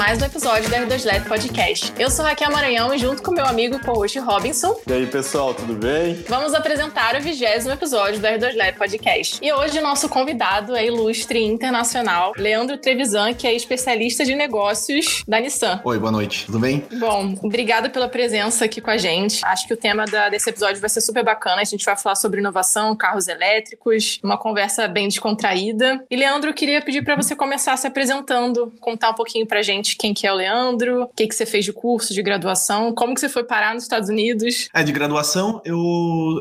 mais 0.00 0.22
um 0.22 0.24
episódio 0.24 0.66
do 0.66 0.74
R2 0.74 1.04
Lab 1.04 1.28
Podcast. 1.28 1.92
Eu 1.98 2.08
sou 2.10 2.24
Raquel 2.24 2.50
Maranhão 2.50 2.94
e 2.94 2.96
junto 2.96 3.22
com 3.22 3.32
meu 3.32 3.44
amigo 3.44 3.78
co-host 3.80 4.18
Robinson. 4.18 4.80
E 4.86 4.92
aí, 4.94 5.06
pessoal, 5.06 5.52
tudo 5.52 5.74
bem? 5.74 6.24
Vamos 6.26 6.54
apresentar 6.54 7.16
o 7.16 7.20
vigésimo 7.20 7.74
episódio 7.74 8.18
do 8.18 8.26
R2 8.26 8.56
Lab 8.56 8.78
Podcast. 8.78 9.38
E 9.42 9.52
hoje 9.52 9.78
o 9.78 9.82
nosso 9.82 10.08
convidado 10.08 10.74
é 10.74 10.86
ilustre 10.86 11.44
internacional, 11.44 12.32
Leandro 12.38 12.78
Trevisan, 12.78 13.34
que 13.34 13.46
é 13.46 13.52
especialista 13.52 14.24
de 14.24 14.34
negócios 14.34 15.22
da 15.28 15.38
Nissan. 15.38 15.82
Oi, 15.84 15.98
boa 15.98 16.10
noite, 16.10 16.46
tudo 16.46 16.58
bem? 16.58 16.82
Bom, 16.98 17.34
obrigada 17.42 17.90
pela 17.90 18.08
presença 18.08 18.64
aqui 18.64 18.80
com 18.80 18.90
a 18.90 18.96
gente. 18.96 19.44
Acho 19.44 19.68
que 19.68 19.74
o 19.74 19.76
tema 19.76 20.06
da, 20.06 20.30
desse 20.30 20.48
episódio 20.48 20.80
vai 20.80 20.88
ser 20.88 21.02
super 21.02 21.22
bacana. 21.22 21.60
A 21.60 21.64
gente 21.64 21.84
vai 21.84 21.94
falar 21.94 22.14
sobre 22.14 22.40
inovação, 22.40 22.96
carros 22.96 23.28
elétricos, 23.28 24.18
uma 24.24 24.38
conversa 24.38 24.88
bem 24.88 25.08
descontraída. 25.08 26.02
E 26.10 26.16
Leandro, 26.16 26.48
eu 26.48 26.54
queria 26.54 26.80
pedir 26.80 27.04
para 27.04 27.16
você 27.16 27.36
começar 27.36 27.76
se 27.76 27.86
apresentando, 27.86 28.72
contar 28.80 29.10
um 29.10 29.14
pouquinho 29.14 29.46
pra 29.46 29.60
gente 29.60 29.89
quem 29.96 30.14
que 30.14 30.26
é 30.26 30.32
o 30.32 30.36
Leandro, 30.36 31.02
o 31.02 31.08
que, 31.08 31.26
que 31.26 31.34
você 31.34 31.46
fez 31.46 31.64
de 31.64 31.72
curso, 31.72 32.14
de 32.14 32.22
graduação, 32.22 32.94
como 32.94 33.14
que 33.14 33.20
você 33.20 33.28
foi 33.28 33.44
parar 33.44 33.74
nos 33.74 33.84
Estados 33.84 34.08
Unidos. 34.08 34.68
É, 34.74 34.82
de 34.82 34.92
graduação, 34.92 35.60
eu, 35.64 35.78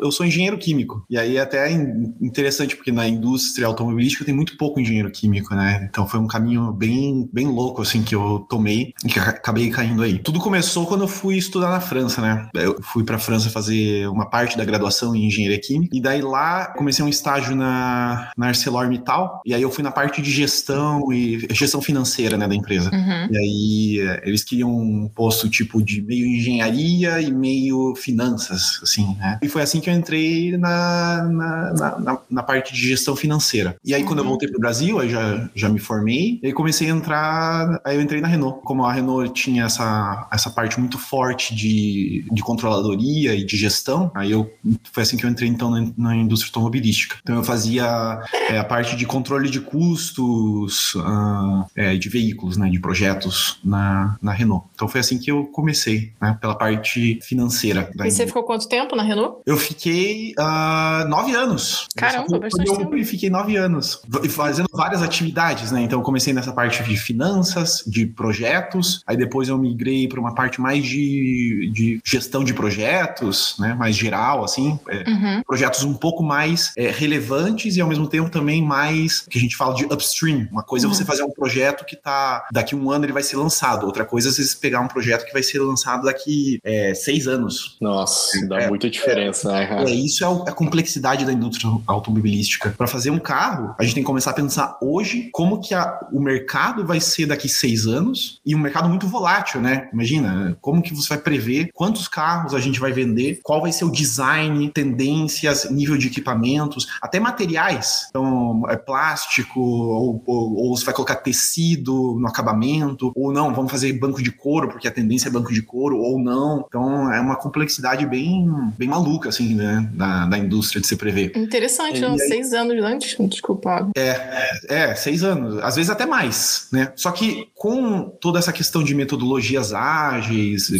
eu 0.02 0.12
sou 0.12 0.26
engenheiro 0.26 0.58
químico. 0.58 1.04
E 1.10 1.18
aí 1.18 1.38
é 1.38 1.42
até 1.42 1.72
interessante, 1.72 2.76
porque 2.76 2.92
na 2.92 3.08
indústria 3.08 3.68
automobilística 3.68 4.26
tem 4.26 4.34
muito 4.34 4.58
pouco 4.58 4.80
engenheiro 4.80 5.12
químico, 5.12 5.54
né? 5.56 5.88
Então 5.90 6.08
foi 6.08 6.20
um 6.20 6.28
caminho 6.28 6.72
bem, 6.72 7.30
bem 7.32 7.48
louco, 7.48 7.82
assim, 7.82 8.04
que 8.04 8.16
eu 8.16 8.46
tomei 8.50 8.94
e 9.04 9.08
que 9.08 9.20
acabei 9.20 9.70
caindo 9.70 10.04
aí. 10.04 10.20
Tudo 10.20 10.40
começou 10.40 10.86
quando 10.86 11.02
eu 11.02 11.08
fui 11.08 11.38
estudar 11.38 11.70
na 11.70 11.80
França, 11.80 12.22
né? 12.22 12.50
Eu 12.54 12.82
fui 12.82 13.04
pra 13.04 13.18
França 13.18 13.50
fazer 13.50 14.08
uma 14.08 14.30
parte 14.30 14.58
da 14.58 14.66
graduação 14.66 15.16
em 15.16 15.26
engenharia 15.26 15.60
química. 15.60 15.96
E 15.96 16.02
daí 16.02 16.22
lá 16.22 16.68
comecei 16.78 17.04
um 17.04 17.10
estágio 17.10 17.56
na, 17.56 18.32
na 18.38 18.48
ArcelorMittal. 18.48 19.42
E 19.46 19.54
aí 19.54 19.62
eu 19.62 19.72
fui 19.72 19.84
na 19.84 19.92
parte 19.92 20.22
de 20.22 20.32
gestão 20.32 21.12
e 21.12 21.48
gestão 21.52 21.82
financeira, 21.82 22.38
né, 22.38 22.48
da 22.48 22.56
empresa. 22.56 22.90
Uhum. 22.94 23.28
Aí 23.40 24.00
eh, 24.02 24.22
eles 24.26 24.44
queriam 24.44 24.72
um 24.72 25.08
posto 25.08 25.50
tipo 25.50 25.82
de 25.82 26.02
meio 26.02 26.26
engenharia 26.26 27.22
e 27.22 27.32
meio 27.32 27.96
finanças, 27.96 28.80
assim, 28.82 29.16
né? 29.18 29.40
E 29.42 29.48
foi 29.48 29.62
assim 29.62 29.80
que 29.80 29.90
eu 29.90 29.94
entrei 29.94 30.58
na, 30.58 31.24
na, 31.24 32.00
na, 32.00 32.20
na 32.30 32.44
parte 32.44 32.74
de 32.74 32.88
gestão 32.88 33.16
financeira. 33.16 33.76
E 33.84 33.94
aí, 33.94 34.04
quando 34.04 34.20
eu 34.20 34.24
uhum. 34.24 34.32
voltei 34.32 34.50
pro 34.50 34.60
Brasil, 34.60 35.00
aí 35.00 35.10
já, 35.10 35.50
já 35.56 35.70
me 35.70 35.80
formei, 35.80 36.40
e 36.42 36.48
aí 36.48 36.54
comecei 36.54 36.88
a 36.88 36.92
entrar, 36.92 37.82
aí 37.86 37.96
eu 37.96 38.02
entrei 38.02 38.22
na 38.22 38.28
Renault. 38.28 38.62
Como 38.64 38.84
a 38.84 38.94
Renault 38.94 39.34
tinha 39.34 39.66
essa, 39.66 40.28
essa 40.32 40.50
parte 40.50 40.80
muito 40.80 40.98
forte 40.98 41.56
de, 41.56 42.26
de 42.32 42.42
controladoria 42.42 43.36
e 43.36 43.46
de 43.46 43.58
gestão, 43.58 44.12
aí 44.16 44.32
eu 44.32 44.52
foi 44.92 45.04
assim 45.04 45.18
que 45.18 45.26
eu 45.26 45.30
entrei 45.30 45.50
então 45.50 45.70
na, 45.70 45.92
na 45.98 46.16
indústria 46.16 46.50
automobilística. 46.50 47.18
Então 47.22 47.36
eu 47.36 47.44
fazia 47.44 48.20
é, 48.50 48.58
a 48.58 48.64
parte 48.64 48.96
de 48.96 49.06
controle 49.06 49.50
de 49.50 49.60
custos 49.60 50.96
uh, 50.96 51.66
é, 51.76 51.96
de 51.96 52.10
veículos, 52.10 52.58
né, 52.58 52.70
de 52.70 52.80
projetos 52.80 53.29
na, 53.64 54.18
na 54.22 54.32
Renault. 54.32 54.68
Então 54.74 54.88
foi 54.88 55.02
assim 55.02 55.18
que 55.18 55.32
eu 55.32 55.46
comecei, 55.46 56.14
né, 56.22 56.38
pela 56.40 56.56
parte 56.56 57.20
financeira. 57.22 57.90
e 58.04 58.12
você 58.12 58.26
ficou 58.26 58.44
quanto 58.44 58.68
tempo 58.68 58.96
na 58.96 59.04
Renault? 59.04 59.42
Eu 59.46 59.58
fiquei 59.58 60.34
uh, 60.40 61.08
nove 61.08 61.34
anos. 61.34 61.88
Caramba, 61.96 62.28
eu, 62.36 62.40
bastante 62.40 62.78
tempo. 62.78 62.96
Eu 62.96 63.06
fiquei 63.06 63.30
nove 63.30 63.56
anos 63.56 64.02
fazendo 64.30 64.68
várias 64.72 65.02
atividades, 65.02 65.72
né? 65.72 65.82
Então 65.82 66.00
eu 66.00 66.04
comecei 66.04 66.34
nessa 66.34 66.52
parte 66.52 66.84
de 66.84 66.98
finanças, 66.98 67.84
de 67.86 68.06
projetos, 68.06 69.02
aí 69.06 69.18
depois 69.18 69.50
eu 69.50 69.58
migrei 69.58 70.08
para 70.08 70.20
uma 70.20 70.34
parte 70.34 70.62
mais 70.62 70.86
de, 70.86 71.72
de 71.74 72.02
gestão 72.06 72.44
de 72.44 72.54
projetos, 72.54 73.56
né? 73.60 73.74
Mais 73.74 73.96
geral, 73.96 74.44
assim, 74.44 74.80
é, 74.88 75.10
uhum. 75.10 75.44
projetos 75.46 75.84
um 75.84 75.94
pouco 75.94 76.24
mais 76.24 76.74
é, 76.78 76.90
relevantes 76.90 77.76
e 77.76 77.82
ao 77.82 77.88
mesmo 77.88 78.08
tempo 78.08 78.30
também 78.30 78.64
mais 78.64 79.22
que 79.22 79.38
a 79.38 79.42
gente 79.42 79.56
fala 79.56 79.74
de 79.74 79.86
upstream. 79.86 80.48
Uma 80.52 80.64
coisa 80.64 80.86
é 80.86 80.90
você 80.90 81.02
uhum. 81.02 81.08
fazer 81.08 81.24
um 81.24 81.32
projeto 81.32 81.86
que 81.86 81.96
tá 81.96 82.48
daqui 82.52 82.76
um 82.76 82.92
ano 82.92 83.06
ele 83.06 83.14
vai 83.14 83.19
ser 83.24 83.38
lançado, 83.38 83.86
outra 83.86 84.06
coisa 84.06 84.30
é 84.30 84.32
você 84.32 84.56
pegar 84.58 84.82
um 84.82 84.88
projeto 84.88 85.26
que 85.26 85.34
vai 85.34 85.44
ser 85.44 85.60
lançado 85.60 86.04
daqui 86.04 86.60
é, 86.64 86.94
seis 86.94 87.28
anos. 87.28 87.78
Nossa, 87.82 88.48
dá 88.48 88.62
é, 88.62 88.68
muita 88.68 88.90
diferença, 88.90 89.52
né? 89.52 89.84
É, 89.86 89.92
isso 89.92 90.24
é 90.24 90.28
a 90.28 90.54
complexidade 90.54 91.26
da 91.26 91.34
indústria 91.34 91.70
automobilística. 91.88 92.74
Para 92.78 92.88
fazer 92.88 93.10
um 93.10 93.20
carro, 93.20 93.76
a 93.80 93.84
gente 93.84 93.96
tem 93.96 94.04
que 94.04 94.08
começar 94.08 94.32
a 94.32 94.34
pensar 94.34 94.78
hoje 94.82 95.30
como 95.32 95.62
que 95.62 95.74
a, 95.74 96.00
o 96.12 96.20
mercado 96.20 96.86
vai 96.86 97.00
ser 97.00 97.26
daqui 97.26 97.48
seis 97.48 97.86
anos 97.86 98.40
e 98.46 98.56
um 98.56 98.60
mercado 98.60 98.90
muito 98.90 99.08
volátil, 99.08 99.62
né? 99.62 99.90
Imagina, 99.94 100.58
como 100.62 100.82
que 100.82 100.94
você 100.94 101.10
vai 101.10 101.18
prever 101.18 101.70
quantos 101.74 102.08
carros 102.08 102.54
a 102.54 102.60
gente 102.60 102.80
vai 102.80 102.92
vender, 102.92 103.40
qual 103.44 103.62
vai 103.62 103.72
ser 103.72 103.86
o 103.86 103.92
design, 103.92 104.70
tendências, 104.70 105.70
nível 105.70 105.98
de 105.98 106.08
equipamentos, 106.08 106.88
até 107.02 107.20
materiais. 107.20 108.08
Então, 108.10 108.64
é 108.70 108.76
plástico, 108.76 109.60
ou, 109.60 110.24
ou, 110.26 110.56
ou 110.56 110.78
você 110.78 110.86
vai 110.86 110.94
colocar 110.94 111.16
tecido 111.16 112.18
no 112.20 112.28
acabamento, 112.28 112.99
ou 113.16 113.32
não, 113.32 113.54
vamos 113.54 113.72
fazer 113.72 113.92
banco 113.94 114.22
de 114.22 114.32
couro, 114.32 114.70
porque 114.70 114.88
a 114.88 114.92
tendência 114.92 115.30
é 115.30 115.32
banco 115.32 115.54
de 115.54 115.62
couro, 115.62 115.98
ou 115.98 116.20
não. 116.20 116.66
Então, 116.68 117.12
é 117.14 117.20
uma 117.20 117.36
complexidade 117.36 118.06
bem, 118.06 118.50
bem 118.78 118.88
maluca, 118.88 119.30
assim, 119.30 119.56
né? 119.56 119.90
Da, 119.94 120.26
da 120.26 120.38
indústria 120.38 120.82
de 120.82 120.88
se 120.88 120.96
prever. 120.96 121.32
Interessante, 121.36 122.00
não, 122.00 122.18
seis 122.18 122.54
anos 122.54 122.84
antes, 122.84 123.16
desculpa. 123.30 123.90
É, 123.98 124.50
é, 124.68 124.96
seis 124.96 125.24
anos, 125.24 125.62
às 125.64 125.76
vezes 125.76 125.90
até 125.90 126.06
mais, 126.06 126.68
né? 126.72 126.92
Só 126.96 127.12
que 127.12 127.48
com 127.56 128.10
toda 128.22 128.40
essa 128.40 128.52
questão 128.52 128.84
de 128.84 128.94
metodologias 128.96 129.74
ágeis 129.74 130.72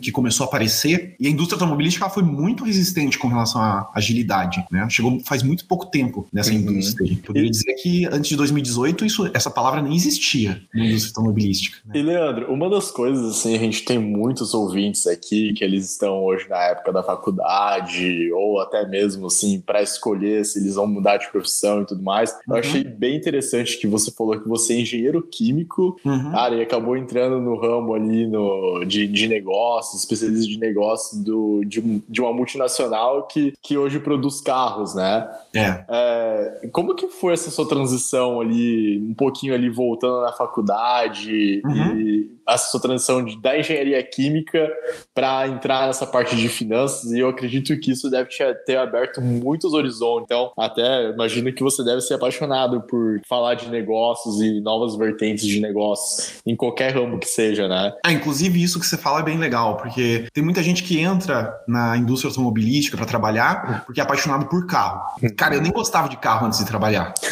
que 0.00 0.10
começou 0.10 0.44
a 0.44 0.48
aparecer, 0.48 1.14
e 1.18 1.26
a 1.26 1.30
indústria 1.30 1.56
automobilística 1.56 2.08
foi 2.08 2.22
muito 2.22 2.64
resistente 2.64 3.18
com 3.18 3.28
relação 3.28 3.60
à 3.60 3.90
agilidade, 3.94 4.64
né? 4.70 4.86
Chegou 4.90 5.20
faz 5.24 5.42
muito 5.42 5.64
pouco 5.66 5.86
tempo 5.86 6.26
nessa 6.32 6.50
uhum. 6.50 6.58
indústria. 6.58 7.18
Poderia 7.24 7.50
dizer 7.50 7.74
que 7.74 8.06
antes 8.06 8.28
de 8.28 8.36
2018 8.36 9.04
isso, 9.04 9.30
essa 9.32 9.50
palavra 9.50 9.80
nem 9.82 9.94
existia 9.94 10.62
na 10.74 10.84
indústria 10.84 11.10
automobilística. 11.10 11.63
Né? 11.84 11.98
E 11.98 12.02
Leandro, 12.02 12.52
uma 12.52 12.68
das 12.68 12.90
coisas 12.90 13.24
assim, 13.30 13.54
a 13.54 13.58
gente 13.58 13.84
tem 13.84 13.98
muitos 13.98 14.54
ouvintes 14.54 15.06
aqui 15.06 15.52
que 15.52 15.64
eles 15.64 15.90
estão 15.90 16.24
hoje 16.24 16.48
na 16.48 16.62
época 16.64 16.92
da 16.92 17.02
faculdade 17.02 18.32
ou 18.32 18.60
até 18.60 18.86
mesmo 18.86 19.26
assim 19.26 19.60
para 19.60 19.82
escolher 19.82 20.44
se 20.44 20.58
eles 20.58 20.74
vão 20.74 20.86
mudar 20.86 21.16
de 21.16 21.30
profissão 21.30 21.82
e 21.82 21.86
tudo 21.86 22.02
mais. 22.02 22.30
Eu 22.46 22.54
uhum. 22.54 22.58
achei 22.58 22.84
bem 22.84 23.16
interessante 23.16 23.78
que 23.78 23.86
você 23.86 24.10
falou 24.10 24.40
que 24.40 24.48
você 24.48 24.74
é 24.74 24.80
engenheiro 24.80 25.22
químico, 25.22 25.96
uhum. 26.04 26.30
cara, 26.30 26.54
e 26.56 26.62
acabou 26.62 26.96
entrando 26.96 27.40
no 27.40 27.56
ramo 27.56 27.94
ali 27.94 28.26
no, 28.26 28.84
de, 28.84 29.06
de 29.06 29.28
negócios, 29.28 30.00
especialista 30.00 30.46
de 30.46 30.58
negócios 30.58 31.20
do, 31.22 31.64
de, 31.64 31.80
de 32.08 32.20
uma 32.20 32.32
multinacional 32.32 33.26
que, 33.26 33.54
que 33.62 33.76
hoje 33.76 33.98
produz 33.98 34.40
carros, 34.40 34.94
né? 34.94 35.28
É. 35.54 35.84
é. 35.88 36.68
Como 36.72 36.94
que 36.94 37.08
foi 37.08 37.32
essa 37.34 37.50
sua 37.50 37.68
transição 37.68 38.40
ali, 38.40 38.98
um 38.98 39.14
pouquinho 39.14 39.54
ali 39.54 39.68
voltando 39.68 40.20
na 40.20 40.32
faculdade 40.32 41.53
uhum. 41.64 42.00
e 42.00 42.30
a 42.46 42.58
sua 42.58 42.80
transição 42.80 43.24
de, 43.24 43.40
da 43.40 43.58
engenharia 43.58 44.02
química 44.02 44.70
para 45.14 45.46
entrar 45.48 45.86
nessa 45.86 46.06
parte 46.06 46.36
de 46.36 46.48
finanças 46.48 47.10
e 47.12 47.18
eu 47.18 47.28
acredito 47.28 47.78
que 47.78 47.92
isso 47.92 48.10
deve 48.10 48.28
te 48.28 48.42
ter 48.66 48.76
aberto 48.76 49.20
muitos 49.20 49.72
horizontes. 49.72 50.24
Então, 50.24 50.52
até 50.58 51.10
imagino 51.10 51.52
que 51.52 51.62
você 51.62 51.84
deve 51.84 52.00
ser 52.00 52.14
apaixonado 52.14 52.80
por 52.82 53.20
falar 53.28 53.54
de 53.54 53.68
negócios 53.70 54.40
e 54.40 54.60
novas 54.60 54.96
vertentes 54.96 55.46
de 55.46 55.60
negócios 55.60 56.40
em 56.46 56.56
qualquer 56.56 56.94
ramo 56.94 57.18
que 57.18 57.26
seja, 57.26 57.68
né? 57.68 57.92
Ah, 58.04 58.12
inclusive 58.12 58.62
isso 58.62 58.78
que 58.78 58.86
você 58.86 58.96
fala 58.96 59.20
é 59.20 59.22
bem 59.22 59.38
legal, 59.38 59.76
porque 59.76 60.26
tem 60.32 60.44
muita 60.44 60.62
gente 60.62 60.82
que 60.82 61.00
entra 61.00 61.54
na 61.66 61.96
indústria 61.96 62.28
automobilística 62.28 62.96
para 62.96 63.06
trabalhar 63.06 63.84
porque 63.86 64.00
é 64.00 64.02
apaixonado 64.02 64.46
por 64.46 64.66
carro. 64.66 65.02
Cara, 65.36 65.54
eu 65.54 65.62
nem 65.62 65.72
gostava 65.72 66.08
de 66.08 66.16
carro 66.16 66.46
antes 66.46 66.58
de 66.58 66.66
trabalhar. 66.66 67.14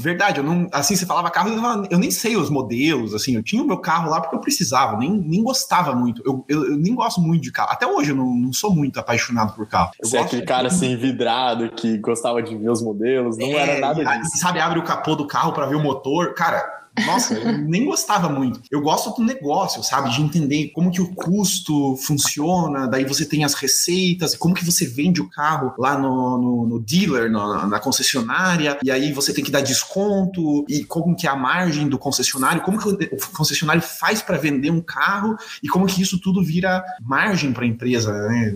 Verdade, 0.00 0.38
eu 0.38 0.44
não, 0.44 0.68
assim, 0.72 0.96
você 0.96 1.06
falava 1.06 1.30
carro, 1.30 1.50
eu 1.90 1.98
nem 1.98 2.10
sei 2.10 2.36
os 2.36 2.50
modelos 2.50 2.83
modelos, 2.84 3.14
assim, 3.14 3.34
eu 3.34 3.42
tinha 3.42 3.62
o 3.62 3.66
meu 3.66 3.78
carro 3.78 4.10
lá 4.10 4.20
porque 4.20 4.36
eu 4.36 4.40
precisava, 4.40 4.96
nem, 4.96 5.10
nem 5.10 5.42
gostava 5.42 5.94
muito. 5.94 6.22
Eu, 6.24 6.44
eu, 6.48 6.72
eu 6.72 6.76
nem 6.76 6.94
gosto 6.94 7.20
muito 7.20 7.42
de 7.42 7.50
carro. 7.50 7.70
Até 7.72 7.86
hoje 7.86 8.10
eu 8.10 8.16
não, 8.16 8.34
não 8.34 8.52
sou 8.52 8.74
muito 8.74 8.98
apaixonado 8.98 9.54
por 9.54 9.66
carro. 9.66 9.90
Eu 10.02 10.08
Você 10.08 10.16
é 10.16 10.20
aquele 10.20 10.42
de... 10.42 10.48
cara 10.48 10.68
assim, 10.68 10.96
vidrado, 10.96 11.70
que 11.70 11.98
gostava 11.98 12.42
de 12.42 12.56
ver 12.56 12.70
os 12.70 12.82
modelos, 12.82 13.38
não 13.38 13.46
é, 13.46 13.52
era 13.54 13.80
nada 13.80 14.04
disso. 14.18 14.38
Sabe, 14.38 14.60
abre 14.60 14.78
o 14.78 14.84
capô 14.84 15.14
do 15.14 15.26
carro 15.26 15.52
para 15.52 15.66
ver 15.66 15.76
o 15.76 15.82
motor. 15.82 16.34
Cara, 16.34 16.83
nossa, 17.06 17.34
eu 17.34 17.58
nem 17.58 17.84
gostava 17.84 18.28
muito. 18.28 18.60
Eu 18.70 18.80
gosto 18.80 19.10
do 19.10 19.24
negócio, 19.24 19.82
sabe? 19.82 20.10
De 20.10 20.22
entender 20.22 20.68
como 20.68 20.90
que 20.90 21.00
o 21.00 21.12
custo 21.14 21.96
funciona, 21.96 22.86
daí 22.86 23.04
você 23.04 23.24
tem 23.24 23.44
as 23.44 23.54
receitas, 23.54 24.36
como 24.36 24.54
que 24.54 24.64
você 24.64 24.86
vende 24.86 25.20
o 25.20 25.28
carro 25.28 25.74
lá 25.78 25.98
no, 25.98 26.38
no, 26.38 26.66
no 26.66 26.80
dealer, 26.80 27.30
no, 27.30 27.66
na 27.66 27.80
concessionária, 27.80 28.78
e 28.82 28.90
aí 28.90 29.12
você 29.12 29.32
tem 29.32 29.42
que 29.42 29.50
dar 29.50 29.60
desconto, 29.60 30.64
e 30.68 30.84
como 30.84 31.16
que 31.16 31.26
é 31.26 31.30
a 31.30 31.36
margem 31.36 31.88
do 31.88 31.98
concessionário, 31.98 32.62
como 32.62 32.78
que 32.78 32.88
o 32.88 33.36
concessionário 33.36 33.82
faz 33.82 34.22
para 34.22 34.38
vender 34.38 34.70
um 34.70 34.80
carro, 34.80 35.36
e 35.62 35.68
como 35.68 35.86
que 35.86 36.00
isso 36.00 36.18
tudo 36.20 36.44
vira 36.44 36.84
margem 37.02 37.52
para 37.52 37.64
a 37.64 37.68
empresa, 37.68 38.12
né? 38.28 38.54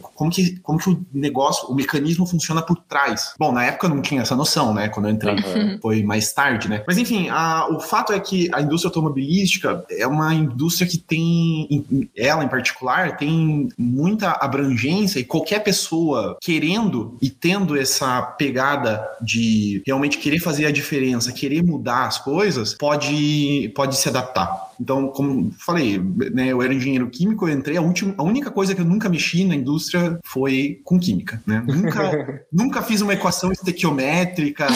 Como 0.00 0.30
que, 0.30 0.58
como 0.60 0.78
que 0.78 0.90
o 0.90 1.06
negócio, 1.12 1.68
o 1.68 1.74
mecanismo 1.74 2.26
funciona 2.26 2.62
por 2.62 2.76
trás. 2.76 3.34
Bom, 3.38 3.52
na 3.52 3.64
época 3.64 3.86
eu 3.86 3.90
não 3.90 4.02
tinha 4.02 4.22
essa 4.22 4.34
noção, 4.34 4.74
né? 4.74 4.88
Quando 4.88 5.06
eu 5.06 5.12
entrei, 5.12 5.36
foi 5.80 6.02
mais 6.02 6.32
tarde, 6.32 6.68
né? 6.68 6.82
Mas 6.86 6.98
enfim, 6.98 7.28
a, 7.28 7.66
o 7.76 7.80
fato 7.80 8.12
é 8.12 8.20
que 8.20 8.48
a 8.52 8.60
indústria 8.60 8.88
automobilística 8.88 9.84
é 9.90 10.06
uma 10.06 10.34
indústria 10.34 10.86
que 10.86 10.98
tem, 10.98 12.10
ela 12.16 12.44
em 12.44 12.48
particular, 12.48 13.16
tem 13.16 13.68
muita 13.78 14.32
abrangência 14.32 15.20
e 15.20 15.24
qualquer 15.24 15.60
pessoa 15.60 16.36
querendo 16.40 17.16
e 17.20 17.30
tendo 17.30 17.76
essa 17.76 18.22
pegada 18.22 19.06
de 19.20 19.82
realmente 19.86 20.18
querer 20.18 20.40
fazer 20.40 20.66
a 20.66 20.70
diferença, 20.70 21.32
querer 21.32 21.62
mudar 21.62 22.06
as 22.06 22.18
coisas, 22.18 22.74
pode, 22.74 23.72
pode 23.74 23.96
se 23.96 24.08
adaptar. 24.08 24.65
Então, 24.80 25.08
como 25.08 25.50
falei, 25.58 25.98
né, 26.32 26.48
eu 26.48 26.62
era 26.62 26.72
engenheiro 26.72 27.08
químico, 27.08 27.48
eu 27.48 27.54
entrei, 27.54 27.76
a, 27.76 27.82
última, 27.82 28.14
a 28.16 28.22
única 28.22 28.50
coisa 28.50 28.74
que 28.74 28.80
eu 28.80 28.84
nunca 28.84 29.08
mexi 29.08 29.44
na 29.44 29.54
indústria 29.54 30.18
foi 30.24 30.80
com 30.84 30.98
química, 30.98 31.42
né? 31.46 31.62
Nunca, 31.66 32.44
nunca 32.52 32.82
fiz 32.82 33.00
uma 33.00 33.14
equação 33.14 33.52
estequiométrica, 33.52 34.66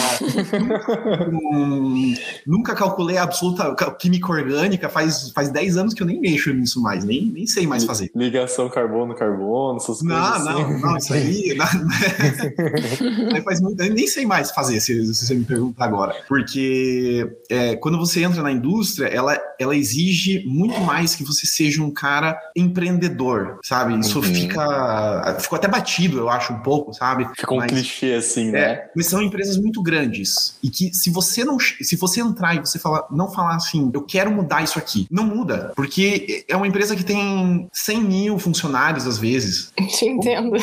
nunca, 0.59 1.29
um, 1.31 2.15
nunca 2.45 2.75
calculei 2.75 3.17
a 3.17 3.23
absoluta 3.23 3.73
química 3.99 4.31
orgânica, 4.31 4.89
faz, 4.89 5.31
faz 5.31 5.49
10 5.49 5.77
anos 5.77 5.93
que 5.93 6.01
eu 6.01 6.07
nem 6.07 6.19
mexo 6.19 6.53
nisso 6.53 6.81
mais, 6.81 7.03
nem, 7.03 7.25
nem 7.25 7.45
sei 7.45 7.67
mais 7.67 7.83
fazer. 7.83 8.11
Ligação 8.15 8.69
carbono-carbono, 8.69 9.77
essas 9.77 10.01
não, 10.01 10.15
coisas 10.15 10.45
Não, 10.45 10.61
assim. 10.61 10.81
não, 10.81 10.97
isso 10.97 11.13
aí... 11.13 11.57
Não, 13.33 13.41
faz 13.43 13.61
muito, 13.61 13.81
eu 13.81 13.93
nem 13.93 14.07
sei 14.07 14.25
mais 14.25 14.51
fazer, 14.51 14.79
se, 14.79 15.13
se 15.13 15.25
você 15.25 15.33
me 15.33 15.45
perguntar 15.45 15.85
agora. 15.85 16.15
Porque 16.27 17.29
é, 17.49 17.75
quando 17.75 17.97
você 17.97 18.23
entra 18.23 18.41
na 18.41 18.51
indústria, 18.51 19.07
ela, 19.07 19.37
ela 19.59 19.75
existe 19.75 19.90
exige 19.91 20.43
muito 20.45 20.79
mais 20.81 21.15
que 21.15 21.23
você 21.23 21.45
seja 21.45 21.83
um 21.83 21.91
cara 21.91 22.39
empreendedor, 22.55 23.59
sabe? 23.63 23.99
Isso 23.99 24.19
uhum. 24.19 24.23
fica. 24.23 25.37
Ficou 25.39 25.57
até 25.57 25.67
batido, 25.67 26.17
eu 26.17 26.29
acho, 26.29 26.53
um 26.53 26.59
pouco, 26.59 26.93
sabe? 26.93 27.27
Ficou 27.35 27.61
um 27.61 27.67
clichê 27.67 28.13
assim, 28.13 28.49
é, 28.49 28.51
né? 28.51 28.81
Mas 28.95 29.07
são 29.07 29.21
empresas 29.21 29.57
muito 29.57 29.81
grandes. 29.81 30.55
E 30.63 30.69
que 30.69 30.93
se 30.93 31.09
você 31.09 31.43
não. 31.43 31.57
Se 31.59 31.95
você 31.95 32.21
entrar 32.21 32.55
e 32.55 32.59
você 32.59 32.79
falar, 32.79 33.05
não 33.11 33.31
falar 33.31 33.55
assim, 33.55 33.91
eu 33.93 34.01
quero 34.01 34.31
mudar 34.31 34.63
isso 34.63 34.79
aqui, 34.79 35.07
não 35.11 35.25
muda. 35.25 35.71
Porque 35.75 36.45
é 36.47 36.55
uma 36.55 36.67
empresa 36.67 36.95
que 36.95 37.03
tem 37.03 37.69
100 37.71 38.03
mil 38.03 38.39
funcionários, 38.39 39.05
às 39.05 39.17
vezes. 39.17 39.71
Te 39.97 40.05
entendo. 40.05 40.55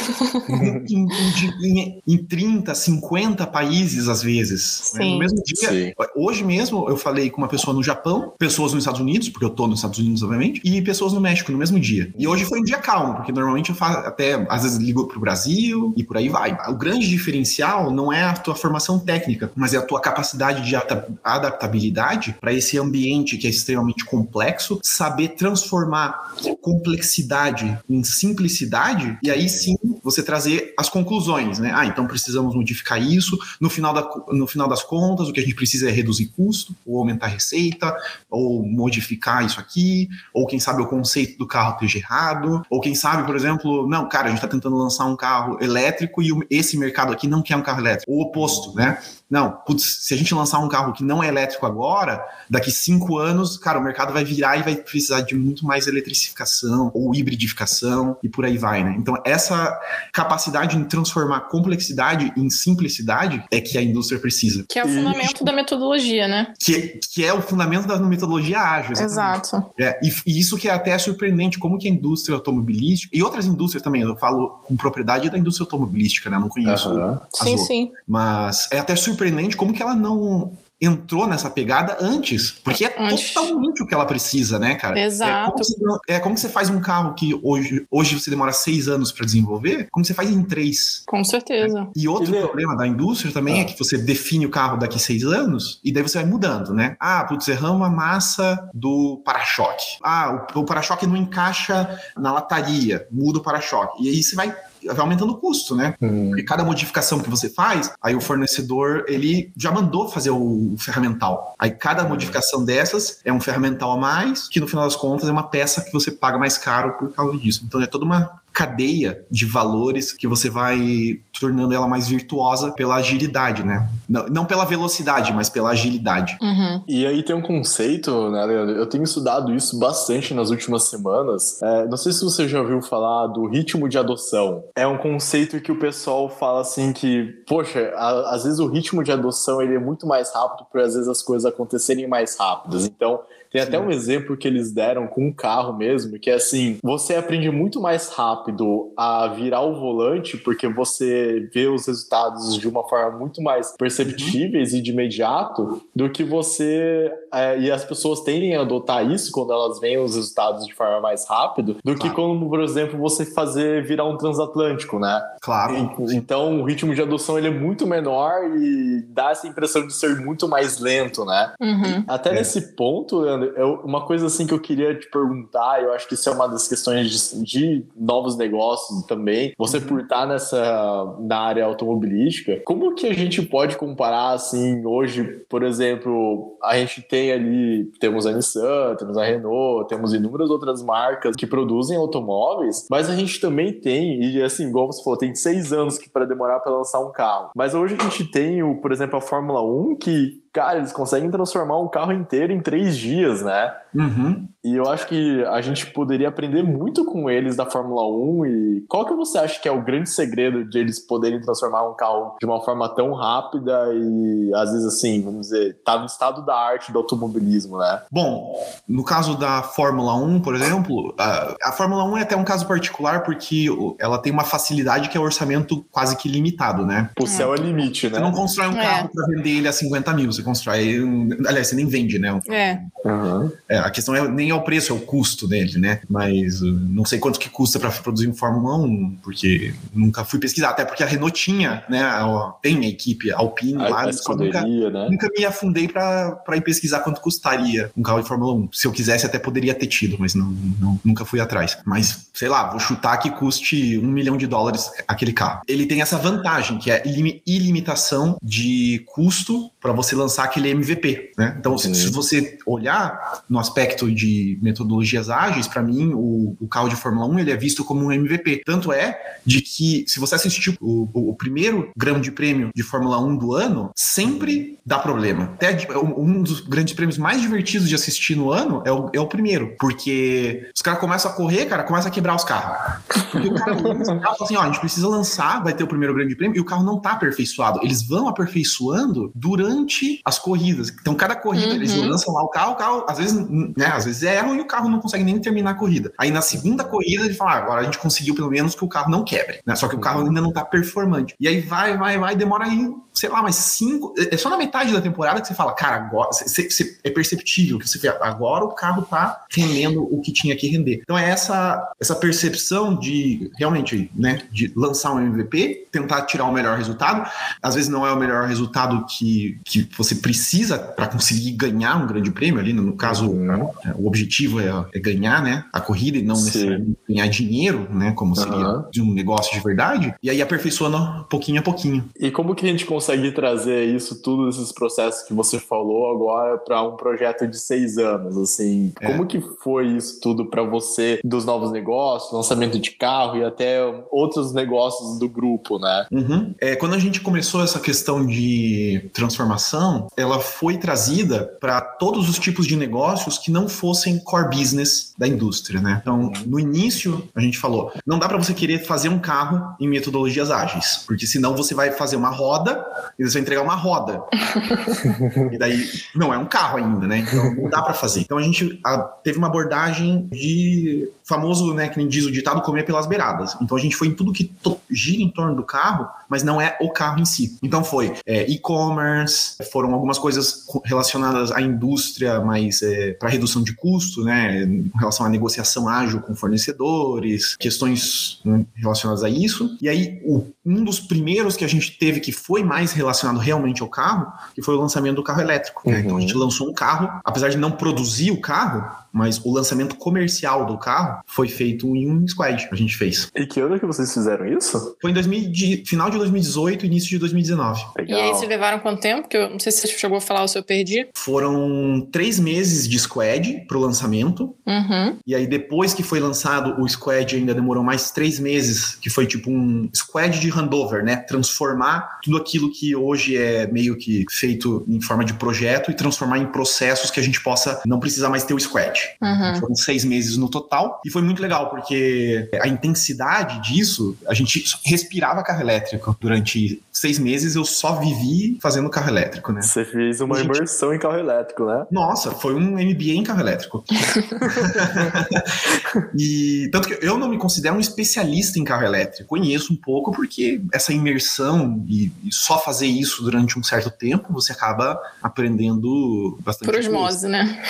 Em, 0.49 0.85
em, 0.91 1.79
em, 1.79 2.03
em 2.07 2.17
30, 2.19 2.75
50 2.75 3.47
países, 3.47 4.09
às 4.09 4.23
vezes. 4.23 4.63
Sim. 4.95 5.13
No 5.13 5.19
mesmo 5.19 5.43
dia. 5.45 5.69
Sim. 5.69 5.93
Hoje 6.17 6.45
mesmo 6.45 6.89
eu 6.89 6.97
falei 6.97 7.31
com 7.31 7.39
uma 7.39 7.49
pessoa 7.49 7.75
no 7.75 7.83
Japão, 7.83 8.33
pessoas 8.39 8.73
nos 8.73 8.83
Estados 8.83 9.01
Unidos 9.01 9.18
Unidos, 9.19 9.29
porque 9.29 9.45
eu 9.45 9.51
tô 9.51 9.67
nos 9.67 9.79
Estados 9.79 9.99
Unidos, 9.99 10.23
obviamente, 10.23 10.61
e 10.65 10.81
pessoas 10.83 11.13
no 11.13 11.21
México 11.21 11.53
no 11.53 11.59
mesmo 11.59 11.79
dia. 11.79 12.13
E 12.17 12.27
hoje 12.27 12.45
foi 12.45 12.61
um 12.61 12.65
dia 12.65 12.79
calmo, 12.79 13.15
porque 13.17 13.33
normalmente 13.33 13.71
eu 13.71 13.77
faço 13.77 13.99
até, 13.99 14.47
às 14.49 14.63
vezes, 14.63 14.79
ligo 14.79 15.07
pro 15.07 15.21
Brasil 15.21 15.93
e 15.97 16.05
por 16.05 16.17
aí 16.17 16.29
vai. 16.29 16.57
O 16.69 16.75
grande 16.75 17.09
diferencial 17.09 17.91
não 17.91 18.13
é 18.13 18.25
a 18.25 18.35
tua 18.35 18.55
formação 18.55 18.99
técnica, 18.99 19.51
mas 19.55 19.75
é 19.75 19.79
a 19.79 19.83
tua 19.83 20.01
capacidade 20.01 20.67
de 20.67 20.77
adaptabilidade 21.23 22.37
para 22.41 22.53
esse 22.53 22.79
ambiente 22.79 23.37
que 23.37 23.47
é 23.47 23.51
extremamente 23.51 24.05
complexo, 24.05 24.81
saber 24.83 25.29
transformar 25.29 26.35
complexidade 26.61 27.79
em 27.89 28.03
simplicidade 28.05 29.19
e 29.23 29.31
aí 29.31 29.49
sim 29.49 29.77
você 30.03 30.23
trazer 30.23 30.75
as 30.79 30.89
conclusões, 30.89 31.59
né? 31.59 31.73
Ah, 31.75 31.87
então 31.87 32.07
precisamos 32.07 32.55
modificar 32.55 33.01
isso. 33.01 33.39
No 33.61 33.69
final, 33.69 33.93
da, 33.93 34.09
no 34.33 34.47
final 34.47 34.69
das 34.69 34.83
contas, 34.83 35.29
o 35.29 35.33
que 35.33 35.41
a 35.41 35.43
gente 35.43 35.55
precisa 35.55 35.89
é 35.89 35.93
reduzir 35.93 36.27
custo, 36.27 36.75
ou 36.87 36.99
aumentar 36.99 37.27
receita, 37.27 37.95
ou 38.31 38.63
modificar 38.65 39.08
modificar 39.09 39.45
isso 39.45 39.59
aqui, 39.59 40.09
ou 40.33 40.47
quem 40.47 40.61
sabe 40.61 40.83
o 40.83 40.87
conceito 40.87 41.39
do 41.39 41.47
carro 41.47 41.75
esteja 41.75 41.99
errado, 41.99 42.63
ou 42.69 42.81
quem 42.81 42.95
sabe, 42.95 43.25
por 43.25 43.35
exemplo, 43.35 43.89
não, 43.89 44.09
cara, 44.09 44.27
a 44.27 44.29
gente 44.29 44.39
está 44.39 44.49
tentando 44.49 44.77
lançar 44.77 45.07
um 45.07 45.17
carro 45.17 45.59
elétrico 45.61 46.23
e 46.23 46.31
esse 46.51 46.77
mercado 46.77 47.13
aqui 47.13 47.27
não 47.27 47.43
quer 47.43 47.57
um 47.57 47.63
carro 47.63 47.81
elétrico. 47.81 48.13
O 48.13 48.23
oposto, 48.23 48.75
né? 48.75 48.99
Não, 49.31 49.51
putz, 49.51 49.99
se 50.01 50.15
a 50.15 50.17
gente 50.17 50.35
lançar 50.35 50.59
um 50.59 50.69
carro 50.69 50.93
que 50.93 51.05
não 51.05 51.23
é 51.23 51.29
elétrico 51.29 51.67
agora, 51.67 52.25
daqui 52.49 52.71
cinco 52.71 53.19
anos, 53.19 53.59
cara, 53.59 53.79
o 53.79 53.83
mercado 53.83 54.13
vai 54.13 54.25
virar 54.25 54.57
e 54.57 54.63
vai 54.63 54.75
precisar 54.77 55.21
de 55.21 55.35
muito 55.35 55.67
mais 55.67 55.87
eletrificação 55.87 56.91
ou 56.95 57.15
hibridificação 57.15 58.17
e 58.23 58.29
por 58.29 58.45
aí 58.45 58.57
vai, 58.57 58.83
né? 58.83 58.97
Então, 58.99 59.21
essa 59.25 59.79
capacidade 60.13 60.77
de 60.77 60.85
transformar 60.87 61.41
complexidade 61.41 62.33
em 62.37 62.49
simplicidade 62.49 63.45
é 63.51 63.61
que 63.61 63.77
a 63.77 63.83
indústria 63.83 64.19
precisa. 64.19 64.65
Que 64.69 64.79
é 64.79 64.85
o 64.85 64.89
fundamento 64.89 65.43
e, 65.43 65.45
da 65.45 65.53
metodologia, 65.53 66.27
né? 66.27 66.55
Que, 66.59 66.99
que 67.13 67.25
é 67.25 67.33
o 67.33 67.43
fundamento 67.43 67.87
da 67.87 67.99
metodologia 67.99 68.59
ágil. 68.59 68.93
Exatamente. 68.93 69.49
Exato. 69.49 69.71
É, 69.79 70.01
e, 70.03 70.13
e, 70.27 70.41
isso 70.41 70.57
que 70.57 70.69
é 70.69 70.73
até 70.73 70.97
surpreendente, 70.97 71.59
como 71.59 71.79
que 71.79 71.87
a 71.87 71.91
indústria 71.91 72.35
automobilística 72.35 73.15
e 73.17 73.23
outras 73.23 73.47
indústrias 73.47 73.83
também, 73.83 74.03
eu 74.03 74.17
falo 74.17 74.61
com 74.65 74.77
propriedade 74.77 75.29
da 75.29 75.39
indústria 75.39 75.65
automobilística, 75.65 76.31
né? 76.31 76.39
não 76.39 76.49
conheço. 76.49 76.91
Uhum. 76.91 77.19
Sim, 77.35 77.51
outras. 77.51 77.67
sim. 77.67 77.93
Mas 78.07 78.69
é 78.73 78.79
até 78.79 78.97
surpreendente 78.97 79.18
surpreendente 79.19 79.57
como 79.57 79.73
que 79.73 79.83
ela 79.83 79.95
não 79.95 80.57
entrou 80.81 81.27
nessa 81.27 81.51
pegada 81.51 81.97
antes, 82.01 82.53
porque 82.53 82.85
é 82.85 82.95
antes. 82.97 83.35
totalmente 83.35 83.83
o 83.83 83.87
que 83.87 83.93
ela 83.93 84.07
precisa, 84.07 84.61
né, 84.61 84.77
cara? 84.77 85.01
Exato. 85.01 85.49
É 85.49 85.51
como, 85.51 85.65
você, 85.65 85.75
é 86.07 86.21
como 86.21 86.39
você 86.39 86.49
faz 86.49 86.71
um 86.71 86.81
carro 86.81 87.15
que 87.15 87.37
hoje, 87.43 87.85
hoje 87.91 88.19
você 88.19 88.31
demora 88.31 88.53
seis 88.53 88.87
anos 88.87 89.11
para 89.11 89.27
desenvolver, 89.27 89.89
como 89.91 90.05
você 90.05 90.15
faz 90.15 90.31
em 90.31 90.41
três. 90.45 91.03
Com 91.09 91.25
certeza. 91.25 91.89
E 91.97 92.07
outro 92.07 92.33
Ele... 92.33 92.47
problema 92.47 92.77
da 92.77 92.87
indústria 92.87 93.33
também 93.33 93.59
ah. 93.59 93.63
é 93.63 93.65
que 93.65 93.77
você 93.77 93.99
define 93.99 94.47
o 94.47 94.51
carro 94.51 94.77
daqui 94.77 95.01
seis 95.01 95.25
anos 95.25 95.81
e 95.83 95.91
daí 95.91 96.05
você 96.05 96.19
vai 96.19 96.31
mudando, 96.31 96.73
né? 96.73 96.97
Ah, 97.01 97.25
putz, 97.25 97.49
erramos 97.49 97.85
a 97.85 97.91
massa 97.91 98.71
do 98.73 99.21
para-choque. 99.25 99.99
Ah, 100.01 100.47
o, 100.55 100.61
o 100.61 100.65
para-choque 100.65 101.09
não 101.09 101.17
encaixa 101.17 102.01
na 102.17 102.33
lataria, 102.33 103.05
muda 103.11 103.39
o 103.39 103.43
para-choque. 103.43 104.05
E 104.05 104.11
aí 104.11 104.23
você 104.23 104.37
vai 104.37 104.55
vai 104.87 105.01
aumentando 105.01 105.33
o 105.33 105.37
custo, 105.37 105.75
né? 105.75 105.95
Uhum. 106.01 106.29
Porque 106.29 106.43
cada 106.43 106.65
modificação 106.65 107.21
que 107.21 107.31
você 107.31 107.49
faz, 107.49 107.93
aí 108.03 108.15
o 108.15 108.21
fornecedor, 108.21 109.05
ele 109.09 109.53
já 109.57 109.71
mandou 109.71 110.09
fazer 110.09 110.31
o 110.31 110.75
ferramental. 110.79 111.55
Aí 111.59 111.71
cada 111.71 112.03
uhum. 112.03 112.11
modificação 112.11 112.65
dessas 112.65 113.21
é 113.25 113.33
um 113.33 113.41
ferramental 113.41 113.93
a 113.93 113.97
mais, 113.97 114.49
que 114.49 114.61
no 114.61 114.69
final 114.69 114.85
das 114.85 114.97
contas 114.97 115.29
é 115.29 115.33
uma 115.33 115.49
peça 115.49 115.83
que 115.83 115.93
você 115.93 116.11
paga 116.11 116.39
mais 116.39 116.59
caro 116.59 116.93
por 116.99 117.13
causa 117.13 117.37
disso. 117.39 117.63
Então 117.67 117.81
é 117.81 117.87
toda 117.87 118.05
uma 118.05 118.41
cadeia 118.59 119.25
de 119.31 119.47
valores 119.47 120.13
que 120.13 120.27
você 120.27 120.51
vai 120.51 121.21
tornando 121.39 121.73
ela 121.73 121.87
mais 121.87 122.09
virtuosa 122.09 122.73
pela 122.73 122.97
agilidade, 122.97 123.63
né? 123.63 123.89
Não, 124.09 124.27
não 124.27 124.45
pela 124.45 124.65
velocidade, 124.65 125.33
mas 125.33 125.49
pela 125.49 125.71
agilidade. 125.71 126.37
Uhum. 126.43 126.83
E 126.89 127.07
aí 127.07 127.23
tem 127.23 127.37
um 127.37 127.41
conceito, 127.41 128.29
né, 128.33 128.45
Leandro? 128.45 128.75
Eu 128.75 128.87
tenho 128.87 129.05
estudado 129.05 129.55
isso 129.55 129.79
bastante 129.79 130.35
nas 130.35 130.51
últimas 130.51 130.89
semanas. 130.89 131.63
É, 131.63 131.87
não 131.87 131.97
sei 131.97 132.11
se 132.11 132.25
você 132.25 132.49
já 132.49 132.61
ouviu 132.61 132.83
falar 132.83 133.29
do 133.29 133.47
ritmo 133.47 133.89
de 133.89 133.97
adoção. 133.97 134.65
É 134.75 134.89
um 134.89 134.99
conceito 134.99 135.61
que 135.61 135.71
o 135.71 135.79
pessoal 135.79 136.29
fala 136.29 136.63
assim 136.63 136.93
que, 136.93 137.27
poxa, 137.47 137.93
a, 137.95 138.35
às 138.35 138.43
vezes 138.43 138.59
o 138.59 138.67
ritmo 138.67 139.05
de 139.05 139.13
adoção 139.13 139.63
ele 139.63 139.77
é 139.77 139.79
muito 139.79 140.05
mais 140.05 140.35
rápido 140.35 140.67
por 140.69 140.81
às 140.81 140.95
vezes 140.95 141.09
as 141.09 141.23
coisas 141.23 141.47
acontecerem 141.47 142.09
mais 142.09 142.37
rápidas. 142.37 142.87
Então, 142.87 143.21
tem 143.51 143.61
até 143.61 143.79
um 143.79 143.91
exemplo 143.91 144.37
que 144.37 144.47
eles 144.47 144.73
deram 144.73 145.07
com 145.07 145.27
um 145.27 145.33
carro 145.33 145.77
mesmo, 145.77 146.19
que 146.19 146.31
é 146.31 146.35
assim: 146.35 146.79
você 146.83 147.15
aprende 147.15 147.51
muito 147.51 147.81
mais 147.81 148.09
rápido 148.11 148.93
a 148.97 149.29
virar 149.29 149.63
o 149.63 149.79
volante, 149.79 150.37
porque 150.37 150.69
você 150.69 151.49
vê 151.53 151.67
os 151.67 151.87
resultados 151.87 152.57
de 152.57 152.69
uma 152.69 152.87
forma 152.89 153.19
muito 153.19 153.43
mais 153.43 153.75
perceptíveis 153.77 154.73
uhum. 154.73 154.79
e 154.79 154.83
de 154.83 154.91
imediato, 154.91 155.83
do 155.95 156.11
que 156.11 156.23
você. 156.23 157.11
É, 157.33 157.59
e 157.59 157.71
as 157.71 157.85
pessoas 157.85 158.21
tendem 158.21 158.57
a 158.57 158.63
adotar 158.63 159.09
isso 159.11 159.31
quando 159.33 159.53
elas 159.53 159.79
veem 159.81 159.99
os 159.99 160.15
resultados 160.15 160.67
de 160.67 160.75
forma 160.75 161.01
mais 161.01 161.29
rápido, 161.29 161.77
do 161.85 161.95
claro. 161.95 161.99
que 161.99 162.11
quando, 162.11 162.49
por 162.49 162.61
exemplo, 162.61 162.99
você 162.99 163.25
fazer 163.25 163.85
virar 163.85 164.05
um 164.05 164.17
transatlântico, 164.17 164.99
né? 164.99 165.23
Claro. 165.41 165.75
E, 165.77 166.15
então 166.17 166.61
o 166.61 166.65
ritmo 166.65 166.95
de 166.95 167.03
adoção 167.03 167.39
ele 167.39 167.49
é 167.49 167.51
muito 167.51 167.87
menor 167.87 168.45
e 168.57 169.03
dá 169.09 169.31
essa 169.31 169.47
impressão 169.47 169.87
de 169.87 169.93
ser 169.93 170.17
muito 170.21 170.49
mais 170.49 170.79
lento, 170.79 171.25
né? 171.25 171.53
Uhum. 171.61 172.05
Até 172.07 172.31
é. 172.31 172.35
nesse 172.35 172.75
ponto, 172.75 173.25
eu, 173.45 173.81
uma 173.85 174.07
coisa 174.07 174.27
assim 174.27 174.47
que 174.47 174.55
eu 174.55 174.61
queria 174.61 174.95
te 174.95 175.11
perguntar, 175.11 175.83
eu 175.83 175.93
acho 175.93 176.07
que 176.07 176.15
isso 176.15 176.29
é 176.29 176.33
uma 176.33 176.47
das 176.47 176.69
questões 176.69 177.11
de, 177.11 177.43
de 177.43 177.87
novos 177.97 178.37
negócios 178.37 179.05
também. 179.05 179.53
Você 179.59 179.81
por 179.81 180.01
estar 180.01 180.27
nessa 180.27 181.17
na 181.21 181.39
área 181.41 181.65
automobilística, 181.65 182.61
como 182.65 182.95
que 182.95 183.07
a 183.07 183.15
gente 183.15 183.43
pode 183.43 183.77
comparar 183.77 184.33
assim 184.33 184.85
hoje, 184.85 185.25
por 185.49 185.63
exemplo, 185.63 186.57
a 186.63 186.77
gente 186.77 187.03
tem 187.03 187.33
ali 187.33 187.85
temos 188.01 188.27
a 188.27 188.33
Nissan, 188.33 188.95
temos 188.97 189.17
a 189.17 189.25
Renault, 189.25 189.89
temos 189.89 190.13
inúmeras 190.13 190.51
outras 190.51 190.83
marcas 190.83 191.35
que 191.37 191.47
produzem 191.47 191.97
automóveis, 191.97 192.87
mas 192.91 193.09
a 193.09 193.15
gente 193.15 193.41
também 193.41 193.73
tem 193.73 194.23
e 194.23 194.43
assim, 194.43 194.69
igual 194.69 194.87
você 194.87 195.03
falou, 195.03 195.19
tem 195.19 195.35
seis 195.35 195.73
anos 195.73 195.99
que 195.99 196.09
para 196.09 196.25
demorar 196.25 196.61
para 196.61 196.73
lançar 196.73 197.01
um 197.01 197.13
carro. 197.13 197.51
Mas 197.55 197.75
hoje 197.75 197.97
a 197.99 198.03
gente 198.05 198.25
tem 198.31 198.63
o, 198.63 198.81
por 198.81 198.93
exemplo, 198.93 199.17
a 199.17 199.21
Fórmula 199.21 199.63
1 199.63 199.97
que 199.97 200.43
cara, 200.53 200.79
eles 200.79 200.93
conseguem 200.93 201.31
transformar 201.31 201.79
um 201.81 201.89
carro 201.89 202.13
inteiro 202.13 202.53
em 202.53 202.61
três 202.61 202.97
dias, 202.97 203.43
né? 203.43 203.75
Uhum. 203.95 204.49
E 204.65 204.75
eu 204.75 204.89
acho 204.89 205.07
que 205.07 205.45
a 205.45 205.61
gente 205.61 205.87
poderia 205.87 206.29
aprender 206.29 206.63
muito 206.63 207.05
com 207.05 207.31
eles 207.31 207.57
da 207.57 207.65
Fórmula 207.65 208.07
1. 208.07 208.47
E 208.47 208.85
qual 208.89 209.07
que 209.07 209.15
você 209.15 209.39
acha 209.39 209.61
que 209.61 209.69
é 209.69 209.73
o 209.73 209.83
grande 209.83 210.11
segredo 210.11 210.69
de 210.69 210.79
eles 210.79 210.99
poderem 210.99 211.41
transformar 211.41 211.89
um 211.89 211.95
carro 211.95 212.37
de 212.41 212.47
uma 212.47 212.61
forma 212.65 212.89
tão 212.95 213.13
rápida 213.13 213.91
e, 213.95 214.53
às 214.55 214.73
vezes, 214.73 214.87
assim, 214.87 215.23
vamos 215.23 215.49
dizer, 215.49 215.81
tá 215.85 215.99
no 215.99 216.07
estado 216.07 216.45
da 216.45 216.57
arte 216.57 216.93
do 216.93 216.99
automobilismo, 216.99 217.79
né? 217.79 218.03
Bom, 218.11 218.55
no 218.89 219.05
caso 219.05 219.37
da 219.37 219.63
Fórmula 219.63 220.15
1, 220.15 220.41
por 220.41 220.55
exemplo, 220.55 221.15
a, 221.19 221.73
Fórmula 221.73 222.05
1 222.05 222.19
é 222.19 222.23
até 222.23 222.37
um 222.37 222.45
caso 222.45 222.67
particular 222.67 223.23
porque 223.23 223.67
ela 223.99 224.19
tem 224.19 224.33
uma 224.33 224.45
facilidade 224.45 225.09
que 225.09 225.17
é 225.17 225.21
o 225.21 225.25
orçamento 225.25 225.85
quase 225.91 226.17
que 226.17 226.29
limitado, 226.29 226.85
né? 226.85 227.11
O 227.21 227.27
céu 227.27 227.55
é 227.55 227.59
limite, 227.59 228.09
né? 228.09 228.17
Você 228.17 228.21
não 228.21 228.33
constrói 228.33 228.69
um 228.69 228.79
é. 228.79 228.83
carro 228.83 229.11
para 229.13 229.27
vender 229.27 229.51
ele 229.51 229.69
a 229.69 229.73
50 229.73 230.13
mil 230.15 230.33
você 230.33 230.43
constrói. 230.43 231.03
Um, 231.03 231.29
aliás, 231.47 231.69
você 231.69 231.77
nem 231.77 231.87
vende, 231.87 232.19
né? 232.19 232.39
É. 232.49 232.81
Uhum. 233.05 233.51
É, 233.69 233.79
a 233.79 233.91
questão 233.91 234.15
é, 234.15 234.29
nem 234.29 234.48
é 234.51 234.55
o 234.55 234.63
preço, 234.63 234.93
é 234.93 234.97
o 234.97 235.01
custo 235.01 235.47
dele, 235.47 235.79
né? 235.79 236.01
Mas 236.09 236.61
uh, 236.63 236.67
não 236.67 237.05
sei 237.05 237.19
quanto 237.19 237.39
que 237.39 237.49
custa 237.49 237.79
para 237.79 237.91
produzir 237.91 238.29
um 238.29 238.35
Fórmula 238.35 238.77
1, 238.79 239.17
porque 239.23 239.75
nunca 239.95 240.25
fui 240.25 240.39
pesquisar, 240.39 240.71
até 240.71 240.85
porque 240.85 241.03
a 241.03 241.07
Renault 241.07 241.33
tinha, 241.39 241.85
né? 241.89 242.03
A, 242.03 242.55
tem 242.63 242.79
a 242.85 242.89
equipe 242.89 243.31
Alpine 243.33 243.77
A, 243.83 243.89
lá, 243.89 244.05
nunca, 244.47 244.61
né? 244.91 245.09
nunca 245.11 245.29
me 245.37 245.45
afundei 245.45 245.89
para 245.89 246.57
ir 246.57 246.61
pesquisar 246.63 247.01
quanto 247.01 247.21
custaria 247.21 247.91
um 247.97 248.03
carro 248.03 248.21
de 248.23 248.29
Fórmula 248.29 248.53
1. 248.55 248.69
Se 248.73 248.87
eu 248.87 248.93
quisesse, 248.93 249.27
até 249.27 249.39
poderia 249.39 249.75
ter 249.75 249.87
tido, 249.87 250.17
mas 250.19 250.35
não, 250.35 250.47
não- 250.81 251.01
nunca 251.05 251.25
fui 251.25 251.41
atrás. 251.41 251.79
Mas, 251.85 252.29
sei 252.35 252.49
lá, 252.49 252.71
vou 252.71 252.81
chutar 252.81 253.17
que 253.19 253.31
custe 253.31 253.99
um 253.99 254.09
milhão 254.09 254.37
de 254.37 254.47
dólares 254.47 254.91
aquele 255.07 255.33
carro. 255.33 255.63
Ele 255.69 255.87
tem 255.87 256.01
essa 256.03 256.17
vantagem, 256.19 256.79
que 256.79 256.91
é 256.91 257.03
ilimi- 257.07 257.43
ilimitação 257.47 258.37
de 258.43 259.03
custo 259.07 259.71
para 259.81 259.93
você 259.93 260.15
lançar 260.15 260.45
aquele 260.45 260.69
MVP, 260.71 261.33
né? 261.37 261.57
Então, 261.59 261.77
se, 261.79 261.89
se 261.95 262.11
você 262.11 262.59
olhar 262.67 263.43
no 263.49 263.59
aspecto 263.59 264.11
de 264.13 264.38
metodologias 264.63 265.29
ágeis, 265.31 265.67
para 265.67 265.83
mim, 265.83 266.13
o, 266.15 266.57
o 266.61 266.69
carro 266.69 266.89
de 266.89 266.97
Fórmula 266.97 267.27
1 267.27 267.39
ele 267.41 267.51
é 267.53 267.57
visto 267.57 267.85
como 267.85 268.05
um 268.07 268.13
MVP. 268.13 268.63
Tanto 268.65 268.93
é 268.93 269.19
de 269.45 269.61
que, 269.61 270.05
se 270.07 270.19
você 270.21 270.35
assistiu 270.35 270.75
o, 270.81 271.09
o- 271.13 271.31
o 271.31 271.35
primeiro 271.35 271.91
grande 271.97 272.31
prêmio 272.31 272.71
de 272.75 272.83
Fórmula 272.83 273.19
1 273.21 273.37
do 273.37 273.55
ano, 273.55 273.91
sempre 273.97 274.79
dá 274.85 274.99
problema. 274.99 275.45
Até 275.55 275.73
de- 275.73 275.87
um 275.97 276.43
dos 276.43 276.61
grandes 276.61 276.95
prêmios 276.95 277.19
mais 277.19 277.41
divertidos 277.41 277.89
de 277.89 277.95
assistir 277.95 278.37
no 278.37 278.51
ano 278.53 278.83
é 278.85 278.93
o, 278.93 279.11
é 279.13 279.21
o 279.21 279.27
primeiro, 279.27 279.75
porque 279.79 280.69
os 280.75 280.83
caras 280.83 281.01
começam 281.01 281.31
a 281.31 281.35
correr, 281.35 281.67
cara, 281.67 281.83
começa 281.83 282.09
a 282.09 282.11
quebrar 282.11 282.35
os 282.35 282.45
carros. 282.45 283.03
Porque 283.31 283.49
o 283.49 283.55
cara 283.55 283.77
fala 283.77 284.37
assim: 284.43 284.57
ó, 284.57 284.63
a 284.63 284.67
gente 284.67 284.81
precisa 284.81 285.09
lançar, 285.09 285.63
vai 285.63 285.73
ter 285.75 285.85
o 285.85 285.87
primeiro 285.89 286.15
grande 286.15 286.35
prêmio, 286.35 286.57
e 286.57 286.61
o 286.61 286.65
carro 286.65 286.85
não 286.85 287.01
tá 287.01 287.13
aperfeiçoado. 287.13 287.81
Eles 287.83 288.03
vão 288.03 288.29
aperfeiçoando 288.29 289.31
durante 289.35 290.21
as 290.25 290.39
corridas. 290.39 290.91
Então, 291.01 291.15
cada 291.15 291.35
corrida, 291.37 291.69
Uhum. 291.69 291.75
eles 291.75 291.95
lançam 291.97 292.33
lá 292.35 292.43
o 292.43 292.49
carro, 292.49 292.73
o 292.73 292.77
carro, 292.77 293.05
às 293.09 293.19
vezes, 293.19 293.35
né, 293.77 293.87
às 293.87 294.05
vezes 294.05 294.23
erram 294.29 294.55
e 294.55 294.61
o 294.61 294.67
carro 294.67 294.89
não 294.89 295.01
consegue 295.01 295.25
nem 295.25 295.39
terminar 295.41 295.71
a 295.73 295.75
corrida. 295.75 296.13
Aí 296.19 296.31
na 296.31 296.43
segunda 296.43 296.85
corrida, 296.85 297.25
ele 297.25 297.35
fala: 297.35 297.53
ah, 297.53 297.57
agora 297.57 297.81
a 297.81 297.85
gente 297.85 297.99
conseguiu 297.99 298.35
pelo 298.35 298.51
menos 298.51 298.75
que 298.75 298.85
o 298.85 298.89
carro 298.89 299.11
não 299.11 299.25
quebre, 299.25 299.61
né? 299.67 299.75
Só 299.75 299.89
que 299.89 299.97
o 299.97 300.01
carro 300.01 300.25
ainda 300.25 300.41
não 300.41 300.53
tá 300.53 300.65
performante. 300.65 301.35
E 301.41 301.49
aí 301.49 301.61
vai, 301.61 301.97
vai, 301.97 302.19
vai, 302.19 302.37
demora 302.37 302.65
aí, 302.65 302.95
sei 303.19 303.29
lá, 303.29 303.43
mais 303.43 303.57
cinco. 303.57 304.15
É 304.31 304.37
só 304.37 304.49
na 304.49 304.57
metade 304.57 304.93
da 304.93 305.01
temporada 305.01 305.41
que 305.41 305.47
você 305.49 305.55
fala, 305.55 305.73
cara, 305.73 305.97
agora 305.97 306.29
você- 306.33 306.69
você- 306.71 306.99
é 307.03 307.11
perceptível 307.11 307.79
que 307.79 307.89
você 307.89 307.99
vê, 307.99 308.09
agora 308.21 308.65
o 308.65 308.69
carro 308.75 309.03
tá 309.03 309.45
rendendo 309.51 310.03
o 310.03 310.21
que 310.21 310.33
tinha 310.33 310.55
que 310.57 310.69
render. 310.69 311.01
Então 311.03 311.19
é 311.19 311.29
essa, 311.29 311.91
essa 312.01 312.15
percepção 312.15 312.97
de 312.97 313.51
realmente, 313.59 314.11
né, 314.15 314.43
de 314.53 314.73
lançar 314.77 315.13
um 315.15 315.21
MVP, 315.21 315.87
tentar 315.91 316.23
tirar 316.23 316.45
o 316.45 316.53
melhor 316.53 316.77
resultado. 316.79 317.29
Às 317.63 317.75
vezes 317.75 317.89
não 317.91 318.07
é 318.07 318.13
o 318.13 318.17
melhor 318.19 318.47
resultado 318.47 319.05
que, 319.07 319.59
que 319.65 319.89
você 319.97 320.15
precisa 320.15 320.79
para 320.79 321.09
conseguir 321.09 321.53
ganhar 321.53 321.97
um 321.97 322.07
grande 322.07 322.31
prêmio 322.31 322.61
ali. 322.61 322.73
No, 322.73 322.83
no 322.83 322.97
caso, 322.97 323.29
Uhum. 323.31 323.71
é, 323.85 323.93
o 323.97 324.07
objetivo 324.07 324.61
é, 324.61 324.69
é 324.95 324.99
ganhar, 325.01 325.43
né, 325.43 325.65
a 325.73 325.81
corrida 325.81 326.19
e 326.19 326.23
não 326.23 326.37
Sim. 326.37 326.45
necessariamente 326.45 326.97
ganhar 327.09 327.27
dinheiro, 327.29 327.89
né, 327.91 328.13
como 328.13 328.37
seria 328.37 328.53
Aham. 328.55 328.89
de 328.93 329.03
um 329.03 329.13
negócio 329.13 329.53
de 329.57 329.61
verdade. 329.65 330.15
E 330.23 330.31
aí 330.31 330.41
aperfeiçoando 330.41 331.25
pouquinho 331.29 331.61
a 331.61 331.63
pouquinho. 331.63 332.09
E 332.21 332.31
como 332.31 332.55
que 332.55 332.67
a 332.67 332.71
gente 332.71 332.85
consegue 332.85 333.08
trazer 333.35 333.85
isso, 333.85 334.23
tudo 334.23 334.49
esses 334.49 334.73
processos 334.73 335.23
que 335.23 335.33
você 335.33 335.59
falou 335.59 336.11
agora 336.11 336.59
para 336.59 336.83
um 336.83 336.97
projeto 336.97 337.47
de 337.47 337.59
seis 337.59 337.99
anos, 337.99 338.37
assim? 338.37 338.93
É. 339.01 339.07
Como 339.07 339.27
que 339.27 339.41
foi 339.63 339.87
isso 339.87 340.21
tudo 340.21 340.47
para 340.47 340.63
você 340.63 341.21
dos 341.25 341.45
novos 341.45 341.71
negócios, 341.71 342.33
lançamento 342.33 342.79
de 342.79 342.91
carro 342.93 343.37
e 343.37 343.45
até 343.45 343.79
outros 344.11 344.53
negócios 344.53 345.19
do 345.19 345.29
grupo, 345.29 345.79
né? 345.79 346.07
Uhum. 346.11 346.55
É, 346.61 346.77
quando 346.77 346.95
a 346.95 346.99
gente 346.99 347.21
começou 347.21 347.63
essa 347.63 347.81
questão 347.81 348.27
de 348.27 349.09
transformação, 349.13 350.09
ela 350.17 350.41
foi 350.41 350.77
trazida 350.77 351.57
para 351.61 351.81
todos 351.81 352.29
os 352.29 352.39
tipos 352.39 352.67
de 352.67 352.77
negócios 352.77 353.39
que 353.39 353.51
não 353.51 353.69
fossem 353.69 354.19
core 354.19 354.57
business 354.57 355.13
da 355.17 355.27
indústria, 355.27 355.81
né? 355.81 355.99
Então, 356.01 356.33
no 356.47 356.59
início, 356.59 357.29
a 357.35 357.41
gente 357.41 357.59
falou, 357.59 357.93
não 358.07 358.19
dá 358.19 358.29
para 358.29 358.39
você 358.39 358.55
querer 358.55 358.85
fazer 358.85 359.09
um 359.09 359.19
carro 359.19 359.75
em 359.81 359.89
metodologias 359.89 360.51
ágeis, 360.51 361.03
porque 361.07 361.27
senão 361.27 361.55
você 361.55 361.75
vai 361.75 361.93
fazer 361.93 362.17
uma 362.17 362.31
roda 362.31 362.85
e 363.19 363.25
você 363.25 363.35
vai 363.35 363.43
entregar 363.43 363.63
uma 363.63 363.75
roda. 363.75 364.23
e 365.53 365.59
daí 365.59 365.85
não 366.15 366.33
é 366.33 366.39
um 366.39 366.47
carro 366.47 366.79
ainda, 366.79 367.07
né? 367.07 367.19
Então 367.19 367.55
não 367.55 367.69
dá 367.71 367.83
para 367.83 367.95
fazer. 367.95 368.21
Então 368.21 368.39
a 368.39 368.43
gente 368.43 368.79
a- 368.85 368.99
teve 369.23 369.39
uma 369.39 369.47
abordagem 369.49 370.27
de 370.33 371.09
famoso, 371.25 371.75
né, 371.75 371.89
que 371.89 371.99
nem 371.99 372.09
diz 372.09 372.25
o 372.25 372.33
ditado, 372.33 372.63
comer 372.63 372.85
pelas 372.87 373.07
beiradas. 373.07 373.55
Então 373.61 373.77
a 373.77 373.81
gente 373.81 373.95
foi 373.95 374.09
em 374.09 374.15
tudo 374.15 374.33
que 374.33 374.45
to- 374.45 374.81
gira 374.91 375.23
em 375.23 375.29
torno 375.31 375.55
do 375.55 375.63
carro, 375.63 376.09
mas 376.29 376.43
não 376.43 376.59
é 376.59 376.77
o 376.81 376.91
carro 376.91 377.21
em 377.21 377.25
si. 377.27 377.59
Então 377.63 377.85
foi 377.85 378.15
é, 378.27 378.49
e-commerce, 378.51 379.57
foram 379.71 379.93
algumas 379.93 380.19
coisas 380.19 380.65
co- 380.67 380.83
relacionadas 380.85 381.53
à 381.53 381.61
indústria, 381.61 382.41
mas 382.41 382.81
para 383.21 383.29
redução 383.29 383.63
de 383.63 383.75
custo, 383.75 384.25
né, 384.25 384.63
em 384.63 384.91
relação 384.99 385.27
à 385.27 385.29
negociação 385.29 385.87
ágil 385.87 386.21
com 386.21 386.35
fornecedores, 386.35 387.57
questões 387.59 388.41
né, 388.45 388.65
relacionadas 388.77 389.23
a 389.23 389.29
isso. 389.29 389.77
E 389.83 389.89
aí 389.89 390.21
o- 390.25 390.47
um 390.65 390.83
dos 390.85 391.01
primeiros 391.01 391.57
que 391.57 391.65
a 391.65 391.69
gente 391.69 391.99
teve 391.99 392.21
que 392.21 392.33
foi 392.33 392.63
mais 392.63 392.88
relacionado 392.97 393.39
realmente 393.39 393.83
ao 393.83 393.89
carro, 393.89 394.33
que 394.55 394.63
foi 394.63 394.75
o 394.75 394.81
lançamento 394.81 395.17
do 395.17 395.23
carro 395.23 395.41
elétrico. 395.41 395.89
né? 395.89 395.97
Uhum. 395.97 396.05
Então 396.05 396.17
a 396.17 396.21
gente 396.21 396.35
lançou 396.35 396.69
um 396.69 396.73
carro, 396.73 397.21
apesar 397.25 397.49
de 397.49 397.57
não 397.57 397.71
produzir 397.71 398.31
o 398.31 398.41
carro, 398.41 398.85
mas 399.13 399.39
o 399.45 399.53
lançamento 399.53 399.97
comercial 399.97 400.67
do 400.67 400.79
carro 400.79 401.21
foi 401.27 401.49
feito 401.49 401.95
em 401.97 402.11
um 402.11 402.27
squad. 402.27 402.69
A 402.71 402.75
gente 402.77 402.97
fez. 402.97 403.31
E 403.35 403.47
que 403.47 403.61
ano 403.61 403.79
que 403.79 403.87
vocês 403.87 404.13
fizeram 404.13 404.47
isso? 404.47 404.97
Foi 405.01 405.11
em 405.11 405.15
2000, 405.15 405.51
de- 405.51 405.83
final 405.87 406.11
de 406.11 406.19
2018, 406.19 406.87
início 406.87 407.09
de 407.11 407.19
2019. 407.19 407.83
E 408.07 408.13
aí 408.15 408.29
vocês 408.31 408.49
levaram 408.49 408.79
quanto 408.81 409.01
tempo? 409.01 409.29
Que 409.29 409.37
eu 409.37 409.51
não 409.51 409.59
sei 409.59 409.73
se 409.73 409.81
você 409.81 409.89
chegou 409.89 410.19
a 410.19 410.21
falar 410.21 410.43
ou 410.43 410.49
se 410.49 410.59
eu 410.59 410.63
perdi. 410.63 411.09
Foram 411.15 412.07
três 412.13 412.39
meses 412.39 412.89
de 412.89 412.99
squad 412.99 413.65
pro 413.69 413.79
lançamento. 413.79 414.55
Uhum. 414.67 415.19
E 415.27 415.35
aí, 415.35 415.47
depois 415.47 415.95
que 415.95 416.03
foi 416.03 416.21
lançado, 416.21 416.81
o 416.83 416.89
squad 416.89 417.35
ainda 417.37 417.55
demorou 417.55 417.83
mais 417.83 418.11
três 418.11 418.39
meses, 418.39 418.95
que 418.97 419.09
foi 419.11 419.27
tipo 419.27 419.51
um 419.51 419.89
squad 419.95 420.39
de 420.39 420.51
handover, 420.51 421.05
né? 421.05 421.17
Transformar 421.17 422.19
tudo 422.23 422.37
aquilo 422.37 422.71
que 422.73 422.95
hoje 422.95 423.37
é 423.37 423.67
meio 423.67 423.97
que 423.97 424.25
feito 424.31 424.85
em 424.89 425.01
forma 425.01 425.25
de 425.25 425.35
projeto 425.35 425.91
e 425.91 425.95
transformar 425.95 426.39
em 426.39 426.47
processos 426.47 427.11
que 427.11 427.21
a 427.21 427.23
gente 427.23 427.41
possa 427.43 427.81
não 427.87 427.99
precisar 428.01 428.29
mais 428.29 428.45
ter 428.45 428.55
o 428.55 428.59
squad. 428.61 428.98
Uhum. 429.21 429.61
Foram 429.61 429.75
seis 429.75 430.05
meses 430.05 430.37
no 430.37 430.49
total. 430.49 431.01
E 431.05 431.11
foi 431.11 431.23
muito 431.23 431.43
legal, 431.43 431.71
porque 431.71 432.49
a 432.61 432.69
intensidade 432.69 433.61
disso, 433.63 434.17
a 434.27 434.35
gente 434.35 434.65
respirava 434.85 435.43
carro 435.43 435.61
elétrico. 435.61 436.17
Durante 436.21 436.83
seis 436.93 437.19
meses 437.19 437.55
eu 437.55 437.65
só 437.65 437.97
vivi 437.97 438.59
fazendo 438.61 438.91
carro 438.91 439.09
elétrico, 439.09 439.53
né? 439.53 439.63
Você 439.63 439.85
fez 439.85 440.21
uma 440.21 440.37
Gente. 440.37 440.57
imersão 440.57 440.93
em 440.93 440.99
carro 440.99 441.19
elétrico, 441.19 441.65
né? 441.65 441.87
Nossa, 441.91 442.33
foi 442.33 442.55
um 442.55 442.73
MBA 442.73 443.15
em 443.15 443.23
carro 443.23 443.41
elétrico. 443.41 443.85
e 446.19 446.69
tanto 446.73 446.89
que 446.89 446.99
eu 447.01 447.19
não 447.19 447.29
me 447.29 447.39
considero 447.39 447.77
um 447.77 447.81
especialista 447.81 448.59
em 448.59 448.65
carro 448.65 448.85
elétrico. 448.85 449.29
Conheço 449.29 449.73
um 449.73 449.77
pouco 449.77 450.11
porque 450.11 450.61
essa 450.73 450.93
imersão 450.93 451.85
e, 451.89 452.11
e 452.25 452.33
só 452.33 452.59
fazer 452.59 452.87
isso 452.87 453.23
durante 453.23 453.59
um 453.59 453.63
certo 453.63 453.91
tempo, 453.91 454.33
você 454.33 454.53
acaba 454.53 454.99
aprendendo 455.23 456.39
bastante 456.41 456.71
Por 456.71 456.79
osmose, 456.79 457.29
né? 457.29 457.63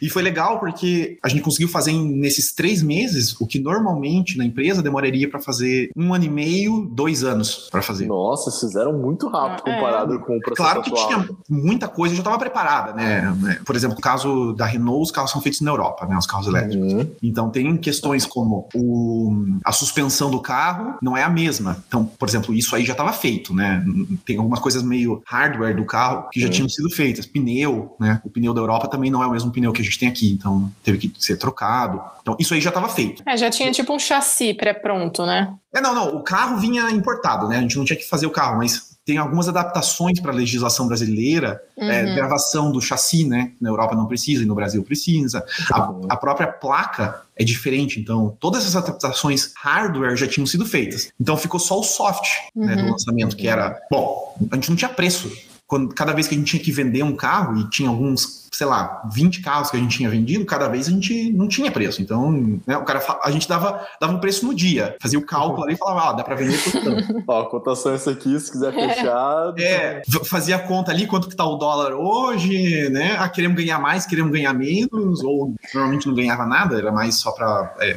E 0.00 0.08
foi 0.16 0.22
legal 0.22 0.58
porque 0.58 1.18
a 1.22 1.28
gente 1.28 1.42
conseguiu 1.42 1.68
fazer 1.68 1.90
em- 1.90 2.16
nesses 2.16 2.54
três 2.54 2.82
meses 2.82 3.38
o 3.38 3.46
que 3.46 3.58
normalmente 3.58 4.38
na 4.38 4.46
empresa 4.46 4.82
demoraria 4.82 5.28
para 5.28 5.38
fazer 5.40 5.90
um 5.94 6.14
ano 6.14 6.24
e 6.24 6.28
meio, 6.30 6.88
dois 6.90 7.22
anos 7.22 7.68
para 7.70 7.82
fazer. 7.82 8.06
Nossa, 8.06 8.50
vocês 8.50 8.60
fizeram 8.72 8.94
muito 8.98 9.28
rápido 9.28 9.62
Ah, 9.66 9.70
é. 9.70 9.74
comparado 9.74 10.20
com 10.20 10.36
o 10.38 10.40
processo 10.40 10.54
Claro 10.56 10.82
que 10.82 10.90
atual. 10.90 11.06
tinha 11.08 11.28
muita 11.50 11.86
coisa 11.86 12.14
já 12.14 12.20
estava 12.22 12.38
preparada, 12.38 12.94
né? 12.94 13.60
Por 13.66 13.76
exemplo, 13.76 13.94
no 13.96 14.00
caso 14.00 14.54
da 14.54 14.64
Renault, 14.64 15.02
os 15.02 15.10
carros 15.10 15.30
são 15.30 15.40
feitos 15.42 15.60
na 15.60 15.70
Europa, 15.70 16.06
né? 16.06 16.16
Os 16.16 16.26
carros 16.26 16.46
elétricos. 16.46 16.92
Uhum. 16.94 17.10
Então 17.22 17.50
tem 17.50 17.76
questões 17.76 18.24
como 18.24 18.68
o, 18.74 19.58
a 19.64 19.72
suspensão 19.72 20.30
do 20.30 20.40
carro 20.40 20.94
não 21.02 21.14
é 21.14 21.22
a 21.22 21.28
mesma. 21.28 21.84
Então, 21.86 22.06
por 22.06 22.26
exemplo, 22.26 22.54
isso 22.54 22.74
aí 22.74 22.86
já 22.86 22.92
estava 22.92 23.12
feito, 23.12 23.52
né? 23.54 23.84
Tem 24.24 24.38
algumas 24.38 24.60
coisas 24.60 24.82
meio 24.82 25.22
hardware 25.26 25.76
do 25.76 25.84
carro 25.84 26.28
que 26.32 26.40
já 26.40 26.46
Uhum. 26.46 26.52
tinham 26.52 26.68
sido 26.70 26.88
feitas. 26.88 27.26
Pneu, 27.26 27.94
né? 28.00 28.20
O 28.24 28.30
pneu 28.30 28.54
da 28.54 28.60
Europa 28.62 28.88
também 28.88 29.10
não 29.10 29.22
é 29.22 29.26
o 29.26 29.30
mesmo 29.32 29.50
pneu 29.50 29.72
que 29.72 29.82
a 29.82 29.84
gente 29.84 29.98
tem 29.98 30.05
aqui, 30.08 30.30
então 30.32 30.70
teve 30.82 30.98
que 30.98 31.12
ser 31.18 31.36
trocado. 31.36 32.00
Então 32.22 32.36
isso 32.38 32.54
aí 32.54 32.60
já 32.60 32.70
estava 32.70 32.88
feito. 32.88 33.22
É, 33.26 33.36
já 33.36 33.50
tinha 33.50 33.70
tipo 33.72 33.92
um 33.94 33.98
chassi 33.98 34.54
pré-pronto, 34.54 35.24
né? 35.26 35.52
É, 35.74 35.80
não, 35.80 35.94
não, 35.94 36.16
o 36.16 36.22
carro 36.22 36.56
vinha 36.58 36.90
importado, 36.90 37.48
né? 37.48 37.58
A 37.58 37.60
gente 37.60 37.76
não 37.76 37.84
tinha 37.84 37.96
que 37.98 38.08
fazer 38.08 38.26
o 38.26 38.30
carro, 38.30 38.58
mas 38.58 38.94
tem 39.04 39.18
algumas 39.18 39.48
adaptações 39.48 40.18
para 40.18 40.32
a 40.32 40.34
legislação 40.34 40.88
brasileira, 40.88 41.62
é, 41.76 42.04
Uhum. 42.06 42.14
gravação 42.16 42.72
do 42.72 42.80
chassi, 42.80 43.24
né? 43.24 43.52
Na 43.60 43.68
Europa 43.68 43.94
não 43.94 44.06
precisa 44.06 44.42
e 44.42 44.46
no 44.46 44.54
Brasil 44.54 44.82
precisa. 44.82 45.44
A, 45.70 45.88
Uhum. 45.90 46.00
a 46.08 46.16
própria 46.16 46.48
placa 46.48 47.22
é 47.36 47.44
diferente, 47.44 48.00
então 48.00 48.36
todas 48.40 48.62
essas 48.62 48.74
adaptações 48.74 49.52
hardware 49.62 50.16
já 50.16 50.26
tinham 50.26 50.44
sido 50.46 50.66
feitas. 50.66 51.12
Então 51.20 51.36
ficou 51.36 51.60
só 51.60 51.78
o 51.78 51.84
soft 51.84 52.26
né, 52.56 52.74
do 52.74 52.82
Uhum. 52.84 52.90
lançamento, 52.92 53.36
que 53.36 53.46
era, 53.46 53.78
bom, 53.88 54.34
a 54.50 54.56
gente 54.56 54.70
não 54.70 54.76
tinha 54.76 54.88
preço 54.88 55.30
quando, 55.66 55.94
cada 55.94 56.12
vez 56.12 56.28
que 56.28 56.34
a 56.34 56.38
gente 56.38 56.50
tinha 56.50 56.62
que 56.62 56.72
vender 56.72 57.02
um 57.02 57.16
carro, 57.16 57.58
e 57.58 57.68
tinha 57.68 57.88
alguns 57.88 58.46
sei 58.56 58.66
lá, 58.66 59.02
20 59.12 59.42
carros 59.42 59.70
que 59.70 59.76
a 59.76 59.80
gente 59.80 59.98
tinha 59.98 60.08
vendido, 60.08 60.46
cada 60.46 60.66
vez 60.66 60.88
a 60.88 60.90
gente 60.90 61.30
não 61.32 61.46
tinha 61.46 61.70
preço. 61.70 62.00
Então, 62.00 62.58
né, 62.66 62.76
o 62.78 62.84
cara, 62.84 63.04
a 63.22 63.30
gente 63.30 63.46
dava, 63.46 63.86
dava 64.00 64.14
um 64.14 64.18
preço 64.18 64.46
no 64.46 64.54
dia, 64.54 64.96
fazia 64.98 65.18
o 65.18 65.26
cálculo 65.26 65.64
ali 65.64 65.74
e 65.74 65.76
falava, 65.76 66.08
ah, 66.08 66.12
dá 66.14 66.24
para 66.24 66.36
vender 66.36 66.58
por 66.62 66.72
tanto. 66.72 67.22
Ó, 67.28 67.42
a 67.42 67.50
cotação 67.50 67.92
é 67.92 67.96
essa 67.96 68.10
aqui, 68.10 68.38
se 68.40 68.50
quiser 68.50 68.72
fechar. 68.72 69.52
É, 69.58 70.02
fazia 70.24 70.56
a 70.56 70.58
conta 70.58 70.90
ali, 70.90 71.06
quanto 71.06 71.28
que 71.28 71.36
tá 71.36 71.44
o 71.44 71.56
dólar 71.56 71.92
hoje, 71.92 72.88
né? 72.88 73.16
Ah, 73.18 73.28
queremos 73.28 73.58
ganhar 73.58 73.78
mais, 73.78 74.06
queremos 74.06 74.32
ganhar 74.32 74.54
menos, 74.54 75.22
ou 75.22 75.54
normalmente 75.74 76.06
não 76.06 76.14
ganhava 76.14 76.46
nada, 76.46 76.78
era 76.78 76.90
mais 76.90 77.16
só 77.16 77.32
para 77.32 77.74
é, 77.80 77.94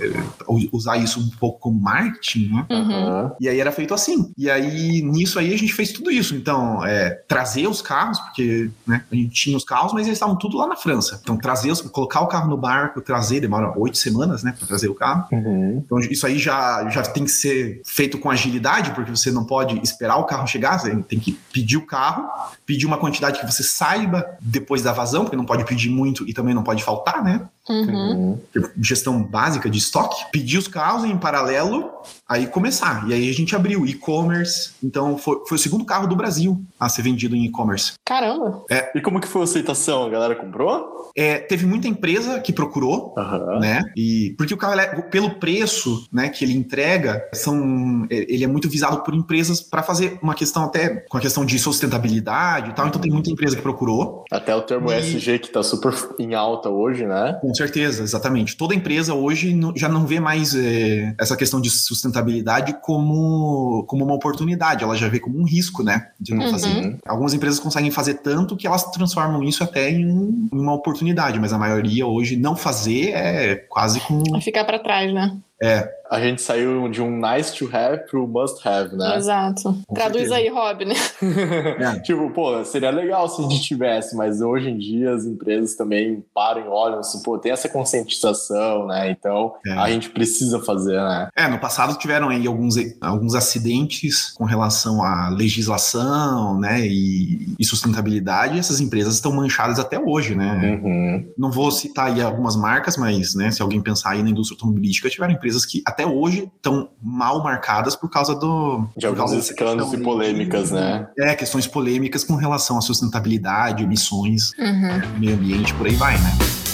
usar 0.74 0.98
isso 0.98 1.22
um 1.22 1.30
pouco 1.40 1.60
como 1.60 1.80
marketing, 1.80 2.50
né? 2.50 2.66
Uhum. 2.70 3.32
E 3.40 3.48
aí 3.48 3.60
era 3.60 3.72
feito 3.72 3.94
assim. 3.94 4.34
E 4.38 4.50
aí, 4.50 5.02
nisso 5.02 5.40
aí, 5.40 5.54
a 5.54 5.58
gente 5.58 5.74
fez 5.74 5.94
tudo 5.94 6.12
isso. 6.12 6.36
Então, 6.36 6.86
é, 6.86 7.12
trazer 7.28 7.59
os 7.68 7.82
carros, 7.82 8.20
porque 8.20 8.70
né, 8.86 9.04
a 9.12 9.16
gente 9.16 9.30
tinha 9.30 9.58
os 9.58 9.64
carros, 9.64 9.94
mas 9.94 10.06
eles 10.06 10.18
estavam 10.18 10.36
tudo 10.36 10.58
lá 10.58 10.68
na 10.68 10.76
França. 10.76 11.20
Então, 11.22 11.38
trazer, 11.38 11.76
colocar 11.90 12.22
o 12.22 12.28
carro 12.28 12.50
no 12.50 12.58
barco, 12.58 13.02
trazer, 13.02 13.40
demora 13.40 13.74
oito 13.78 13.98
semanas, 13.98 14.44
né, 14.44 14.54
para 14.58 14.68
trazer 14.68 14.88
o 14.90 14.96
carro. 14.96 15.26
Uhum. 15.32 15.82
Então, 15.86 16.00
isso 16.00 16.26
aí 16.26 16.38
já, 16.38 16.90
já 16.90 17.04
tem 17.04 17.24
que 17.24 17.32
ser 17.32 17.82
feito 17.86 18.18
com 18.18 18.30
agilidade, 18.30 18.92
porque 18.92 19.12
você 19.12 19.32
não 19.32 19.46
pode 19.46 19.80
esperar 19.84 20.18
o 20.18 20.26
carro 20.26 20.48
chegar, 20.48 20.80
você 20.80 20.96
tem 21.04 21.20
que 21.20 21.34
pedir 21.52 21.78
o 21.78 21.86
carro, 21.86 22.28
pedir 22.66 22.86
uma 22.86 22.98
quantidade 22.98 23.40
que 23.40 23.46
você 23.46 23.64
saiba 23.64 24.26
depois 24.42 24.82
da 24.82 24.92
vazão, 24.92 25.24
porque 25.24 25.38
não 25.38 25.46
pode 25.46 25.66
pedir 25.66 25.90
muito 25.90 26.28
e 26.28 26.34
também 26.34 26.54
não 26.54 26.64
pode 26.64 26.84
faltar, 26.84 27.24
né? 27.24 27.48
Uhum. 27.70 28.40
Gestão 28.82 29.22
básica 29.22 29.70
de 29.70 29.78
estoque. 29.78 30.26
Pedir 30.32 30.58
os 30.58 30.68
carros 30.68 31.04
em 31.04 31.18
paralelo, 31.18 31.92
aí 32.28 32.48
começar. 32.48 33.08
E 33.08 33.14
aí 33.14 33.30
a 33.30 33.34
gente 33.34 33.56
abriu 33.56 33.86
e-commerce. 33.86 34.72
Então 34.84 35.18
foi, 35.18 35.38
foi 35.48 35.56
o 35.56 35.60
segundo 35.60 35.86
carro 35.86 36.08
do 36.08 36.16
Brasil 36.16 36.62
a 36.80 36.90
ser 36.90 37.04
vendido 37.04 37.36
em 37.36 37.46
e-commerce. 37.46 37.94
Caramba! 38.06 38.64
É. 38.70 38.92
E 38.96 39.02
como 39.02 39.20
que 39.20 39.28
foi 39.28 39.42
a 39.42 39.44
aceitação? 39.44 40.06
A 40.06 40.10
galera 40.10 40.36
comprou? 40.36 41.12
É, 41.16 41.38
teve 41.38 41.66
muita 41.66 41.88
empresa 41.88 42.40
que 42.40 42.54
procurou, 42.54 43.14
uhum. 43.18 43.60
né? 43.60 43.82
E 43.96 44.34
porque 44.38 44.54
o 44.54 44.58
carro, 44.58 44.80
é, 44.80 45.02
pelo 45.04 45.32
preço, 45.32 46.08
né, 46.12 46.30
que 46.30 46.46
ele 46.46 46.54
entrega, 46.54 47.28
são, 47.34 48.08
ele 48.10 48.44
é 48.44 48.48
muito 48.48 48.70
visado 48.70 49.04
por 49.04 49.14
empresas 49.14 49.62
para 49.62 49.84
fazer 49.84 50.18
uma 50.22 50.34
questão 50.34 50.64
até 50.64 50.90
com 51.10 51.18
a 51.18 51.22
questão 51.22 51.46
de 51.46 51.58
sustentabilidade 51.60 52.70
e 52.70 52.74
tal. 52.74 52.88
Então 52.88 53.02
tem 53.02 53.12
muita 53.12 53.30
empresa 53.30 53.56
que 53.56 53.62
procurou. 53.62 54.24
Até 54.32 54.56
o 54.56 54.62
termo 54.62 54.92
e... 54.92 55.00
SG 55.00 55.40
que 55.40 55.50
tá 55.50 55.64
super 55.64 55.94
em 56.20 56.34
alta 56.34 56.70
hoje, 56.70 57.06
né? 57.06 57.38
Com 57.42 57.54
certeza, 57.60 58.04
exatamente. 58.04 58.56
Toda 58.56 58.76
empresa 58.76 59.14
hoje 59.14 59.58
já 59.76 59.88
não 59.88 60.06
vê 60.06 60.20
mais 60.20 60.56
é, 60.56 61.14
essa 61.20 61.36
questão 61.36 61.60
de 61.60 61.70
sustentabilidade 61.70 62.76
como, 62.82 63.84
como 63.88 64.04
uma 64.04 64.16
oportunidade, 64.16 64.84
ela 64.84 64.96
já 64.96 65.08
vê 65.08 65.20
como 65.20 65.40
um 65.40 65.46
risco, 65.46 65.84
né? 65.84 66.10
De 66.20 66.34
não 66.34 66.46
uhum. 66.46 66.52
fazer. 66.52 66.98
Algumas 67.06 67.34
empresas 67.34 67.60
conseguem 67.60 67.92
fazer 67.92 68.16
tanto 68.16 68.56
que 68.56 68.66
elas 68.66 68.84
transformam 68.92 69.44
isso 69.44 69.64
até 69.64 69.92
em, 69.92 70.50
uma 70.52 70.74
oportunidade, 70.74 71.40
mas 71.40 71.54
a 71.54 71.58
maioria 71.58 72.08
hoje 72.08 72.36
não 72.36 72.56
fazer 72.56 73.10
é 73.10 73.56
quase 73.56 74.00
com. 74.02 74.24
Ficar 74.42 74.64
para 74.64 74.80
trás, 74.80 75.14
né? 75.14 75.38
É, 75.62 75.90
a 76.10 76.20
gente 76.20 76.42
saiu 76.42 76.90
de 76.90 77.02
um 77.02 77.22
nice 77.22 77.54
to 77.56 77.70
have 77.72 78.06
pro 78.10 78.28
must 78.28 78.68
have, 78.68 78.96
né? 78.96 79.16
Exato. 79.16 79.78
Com 79.86 79.94
Traduz 79.94 80.28
certeza. 80.28 80.36
aí, 80.36 80.50
Rob, 80.50 80.86
né? 80.86 80.96
é. 81.80 82.00
Tipo, 82.00 82.32
pô, 82.32 82.66
seria 82.66 82.90
legal 82.90 83.30
se 83.30 83.44
a 83.44 83.48
gente 83.48 83.62
tivesse, 83.62 84.16
mas 84.16 84.42
hoje 84.42 84.70
em 84.70 84.78
dia 84.78 85.14
as 85.14 85.26
empresas 85.26 85.76
também 85.76 86.24
param 86.34 86.66
e 86.66 86.68
olham 86.68 87.00
assim, 87.00 87.22
pô, 87.22 87.38
tem 87.38 87.52
essa 87.52 87.70
conscientização, 87.70 88.88
né? 88.88 89.12
Então 89.12 89.54
é. 89.66 89.74
a 89.74 89.90
gente 89.92 90.10
precisa 90.10 90.60
fazer, 90.60 91.00
né? 91.00 91.30
É, 91.36 91.48
no 91.48 91.60
passado 91.60 91.98
tiveram 92.00 92.30
aí 92.30 92.48
alguns, 92.48 92.76
alguns 93.00 93.36
acidentes 93.36 94.32
com 94.32 94.46
relação 94.46 95.04
à 95.04 95.30
legislação, 95.30 96.60
né? 96.60 96.88
E, 96.88 97.54
e 97.60 97.66
sustentabilidade, 97.66 98.56
e 98.56 98.60
essas 98.60 98.80
empresas 98.80 99.14
estão 99.14 99.32
manchadas 99.32 99.78
até 99.78 100.00
hoje, 100.00 100.34
né? 100.34 100.80
Uhum. 100.84 101.32
Não 101.38 101.52
vou 101.52 101.70
citar 101.70 102.08
aí 102.08 102.22
algumas 102.22 102.56
marcas, 102.56 102.98
mas, 102.98 103.36
né, 103.36 103.52
se 103.52 103.62
alguém 103.62 103.80
pensar 103.80 104.12
aí 104.12 104.24
na 104.24 104.30
indústria 104.30 104.56
automobilística, 104.56 105.10
tiveram 105.10 105.34
empresas 105.34 105.49
que 105.66 105.82
até 105.86 106.06
hoje 106.06 106.52
estão 106.56 106.90
mal 107.02 107.44
marcadas 107.44 107.96
por 107.96 108.10
causa 108.10 108.36
do. 108.36 108.88
De 108.96 109.06
alguns 109.06 109.32
escândalos 109.34 109.94
e 109.94 109.98
polêmicas, 109.98 110.72
né? 110.72 111.08
É, 111.18 111.36
questões 111.36 111.68
polêmicas 111.68 112.24
com 112.24 112.36
relação 112.36 112.78
à 112.78 112.82
sustentabilidade, 112.82 113.84
emissões, 113.84 114.52
uhum. 114.58 115.20
meio 115.20 115.36
ambiente, 115.36 115.74
por 115.74 115.88
aí 115.88 115.96
vai, 115.96 116.18
né? 116.18 116.69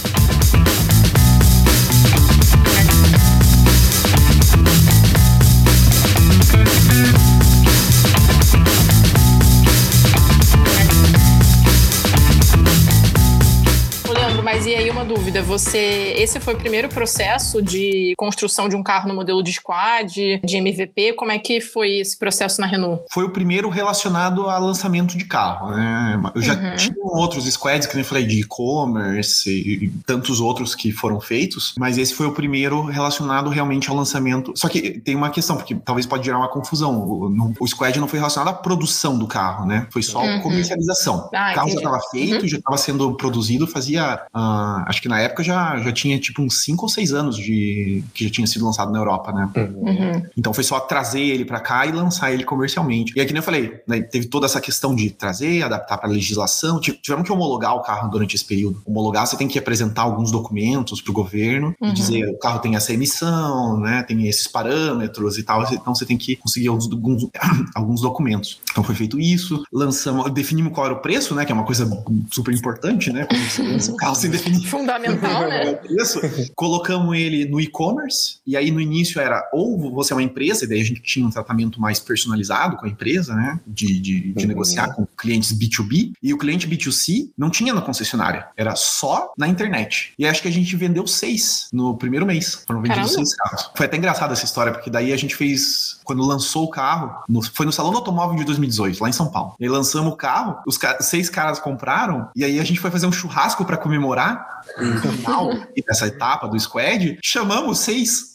E 14.75 14.77
aí 14.77 14.89
uma 14.89 15.05
dúvida, 15.05 15.41
você, 15.41 16.13
esse 16.17 16.37
foi 16.37 16.53
o 16.53 16.57
primeiro 16.57 16.89
processo 16.89 17.61
de 17.61 18.13
construção 18.17 18.67
de 18.67 18.75
um 18.75 18.83
carro 18.83 19.07
no 19.07 19.15
modelo 19.15 19.41
de 19.41 19.53
squad, 19.53 20.41
de 20.43 20.57
MVP, 20.57 21.13
como 21.13 21.31
é 21.31 21.39
que 21.39 21.61
foi 21.61 21.99
esse 21.99 22.19
processo 22.19 22.59
na 22.59 22.67
Renault? 22.67 23.05
Foi 23.09 23.23
o 23.23 23.29
primeiro 23.29 23.69
relacionado 23.69 24.49
a 24.49 24.57
lançamento 24.57 25.17
de 25.17 25.23
carro, 25.23 25.71
né? 25.71 26.21
Eu 26.35 26.41
já 26.41 26.55
uhum. 26.55 26.75
tinha 26.75 26.95
outros 26.99 27.45
squads, 27.45 27.87
que 27.87 27.95
nem 27.95 28.03
falei, 28.03 28.25
de 28.25 28.41
e-commerce 28.41 29.49
e 29.49 29.87
tantos 30.05 30.41
outros 30.41 30.75
que 30.75 30.91
foram 30.91 31.21
feitos, 31.21 31.73
mas 31.79 31.97
esse 31.97 32.13
foi 32.13 32.27
o 32.27 32.33
primeiro 32.33 32.83
relacionado 32.83 33.49
realmente 33.49 33.89
ao 33.89 33.95
lançamento. 33.95 34.51
Só 34.57 34.67
que 34.67 34.99
tem 34.99 35.15
uma 35.15 35.29
questão, 35.29 35.55
porque 35.55 35.73
talvez 35.75 36.05
pode 36.05 36.25
gerar 36.25 36.39
uma 36.39 36.49
confusão. 36.49 36.99
O, 36.99 37.53
o 37.61 37.65
squad 37.65 37.97
não 37.97 38.09
foi 38.09 38.19
relacionado 38.19 38.49
à 38.49 38.53
produção 38.53 39.17
do 39.17 39.25
carro, 39.25 39.65
né? 39.65 39.87
Foi 39.89 40.03
só 40.03 40.21
uhum. 40.21 40.41
comercialização. 40.41 41.29
Ah, 41.33 41.51
o 41.51 41.55
carro 41.55 41.69
entendi. 41.69 41.71
já 41.71 41.77
estava 41.77 41.99
feito, 42.11 42.41
uhum. 42.41 42.47
já 42.49 42.57
estava 42.57 42.77
sendo 42.77 43.15
produzido, 43.15 43.65
fazia 43.65 44.25
Uh, 44.35 44.64
acho 44.87 45.01
que 45.01 45.07
na 45.07 45.19
época 45.19 45.43
já, 45.43 45.77
já 45.79 45.91
tinha 45.91 46.19
tipo 46.19 46.41
uns 46.41 46.63
5 46.63 46.83
ou 46.83 46.89
6 46.89 47.13
anos 47.13 47.37
de 47.37 48.03
que 48.13 48.25
já 48.25 48.29
tinha 48.29 48.47
sido 48.47 48.65
lançado 48.65 48.91
na 48.91 48.99
Europa, 48.99 49.31
né? 49.31 49.49
Uhum. 49.55 50.23
Então 50.37 50.53
foi 50.53 50.63
só 50.63 50.79
trazer 50.79 51.21
ele 51.21 51.45
para 51.45 51.59
cá 51.59 51.85
e 51.85 51.91
lançar 51.91 52.31
ele 52.31 52.43
comercialmente. 52.43 53.13
E 53.15 53.21
aqui 53.21 53.33
nem 53.33 53.39
eu 53.39 53.43
falei, 53.43 53.81
né, 53.87 54.01
teve 54.01 54.27
toda 54.27 54.45
essa 54.45 54.61
questão 54.61 54.95
de 54.95 55.09
trazer, 55.09 55.63
adaptar 55.63 55.97
para 55.97 56.09
legislação. 56.09 56.79
Tivemos 56.79 57.25
que 57.25 57.31
homologar 57.31 57.75
o 57.75 57.81
carro 57.81 58.09
durante 58.09 58.35
esse 58.35 58.45
período. 58.45 58.81
Homologar, 58.85 59.25
você 59.25 59.37
tem 59.37 59.47
que 59.47 59.59
apresentar 59.59 60.03
alguns 60.03 60.31
documentos 60.31 61.01
para 61.01 61.11
o 61.11 61.13
governo 61.13 61.75
uhum. 61.81 61.89
e 61.89 61.93
dizer 61.93 62.27
o 62.29 62.37
carro 62.37 62.59
tem 62.59 62.75
essa 62.75 62.93
emissão, 62.93 63.79
né? 63.79 64.03
Tem 64.03 64.27
esses 64.27 64.47
parâmetros 64.47 65.37
e 65.37 65.43
tal. 65.43 65.63
Então 65.71 65.93
você 65.93 66.05
tem 66.05 66.17
que 66.17 66.35
conseguir 66.35 66.67
alguns, 66.67 66.91
alguns, 66.91 67.27
alguns 67.75 68.01
documentos. 68.01 68.59
Então 68.75 68.83
foi 68.83 68.93
feito 68.93 69.17
isso, 69.17 69.63
lançamos, 69.71 70.29
definimos 70.33 70.73
qual 70.73 70.87
era 70.87 70.95
o 70.95 70.99
preço, 70.99 71.33
né? 71.33 71.45
Que 71.45 71.51
é 71.53 71.55
uma 71.55 71.63
coisa 71.63 71.89
super 72.29 72.53
importante, 72.53 73.09
né? 73.09 73.25
Quando 73.25 73.49
você 73.49 73.63
lança 73.63 73.91
o 73.93 73.95
carro, 73.95 74.15
definir. 74.27 74.67
Fundamental, 74.67 75.47
né? 75.47 75.79
Isso. 75.89 76.19
Colocamos 76.53 77.15
ele 77.15 77.45
no 77.45 77.61
e-commerce, 77.61 78.39
e 78.45 78.57
aí 78.57 78.71
no 78.71 78.81
início 78.81 79.21
era 79.21 79.49
ou 79.53 79.79
você 79.93 80.11
é 80.11 80.15
uma 80.17 80.23
empresa, 80.23 80.65
e 80.65 80.67
daí 80.67 80.81
a 80.81 80.83
gente 80.83 81.01
tinha 81.01 81.25
um 81.25 81.29
tratamento 81.29 81.79
mais 81.79 82.01
personalizado 82.01 82.75
com 82.75 82.85
a 82.85 82.89
empresa, 82.89 83.33
né? 83.33 83.61
De, 83.65 83.97
de, 83.97 84.33
de 84.33 84.41
uhum. 84.41 84.47
negociar 84.49 84.93
com 84.93 85.07
clientes 85.17 85.57
B2B, 85.57 86.11
e 86.21 86.33
o 86.33 86.37
cliente 86.37 86.67
B2C 86.67 87.29
não 87.37 87.49
tinha 87.49 87.73
na 87.73 87.79
concessionária, 87.79 88.47
era 88.57 88.75
só 88.75 89.31
na 89.37 89.47
internet. 89.47 90.11
E 90.19 90.27
acho 90.27 90.41
que 90.41 90.49
a 90.49 90.51
gente 90.51 90.75
vendeu 90.75 91.07
seis 91.07 91.69
no 91.71 91.95
primeiro 91.95 92.25
mês. 92.25 92.63
Foram 92.67 92.81
vendidos 92.81 93.11
Caramba. 93.11 93.25
seis 93.25 93.35
carros. 93.35 93.71
Foi 93.73 93.85
até 93.85 93.95
engraçado 93.95 94.33
essa 94.33 94.43
história, 94.43 94.73
porque 94.73 94.89
daí 94.89 95.13
a 95.13 95.17
gente 95.17 95.33
fez, 95.33 95.97
quando 96.03 96.21
lançou 96.25 96.65
o 96.65 96.69
carro, 96.69 97.23
no, 97.29 97.41
foi 97.41 97.65
no 97.65 97.71
Salão 97.71 97.91
do 97.91 97.99
Automóvel 97.99 98.35
de 98.35 98.43
2018, 98.65 99.01
lá 99.01 99.09
em 99.09 99.13
São 99.13 99.27
Paulo. 99.27 99.55
E 99.59 99.67
lançamos 99.67 100.13
o 100.13 100.15
carro, 100.15 100.57
os 100.65 100.79
seis 101.01 101.29
caras 101.29 101.59
compraram, 101.59 102.29
e 102.35 102.43
aí 102.43 102.59
a 102.59 102.63
gente 102.63 102.79
foi 102.79 102.91
fazer 102.91 103.07
um 103.07 103.11
churrasco 103.11 103.65
para 103.65 103.77
comemorar 103.77 104.54
comemorar 104.73 105.07
o 105.07 105.11
final 105.11 105.49
dessa 105.87 106.07
etapa 106.07 106.47
do 106.47 106.59
squad, 106.59 107.17
chamamos 107.23 107.79
seis. 107.79 108.33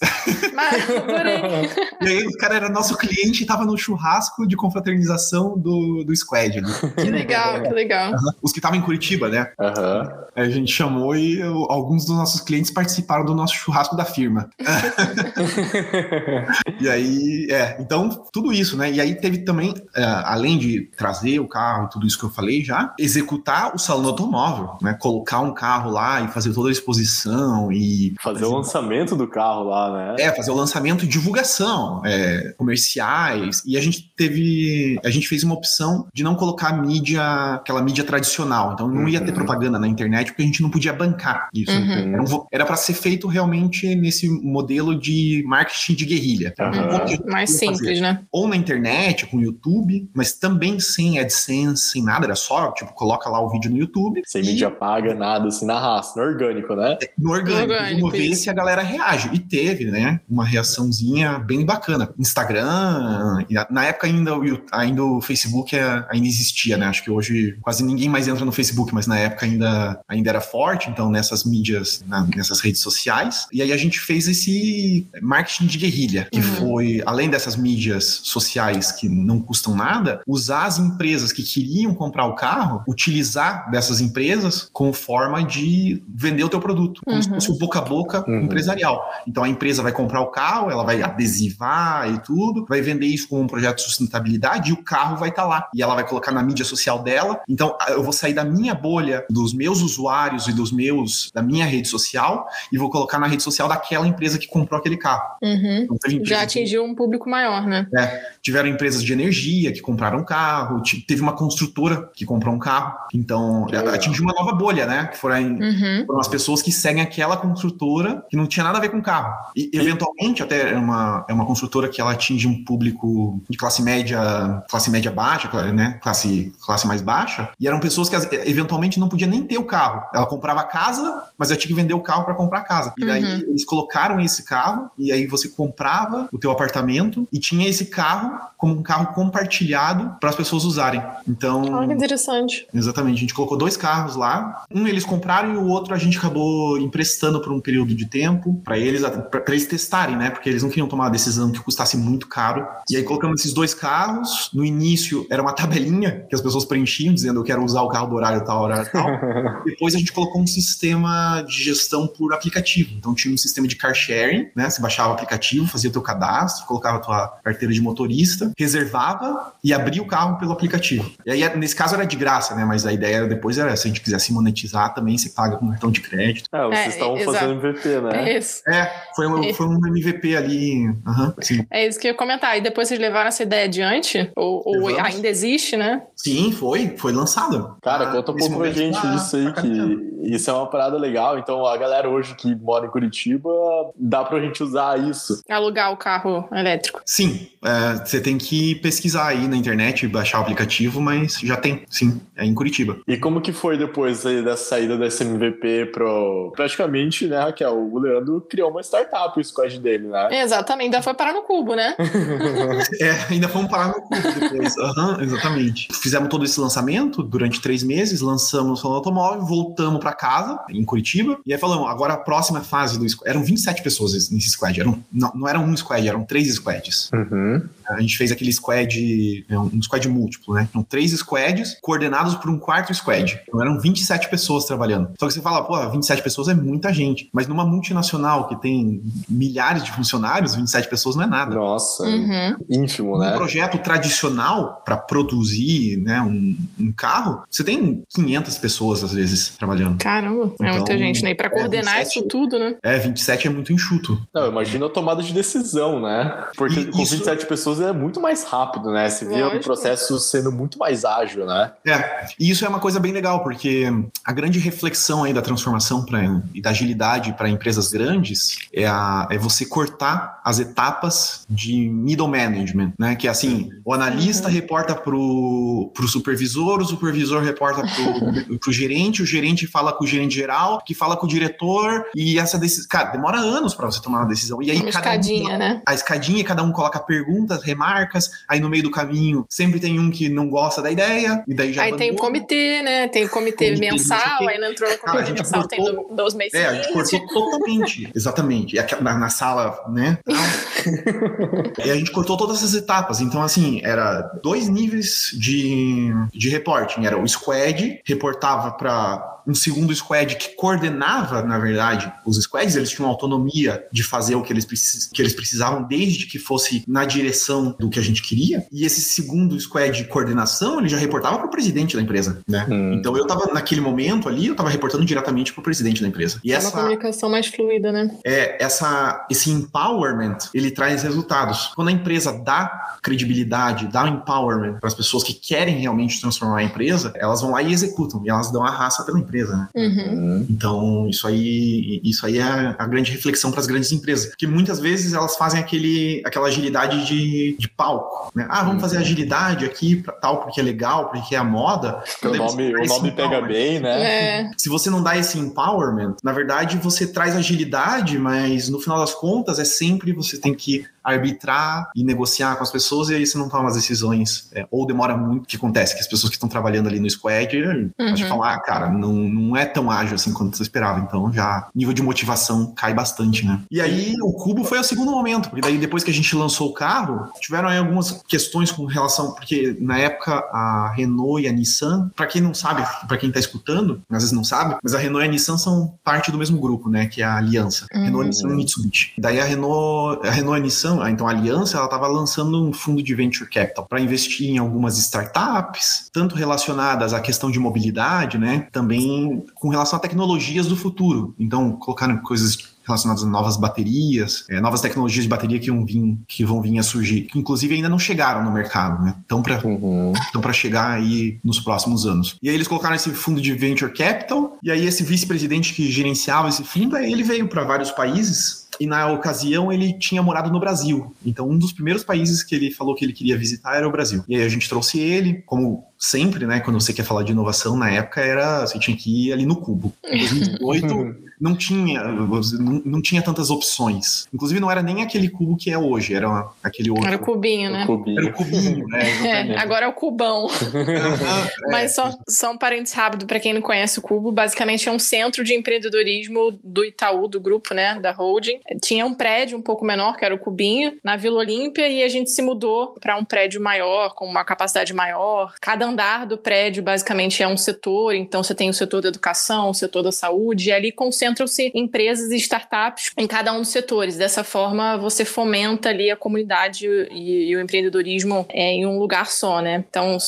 e 2.00 2.08
aí 2.08 2.26
o 2.26 2.36
cara 2.38 2.56
era 2.56 2.68
nosso 2.68 2.96
cliente 2.96 3.42
e 3.42 3.46
tava 3.46 3.64
no 3.64 3.76
churrasco 3.76 4.46
de 4.46 4.56
confraternização 4.56 5.58
do, 5.58 6.04
do 6.04 6.16
squad. 6.16 6.62
Que 6.96 7.10
legal, 7.10 7.62
que 7.62 7.70
legal. 7.70 8.12
Uhum. 8.12 8.32
Os 8.42 8.52
que 8.52 8.58
estavam 8.58 8.78
em 8.78 8.82
Curitiba, 8.82 9.28
né? 9.28 9.50
Uhum. 9.58 10.20
A 10.36 10.48
gente 10.48 10.72
chamou 10.72 11.16
e 11.16 11.42
alguns 11.42 12.04
dos 12.04 12.16
nossos 12.16 12.40
clientes 12.40 12.70
participaram 12.70 13.24
do 13.24 13.34
nosso 13.34 13.54
churrasco 13.54 13.96
da 13.96 14.04
firma. 14.04 14.48
e 16.80 16.88
aí, 16.88 17.46
é, 17.50 17.76
então, 17.80 18.08
tudo 18.32 18.52
isso, 18.52 18.76
né? 18.76 18.90
E 18.90 19.00
aí 19.00 19.14
teve 19.14 19.38
também, 19.38 19.74
é, 19.94 20.04
além 20.04 20.58
de 20.58 20.90
trazer 20.96 21.40
o 21.40 21.48
carro, 21.48 21.88
tudo 21.88 22.06
isso 22.06 22.18
que 22.18 22.24
eu 22.24 22.30
falei 22.30 22.64
já, 22.64 22.94
executar 22.98 23.74
o 23.74 23.78
salão 23.78 24.10
automóvel, 24.10 24.76
né? 24.82 24.94
Colocar 24.94 25.40
um 25.40 25.52
carro 25.52 25.90
lá 25.90 26.19
e 26.24 26.28
fazer 26.28 26.52
toda 26.52 26.68
a 26.68 26.72
exposição 26.72 27.70
e. 27.72 28.14
Fazer 28.20 28.44
o 28.44 28.54
lançamento 28.54 29.16
do 29.16 29.26
carro 29.26 29.64
lá, 29.64 29.92
né? 29.92 30.16
É, 30.18 30.32
fazer 30.34 30.50
o 30.50 30.54
lançamento 30.54 31.04
e 31.04 31.08
divulgação, 31.08 32.02
é, 32.04 32.54
comerciais. 32.56 33.62
E 33.66 33.76
a 33.76 33.80
gente 33.80 34.12
teve. 34.16 34.98
A 35.04 35.10
gente 35.10 35.28
fez 35.28 35.42
uma 35.42 35.54
opção 35.54 36.06
de 36.12 36.22
não 36.22 36.34
colocar 36.34 36.72
mídia, 36.72 37.22
aquela 37.54 37.82
mídia 37.82 38.04
tradicional. 38.04 38.72
Então 38.72 38.88
não 38.88 39.08
ia 39.08 39.20
ter 39.20 39.30
uhum. 39.30 39.36
propaganda 39.36 39.78
na 39.78 39.88
internet 39.88 40.28
porque 40.28 40.42
a 40.42 40.46
gente 40.46 40.62
não 40.62 40.70
podia 40.70 40.92
bancar 40.92 41.48
isso. 41.54 41.72
Uhum. 41.72 42.46
Era 42.52 42.64
para 42.64 42.76
ser 42.76 42.94
feito 42.94 43.26
realmente 43.26 43.94
nesse 43.94 44.28
modelo 44.28 44.98
de 44.98 45.42
marketing 45.46 45.94
de 45.94 46.04
guerrilha. 46.04 46.54
Uhum. 46.58 47.30
Mais 47.30 47.50
simples, 47.50 47.80
fazer. 47.80 48.00
né? 48.00 48.22
Ou 48.32 48.48
na 48.48 48.56
internet, 48.56 49.26
com 49.26 49.36
o 49.36 49.42
YouTube, 49.42 50.08
mas 50.14 50.32
também 50.32 50.78
sem 50.80 51.18
AdSense, 51.18 51.90
sem 51.90 52.02
nada. 52.02 52.26
Era 52.26 52.34
só, 52.34 52.72
tipo, 52.72 52.92
coloca 52.94 53.28
lá 53.28 53.40
o 53.40 53.48
vídeo 53.48 53.70
no 53.70 53.78
YouTube. 53.78 54.22
Sem 54.26 54.42
e... 54.42 54.46
mídia 54.46 54.70
paga, 54.70 55.14
nada, 55.14 55.48
assim, 55.48 55.66
na 55.66 55.78
raça, 55.78 56.09
no 56.16 56.22
orgânico, 56.22 56.74
né? 56.74 56.98
No 57.18 57.30
orgânico. 57.30 57.72
orgânico 57.72 58.00
Vamos 58.00 58.12
ver 58.12 58.34
se 58.34 58.50
a 58.50 58.52
galera 58.52 58.82
reage. 58.82 59.30
E 59.32 59.38
teve, 59.38 59.86
né? 59.86 60.20
Uma 60.28 60.44
reaçãozinha 60.44 61.38
bem 61.38 61.64
bacana. 61.64 62.12
Instagram, 62.18 63.44
na 63.70 63.84
época 63.84 64.06
ainda 64.06 64.36
o, 64.36 64.62
ainda 64.72 65.04
o 65.04 65.20
Facebook 65.20 65.76
é, 65.76 66.04
ainda 66.10 66.26
existia, 66.26 66.76
né? 66.76 66.86
Acho 66.86 67.02
que 67.02 67.10
hoje 67.10 67.56
quase 67.60 67.84
ninguém 67.84 68.08
mais 68.08 68.28
entra 68.28 68.44
no 68.44 68.52
Facebook, 68.52 68.94
mas 68.94 69.06
na 69.06 69.18
época 69.18 69.46
ainda, 69.46 70.00
ainda 70.08 70.30
era 70.30 70.40
forte, 70.40 70.90
então 70.90 71.10
nessas 71.10 71.44
mídias, 71.44 72.04
na, 72.06 72.26
nessas 72.34 72.60
redes 72.60 72.80
sociais. 72.80 73.46
E 73.52 73.62
aí 73.62 73.72
a 73.72 73.76
gente 73.76 73.98
fez 74.00 74.28
esse 74.28 75.06
marketing 75.20 75.66
de 75.66 75.78
guerrilha, 75.78 76.28
que 76.30 76.40
uhum. 76.40 76.56
foi, 76.56 77.02
além 77.06 77.28
dessas 77.28 77.56
mídias 77.56 78.20
sociais 78.24 78.92
que 78.92 79.08
não 79.08 79.40
custam 79.40 79.74
nada, 79.74 80.20
usar 80.26 80.64
as 80.64 80.78
empresas 80.78 81.32
que 81.32 81.42
queriam 81.42 81.94
comprar 81.94 82.26
o 82.26 82.34
carro, 82.34 82.82
utilizar 82.86 83.70
dessas 83.70 84.00
empresas 84.00 84.68
como 84.72 84.92
forma 84.92 85.42
de 85.42 85.99
vender 86.08 86.44
o 86.44 86.48
teu 86.48 86.60
produto, 86.60 87.00
como 87.04 87.16
uhum. 87.16 87.22
se 87.22 87.28
fosse 87.28 87.50
o 87.50 87.58
boca 87.58 87.78
a 87.78 87.82
boca 87.82 88.24
uhum. 88.26 88.42
empresarial. 88.42 89.02
Então 89.26 89.44
a 89.44 89.48
empresa 89.48 89.82
vai 89.82 89.92
comprar 89.92 90.20
o 90.20 90.26
carro, 90.26 90.70
ela 90.70 90.82
vai 90.82 91.02
adesivar 91.02 92.10
e 92.12 92.18
tudo, 92.20 92.66
vai 92.68 92.80
vender 92.80 93.06
isso 93.06 93.28
como 93.28 93.42
um 93.42 93.46
projeto 93.46 93.76
de 93.76 93.82
sustentabilidade 93.82 94.70
e 94.70 94.72
o 94.72 94.82
carro 94.82 95.16
vai 95.16 95.28
estar 95.28 95.42
tá 95.42 95.48
lá. 95.48 95.68
E 95.74 95.82
ela 95.82 95.94
vai 95.94 96.06
colocar 96.06 96.32
na 96.32 96.42
mídia 96.42 96.64
social 96.64 97.02
dela. 97.02 97.40
Então 97.48 97.76
eu 97.88 98.02
vou 98.02 98.12
sair 98.12 98.34
da 98.34 98.44
minha 98.44 98.74
bolha, 98.74 99.24
dos 99.30 99.52
meus 99.52 99.80
usuários 99.80 100.46
e 100.48 100.52
dos 100.52 100.72
meus, 100.72 101.30
da 101.34 101.42
minha 101.42 101.66
rede 101.66 101.88
social 101.88 102.46
e 102.72 102.78
vou 102.78 102.90
colocar 102.90 103.18
na 103.18 103.26
rede 103.26 103.42
social 103.42 103.68
daquela 103.68 104.06
empresa 104.06 104.38
que 104.38 104.46
comprou 104.46 104.78
aquele 104.78 104.96
carro. 104.96 105.36
Uhum. 105.42 105.82
Então, 105.82 105.96
Já 106.24 106.42
atingiu 106.42 106.84
um 106.84 106.94
público 106.94 107.28
maior, 107.28 107.66
né? 107.66 107.86
É, 107.96 108.20
tiveram 108.42 108.68
empresas 108.68 109.02
de 109.02 109.12
energia 109.12 109.72
que 109.72 109.80
compraram 109.80 110.24
carro, 110.24 110.82
teve 111.06 111.20
uma 111.20 111.32
construtora 111.32 112.08
que 112.14 112.24
comprou 112.24 112.54
um 112.54 112.58
carro, 112.58 112.94
então 113.12 113.66
atingiu 113.92 114.24
uma 114.24 114.32
nova 114.32 114.52
bolha, 114.52 114.86
né? 114.86 115.08
Que 115.08 115.18
foram, 115.18 115.36
uhum. 115.36 115.89
Foram 116.06 116.20
as 116.20 116.28
pessoas 116.28 116.62
que 116.62 116.72
seguem 116.72 117.02
aquela 117.02 117.36
construtora 117.36 118.24
que 118.28 118.36
não 118.36 118.46
tinha 118.46 118.64
nada 118.64 118.78
a 118.78 118.80
ver 118.80 118.90
com 118.90 119.00
carro. 119.02 119.32
E 119.54 119.70
eventualmente 119.72 120.42
até 120.42 120.72
é 120.72 120.76
uma, 120.76 121.24
é 121.28 121.32
uma 121.32 121.46
construtora 121.46 121.88
que 121.88 122.00
ela 122.00 122.12
atinge 122.12 122.46
um 122.46 122.64
público 122.64 123.40
de 123.48 123.56
classe 123.56 123.82
média, 123.82 124.64
classe 124.68 124.90
média 124.90 125.10
baixa, 125.10 125.48
né? 125.72 125.98
Classe, 126.02 126.52
classe 126.64 126.86
mais 126.86 127.02
baixa, 127.02 127.50
e 127.58 127.66
eram 127.66 127.80
pessoas 127.80 128.08
que 128.08 128.16
eventualmente 128.46 128.98
não 128.98 129.08
podia 129.08 129.26
nem 129.26 129.42
ter 129.42 129.58
o 129.58 129.64
carro. 129.64 130.02
Ela 130.14 130.26
comprava 130.26 130.60
a 130.60 130.64
casa, 130.64 131.24
mas 131.36 131.50
ela 131.50 131.58
tinha 131.58 131.68
que 131.68 131.80
vender 131.80 131.94
o 131.94 132.00
carro 132.00 132.24
para 132.24 132.34
comprar 132.34 132.60
a 132.60 132.64
casa. 132.64 132.92
E 132.98 133.04
daí 133.04 133.24
uhum. 133.24 133.40
eles 133.48 133.64
colocaram 133.64 134.20
esse 134.20 134.44
carro 134.44 134.90
e 134.98 135.12
aí 135.12 135.26
você 135.26 135.48
comprava 135.48 136.28
o 136.32 136.38
teu 136.38 136.50
apartamento 136.50 137.26
e 137.32 137.38
tinha 137.38 137.68
esse 137.68 137.86
carro 137.86 138.38
como 138.56 138.74
um 138.74 138.82
carro 138.82 139.14
compartilhado 139.14 140.16
para 140.20 140.30
as 140.30 140.36
pessoas 140.36 140.64
usarem. 140.64 141.02
Então, 141.26 141.62
Olha 141.72 141.88
que 141.88 141.94
interessante. 141.94 142.66
Exatamente, 142.74 143.16
a 143.16 143.20
gente 143.20 143.34
colocou 143.34 143.56
dois 143.56 143.76
carros 143.76 144.16
lá. 144.16 144.64
Um 144.70 144.86
eles 144.86 145.04
compraram 145.04 145.54
e 145.54 145.56
o 145.56 145.66
outro 145.66 145.79
a 145.90 145.98
gente 145.98 146.18
acabou 146.18 146.78
emprestando 146.78 147.40
por 147.40 147.52
um 147.52 147.60
período 147.60 147.94
de 147.94 148.06
tempo 148.06 148.60
para 148.64 148.78
eles 148.78 149.02
para 149.02 149.42
eles 149.48 149.66
testarem, 149.66 150.16
né? 150.16 150.30
Porque 150.30 150.48
eles 150.48 150.62
não 150.62 150.68
queriam 150.68 150.88
tomar 150.88 151.04
uma 151.04 151.10
decisão 151.10 151.50
que 151.50 151.60
custasse 151.60 151.96
muito 151.96 152.26
caro. 152.26 152.66
E 152.88 152.96
aí 152.96 153.02
colocamos 153.02 153.40
esses 153.40 153.52
dois 153.52 153.74
carros. 153.74 154.50
No 154.52 154.64
início 154.64 155.26
era 155.30 155.42
uma 155.42 155.52
tabelinha 155.52 156.26
que 156.28 156.34
as 156.34 156.40
pessoas 156.40 156.64
preenchiam 156.64 157.14
dizendo 157.14 157.40
eu 157.40 157.44
quero 157.44 157.64
usar 157.64 157.82
o 157.82 157.88
carro 157.88 158.08
do 158.08 158.14
horário 158.14 158.44
tal, 158.44 158.62
horário 158.62 158.90
tal. 158.90 159.06
Depois 159.64 159.94
a 159.94 159.98
gente 159.98 160.12
colocou 160.12 160.42
um 160.42 160.46
sistema 160.46 161.42
de 161.42 161.64
gestão 161.64 162.06
por 162.06 162.32
aplicativo. 162.32 162.94
Então 162.96 163.14
tinha 163.14 163.32
um 163.32 163.38
sistema 163.38 163.66
de 163.66 163.76
car 163.76 163.94
sharing, 163.94 164.48
né? 164.54 164.68
Você 164.68 164.80
baixava 164.80 165.10
o 165.10 165.12
aplicativo, 165.12 165.66
fazia 165.66 165.90
o 165.90 165.92
teu 165.92 166.02
cadastro, 166.02 166.66
colocava 166.66 166.98
a 166.98 167.00
tua 167.00 167.28
carteira 167.42 167.72
de 167.72 167.80
motorista, 167.80 168.52
reservava 168.58 169.52
e 169.62 169.72
abria 169.72 170.02
o 170.02 170.06
carro 170.06 170.38
pelo 170.38 170.52
aplicativo. 170.52 171.10
E 171.24 171.30
aí 171.30 171.56
nesse 171.56 171.74
caso 171.74 171.94
era 171.94 172.04
de 172.04 172.16
graça, 172.16 172.54
né? 172.54 172.64
Mas 172.64 172.86
a 172.86 172.92
ideia 172.92 173.26
depois 173.26 173.58
era 173.58 173.76
se 173.76 173.86
a 173.86 173.88
gente 173.88 174.00
quisesse 174.00 174.32
monetizar 174.32 174.94
também, 174.94 175.16
você 175.16 175.30
paga 175.30 175.56
com 175.56 175.69
cartão 175.70 175.90
de 175.90 176.00
crédito. 176.00 176.48
É, 176.52 176.66
vocês 176.66 176.86
é, 176.86 176.88
estavam 176.88 177.18
fazendo 177.18 177.52
MVP, 177.52 177.88
né? 178.00 178.32
É, 178.32 178.38
isso. 178.38 178.62
é 178.68 178.90
foi, 179.14 179.26
um, 179.26 179.54
foi 179.54 179.66
um 179.66 179.86
MVP 179.86 180.36
ali. 180.36 180.88
Uhum, 180.88 181.34
é 181.70 181.86
isso 181.86 181.98
que 181.98 182.06
eu 182.06 182.12
ia 182.12 182.16
comentar. 182.16 182.56
E 182.58 182.60
depois 182.60 182.88
vocês 182.88 183.00
levaram 183.00 183.28
essa 183.28 183.42
ideia 183.42 183.64
adiante? 183.64 184.30
Ou, 184.36 184.62
ou 184.64 184.88
ainda 184.88 185.28
existe, 185.28 185.76
né? 185.76 186.02
Sim, 186.16 186.52
foi. 186.52 186.94
Foi 186.96 187.12
lançado. 187.12 187.76
Cara, 187.82 188.08
ah, 188.08 188.12
conta 188.12 188.32
um 188.32 188.36
pouco 188.36 188.58
pra 188.58 188.70
gente 188.70 189.00
tá, 189.00 189.14
disso 189.14 189.36
aí, 189.36 189.52
tá 189.52 189.62
que 189.62 190.10
isso 190.22 190.50
é 190.50 190.52
uma 190.52 190.66
parada 190.66 190.96
legal. 190.96 191.38
Então, 191.38 191.64
a 191.66 191.76
galera 191.76 192.08
hoje 192.08 192.34
que 192.34 192.54
mora 192.54 192.86
em 192.86 192.90
Curitiba, 192.90 193.50
dá 193.96 194.24
pra 194.24 194.40
gente 194.40 194.62
usar 194.62 194.98
isso. 194.98 195.42
Alugar 195.48 195.92
o 195.92 195.96
carro 195.96 196.48
elétrico. 196.52 197.00
Sim, 197.04 197.48
é, 197.64 198.04
você 198.04 198.20
tem 198.20 198.38
que 198.38 198.74
pesquisar 198.76 199.28
aí 199.28 199.48
na 199.48 199.56
internet, 199.56 200.06
baixar 200.06 200.38
o 200.38 200.42
aplicativo, 200.42 201.00
mas 201.00 201.38
já 201.40 201.56
tem, 201.56 201.84
sim, 201.88 202.20
é 202.36 202.44
em 202.44 202.54
Curitiba. 202.54 202.98
E 203.06 203.16
como 203.16 203.40
que 203.40 203.52
foi 203.52 203.76
depois 203.76 204.22
dessa 204.22 204.56
saída 204.56 204.96
desse 204.96 205.24
MVP 205.50 205.86
pro... 205.86 206.52
Praticamente, 206.54 207.26
né, 207.26 207.38
Raquel, 207.38 207.76
o 207.76 207.98
Leandro 207.98 208.40
criou 208.48 208.70
uma 208.70 208.82
startup, 208.82 209.38
o 209.38 209.44
squad 209.44 209.78
dele, 209.78 210.08
né? 210.08 210.42
Exatamente, 210.42 210.86
ainda 210.86 211.02
foi 211.02 211.14
parar 211.14 211.32
no 211.32 211.42
cubo, 211.42 211.74
né? 211.74 211.94
é, 213.00 213.32
ainda 213.32 213.48
fomos 213.48 213.70
parar 213.70 213.88
no 213.88 214.02
cubo 214.02 214.16
depois, 214.40 214.76
uhum, 214.76 215.20
exatamente. 215.20 215.88
Fizemos 215.92 216.28
todo 216.28 216.44
esse 216.44 216.60
lançamento 216.60 217.22
durante 217.22 217.60
três 217.60 217.82
meses, 217.82 218.20
lançamos 218.20 218.82
o 218.84 218.88
automóvel, 218.88 219.44
voltamos 219.44 220.00
para 220.00 220.12
casa, 220.12 220.58
em 220.70 220.84
Curitiba, 220.84 221.38
e 221.44 221.52
aí 221.52 221.58
falamos, 221.58 221.88
agora 221.88 222.14
a 222.14 222.18
próxima 222.18 222.60
fase 222.60 222.98
do 222.98 223.08
squad. 223.08 223.30
Eram 223.30 223.42
27 223.44 223.82
pessoas 223.82 224.30
nesse 224.30 224.50
squad, 224.50 224.80
eram, 224.80 225.02
não, 225.12 225.32
não 225.34 225.48
eram 225.48 225.64
um 225.64 225.76
squad, 225.76 226.06
eram 226.06 226.24
três 226.24 226.52
squads. 226.54 227.10
Uhum. 227.12 227.62
A 227.90 228.00
gente 228.00 228.16
fez 228.16 228.30
aquele 228.30 228.52
squad, 228.52 229.44
é, 229.48 229.58
um 229.58 229.82
squad 229.82 230.08
múltiplo, 230.08 230.54
né? 230.54 230.66
Então, 230.68 230.82
três 230.82 231.12
squads 231.12 231.76
coordenados 231.80 232.34
por 232.34 232.50
um 232.50 232.58
quarto 232.58 232.94
squad. 232.94 233.40
Então, 233.46 233.60
eram 233.60 233.78
27 233.78 234.28
pessoas 234.28 234.64
trabalhando. 234.64 235.10
Só 235.18 235.26
que 235.26 235.34
você 235.34 235.40
fala, 235.40 235.62
pô, 235.64 235.90
27 235.90 236.22
pessoas 236.22 236.48
é 236.48 236.54
muita 236.54 236.92
gente. 236.92 237.28
Mas 237.32 237.46
numa 237.46 237.64
multinacional 237.64 238.48
que 238.48 238.60
tem 238.60 239.02
milhares 239.28 239.84
de 239.84 239.92
funcionários, 239.92 240.54
27 240.54 240.88
pessoas 240.88 241.16
não 241.16 241.24
é 241.24 241.26
nada. 241.26 241.54
Nossa, 241.54 242.04
uhum. 242.04 242.56
ínfimo, 242.68 243.18
né? 243.18 243.32
Um 243.32 243.36
projeto 243.36 243.78
tradicional 243.78 244.82
para 244.84 244.96
produzir 244.96 245.96
né, 245.98 246.20
um, 246.20 246.56
um, 246.78 246.92
carro, 246.92 247.42
você 247.50 247.64
tem 247.64 248.02
500 248.08 248.58
pessoas 248.58 249.04
às 249.04 249.12
vezes 249.12 249.50
trabalhando. 249.56 249.98
Caramba, 249.98 250.52
então, 250.54 250.66
é 250.66 250.70
muita 250.72 250.92
então, 250.92 250.98
gente, 250.98 251.22
né? 251.22 251.30
E 251.30 251.34
para 251.34 251.50
coordenar 251.50 251.96
é, 251.96 251.98
27, 252.04 252.18
isso 252.18 252.28
tudo, 252.28 252.58
né? 252.58 252.76
É, 252.82 252.98
27 252.98 253.46
é 253.46 253.50
muito 253.50 253.72
enxuto. 253.72 254.20
Não, 254.34 254.48
imagina 254.48 254.86
a 254.86 254.90
tomada 254.90 255.22
de 255.22 255.32
decisão, 255.32 256.00
né? 256.00 256.44
Porque 256.56 256.80
e 256.80 256.86
com 256.86 257.02
isso... 257.02 257.16
27 257.16 257.46
pessoas 257.46 257.79
é 257.80 257.92
muito 257.92 258.20
mais 258.20 258.44
rápido, 258.44 258.90
né? 258.90 259.08
Você 259.08 259.24
vê 259.24 259.42
o 259.42 259.60
processo 259.60 260.18
sendo 260.18 260.50
muito 260.52 260.78
mais 260.78 261.04
ágil, 261.04 261.46
né? 261.46 261.72
É, 261.86 262.26
e 262.38 262.50
isso 262.50 262.64
é 262.64 262.68
uma 262.68 262.80
coisa 262.80 263.00
bem 263.00 263.12
legal, 263.12 263.42
porque 263.42 263.86
a 264.24 264.32
grande 264.32 264.58
reflexão 264.58 265.24
aí 265.24 265.32
da 265.32 265.42
transformação 265.42 266.04
pra, 266.04 266.20
e 266.54 266.60
da 266.60 266.70
agilidade 266.70 267.32
para 267.34 267.48
empresas 267.48 267.90
grandes 267.90 268.58
é, 268.72 268.86
a, 268.86 269.26
é 269.30 269.38
você 269.38 269.64
cortar 269.64 270.40
as 270.44 270.58
etapas 270.58 271.44
de 271.48 271.88
middle 271.88 272.28
management, 272.28 272.92
né? 272.98 273.16
Que 273.16 273.28
é 273.28 273.30
assim, 273.30 273.70
o 273.84 273.92
analista 273.92 274.48
uhum. 274.48 274.54
reporta 274.54 274.94
pro, 274.94 275.90
pro 275.94 276.08
supervisor, 276.08 276.80
o 276.80 276.84
supervisor 276.84 277.42
reporta 277.42 277.82
pro, 277.82 278.58
pro 278.58 278.72
gerente, 278.72 279.22
o 279.22 279.26
gerente 279.26 279.66
fala 279.66 279.92
com 279.92 280.04
o 280.04 280.06
gerente 280.06 280.34
geral, 280.34 280.82
que 280.84 280.94
fala 280.94 281.16
com 281.16 281.26
o 281.26 281.28
diretor, 281.28 282.06
e 282.14 282.38
essa 282.38 282.58
decisão, 282.58 282.88
cara, 282.88 283.10
demora 283.10 283.38
anos 283.38 283.74
para 283.74 283.86
você 283.86 284.00
tomar 284.00 284.20
uma 284.20 284.28
decisão. 284.28 284.62
E 284.62 284.70
aí, 284.70 284.78
uma 284.78 284.90
cada 284.90 285.16
escadinha, 285.16 285.54
um, 285.54 285.58
né? 285.58 285.82
A 285.86 285.94
escadinha, 285.94 286.44
cada 286.44 286.62
um 286.62 286.72
coloca 286.72 286.98
perguntas, 286.98 287.62
remarcas, 287.70 288.30
aí 288.46 288.60
no 288.60 288.68
meio 288.68 288.82
do 288.82 288.90
caminho 288.90 289.46
sempre 289.48 289.80
tem 289.80 289.98
um 289.98 290.10
que 290.10 290.28
não 290.28 290.48
gosta 290.48 290.82
da 290.82 290.90
ideia, 290.90 291.42
e 291.46 291.54
daí 291.54 291.72
já. 291.72 291.82
Aí 291.82 291.96
tem 291.96 292.10
o 292.12 292.16
comitê, 292.16 292.82
né? 292.82 293.08
Tem 293.08 293.24
o 293.24 293.28
comitê, 293.28 293.68
comitê 293.68 293.80
mensal, 293.80 294.48
aí 294.48 294.58
não 294.58 294.70
entrou 294.70 294.90
no 294.90 294.98
comitê 294.98 295.32
mensal, 295.32 295.60
cortou, 295.62 296.06
tem 296.06 296.16
dois 296.16 296.34
meses. 296.34 296.54
É, 296.54 296.66
a 296.66 296.74
gente 296.74 296.92
cortou 296.92 297.26
totalmente, 297.26 298.10
exatamente. 298.14 298.76
E 298.76 299.02
na, 299.02 299.18
na 299.18 299.28
sala, 299.28 299.84
né? 299.88 300.18
e 301.84 301.90
a 301.90 301.94
gente 301.94 302.10
cortou 302.10 302.36
todas 302.36 302.58
essas 302.58 302.74
etapas. 302.74 303.20
Então, 303.20 303.42
assim, 303.42 303.80
era 303.82 304.22
dois 304.42 304.68
níveis 304.68 305.30
de, 305.34 306.10
de 306.32 306.48
reporting. 306.48 307.06
Era 307.06 307.18
o 307.18 307.26
squad, 307.26 308.00
reportava 308.04 308.72
para 308.72 309.39
um 309.46 309.54
segundo 309.54 309.94
squad 309.94 310.36
que 310.36 310.54
coordenava, 310.54 311.42
na 311.42 311.58
verdade, 311.58 312.12
os 312.24 312.36
squads, 312.36 312.76
eles 312.76 312.90
tinham 312.90 313.08
autonomia 313.08 313.84
de 313.92 314.02
fazer 314.02 314.34
o 314.34 314.42
que 314.42 314.52
eles, 314.52 314.64
precis 314.64 315.06
que 315.06 315.20
eles 315.20 315.32
precisavam, 315.32 315.82
desde 315.82 316.26
que 316.26 316.38
fosse 316.38 316.84
na 316.86 317.04
direção 317.04 317.74
do 317.78 317.88
que 317.88 317.98
a 317.98 318.02
gente 318.02 318.22
queria. 318.22 318.66
E 318.70 318.84
esse 318.84 319.00
segundo 319.00 319.58
squad 319.58 319.96
de 319.96 320.04
coordenação, 320.04 320.78
ele 320.78 320.88
já 320.88 320.96
reportava 320.96 321.38
para 321.38 321.46
o 321.46 321.50
presidente 321.50 321.96
da 321.96 322.02
empresa, 322.02 322.40
né? 322.46 322.66
Hum. 322.68 322.94
Então 322.94 323.16
eu 323.16 323.22
estava 323.22 323.52
naquele 323.52 323.80
momento 323.80 324.28
ali, 324.28 324.46
eu 324.46 324.52
estava 324.52 324.68
reportando 324.68 325.04
diretamente 325.04 325.52
para 325.52 325.60
o 325.60 325.64
presidente 325.64 326.02
da 326.02 326.08
empresa. 326.08 326.40
E 326.44 326.52
é 326.52 326.56
essa, 326.56 326.68
uma 326.68 326.82
comunicação 326.82 327.30
mais 327.30 327.46
fluida, 327.46 327.92
né? 327.92 328.10
É, 328.24 328.62
essa, 328.62 329.26
esse 329.30 329.50
empowerment, 329.50 330.38
ele 330.54 330.70
traz 330.70 331.02
resultados. 331.02 331.72
Quando 331.74 331.88
a 331.88 331.92
empresa 331.92 332.32
dá 332.32 332.98
credibilidade, 333.02 333.86
dá 333.88 334.08
empowerment 334.08 334.78
para 334.78 334.88
as 334.88 334.94
pessoas 334.94 335.22
que 335.22 335.32
querem 335.32 335.78
realmente 335.78 336.20
transformar 336.20 336.58
a 336.58 336.62
empresa, 336.62 337.12
elas 337.16 337.40
vão 337.40 337.52
lá 337.52 337.62
e 337.62 337.72
executam, 337.72 338.22
e 338.24 338.30
elas 338.30 338.50
dão 338.50 338.64
a 338.64 338.70
raça 338.70 339.04
pela 339.04 339.18
empresa, 339.18 339.29
né? 339.30 339.68
Uhum. 339.74 340.46
Então, 340.48 341.08
isso 341.08 341.26
aí, 341.26 342.00
isso 342.04 342.26
aí 342.26 342.38
é 342.38 342.42
a 342.78 342.86
grande 342.86 343.12
reflexão 343.12 343.50
para 343.50 343.60
as 343.60 343.66
grandes 343.66 343.92
empresas, 343.92 344.26
porque 344.26 344.46
muitas 344.46 344.80
vezes 344.80 345.12
elas 345.12 345.36
fazem 345.36 345.60
aquele, 345.60 346.22
aquela 346.24 346.48
agilidade 346.48 347.06
de, 347.06 347.56
de 347.58 347.68
palco, 347.68 348.30
né? 348.34 348.46
Ah, 348.50 348.64
vamos 348.64 348.80
fazer 348.80 348.96
uhum. 348.96 349.02
agilidade 349.02 349.64
aqui 349.64 349.96
para 349.96 350.12
tal 350.14 350.42
porque 350.42 350.60
é 350.60 350.62
legal, 350.62 351.10
porque 351.10 351.34
é 351.34 351.38
a 351.38 351.44
moda. 351.44 352.02
O 352.22 352.28
nome, 352.28 352.74
o 352.74 352.86
nome 352.86 353.10
pega 353.12 353.40
bem, 353.40 353.80
né? 353.80 354.02
É. 354.02 354.50
Se 354.56 354.68
você 354.68 354.90
não 354.90 355.02
dá 355.02 355.16
esse 355.16 355.38
empowerment, 355.38 356.16
na 356.22 356.32
verdade 356.32 356.76
você 356.78 357.06
traz 357.06 357.36
agilidade, 357.36 358.18
mas 358.18 358.68
no 358.68 358.80
final 358.80 358.98
das 358.98 359.14
contas 359.14 359.58
é 359.58 359.64
sempre 359.64 360.12
você 360.12 360.38
tem 360.38 360.54
que 360.54 360.86
arbitrar 361.10 361.90
e 361.94 362.04
negociar 362.04 362.56
com 362.56 362.62
as 362.62 362.70
pessoas 362.70 363.08
e 363.08 363.14
aí 363.14 363.26
você 363.26 363.38
não 363.38 363.48
toma 363.48 363.68
as 363.68 363.74
decisões. 363.74 364.48
É, 364.52 364.66
ou 364.70 364.86
demora 364.86 365.16
muito, 365.16 365.44
o 365.44 365.46
que 365.46 365.56
acontece? 365.56 365.94
Que 365.94 366.00
as 366.00 366.08
pessoas 366.08 366.30
que 366.30 366.36
estão 366.36 366.48
trabalhando 366.48 366.88
ali 366.88 367.00
no 367.00 367.08
squad 367.08 367.56
uhum. 367.56 367.90
acho 367.98 368.22
que 368.22 368.28
falam, 368.28 368.42
ah, 368.42 368.58
cara, 368.60 368.90
não, 368.90 369.12
não 369.12 369.56
é 369.56 369.64
tão 369.64 369.90
ágil 369.90 370.14
assim 370.14 370.32
quanto 370.32 370.56
você 370.56 370.62
esperava. 370.62 371.00
Então 371.00 371.32
já 371.32 371.68
nível 371.74 371.92
de 371.92 372.02
motivação 372.02 372.72
cai 372.74 372.94
bastante, 372.94 373.44
né? 373.44 373.60
E 373.70 373.80
aí 373.80 374.14
o 374.22 374.32
Cubo 374.32 374.64
foi 374.64 374.78
o 374.78 374.84
segundo 374.84 375.10
momento, 375.10 375.48
porque 375.48 375.60
daí 375.60 375.78
depois 375.78 376.04
que 376.04 376.10
a 376.10 376.14
gente 376.14 376.34
lançou 376.34 376.68
o 376.68 376.74
carro, 376.74 377.30
tiveram 377.40 377.68
aí 377.68 377.78
algumas 377.78 378.22
questões 378.28 378.70
com 378.70 378.84
relação, 378.84 379.32
porque 379.32 379.76
na 379.80 379.98
época 379.98 380.32
a 380.52 380.92
Renault 380.94 381.42
e 381.42 381.48
a 381.48 381.52
Nissan, 381.52 382.10
para 382.14 382.26
quem 382.26 382.40
não 382.40 382.54
sabe, 382.54 382.84
para 383.06 383.16
quem 383.16 383.30
tá 383.30 383.38
escutando, 383.38 384.02
às 384.10 384.22
vezes 384.22 384.32
não 384.32 384.44
sabe, 384.44 384.76
mas 384.82 384.94
a 384.94 384.98
Renault 384.98 385.24
e 385.24 385.28
a 385.28 385.30
Nissan 385.30 385.56
são 385.56 385.94
parte 386.04 386.30
do 386.30 386.38
mesmo 386.38 386.58
grupo, 386.60 386.88
né? 386.88 387.06
Que 387.06 387.22
é 387.22 387.24
a 387.24 387.36
Aliança. 387.36 387.86
Uhum. 387.94 388.04
Renault, 388.04 388.26
Nissan 388.26 388.48
e 388.48 388.56
Mitsubishi. 388.56 389.12
Daí 389.18 389.40
a 389.40 389.44
Renault, 389.44 390.26
a 390.26 390.30
Renault 390.30 390.58
e 390.58 390.60
a 390.60 390.64
Nissan 390.64 390.99
então 391.08 391.26
a 391.26 391.30
Aliança, 391.30 391.76
ela 391.76 391.86
estava 391.86 392.08
lançando 392.08 392.62
um 392.62 392.72
fundo 392.72 393.02
de 393.02 393.14
venture 393.14 393.48
capital 393.48 393.86
para 393.86 394.00
investir 394.00 394.50
em 394.50 394.58
algumas 394.58 394.98
startups, 394.98 396.10
tanto 396.12 396.34
relacionadas 396.34 397.14
à 397.14 397.20
questão 397.20 397.50
de 397.50 397.58
mobilidade, 397.58 398.36
né, 398.38 398.66
também 398.72 399.44
com 399.54 399.68
relação 399.68 399.96
a 399.98 400.02
tecnologias 400.02 400.66
do 400.66 400.76
futuro. 400.76 401.34
Então, 401.38 401.72
colocaram 401.72 402.18
coisas 402.18 402.69
relacionadas 402.90 403.24
a 403.24 403.26
novas 403.26 403.56
baterias, 403.56 404.44
é, 404.48 404.60
novas 404.60 404.80
tecnologias 404.80 405.24
de 405.24 405.28
bateria 405.28 405.58
que 405.58 405.70
vão, 405.70 405.84
vir, 405.84 406.18
que 406.26 406.44
vão 406.44 406.60
vir 406.60 406.78
a 406.78 406.82
surgir, 406.82 407.22
que 407.22 407.38
inclusive 407.38 407.74
ainda 407.74 407.88
não 407.88 407.98
chegaram 407.98 408.44
no 408.44 408.52
mercado, 408.52 409.02
né? 409.04 409.14
Estão 409.20 409.42
para 409.42 409.60
uhum. 409.64 410.12
chegar 410.52 410.90
aí 410.90 411.38
nos 411.44 411.60
próximos 411.60 412.06
anos. 412.06 412.36
E 412.42 412.48
aí 412.48 412.54
eles 412.54 412.68
colocaram 412.68 412.94
esse 412.94 413.10
fundo 413.10 413.40
de 413.40 413.52
venture 413.54 413.92
capital, 413.92 414.58
e 414.62 414.70
aí 414.70 414.86
esse 414.86 415.02
vice-presidente 415.02 415.74
que 415.74 415.90
gerenciava 415.90 416.48
esse 416.48 416.64
fundo, 416.64 416.96
ele 416.96 417.22
veio 417.22 417.48
para 417.48 417.64
vários 417.64 417.90
países 417.90 418.60
e 418.80 418.86
na 418.86 419.12
ocasião 419.12 419.70
ele 419.70 419.92
tinha 419.92 420.22
morado 420.22 420.50
no 420.50 420.58
Brasil. 420.58 421.14
Então, 421.24 421.48
um 421.48 421.58
dos 421.58 421.70
primeiros 421.70 422.02
países 422.02 422.42
que 422.42 422.54
ele 422.54 422.70
falou 422.70 422.94
que 422.94 423.04
ele 423.04 423.12
queria 423.12 423.36
visitar 423.36 423.76
era 423.76 423.86
o 423.86 423.92
Brasil. 423.92 424.24
E 424.26 424.34
aí 424.34 424.42
a 424.42 424.48
gente 424.48 424.68
trouxe 424.68 424.98
ele, 424.98 425.42
como 425.44 425.84
sempre, 425.98 426.46
né? 426.46 426.60
Quando 426.60 426.80
você 426.80 426.94
quer 426.94 427.04
falar 427.04 427.22
de 427.22 427.32
inovação, 427.32 427.76
na 427.76 427.90
época 427.90 428.22
era 428.22 428.66
você 428.66 428.78
tinha 428.78 428.96
que 428.96 429.28
ir 429.28 429.32
ali 429.34 429.44
no 429.44 429.56
cubo. 429.56 429.92
Em 430.10 430.18
2018 430.18 431.29
não 431.40 431.56
tinha, 431.56 432.04
não, 432.04 432.82
não 432.84 433.00
tinha 433.02 433.22
tantas 433.22 433.50
opções. 433.50 434.28
Inclusive, 434.32 434.60
não 434.60 434.70
era 434.70 434.82
nem 434.82 435.02
aquele 435.02 435.28
cubo 435.28 435.56
que 435.56 435.70
é 435.70 435.78
hoje, 435.78 436.14
era 436.14 436.50
aquele 436.62 436.90
outro. 436.90 437.06
Era 437.06 437.16
o 437.16 437.20
cubinho, 437.20 437.70
né? 437.70 437.84
O 437.84 437.86
cubinho. 437.86 438.20
Era 438.20 438.30
o 438.30 438.32
cubinho, 438.34 438.86
né? 438.88 439.00
É, 439.30 439.58
agora 439.58 439.86
é 439.86 439.88
o 439.88 439.92
cubão. 439.92 440.48
é. 440.74 441.70
Mas 441.70 441.94
só, 441.94 442.10
só 442.28 442.52
um 442.52 442.58
parênteses 442.58 442.94
rápido 442.94 443.26
para 443.26 443.38
quem 443.38 443.52
não 443.52 443.60
conhece 443.60 443.98
o 443.98 444.02
Cubo, 444.02 444.32
basicamente 444.32 444.88
é 444.88 444.92
um 444.92 444.98
centro 444.98 445.44
de 445.44 445.54
empreendedorismo 445.54 446.58
do 446.62 446.84
Itaú, 446.84 447.28
do 447.28 447.40
grupo, 447.40 447.72
né? 447.72 447.98
Da 448.00 448.10
holding. 448.12 448.60
Tinha 448.82 449.06
um 449.06 449.14
prédio 449.14 449.56
um 449.56 449.62
pouco 449.62 449.84
menor, 449.84 450.16
que 450.16 450.24
era 450.24 450.34
o 450.34 450.38
Cubinho, 450.38 450.98
na 451.02 451.16
Vila 451.16 451.38
Olímpia, 451.38 451.88
e 451.88 452.02
a 452.02 452.08
gente 452.08 452.30
se 452.30 452.42
mudou 452.42 452.94
para 453.00 453.16
um 453.16 453.24
prédio 453.24 453.60
maior, 453.60 454.14
com 454.14 454.26
uma 454.26 454.44
capacidade 454.44 454.92
maior. 454.92 455.54
Cada 455.60 455.86
andar 455.86 456.26
do 456.26 456.36
prédio, 456.36 456.82
basicamente, 456.82 457.42
é 457.42 457.48
um 457.48 457.56
setor, 457.56 458.14
então 458.14 458.42
você 458.42 458.54
tem 458.54 458.68
o 458.68 458.74
setor 458.74 459.00
da 459.00 459.08
educação, 459.08 459.70
o 459.70 459.74
setor 459.74 460.02
da 460.02 460.12
saúde, 460.12 460.68
e 460.68 460.72
ali 460.72 460.92
concentra 460.92 461.29
concentram-se 461.30 461.70
empresas 461.74 462.30
e 462.30 462.36
startups 462.36 463.12
em 463.16 463.26
cada 463.26 463.52
um 463.52 463.58
dos 463.58 463.68
setores. 463.68 464.16
Dessa 464.16 464.44
forma, 464.44 464.96
você 464.96 465.24
fomenta 465.24 465.88
ali 465.88 466.10
a 466.10 466.16
comunidade 466.16 466.86
e, 467.10 467.50
e 467.50 467.56
o 467.56 467.60
empreendedorismo 467.60 468.46
é, 468.50 468.72
em 468.72 468.86
um 468.86 468.98
lugar 468.98 469.26
só, 469.26 469.60
né? 469.60 469.84
Então, 469.88 470.18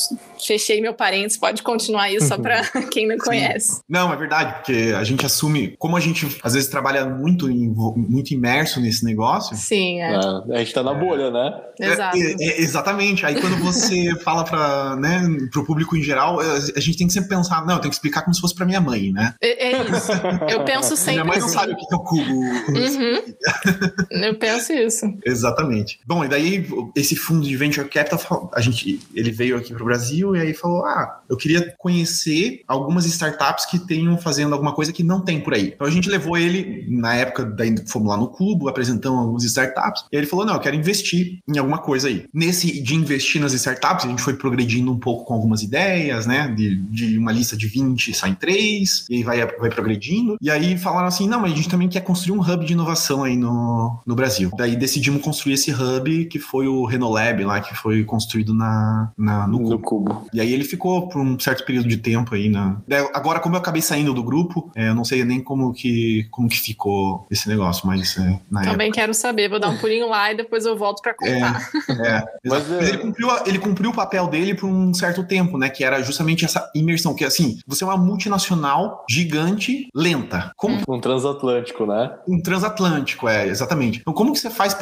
fechei 0.45 0.81
meu 0.81 0.93
parênteses, 0.93 1.37
pode 1.37 1.61
continuar 1.61 2.03
aí 2.03 2.21
só 2.21 2.37
para 2.37 2.61
quem 2.91 3.07
não 3.07 3.17
conhece. 3.17 3.81
Não, 3.87 4.11
é 4.11 4.15
verdade, 4.15 4.55
porque 4.55 4.93
a 4.97 5.03
gente 5.03 5.25
assume, 5.25 5.75
como 5.77 5.97
a 5.97 5.99
gente 5.99 6.37
às 6.43 6.53
vezes 6.53 6.69
trabalha 6.69 7.05
muito, 7.05 7.47
muito 7.47 8.31
imerso 8.31 8.79
nesse 8.79 9.03
negócio. 9.05 9.55
Sim, 9.55 10.01
é. 10.01 10.13
é 10.13 10.55
a 10.55 10.59
gente 10.59 10.73
tá 10.73 10.83
na 10.83 10.93
bolha, 10.93 11.29
né? 11.29 11.61
Exato. 11.79 12.17
É, 12.17 12.21
é, 12.21 12.61
exatamente. 12.61 13.25
Aí 13.25 13.39
quando 13.39 13.57
você 13.57 14.15
fala 14.23 14.43
para 14.43 14.95
né, 14.95 15.21
o 15.55 15.63
público 15.63 15.95
em 15.95 16.01
geral, 16.01 16.39
a 16.39 16.79
gente 16.79 16.97
tem 16.97 17.07
que 17.07 17.13
sempre 17.13 17.29
pensar, 17.29 17.65
não, 17.65 17.75
eu 17.75 17.79
tenho 17.79 17.89
que 17.89 17.95
explicar 17.95 18.21
como 18.21 18.33
se 18.33 18.41
fosse 18.41 18.55
para 18.55 18.65
minha 18.65 18.81
mãe, 18.81 19.11
né? 19.11 19.33
É, 19.41 19.67
é 19.67 19.81
isso. 19.83 20.11
Eu 20.49 20.63
penso 20.63 20.92
penso 20.93 21.03
sempre. 21.03 21.13
Minha 21.13 21.25
mãe 21.25 21.39
não 21.39 21.45
assim. 21.45 21.57
sabe 21.57 21.73
o 21.73 21.77
que 21.77 21.85
é 21.91 21.95
o 21.95 21.99
cubo. 21.99 22.33
Uhum. 22.33 24.23
Eu 24.23 24.35
penso 24.37 24.73
isso. 24.73 25.05
Exatamente. 25.25 25.99
Bom, 26.05 26.23
e 26.23 26.27
daí 26.27 26.67
esse 26.95 27.15
fundo 27.15 27.45
de 27.45 27.55
venture 27.57 27.87
capital, 27.87 28.51
a 28.53 28.61
gente, 28.61 28.99
ele 29.13 29.31
veio 29.31 29.57
aqui 29.57 29.73
para 29.73 29.81
o 29.81 29.85
Brasil 29.85 30.35
e 30.35 30.41
aí 30.41 30.53
falou: 30.53 30.85
ah, 30.85 31.21
eu 31.29 31.37
queria 31.37 31.73
conhecer 31.77 32.61
algumas 32.67 33.05
startups 33.05 33.65
que 33.65 33.79
tenham 33.79 34.17
fazendo 34.17 34.53
alguma 34.53 34.73
coisa 34.73 34.93
que 34.93 35.03
não 35.03 35.21
tem 35.21 35.41
por 35.41 35.53
aí. 35.53 35.73
Então 35.75 35.87
a 35.87 35.91
gente 35.91 36.09
levou 36.09 36.37
ele 36.37 36.85
na 36.89 37.15
época, 37.15 37.45
daí 37.45 37.75
fomos 37.87 38.09
lá 38.09 38.17
no 38.17 38.27
Cubo, 38.27 38.69
apresentamos 38.69 39.19
algumas 39.19 39.43
startups 39.43 40.05
e 40.11 40.15
ele 40.15 40.27
falou: 40.27 40.45
não, 40.45 40.53
eu 40.53 40.59
quero 40.59 40.75
investir 40.75 41.39
em 41.47 41.57
alguma 41.57 41.79
coisa 41.79 42.07
aí. 42.07 42.25
Nesse 42.33 42.81
de 42.81 42.95
investir 42.95 43.41
nas 43.41 43.53
startups, 43.53 44.05
a 44.05 44.09
gente 44.09 44.21
foi 44.21 44.35
progredindo 44.35 44.91
um 44.91 44.99
pouco 44.99 45.25
com 45.25 45.33
algumas 45.33 45.61
ideias, 45.61 46.25
né? 46.25 46.47
De, 46.47 46.75
de 46.75 47.17
uma 47.17 47.31
lista 47.31 47.55
de 47.55 47.67
20 47.67 48.13
saem 48.13 48.35
três, 48.35 49.05
e 49.09 49.17
aí 49.17 49.23
vai, 49.23 49.45
vai 49.57 49.69
progredindo. 49.69 50.37
E 50.41 50.49
aí 50.49 50.77
falaram 50.83 51.07
assim: 51.07 51.27
não, 51.27 51.39
mas 51.39 51.53
a 51.53 51.55
gente 51.55 51.69
também 51.69 51.89
quer 51.89 52.01
construir 52.01 52.37
um 52.37 52.41
hub 52.41 52.65
de 52.65 52.73
inovação 52.73 53.23
aí 53.23 53.35
no, 53.35 53.99
no 54.05 54.15
Brasil. 54.15 54.51
Daí 54.55 54.75
decidimos 54.75 55.21
construir 55.21 55.53
esse 55.53 55.71
hub 55.71 56.25
que 56.25 56.39
foi 56.39 56.67
o 56.67 56.85
Renolab 56.85 57.43
lá, 57.43 57.59
que 57.59 57.73
foi 57.75 58.03
construído 58.03 58.53
na, 58.53 59.11
na 59.17 59.47
no, 59.47 59.59
no 59.59 59.79
cubo. 59.79 60.11
cubo. 60.11 60.27
E 60.33 60.41
aí 60.41 60.53
ele 60.53 60.63
ficou 60.63 61.07
por 61.07 61.21
um 61.21 61.39
certo 61.39 61.65
período 61.65 61.87
de 61.87 61.97
tempo 61.97 62.35
aí. 62.35 62.49
Na... 62.49 62.77
Agora, 63.13 63.39
como 63.39 63.55
eu 63.55 63.59
acabei 63.59 63.81
saindo 63.81 64.13
do 64.13 64.23
grupo, 64.23 64.71
é, 64.75 64.89
eu 64.89 64.95
não 64.95 65.03
sei 65.03 65.23
nem 65.23 65.41
como 65.41 65.73
que, 65.73 66.27
como 66.29 66.49
que 66.49 66.59
ficou 66.59 67.25
esse 67.31 67.47
negócio, 67.47 67.87
mas 67.87 68.17
é, 68.17 68.39
na 68.49 68.61
Também 68.61 68.87
época... 68.87 69.01
quero 69.01 69.13
saber, 69.13 69.49
vou 69.49 69.59
dar 69.59 69.69
um 69.69 69.77
pulinho 69.77 70.07
lá 70.09 70.31
e 70.31 70.37
depois 70.37 70.65
eu 70.65 70.77
volto 70.77 71.01
para 71.01 71.13
contar. 71.13 71.69
É, 71.89 72.07
é. 72.07 72.25
mas, 72.45 72.67
mas 72.67 72.89
ele, 72.89 72.97
cumpriu, 72.97 73.29
ele 73.45 73.59
cumpriu 73.59 73.89
o 73.89 73.93
papel 73.93 74.27
dele 74.27 74.53
por 74.53 74.67
um 74.67 74.93
certo 74.93 75.23
tempo, 75.23 75.57
né? 75.57 75.69
Que 75.69 75.83
era 75.83 76.01
justamente 76.01 76.45
essa 76.45 76.69
imersão, 76.75 77.15
que 77.15 77.23
assim, 77.23 77.59
você 77.65 77.83
é 77.83 77.87
uma 77.87 77.97
multinacional 77.97 79.05
gigante, 79.09 79.87
lenta. 79.93 80.51
Como 80.55 80.72
um 80.87 80.99
transatlântico, 80.99 81.85
né? 81.85 82.11
Um 82.27 82.41
transatlântico, 82.41 83.27
é, 83.27 83.47
exatamente. 83.47 83.99
Então, 83.99 84.13
como 84.13 84.33
que 84.33 84.39
você 84.39 84.49
faz 84.49 84.73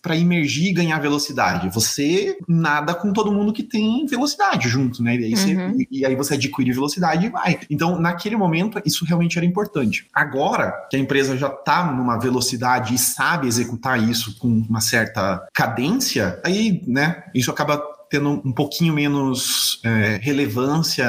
para 0.00 0.16
emergir 0.16 0.68
e 0.68 0.72
ganhar 0.72 0.98
velocidade? 1.00 1.68
Você 1.70 2.38
nada 2.48 2.94
com 2.94 3.12
todo 3.12 3.32
mundo 3.32 3.52
que 3.52 3.62
tem 3.62 4.06
velocidade 4.06 4.68
junto, 4.68 5.02
né? 5.02 5.16
E 5.16 5.24
aí, 5.24 5.34
uhum. 5.34 5.72
você, 5.72 5.86
e 5.90 6.06
aí 6.06 6.14
você 6.14 6.34
adquire 6.34 6.72
velocidade 6.72 7.26
e 7.26 7.28
vai. 7.28 7.58
Então, 7.70 7.98
naquele 7.98 8.36
momento, 8.36 8.80
isso 8.84 9.04
realmente 9.04 9.36
era 9.38 9.46
importante. 9.46 10.06
Agora 10.12 10.72
que 10.90 10.96
a 10.96 11.00
empresa 11.00 11.36
já 11.36 11.48
está 11.48 11.92
numa 11.92 12.18
velocidade 12.18 12.94
e 12.94 12.98
sabe 12.98 13.46
executar 13.46 13.98
isso 13.98 14.38
com 14.38 14.48
uma 14.48 14.80
certa 14.80 15.46
cadência, 15.52 16.40
aí, 16.44 16.82
né, 16.86 17.24
isso 17.34 17.50
acaba 17.50 17.95
tendo 18.10 18.30
um 18.30 18.52
pouquinho 18.52 18.94
menos 18.94 19.80
é, 19.84 20.18
relevância 20.22 21.06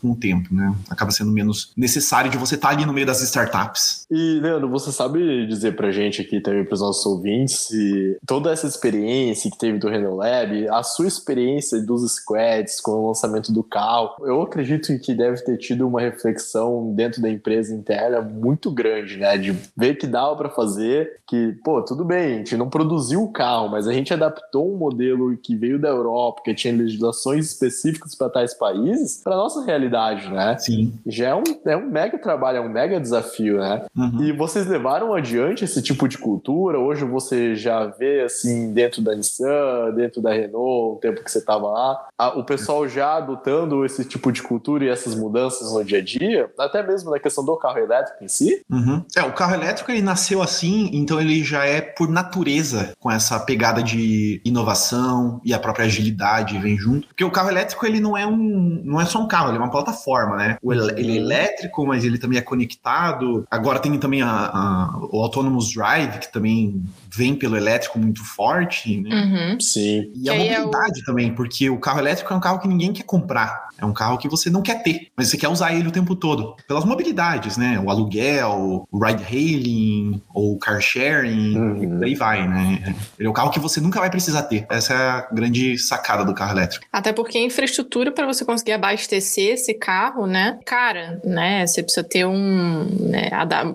com 0.00 0.12
o 0.12 0.16
tempo, 0.16 0.54
né? 0.54 0.74
Acaba 0.90 1.10
sendo 1.10 1.30
menos 1.30 1.72
necessário 1.76 2.30
de 2.30 2.36
você 2.36 2.54
estar 2.54 2.68
tá 2.68 2.74
ali 2.74 2.84
no 2.84 2.92
meio 2.92 3.06
das 3.06 3.22
startups. 3.22 4.06
E, 4.10 4.40
Leandro, 4.40 4.68
você 4.68 4.92
sabe 4.92 5.46
dizer 5.46 5.76
pra 5.76 5.90
gente 5.90 6.20
aqui 6.20 6.40
também, 6.40 6.64
pros 6.64 6.80
nossos 6.80 7.04
ouvintes, 7.06 7.68
se 7.68 8.18
toda 8.26 8.52
essa 8.52 8.66
experiência 8.66 9.50
que 9.50 9.58
teve 9.58 9.78
do 9.78 9.88
Renault 9.88 10.18
Lab, 10.18 10.68
a 10.68 10.82
sua 10.82 11.06
experiência 11.06 11.80
dos 11.80 12.02
squads 12.14 12.80
com 12.80 12.92
o 12.92 13.08
lançamento 13.08 13.52
do 13.52 13.62
carro, 13.62 14.14
eu 14.20 14.42
acredito 14.42 14.96
que 14.98 15.14
deve 15.14 15.42
ter 15.42 15.56
tido 15.56 15.86
uma 15.86 16.00
reflexão 16.00 16.92
dentro 16.94 17.20
da 17.20 17.30
empresa 17.30 17.74
interna 17.74 18.20
muito 18.20 18.70
grande, 18.70 19.16
né? 19.16 19.36
De 19.38 19.56
ver 19.76 19.96
que 19.96 20.06
dava 20.06 20.36
para 20.36 20.50
fazer, 20.50 21.20
que, 21.26 21.52
pô, 21.64 21.82
tudo 21.82 22.04
bem, 22.04 22.34
a 22.34 22.38
gente 22.38 22.56
não 22.56 22.68
produziu 22.68 23.22
o 23.22 23.32
carro, 23.32 23.68
mas 23.68 23.88
a 23.88 23.92
gente 23.92 24.12
adaptou 24.12 24.72
um 24.72 24.76
modelo 24.76 25.36
que 25.36 25.56
veio 25.56 25.78
da 25.78 25.88
Europa 25.88 26.25
Europa, 26.26 26.42
que 26.44 26.54
tinha 26.54 26.74
legislações 26.74 27.46
específicas 27.46 28.14
para 28.14 28.28
tais 28.28 28.54
países, 28.54 29.20
para 29.22 29.36
nossa 29.36 29.64
realidade, 29.64 30.28
né? 30.28 30.56
Sim. 30.58 30.94
Já 31.06 31.28
é 31.28 31.34
um, 31.34 31.42
é 31.64 31.76
um 31.76 31.88
mega 31.88 32.18
trabalho, 32.18 32.58
é 32.58 32.60
um 32.60 32.68
mega 32.68 33.00
desafio, 33.00 33.58
né? 33.58 33.84
Uhum. 33.96 34.22
E 34.22 34.32
vocês 34.32 34.66
levaram 34.66 35.14
adiante 35.14 35.64
esse 35.64 35.82
tipo 35.82 36.08
de 36.08 36.18
cultura? 36.18 36.78
Hoje 36.78 37.04
você 37.04 37.54
já 37.54 37.86
vê, 37.86 38.22
assim, 38.22 38.72
dentro 38.72 39.02
da 39.02 39.14
Nissan, 39.14 39.92
dentro 39.94 40.20
da 40.20 40.32
Renault, 40.32 40.96
o 40.96 40.98
tempo 41.00 41.22
que 41.22 41.30
você 41.30 41.38
estava 41.38 41.68
lá, 41.68 42.08
a, 42.18 42.38
o 42.38 42.44
pessoal 42.44 42.88
já 42.88 43.16
adotando 43.16 43.84
esse 43.84 44.04
tipo 44.04 44.32
de 44.32 44.42
cultura 44.42 44.84
e 44.84 44.88
essas 44.88 45.14
mudanças 45.14 45.72
no 45.72 45.84
dia 45.84 45.98
a 45.98 46.02
dia, 46.02 46.50
até 46.58 46.82
mesmo 46.82 47.10
na 47.10 47.18
questão 47.18 47.44
do 47.44 47.56
carro 47.56 47.78
elétrico 47.78 48.24
em 48.24 48.28
si? 48.28 48.62
Uhum. 48.70 49.04
É, 49.16 49.22
o 49.22 49.32
carro 49.32 49.54
elétrico 49.54 49.90
ele 49.90 50.02
nasceu 50.02 50.42
assim, 50.42 50.90
então 50.92 51.20
ele 51.20 51.42
já 51.42 51.64
é 51.64 51.80
por 51.80 52.08
natureza 52.08 52.94
com 52.98 53.10
essa 53.10 53.38
pegada 53.40 53.82
de 53.82 54.40
inovação 54.44 55.40
e 55.44 55.52
a 55.52 55.58
própria 55.58 55.86
agilidade 55.86 56.15
vem 56.60 56.76
junto. 56.76 57.08
Porque 57.08 57.24
o 57.24 57.30
carro 57.30 57.48
elétrico 57.48 57.84
ele 57.86 58.00
não 58.00 58.16
é 58.16 58.26
um, 58.26 58.80
não 58.84 59.00
é 59.00 59.04
só 59.04 59.22
um 59.22 59.28
carro, 59.28 59.50
ele 59.50 59.58
é 59.58 59.60
uma 59.60 59.70
plataforma, 59.70 60.36
né? 60.36 60.56
O 60.62 60.72
ele, 60.72 60.92
ele 61.00 61.12
é 61.12 61.16
elétrico, 61.16 61.86
mas 61.86 62.04
ele 62.04 62.18
também 62.18 62.38
é 62.38 62.42
conectado. 62.42 63.46
Agora 63.50 63.78
tem 63.78 63.96
também 63.98 64.22
a, 64.22 64.28
a, 64.28 64.98
o 65.10 65.22
autonomous 65.22 65.72
drive 65.72 66.18
que 66.18 66.32
também 66.32 66.82
vem 67.14 67.34
pelo 67.34 67.56
elétrico 67.56 67.98
muito 67.98 68.24
forte, 68.24 69.00
né? 69.00 69.10
Uhum. 69.10 69.60
Sim. 69.60 70.10
E 70.14 70.28
a 70.28 70.32
Que 70.32 70.38
aí 70.38 70.48
é 70.48 70.58
mobilidade 70.58 71.04
também, 71.04 71.34
porque 71.34 71.70
o 71.70 71.78
carro 71.78 71.98
elétrico 71.98 72.32
é 72.32 72.36
um 72.36 72.40
carro 72.40 72.58
que 72.58 72.68
ninguém 72.68 72.92
quer 72.92 73.04
comprar. 73.04 73.66
É 73.78 73.84
um 73.84 73.92
carro 73.92 74.16
que 74.16 74.28
você 74.28 74.48
não 74.48 74.62
quer 74.62 74.82
ter, 74.82 75.08
mas 75.14 75.28
você 75.28 75.36
quer 75.36 75.48
usar 75.48 75.74
ele 75.74 75.88
o 75.88 75.92
tempo 75.92 76.16
todo. 76.16 76.56
Pelas 76.66 76.84
mobilidades, 76.84 77.58
né? 77.58 77.78
O 77.78 77.90
aluguel, 77.90 78.86
o 78.90 79.04
ride 79.04 79.22
hailing, 79.24 80.22
ou 80.32 80.54
o 80.54 80.58
car 80.58 80.80
sharing, 80.80 81.56
Uhum. 81.56 81.82
e 81.82 81.86
por 81.86 82.04
aí 82.04 82.14
vai, 82.14 82.48
né? 82.48 82.94
Ele 83.18 83.26
é 83.26 83.30
o 83.30 83.34
carro 83.34 83.50
que 83.50 83.60
você 83.60 83.80
nunca 83.80 84.00
vai 84.00 84.08
precisar 84.10 84.42
ter. 84.44 84.66
Essa 84.70 84.94
é 84.94 84.96
a 84.96 85.28
grande 85.32 85.78
sacada 85.78 86.05
do 86.24 86.34
carro 86.34 86.52
elétrico. 86.52 86.84
Até 86.92 87.12
porque 87.12 87.38
a 87.38 87.42
infraestrutura 87.42 88.12
para 88.12 88.26
você 88.26 88.44
conseguir 88.44 88.72
abastecer 88.72 89.54
esse 89.54 89.74
carro, 89.74 90.26
né? 90.26 90.58
Cara, 90.64 91.20
né? 91.24 91.66
Você 91.66 91.82
precisa 91.82 92.04
ter 92.04 92.24
um. 92.24 92.86
né, 93.00 93.30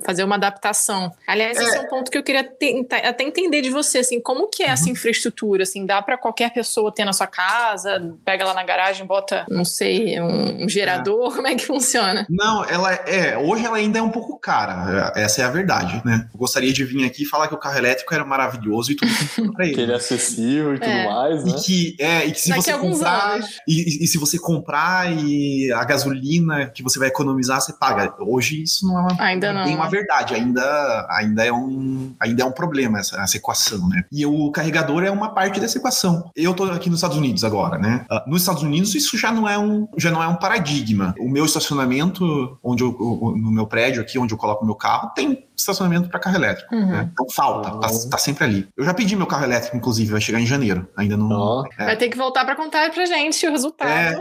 fazer 0.06 0.24
uma 0.24 0.36
adaptação. 0.36 1.12
Aliás, 1.28 1.58
esse 1.60 1.76
é 1.78 1.82
um 1.82 1.88
ponto 1.88 2.10
que 2.12 2.17
eu 2.17 2.24
queria 2.24 2.44
tentar, 2.44 2.98
até 2.98 3.24
entender 3.24 3.62
de 3.62 3.70
você, 3.70 4.00
assim, 4.00 4.20
como 4.22 4.48
que 4.48 4.63
é 4.63 4.67
essa 4.67 4.89
infraestrutura? 4.89 5.63
Assim, 5.63 5.86
dá 5.86 6.02
para 6.02 6.17
qualquer 6.17 6.54
pessoa 6.54 6.94
ter 6.94 7.06
na 7.06 7.13
sua 7.13 7.28
casa, 7.28 8.13
pega 8.26 8.46
lá 8.46 8.54
na 8.54 8.63
garagem, 8.63 9.06
bota, 9.06 9.46
não 9.50 9.65
sei, 9.65 10.20
um, 10.20 10.63
um 10.65 10.70
gerador, 10.70 11.36
como 11.36 11.48
é 11.48 11.56
que 11.56 11.65
funciona? 11.65 12.26
Não, 12.30 12.63
ela 12.65 12.94
é. 12.94 13.38
Hoje 13.38 13.65
ela 13.65 13.78
ainda 13.78 14.00
é 14.00 14.02
um 14.02 14.10
pouco 14.12 14.39
cara. 14.39 15.12
Essa 15.15 15.41
é 15.41 15.46
a 15.46 15.50
verdade, 15.50 16.02
né? 16.06 16.28
Eu 16.34 16.38
gostaria 16.39 16.72
de 16.72 16.84
vir 16.84 17.06
aqui 17.06 17.24
e 17.24 17.26
falar 17.26 17.48
que 17.48 17.54
o 17.54 17.58
carro 17.58 17.78
elétrico 17.78 18.13
era 18.13 18.24
maravilhoso 18.26 18.91
e 18.91 18.96
tudo 18.96 19.12
funciona 19.12 19.52
pra 19.54 19.65
Que 19.72 19.72
ele 19.72 19.82
ele. 19.84 19.91
é 19.94 19.96
acessível 19.96 20.76
e 20.76 20.80
tudo 20.80 20.89
É. 20.89 21.06
mais, 21.06 21.44
né? 21.44 21.52
E 21.52 21.62
que, 21.63 21.96
é, 22.00 22.21
e 22.26 22.32
que 22.32 22.42
se 22.42 22.50
Daqui 22.50 22.62
você 22.64 22.78
comprar. 22.78 23.40
E, 23.68 24.04
e- 24.04 24.08
se 24.08 24.18
você 24.18 24.38
comprar 24.40 25.12
e 25.12 25.72
a 25.74 25.84
gasolina 25.84 26.68
que 26.68 26.84
você 26.84 26.98
vai 27.00 27.08
economizar, 27.08 27.60
você 27.62 27.74
paga. 27.74 28.14
Hoje 28.20 28.62
isso 28.64 28.86
não 28.88 28.98
é 29.00 29.02
uma, 29.14 29.24
Ainda 29.24 29.54
não, 29.54 29.64
bem 29.66 29.76
uma 29.76 29.86
né? 29.86 29.90
verdade, 29.92 30.34
ainda, 30.36 31.08
ainda, 31.12 31.46
é 31.46 31.52
um, 31.52 32.14
ainda 32.20 32.44
é 32.44 32.46
um 32.46 32.52
problema 32.52 33.00
essa, 33.00 33.20
essa 33.22 33.38
equação, 33.38 33.88
né? 33.90 34.04
E 34.12 34.26
o 34.26 34.52
carregador 34.52 35.04
é 35.04 35.12
uma 35.12 35.34
parte 35.34 35.60
dessa 35.60 35.78
equação. 35.78 36.30
Eu 36.36 36.54
tô 36.54 36.64
aqui 36.66 36.90
nos 36.90 37.00
Estados 37.00 37.18
Unidos 37.18 37.44
agora, 37.44 37.78
né? 37.78 38.06
Ah, 38.10 38.24
nos 38.28 38.42
Estados 38.42 38.64
Unidos 38.64 38.94
isso 38.96 39.18
já 39.18 39.32
não 39.32 39.48
é 39.48 39.58
um, 39.58 39.88
já 39.98 40.12
não 40.12 40.22
é 40.22 40.28
um 40.28 40.36
paradigma. 40.36 41.14
O 41.20 41.30
meu 41.30 41.46
estacionamento, 41.46 42.58
onde 42.64 42.84
eu, 42.84 42.96
o- 43.00 43.36
no 43.38 43.52
meu 43.52 43.68
prédio 43.68 44.02
aqui, 44.02 44.18
onde 44.20 44.34
eu 44.34 44.38
coloco 44.38 44.66
meu 44.66 44.76
carro, 44.76 45.12
tem 45.16 45.46
estacionamento 45.62 46.10
para 46.10 46.19
carro 46.19 46.36
elétrico. 46.36 46.74
Uhum. 46.74 46.86
né? 46.88 47.10
Então 47.12 47.28
falta, 47.30 47.71
tá, 47.71 47.88
tá 48.10 48.17
sempre 48.17 48.43
ali. 48.43 48.67
Eu 48.76 48.84
já 48.84 48.93
pedi 48.93 49.15
meu 49.15 49.28
carro 49.28 49.43
elétrico, 49.43 49.78
inclusive, 49.78 50.12
vai 50.12 50.21
chegar 50.21 50.39
em 50.39 50.45
janeiro. 50.45 50.88
Ainda 50.97 51.17
não. 51.17 51.30
Ó. 51.32 51.65
É. 51.78 51.86
Vai 51.86 51.97
ter 51.97 52.10
que 52.10 52.17
voltar 52.17 52.45
para 52.45 52.56
contar 52.56 52.91
pra 52.91 53.06
gente 53.06 53.45
o 53.47 53.52
resultado. 53.52 53.89
É. 53.89 54.15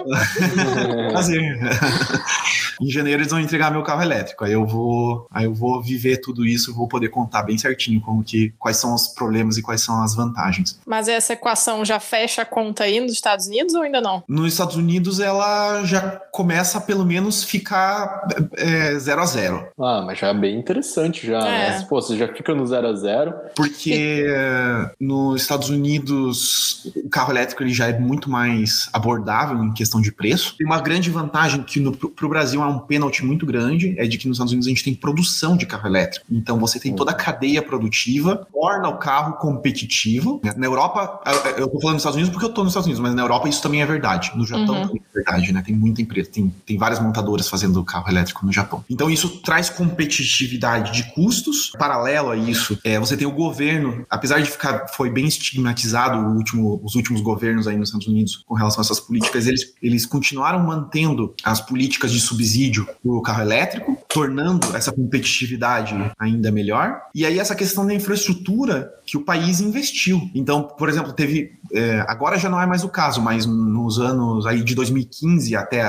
Prazer. 1.10 1.40
em 2.80 2.90
janeiro 2.90 3.20
eles 3.20 3.30
vão 3.30 3.40
entregar 3.40 3.70
meu 3.70 3.82
carro 3.82 4.02
elétrico. 4.02 4.44
Aí 4.44 4.52
eu 4.52 4.66
vou, 4.66 5.26
aí 5.30 5.44
eu 5.44 5.54
vou 5.54 5.82
viver 5.82 6.18
tudo 6.18 6.46
isso, 6.46 6.74
vou 6.74 6.88
poder 6.88 7.08
contar 7.08 7.42
bem 7.42 7.58
certinho 7.58 8.00
como 8.00 8.24
que 8.24 8.52
quais 8.58 8.76
são 8.76 8.94
os 8.94 9.08
problemas 9.08 9.56
e 9.56 9.62
quais 9.62 9.82
são 9.82 10.02
as 10.02 10.14
vantagens. 10.14 10.78
Mas 10.86 11.08
essa 11.08 11.34
equação 11.34 11.84
já 11.84 12.00
fecha 12.00 12.42
a 12.42 12.46
conta 12.46 12.84
aí 12.84 13.00
nos 13.00 13.12
Estados 13.12 13.46
Unidos 13.46 13.74
ou 13.74 13.82
ainda 13.82 14.00
não? 14.00 14.22
Nos 14.26 14.52
Estados 14.52 14.76
Unidos 14.76 15.20
ela 15.20 15.84
já 15.84 16.00
começa 16.32 16.78
a 16.78 16.80
pelo 16.80 17.04
menos 17.04 17.44
ficar 17.44 18.26
é, 18.56 18.98
zero 18.98 19.20
a 19.20 19.26
zero, 19.26 19.68
Ah, 19.78 20.02
mas 20.04 20.18
já 20.18 20.28
é 20.28 20.34
bem 20.34 20.58
interessante 20.58 21.26
já, 21.30 21.38
É. 21.48 21.70
né? 21.78 21.86
Pô, 21.88 22.00
você 22.00 22.16
já 22.16 22.28
fica 22.28 22.54
no 22.54 22.66
zero 22.66 22.88
a 22.88 22.92
zero. 22.94 23.34
porque 23.56 24.24
é, 24.26 24.90
nos 25.00 25.40
Estados 25.42 25.68
Unidos 25.70 26.84
o 26.96 27.08
carro 27.08 27.32
elétrico 27.32 27.62
ele 27.62 27.72
já 27.72 27.88
é 27.88 27.98
muito 27.98 28.28
mais 28.30 28.88
abordável 28.92 29.62
em 29.64 29.72
questão 29.72 30.00
de 30.00 30.12
preço. 30.12 30.54
Tem 30.58 30.66
uma 30.66 30.80
grande 30.80 31.10
vantagem 31.10 31.62
que 31.62 31.80
para 31.90 32.26
o 32.26 32.28
Brasil 32.28 32.62
é 32.62 32.66
um 32.66 32.78
pênalti 32.78 33.24
muito 33.24 33.44
grande, 33.46 33.94
é 33.98 34.06
de 34.06 34.18
que 34.18 34.26
nos 34.28 34.36
Estados 34.36 34.52
Unidos 34.52 34.66
a 34.66 34.70
gente 34.70 34.84
tem 34.84 34.94
produção 34.94 35.56
de 35.56 35.66
carro 35.66 35.86
elétrico. 35.86 36.26
Então 36.30 36.58
você 36.58 36.78
tem 36.78 36.94
toda 36.94 37.10
a 37.10 37.14
cadeia 37.14 37.62
produtiva, 37.62 38.46
torna 38.52 38.88
o 38.88 38.98
carro 38.98 39.34
competitivo. 39.34 40.40
Na 40.56 40.66
Europa, 40.66 41.20
eu- 41.56 41.68
tô 41.68 41.80
falando 41.80 41.94
nos 41.94 42.02
Estados 42.02 42.16
Unidos 42.16 42.30
porque 42.32 42.44
eu 42.46 42.52
tô 42.52 42.62
nos 42.62 42.70
Estados 42.72 42.86
Unidos, 42.86 43.00
mas 43.00 43.14
na 43.14 43.22
Europa 43.22 43.48
isso 43.48 43.62
também 43.62 43.82
é 43.82 43.86
verdade. 43.86 44.32
No 44.34 44.44
Japão 44.46 44.74
Uhum. 44.76 44.86
também 44.88 45.02
é 45.10 45.14
verdade, 45.14 45.52
né? 45.52 45.62
Tem 45.64 45.74
muita 45.74 46.02
empresa, 46.02 46.30
tem, 46.32 46.52
tem 46.66 46.76
várias 46.78 47.00
montadoras 47.00 47.48
fazendo 47.48 47.82
carro 47.84 48.08
elétrico 48.08 48.44
no 48.44 48.52
Japão. 48.52 48.84
Então 48.90 49.10
isso 49.10 49.40
traz 49.40 49.70
competitividade 49.70 50.92
de 50.92 51.12
custos. 51.20 51.70
Paralelo 51.78 52.30
a 52.30 52.36
isso, 52.36 52.78
é, 52.82 52.98
você 52.98 53.14
tem 53.16 53.26
o 53.26 53.30
governo, 53.32 54.06
apesar 54.08 54.40
de 54.40 54.50
ficar, 54.50 54.86
foi 54.88 55.10
bem 55.10 55.26
estigmatizado 55.26 56.18
o 56.18 56.34
último- 56.34 56.80
os 56.82 56.94
últimos 56.94 57.20
governos 57.20 57.66
aí 57.66 57.76
nos 57.76 57.88
Estados 57.90 58.06
Unidos 58.06 58.42
com 58.46 58.54
relação 58.54 58.80
a 58.80 58.84
essas 58.84 59.00
políticas, 59.00 59.46
eles, 59.46 59.74
eles 59.82 60.06
continuaram 60.06 60.60
mantendo 60.60 61.34
as 61.44 61.60
políticas 61.60 62.10
de 62.10 62.20
subsídio 62.20 62.88
do 63.04 63.20
carro 63.20 63.42
elétrico, 63.42 63.98
tornando 64.08 64.74
essa 64.74 64.90
competitividade 64.92 65.94
ainda 66.18 66.50
melhor. 66.50 67.00
E 67.14 67.26
aí 67.26 67.38
essa 67.38 67.54
questão 67.54 67.86
da 67.86 67.92
infraestrutura 67.94 68.90
que 69.04 69.16
o 69.16 69.24
país 69.24 69.60
investiu. 69.60 70.30
Então, 70.34 70.62
por 70.62 70.88
exemplo, 70.88 71.12
teve 71.12 71.52
é, 71.72 72.04
agora 72.08 72.38
já 72.38 72.48
não 72.48 72.60
é 72.60 72.66
mais 72.66 72.82
o 72.82 72.88
caso, 72.88 73.20
mas 73.20 73.46
nos 73.46 73.98
anos 73.98 74.46
aí 74.46 74.62
de 74.62 74.74
2015 74.74 75.54
até, 75.54 75.84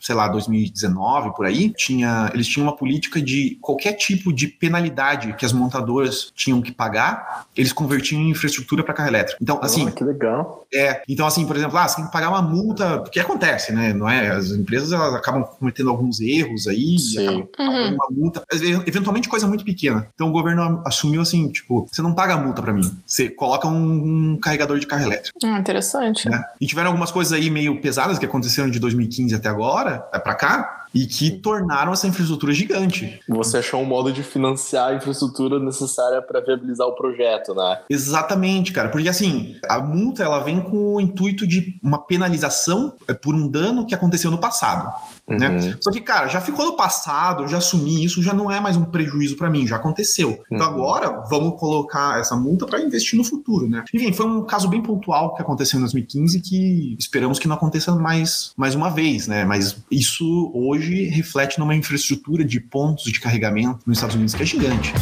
sei 0.00 0.14
lá, 0.14 0.28
2019 0.28 1.34
por 1.34 1.46
aí, 1.46 1.72
tinha, 1.76 2.30
eles 2.34 2.46
tinham 2.46 2.66
uma 2.66 2.76
política 2.76 3.20
de 3.20 3.56
qualquer 3.60 3.92
tipo 3.94 4.32
de 4.32 4.47
penalidade 4.48 5.32
que 5.34 5.44
as 5.44 5.52
montadoras 5.52 6.32
tinham 6.34 6.60
que 6.62 6.72
pagar, 6.72 7.46
eles 7.56 7.72
convertiam 7.72 8.20
em 8.20 8.30
infraestrutura 8.30 8.82
para 8.82 8.94
carro 8.94 9.08
elétrico. 9.08 9.38
Então, 9.42 9.58
assim, 9.62 9.86
Ah, 9.88 9.90
que 9.90 10.04
legal. 10.04 10.66
é, 10.74 11.02
então 11.08 11.26
assim, 11.26 11.46
por 11.46 11.56
exemplo, 11.56 11.76
ah, 11.78 11.86
você 11.88 11.96
tem 11.96 12.06
que 12.06 12.12
pagar 12.12 12.28
uma 12.30 12.42
multa, 12.42 12.98
porque 12.98 13.20
acontece, 13.20 13.72
né? 13.72 13.92
Não 13.92 14.08
é? 14.08 14.28
As 14.30 14.50
empresas 14.50 14.92
elas 14.92 15.14
acabam 15.14 15.44
cometendo 15.44 15.90
alguns 15.90 16.20
erros 16.20 16.66
aí, 16.66 16.98
Sim. 16.98 17.22
acabam 17.26 17.46
pagando 17.56 17.78
Uhum. 17.88 17.94
uma 17.94 18.06
multa, 18.10 18.42
eventualmente 18.86 19.28
coisa 19.28 19.46
muito 19.46 19.64
pequena. 19.64 20.06
Então 20.14 20.28
o 20.28 20.32
governo 20.32 20.82
assumiu 20.86 21.20
assim, 21.22 21.48
tipo, 21.48 21.86
você 21.90 22.02
não 22.02 22.14
paga 22.14 22.34
a 22.34 22.36
multa 22.36 22.62
para 22.62 22.72
mim, 22.72 22.90
você 23.06 23.28
coloca 23.28 23.66
um, 23.68 24.32
um 24.32 24.36
carregador 24.40 24.78
de 24.78 24.86
carro 24.86 25.02
elétrico. 25.04 25.38
Ah, 25.44 25.58
interessante. 25.58 26.28
Né? 26.28 26.42
E 26.60 26.66
tiveram 26.66 26.88
algumas 26.88 27.10
coisas 27.10 27.32
aí 27.32 27.50
meio 27.50 27.80
pesadas 27.80 28.18
que 28.18 28.24
aconteceram 28.26 28.70
de 28.70 28.78
2015 28.78 29.34
até 29.34 29.48
agora, 29.48 30.06
é 30.12 30.18
para 30.18 30.34
cá, 30.34 30.77
e 30.94 31.06
que 31.06 31.30
tornaram 31.30 31.92
essa 31.92 32.06
infraestrutura 32.06 32.52
gigante. 32.52 33.20
Você 33.28 33.58
achou 33.58 33.80
um 33.80 33.84
modo 33.84 34.12
de 34.12 34.22
financiar 34.22 34.88
a 34.88 34.94
infraestrutura 34.94 35.58
necessária 35.58 36.20
para 36.22 36.40
viabilizar 36.40 36.86
o 36.86 36.94
projeto, 36.94 37.54
né? 37.54 37.80
Exatamente, 37.88 38.72
cara. 38.72 38.88
Porque 38.88 39.08
assim, 39.08 39.56
a 39.68 39.80
multa 39.80 40.22
ela 40.22 40.40
vem 40.40 40.60
com 40.60 40.94
o 40.94 41.00
intuito 41.00 41.46
de 41.46 41.78
uma 41.82 41.98
penalização 41.98 42.94
é, 43.06 43.14
por 43.14 43.34
um 43.34 43.48
dano 43.48 43.86
que 43.86 43.94
aconteceu 43.94 44.30
no 44.30 44.38
passado. 44.38 44.92
Né? 45.28 45.48
Uhum. 45.48 45.74
Só 45.80 45.90
que, 45.90 46.00
cara, 46.00 46.26
já 46.28 46.40
ficou 46.40 46.66
no 46.66 46.76
passado, 46.76 47.46
já 47.48 47.58
assumi 47.58 48.04
isso, 48.04 48.22
já 48.22 48.32
não 48.32 48.50
é 48.50 48.60
mais 48.60 48.76
um 48.76 48.84
prejuízo 48.84 49.36
para 49.36 49.50
mim, 49.50 49.66
já 49.66 49.76
aconteceu. 49.76 50.40
Então 50.50 50.66
Uhum. 50.66 50.74
agora 50.74 51.24
vamos 51.28 51.58
colocar 51.58 52.20
essa 52.20 52.36
multa 52.36 52.66
para 52.66 52.80
investir 52.80 53.16
no 53.16 53.24
futuro, 53.24 53.68
né? 53.68 53.84
Enfim, 53.92 54.12
foi 54.12 54.26
um 54.26 54.44
caso 54.44 54.68
bem 54.68 54.82
pontual 54.82 55.34
que 55.34 55.42
aconteceu 55.42 55.78
em 55.78 55.80
2015 55.80 56.40
que 56.40 56.96
esperamos 56.98 57.38
que 57.38 57.48
não 57.48 57.56
aconteça 57.56 57.94
mais, 57.94 58.52
mais 58.56 58.74
uma 58.74 58.90
vez, 58.90 59.26
né? 59.26 59.44
Mas 59.44 59.76
isso 59.90 60.50
hoje 60.54 61.04
reflete 61.04 61.58
numa 61.58 61.74
infraestrutura 61.74 62.44
de 62.44 62.60
pontos 62.60 63.04
de 63.04 63.20
carregamento 63.20 63.80
nos 63.86 63.98
Estados 63.98 64.16
Unidos 64.16 64.34
que 64.34 64.42
é 64.42 64.46
gigante. 64.46 64.92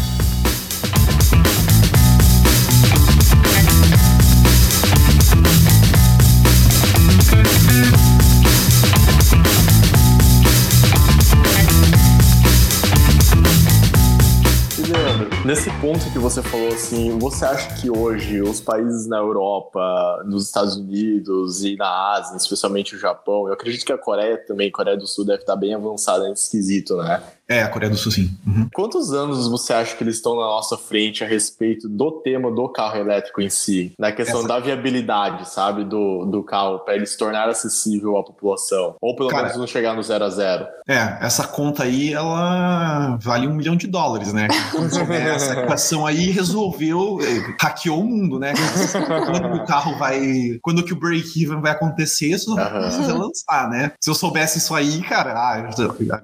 Nesse 15.46 15.70
ponto 15.80 16.10
que 16.10 16.18
você 16.18 16.42
falou 16.42 16.68
assim, 16.68 17.16
você 17.20 17.44
acha 17.44 17.72
que 17.76 17.88
hoje 17.88 18.42
os 18.42 18.60
países 18.60 19.06
na 19.06 19.18
Europa, 19.18 20.24
nos 20.26 20.46
Estados 20.46 20.76
Unidos 20.76 21.62
e 21.62 21.76
na 21.76 22.14
Ásia, 22.14 22.36
especialmente 22.36 22.96
o 22.96 22.98
Japão, 22.98 23.46
eu 23.46 23.52
acredito 23.52 23.86
que 23.86 23.92
a 23.92 23.98
Coreia 23.98 24.36
também, 24.38 24.68
a 24.68 24.72
Coreia 24.72 24.96
do 24.96 25.06
Sul 25.06 25.24
deve 25.24 25.42
estar 25.42 25.54
bem 25.54 25.72
avançada 25.72 26.28
nesse 26.28 26.50
quesito, 26.50 26.96
né? 26.96 27.22
É, 27.48 27.62
a 27.62 27.68
Coreia 27.68 27.90
do 27.90 27.96
Sul, 27.96 28.10
sim. 28.10 28.36
Uhum. 28.44 28.68
Quantos 28.74 29.12
anos 29.12 29.46
você 29.46 29.72
acha 29.72 29.94
que 29.94 30.02
eles 30.02 30.16
estão 30.16 30.34
na 30.34 30.42
nossa 30.42 30.76
frente 30.76 31.22
a 31.22 31.28
respeito 31.28 31.88
do 31.88 32.10
tema 32.10 32.50
do 32.50 32.68
carro 32.68 32.98
elétrico 32.98 33.40
em 33.40 33.48
si? 33.48 33.92
Na 33.96 34.10
questão 34.10 34.40
Essa... 34.40 34.48
da 34.48 34.58
viabilidade, 34.58 35.48
sabe, 35.48 35.84
do, 35.84 36.24
do 36.24 36.42
carro, 36.42 36.80
para 36.80 36.96
ele 36.96 37.06
se 37.06 37.16
tornar 37.16 37.48
acessível 37.48 38.16
à 38.16 38.24
população? 38.24 38.96
Ou 39.00 39.14
pelo 39.14 39.28
Cara, 39.28 39.44
menos 39.44 39.58
não 39.58 39.66
chegar 39.66 39.94
no 39.94 40.02
zero 40.02 40.24
a 40.24 40.30
zero? 40.30 40.66
É, 40.88 41.18
essa 41.24 41.46
conta 41.46 41.84
aí, 41.84 42.12
ela 42.12 43.16
vale 43.20 43.46
um 43.46 43.54
milhão 43.54 43.76
de 43.76 43.86
dólares, 43.86 44.32
né? 44.32 44.48
essa 45.36 45.52
equação 45.60 46.06
aí 46.06 46.30
resolveu, 46.30 47.18
eh, 47.22 47.54
hackeou 47.60 48.00
o 48.00 48.04
mundo, 48.04 48.38
né? 48.38 48.52
Quando 48.92 49.56
o 49.56 49.66
carro 49.66 49.98
vai. 49.98 50.58
Quando 50.62 50.84
que 50.84 50.92
o 50.92 50.96
break-even 50.98 51.60
vai 51.60 51.72
acontecer, 51.72 52.28
isso 52.28 52.54
não 52.54 52.56
precisa 52.56 53.14
lançar, 53.14 53.70
né? 53.70 53.92
Se 54.00 54.10
eu 54.10 54.14
soubesse 54.14 54.58
isso 54.58 54.74
aí, 54.74 55.02
cara. 55.02 55.32
Ah, 55.36 55.70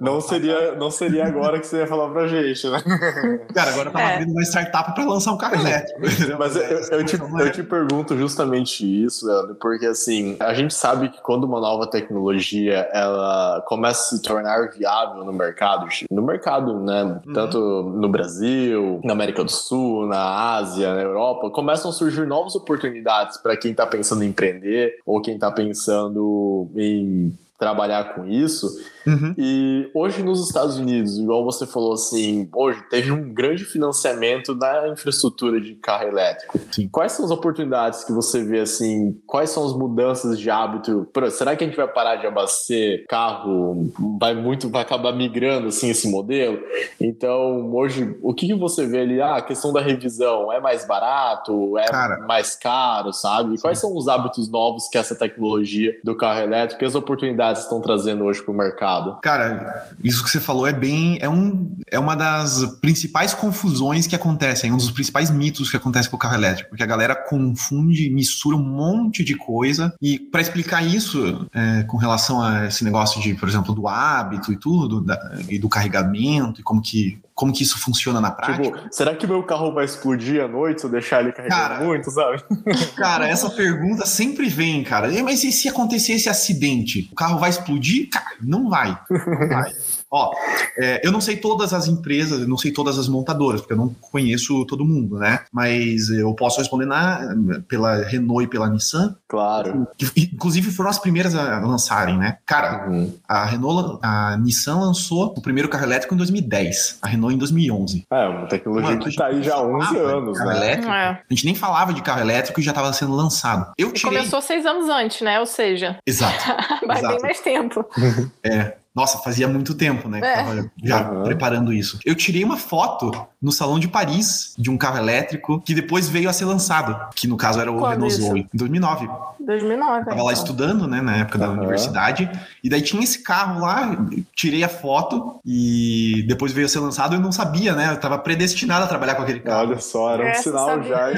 não 0.01 0.21
seria. 0.21 0.75
Não 0.75 0.91
seria 0.91 1.27
agora 1.27 1.59
que 1.59 1.67
você 1.67 1.79
ia 1.79 1.87
falar 1.87 2.09
pra 2.11 2.27
gente, 2.27 2.69
né? 2.69 2.83
Cara, 3.55 3.71
agora 3.71 3.89
eu 3.89 3.93
tava 3.93 4.05
é. 4.05 4.15
abrindo 4.15 4.33
uma 4.33 4.43
startup 4.43 4.95
pra 4.95 5.05
lançar 5.05 5.33
um 5.33 5.37
carro 5.37 5.57
elétrico. 5.57 6.01
Mas 6.39 6.57
eu, 6.57 6.63
eu, 6.63 7.05
te, 7.05 7.19
eu 7.19 7.53
te 7.53 7.63
pergunto 7.63 8.17
justamente 8.17 9.05
isso, 9.05 9.27
Leandro, 9.27 9.55
porque 9.57 9.87
assim, 9.87 10.37
a 10.41 10.55
gente 10.55 10.75
sabe 10.75 11.09
que 11.09 11.21
quando 11.23 11.45
uma 11.45 11.61
nova 11.61 11.87
tecnologia 11.87 12.89
ela 12.93 13.63
começa 13.67 14.15
a 14.15 14.17
se 14.17 14.23
tornar 14.23 14.71
viável 14.71 15.25
no 15.25 15.33
mercado, 15.33 15.87
no 16.11 16.23
mercado, 16.23 16.79
né? 16.81 17.03
Uhum. 17.05 17.33
Tanto 17.33 17.59
no 17.59 18.09
Brasil, 18.09 19.01
na 19.03 19.13
América 19.13 19.45
do 19.45 19.51
Sul, 19.51 20.07
na 20.07 20.55
Ásia, 20.57 20.95
na 20.95 21.03
Europa, 21.03 21.51
começam 21.51 21.91
a 21.91 21.95
surgir 21.95 22.27
novas 22.27 22.55
oportunidades 22.55 23.37
para 23.37 23.57
quem 23.57 23.73
está 23.73 23.87
pensando 23.87 24.23
em 24.23 24.29
empreender 24.29 24.99
ou 25.05 25.21
quem 25.21 25.35
está 25.35 25.51
pensando 25.51 26.71
em 26.77 27.37
trabalhar 27.63 28.17
com 28.17 28.27
isso. 28.27 28.67
Uhum. 29.07 29.35
E 29.39 29.89
hoje 29.95 30.21
nos 30.21 30.45
Estados 30.45 30.79
Unidos, 30.79 31.17
igual 31.17 31.45
você 31.45 31.65
falou 31.65 31.93
assim, 31.93 32.49
hoje 32.53 32.83
teve 32.91 33.13
um 33.13 33.33
grande 33.33 33.65
financiamento 33.65 34.53
na 34.55 34.89
infraestrutura 34.89 35.61
de 35.61 35.77
carro 35.77 36.09
elétrico. 36.09 36.59
Sim. 36.73 36.89
Quais 36.89 37.13
são 37.13 37.25
as 37.25 37.31
oportunidades 37.31 38.03
que 38.03 38.13
você 38.13 38.43
vê 38.43 38.61
assim? 38.61 39.17
Quais 39.27 39.51
são 39.51 39.65
as 39.65 39.73
mudanças 39.73 40.39
de 40.41 40.51
hábito? 40.51 41.09
Será 41.31 41.55
que 41.55 41.63
a 41.63 41.67
gente 41.67 41.77
vai 41.77 41.87
parar 41.87 42.17
de 42.17 42.27
abastecer 42.27 43.07
carro? 43.09 43.93
Vai 44.19 44.35
muito, 44.35 44.69
vai 44.69 44.83
acabar 44.83 45.13
migrando 45.13 45.69
assim 45.69 45.91
esse 45.91 46.09
modelo? 46.09 46.59
Então, 47.01 47.73
hoje, 47.75 48.17
o 48.23 48.35
que, 48.35 48.49
que 48.49 48.55
você 48.55 48.87
vê 48.87 49.01
ali? 49.01 49.21
Ah, 49.21 49.37
a 49.37 49.43
questão 49.43 49.73
da 49.73 49.81
revisão 49.81 50.53
é 50.53 50.61
mais 50.61 50.85
barato? 50.85 51.79
É 51.79 51.87
Cara, 51.87 52.19
mais 52.27 52.57
caro, 52.57 53.13
sabe? 53.13 53.61
Quais 53.61 53.79
são 53.79 53.97
os 53.97 54.09
hábitos 54.09 54.51
novos 54.51 54.89
que 54.89 54.99
essa 54.99 55.15
tecnologia 55.15 55.97
do 56.03 56.17
carro 56.17 56.41
elétrico 56.41 56.83
e 56.83 56.87
as 56.87 56.95
oportunidades 56.95 57.52
estão 57.61 57.81
trazendo 57.81 58.25
hoje 58.25 58.43
para 58.43 58.53
o 58.53 58.57
mercado? 58.57 59.19
Cara, 59.23 59.89
isso 60.03 60.23
que 60.23 60.31
você 60.31 60.41
falou 60.41 60.67
é 60.67 60.73
bem. 60.73 61.19
É, 61.21 61.29
um, 61.29 61.77
é 61.91 61.99
uma 61.99 62.15
das 62.15 62.65
principais 62.81 63.35
confusões 63.35 64.07
que 64.07 64.15
acontecem, 64.15 64.71
é 64.71 64.73
um 64.73 64.77
dos 64.77 64.91
principais 64.91 65.31
mitos 65.31 65.71
que 65.71 65.77
acontece 65.77 66.09
com 66.09 66.17
o 66.17 66.19
carro 66.19 66.35
elétrico, 66.35 66.71
porque 66.71 66.83
a 66.83 66.87
galera 66.87 67.15
confunde, 67.15 68.11
mistura 68.11 68.57
um 68.57 68.65
monte 68.65 69.25
de 69.25 69.35
coisa. 69.35 69.95
E 70.01 70.19
para 70.19 70.41
explicar 70.41 70.83
isso, 70.83 71.47
é, 71.55 71.83
com 71.85 71.97
relação 71.97 72.43
a 72.43 72.67
esse 72.67 72.85
negócio 72.85 73.21
de, 73.21 73.35
por 73.35 73.49
exemplo, 73.49 73.75
do 73.75 73.89
hábito 73.89 74.53
e 74.53 74.57
tudo, 74.57 75.01
da, 75.01 75.19
e 75.49 75.59
do 75.59 75.69
carregamento, 75.69 76.61
e 76.61 76.65
como 76.65 76.81
que 76.81 77.21
como 77.35 77.53
que 77.53 77.63
isso 77.63 77.79
funciona 77.79 78.21
na 78.21 78.31
prática. 78.31 78.79
Tipo, 78.79 78.95
será 78.95 79.15
que 79.15 79.27
meu 79.27 79.43
carro 79.43 79.73
vai 79.73 79.85
explodir 79.85 80.43
à 80.43 80.49
noite 80.49 80.81
se 80.81 80.87
eu 80.87 80.91
deixar 80.91 81.21
ele 81.23 81.33
carregando 81.33 81.61
cara, 81.61 81.85
muito, 81.85 82.11
sabe? 82.11 82.43
Cara, 82.97 83.29
essa 83.29 83.51
pergunta 83.51 84.07
sempre 84.07 84.49
vem, 84.49 84.85
cara. 84.85 85.11
Mas 85.23 85.43
e 85.45 85.51
se 85.51 85.69
acontecer 85.69 86.13
esse 86.13 86.29
acidente? 86.29 87.09
O 87.13 87.15
carro 87.15 87.39
vai 87.39 87.51
explodir? 87.51 88.09
Cara, 88.11 88.37
não 88.41 88.69
vai. 88.69 88.99
Não 89.11 89.49
vai. 89.49 89.73
Ó, 90.13 90.31
é, 90.77 91.01
eu 91.03 91.11
não 91.11 91.23
sei 91.23 91.39
todas 91.39 91.73
as 91.73 91.89
empresas, 91.89 92.47
não 92.47 92.59
sei 92.59 92.71
todas 92.71 92.99
as 92.99 93.09
montadoras, 93.09 93.63
porque 93.63 93.73
eu 93.73 93.79
não 93.79 93.89
conheço 93.99 94.67
todo 94.67 94.85
mundo, 94.85 95.19
né? 95.19 95.41
Mas 95.51 96.11
eu 96.11 96.35
posso 96.35 96.59
responder 96.59 96.85
na, 96.85 97.35
pela 97.67 98.05
Renault 98.05 98.45
e 98.45 98.47
pela 98.47 98.69
Nissan. 98.69 99.17
Claro. 99.27 99.89
Que, 99.97 100.31
inclusive 100.35 100.71
foram 100.71 100.91
as 100.91 100.99
primeiras 100.99 101.35
a 101.35 101.61
lançarem, 101.61 102.19
né? 102.19 102.37
Cara, 102.45 102.91
uhum. 102.91 103.11
a 103.27 103.47
Renault, 103.47 103.99
a 104.03 104.37
Nissan 104.37 104.81
lançou 104.81 105.33
o 105.35 105.41
primeiro 105.41 105.69
carro 105.69 105.85
elétrico 105.85 106.15
em 106.15 106.19
2010, 106.19 106.99
a 107.01 107.09
Renault 107.09 107.35
em 107.35 107.39
2011. 107.39 108.07
É, 108.11 108.29
uma 108.29 108.47
tecnologia 108.47 108.91
Mano, 108.91 109.05
que 109.05 109.17
tá 109.17 109.27
aí 109.29 109.43
já 109.43 109.55
há 109.55 109.63
11 109.63 109.99
anos, 109.99 110.39
né? 110.39 110.57
Elétrico, 110.57 110.93
é. 110.93 111.09
A 111.09 111.25
gente 111.31 111.47
nem 111.47 111.55
falava 111.55 111.95
de 111.95 112.03
carro 112.03 112.21
elétrico 112.21 112.61
e 112.61 112.63
já 112.63 112.73
estava 112.73 112.93
sendo 112.93 113.15
lançado. 113.15 113.73
Eu 113.79 113.91
tirei... 113.93 114.19
Começou 114.19 114.43
seis 114.43 114.67
anos 114.67 114.91
antes, 114.91 115.23
né? 115.23 115.41
Ou 115.41 115.47
seja... 115.47 115.97
Exato. 116.07 116.45
Vai 116.87 117.01
bem 117.01 117.19
mais 117.23 117.41
tempo. 117.41 117.85
é. 118.45 118.82
Nossa, 118.95 119.19
fazia 119.19 119.49
muito 119.49 119.75
tempo, 119.75 120.09
né? 120.09 120.21
É. 120.23 120.35
tava 120.37 120.71
já 120.83 121.11
uhum. 121.11 121.25
preparando 121.25 121.73
isso. 121.73 121.99
Eu 122.05 122.15
tirei 122.15 122.45
uma 122.45 122.59
foto 122.59 123.11
no 123.41 123.51
Salão 123.51 123.79
de 123.79 123.89
Paris 123.89 124.55
de 124.59 124.71
um 124.71 124.77
carro 124.77 124.99
elétrico 124.99 125.61
que 125.61 125.75
depois 125.75 126.09
veio 126.09 126.29
a 126.29 126.33
ser 126.33 126.45
lançado, 126.45 126.97
que 127.15 127.27
no 127.27 127.37
caso 127.37 127.59
era 127.59 127.73
o 127.73 127.79
Quando 127.79 127.93
Renault 127.93 128.15
Zoe, 128.15 128.41
em 128.41 128.57
2009. 128.57 129.09
2009. 129.41 129.99
Tava 130.01 130.13
então. 130.13 130.27
lá 130.27 130.33
estudando, 130.33 130.87
né, 130.87 131.01
na 131.01 131.17
época 131.17 131.39
da 131.39 131.49
uhum. 131.49 131.59
universidade, 131.59 132.31
e 132.63 132.69
daí 132.69 132.83
tinha 132.83 133.03
esse 133.03 133.23
carro 133.23 133.61
lá, 133.61 133.97
tirei 134.35 134.63
a 134.63 134.69
foto 134.69 135.41
e 135.45 136.25
depois 136.29 136.53
veio 136.53 136.67
a 136.67 136.69
ser 136.69 136.81
lançado, 136.81 137.15
eu 137.15 137.21
não 137.21 137.33
sabia, 137.33 137.75
né? 137.75 137.91
Eu 137.93 137.97
tava 137.97 138.19
predestinado 138.19 138.85
a 138.85 138.89
trabalhar 138.89 139.15
com 139.15 139.23
aquele 139.23 139.41
carro. 139.41 139.71
Olha 139.71 139.81
só, 139.81 140.13
era 140.15 140.31
um 140.31 140.43
sinal 140.43 140.83
já. 140.83 141.11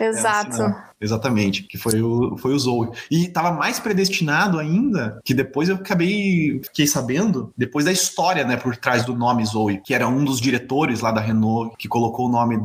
Exato. 0.00 0.62
Um 0.62 0.95
Exatamente, 1.00 1.62
que 1.62 1.76
foi 1.76 2.00
o, 2.00 2.36
foi 2.38 2.54
o 2.54 2.58
Zoe. 2.58 2.90
E 3.10 3.28
tava 3.28 3.52
mais 3.52 3.78
predestinado 3.78 4.58
ainda, 4.58 5.20
que 5.24 5.34
depois 5.34 5.68
eu 5.68 5.76
acabei, 5.76 6.60
fiquei 6.64 6.86
sabendo, 6.86 7.52
depois 7.56 7.84
da 7.84 7.92
história, 7.92 8.44
né, 8.44 8.56
por 8.56 8.76
trás 8.76 9.04
do 9.04 9.14
nome 9.14 9.44
Zoe, 9.44 9.80
que 9.84 9.94
era 9.94 10.08
um 10.08 10.24
dos 10.24 10.40
diretores 10.40 11.00
lá 11.00 11.10
da 11.10 11.20
Renault, 11.20 11.76
que 11.78 11.88
colocou 11.88 12.26
o 12.26 12.30
nome 12.30 12.58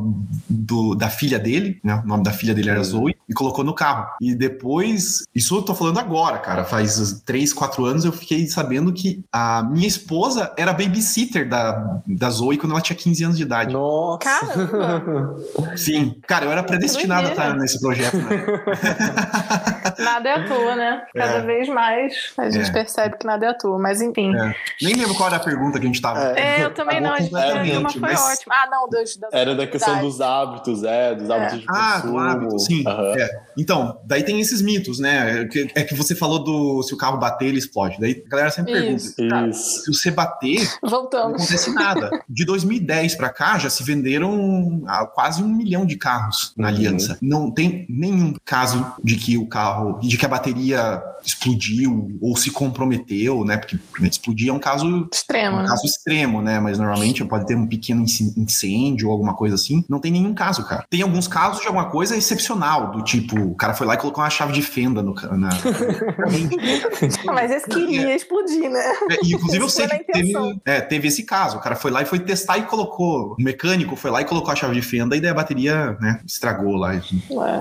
do, 0.48 0.94
da 0.94 1.10
filha 1.10 1.38
dele, 1.38 1.78
né, 1.84 2.00
o 2.02 2.08
nome 2.08 2.22
da 2.22 2.32
filha 2.32 2.54
dele 2.54 2.70
era 2.70 2.78
uhum. 2.78 2.84
Zoe, 2.84 3.16
e 3.28 3.34
colocou 3.34 3.64
no 3.64 3.74
carro. 3.74 4.08
E 4.20 4.34
depois, 4.34 5.24
isso 5.34 5.56
eu 5.56 5.62
tô 5.62 5.74
falando 5.74 5.98
agora, 5.98 6.38
cara, 6.38 6.64
faz 6.64 7.22
três, 7.24 7.52
quatro 7.52 7.84
anos 7.84 8.04
eu 8.04 8.12
fiquei 8.12 8.46
sabendo 8.46 8.92
que 8.92 9.22
a 9.30 9.62
minha 9.62 9.86
esposa 9.86 10.52
era 10.56 10.72
babysitter 10.72 11.48
da, 11.48 12.00
da 12.06 12.30
Zoe 12.30 12.56
quando 12.56 12.72
ela 12.72 12.80
tinha 12.80 12.96
15 12.96 13.24
anos 13.24 13.36
de 13.36 13.42
idade. 13.42 13.72
Nossa! 13.72 14.18
Caramba! 14.20 15.36
Sim, 15.76 16.14
cara, 16.26 16.46
eu 16.46 16.50
era 16.50 16.62
predestinado 16.62 17.28
a 17.28 17.30
estar 17.30 17.56
nesse 17.56 17.80
projeto. 17.80 18.21
nada 19.98 20.28
é 20.28 20.32
à 20.34 20.44
toa, 20.46 20.76
né? 20.76 21.02
Cada 21.14 21.38
é. 21.38 21.42
vez 21.42 21.68
mais 21.68 22.32
a 22.36 22.50
gente 22.50 22.68
é. 22.68 22.72
percebe 22.72 23.16
que 23.18 23.26
nada 23.26 23.46
é 23.46 23.48
à 23.50 23.54
toa, 23.54 23.78
mas 23.78 24.00
enfim. 24.00 24.34
É. 24.36 24.54
Nem 24.80 24.94
lembro 24.94 25.14
qual 25.14 25.28
era 25.28 25.36
a 25.36 25.40
pergunta 25.40 25.78
que 25.78 25.84
a 25.84 25.88
gente 25.88 26.00
tava. 26.00 26.38
É, 26.38 26.64
eu 26.64 26.72
também 26.74 27.00
não, 27.00 27.12
a 27.12 27.20
gente 27.20 27.32
uma 27.76 27.90
foi 27.90 28.00
mas... 28.00 28.20
ótima. 28.20 28.54
Ah, 28.54 28.68
não, 28.70 28.88
dos, 28.88 29.16
das 29.16 29.32
Era 29.32 29.54
da 29.54 29.66
questão 29.66 30.00
dos 30.00 30.20
hábitos, 30.20 30.84
é, 30.84 31.14
dos 31.14 31.30
hábitos 31.30 31.60
de 31.60 31.66
ah, 31.68 31.92
consumo. 31.94 32.18
Ah, 32.18 32.34
do 32.34 32.38
hábito, 32.38 32.58
sim. 32.58 32.84
Uhum. 32.86 33.14
Então, 33.56 34.00
daí 34.04 34.22
tem 34.22 34.40
esses 34.40 34.62
mitos, 34.62 34.98
né? 34.98 35.48
É 35.74 35.84
que 35.84 35.94
você 35.94 36.14
falou 36.14 36.42
do 36.42 36.82
se 36.82 36.94
o 36.94 36.96
carro 36.96 37.18
bater, 37.18 37.48
ele 37.48 37.58
explode. 37.58 37.96
Daí 38.00 38.22
a 38.24 38.28
galera 38.28 38.50
sempre 38.50 38.94
Isso. 38.94 39.16
pergunta: 39.16 39.48
Isso. 39.48 39.84
se 39.84 39.92
você 39.92 40.10
bater, 40.10 40.68
Voltamos. 40.82 41.32
não 41.32 41.36
acontece 41.36 41.72
nada. 41.72 42.10
De 42.28 42.44
2010 42.44 43.14
para 43.14 43.30
cá 43.30 43.58
já 43.58 43.70
se 43.70 43.82
venderam 43.82 44.82
quase 45.14 45.42
um 45.42 45.48
milhão 45.48 45.84
de 45.84 45.96
carros 45.96 46.52
na 46.56 46.68
uhum. 46.68 46.74
Aliança. 46.74 47.18
Não 47.20 47.50
tem 47.50 47.86
nem 47.88 48.11
nenhum 48.12 48.34
caso 48.44 48.84
de 49.02 49.16
que 49.16 49.36
o 49.38 49.46
carro, 49.46 49.98
de 50.00 50.16
que 50.16 50.26
a 50.26 50.28
bateria 50.28 51.02
explodiu 51.24 52.18
ou 52.20 52.36
se 52.36 52.50
comprometeu, 52.50 53.44
né? 53.44 53.56
Porque 53.56 53.78
explodir 54.02 54.48
é 54.48 54.52
um 54.52 54.58
caso 54.58 55.08
extremo, 55.12 55.56
um 55.56 55.62
né? 55.62 55.68
caso 55.68 55.86
extremo, 55.86 56.42
né? 56.42 56.60
Mas 56.60 56.78
normalmente 56.78 57.24
pode 57.24 57.46
ter 57.46 57.56
um 57.56 57.66
pequeno 57.66 58.04
incêndio 58.36 59.08
ou 59.08 59.12
alguma 59.12 59.34
coisa 59.34 59.54
assim. 59.54 59.84
Não 59.88 60.00
tem 60.00 60.10
nenhum 60.10 60.34
caso, 60.34 60.64
cara. 60.64 60.84
Tem 60.90 61.02
alguns 61.02 61.28
casos 61.28 61.60
de 61.60 61.66
alguma 61.66 61.90
coisa 61.90 62.16
excepcional, 62.16 62.90
do 62.90 63.02
tipo, 63.02 63.38
o 63.38 63.54
cara 63.54 63.74
foi 63.74 63.86
lá 63.86 63.94
e 63.94 63.98
colocou 63.98 64.22
uma 64.22 64.30
chave 64.30 64.52
de 64.52 64.62
fenda 64.62 65.02
no 65.02 65.14
na 65.36 65.50
Mas 67.26 67.50
esse 67.50 67.68
queria 67.68 68.14
explodir, 68.14 68.68
né? 68.68 68.92
É, 69.10 69.26
inclusive 69.26 69.62
eu 69.62 69.68
sei 69.68 69.86
que 69.86 70.04
teve, 70.04 70.32
é, 70.64 70.80
teve 70.80 71.08
esse 71.08 71.22
caso. 71.22 71.58
O 71.58 71.60
cara 71.60 71.76
foi 71.76 71.90
lá 71.90 72.02
e 72.02 72.06
foi 72.06 72.18
testar 72.18 72.58
e 72.58 72.62
colocou. 72.62 73.36
O 73.38 73.42
mecânico 73.42 73.96
foi 73.96 74.10
lá 74.10 74.20
e 74.20 74.24
colocou 74.24 74.50
a 74.50 74.56
chave 74.56 74.74
de 74.74 74.82
fenda 74.82 75.16
e 75.16 75.20
daí 75.20 75.30
a 75.30 75.34
bateria, 75.34 75.96
né, 76.00 76.20
estragou 76.26 76.74
lá. 76.74 76.92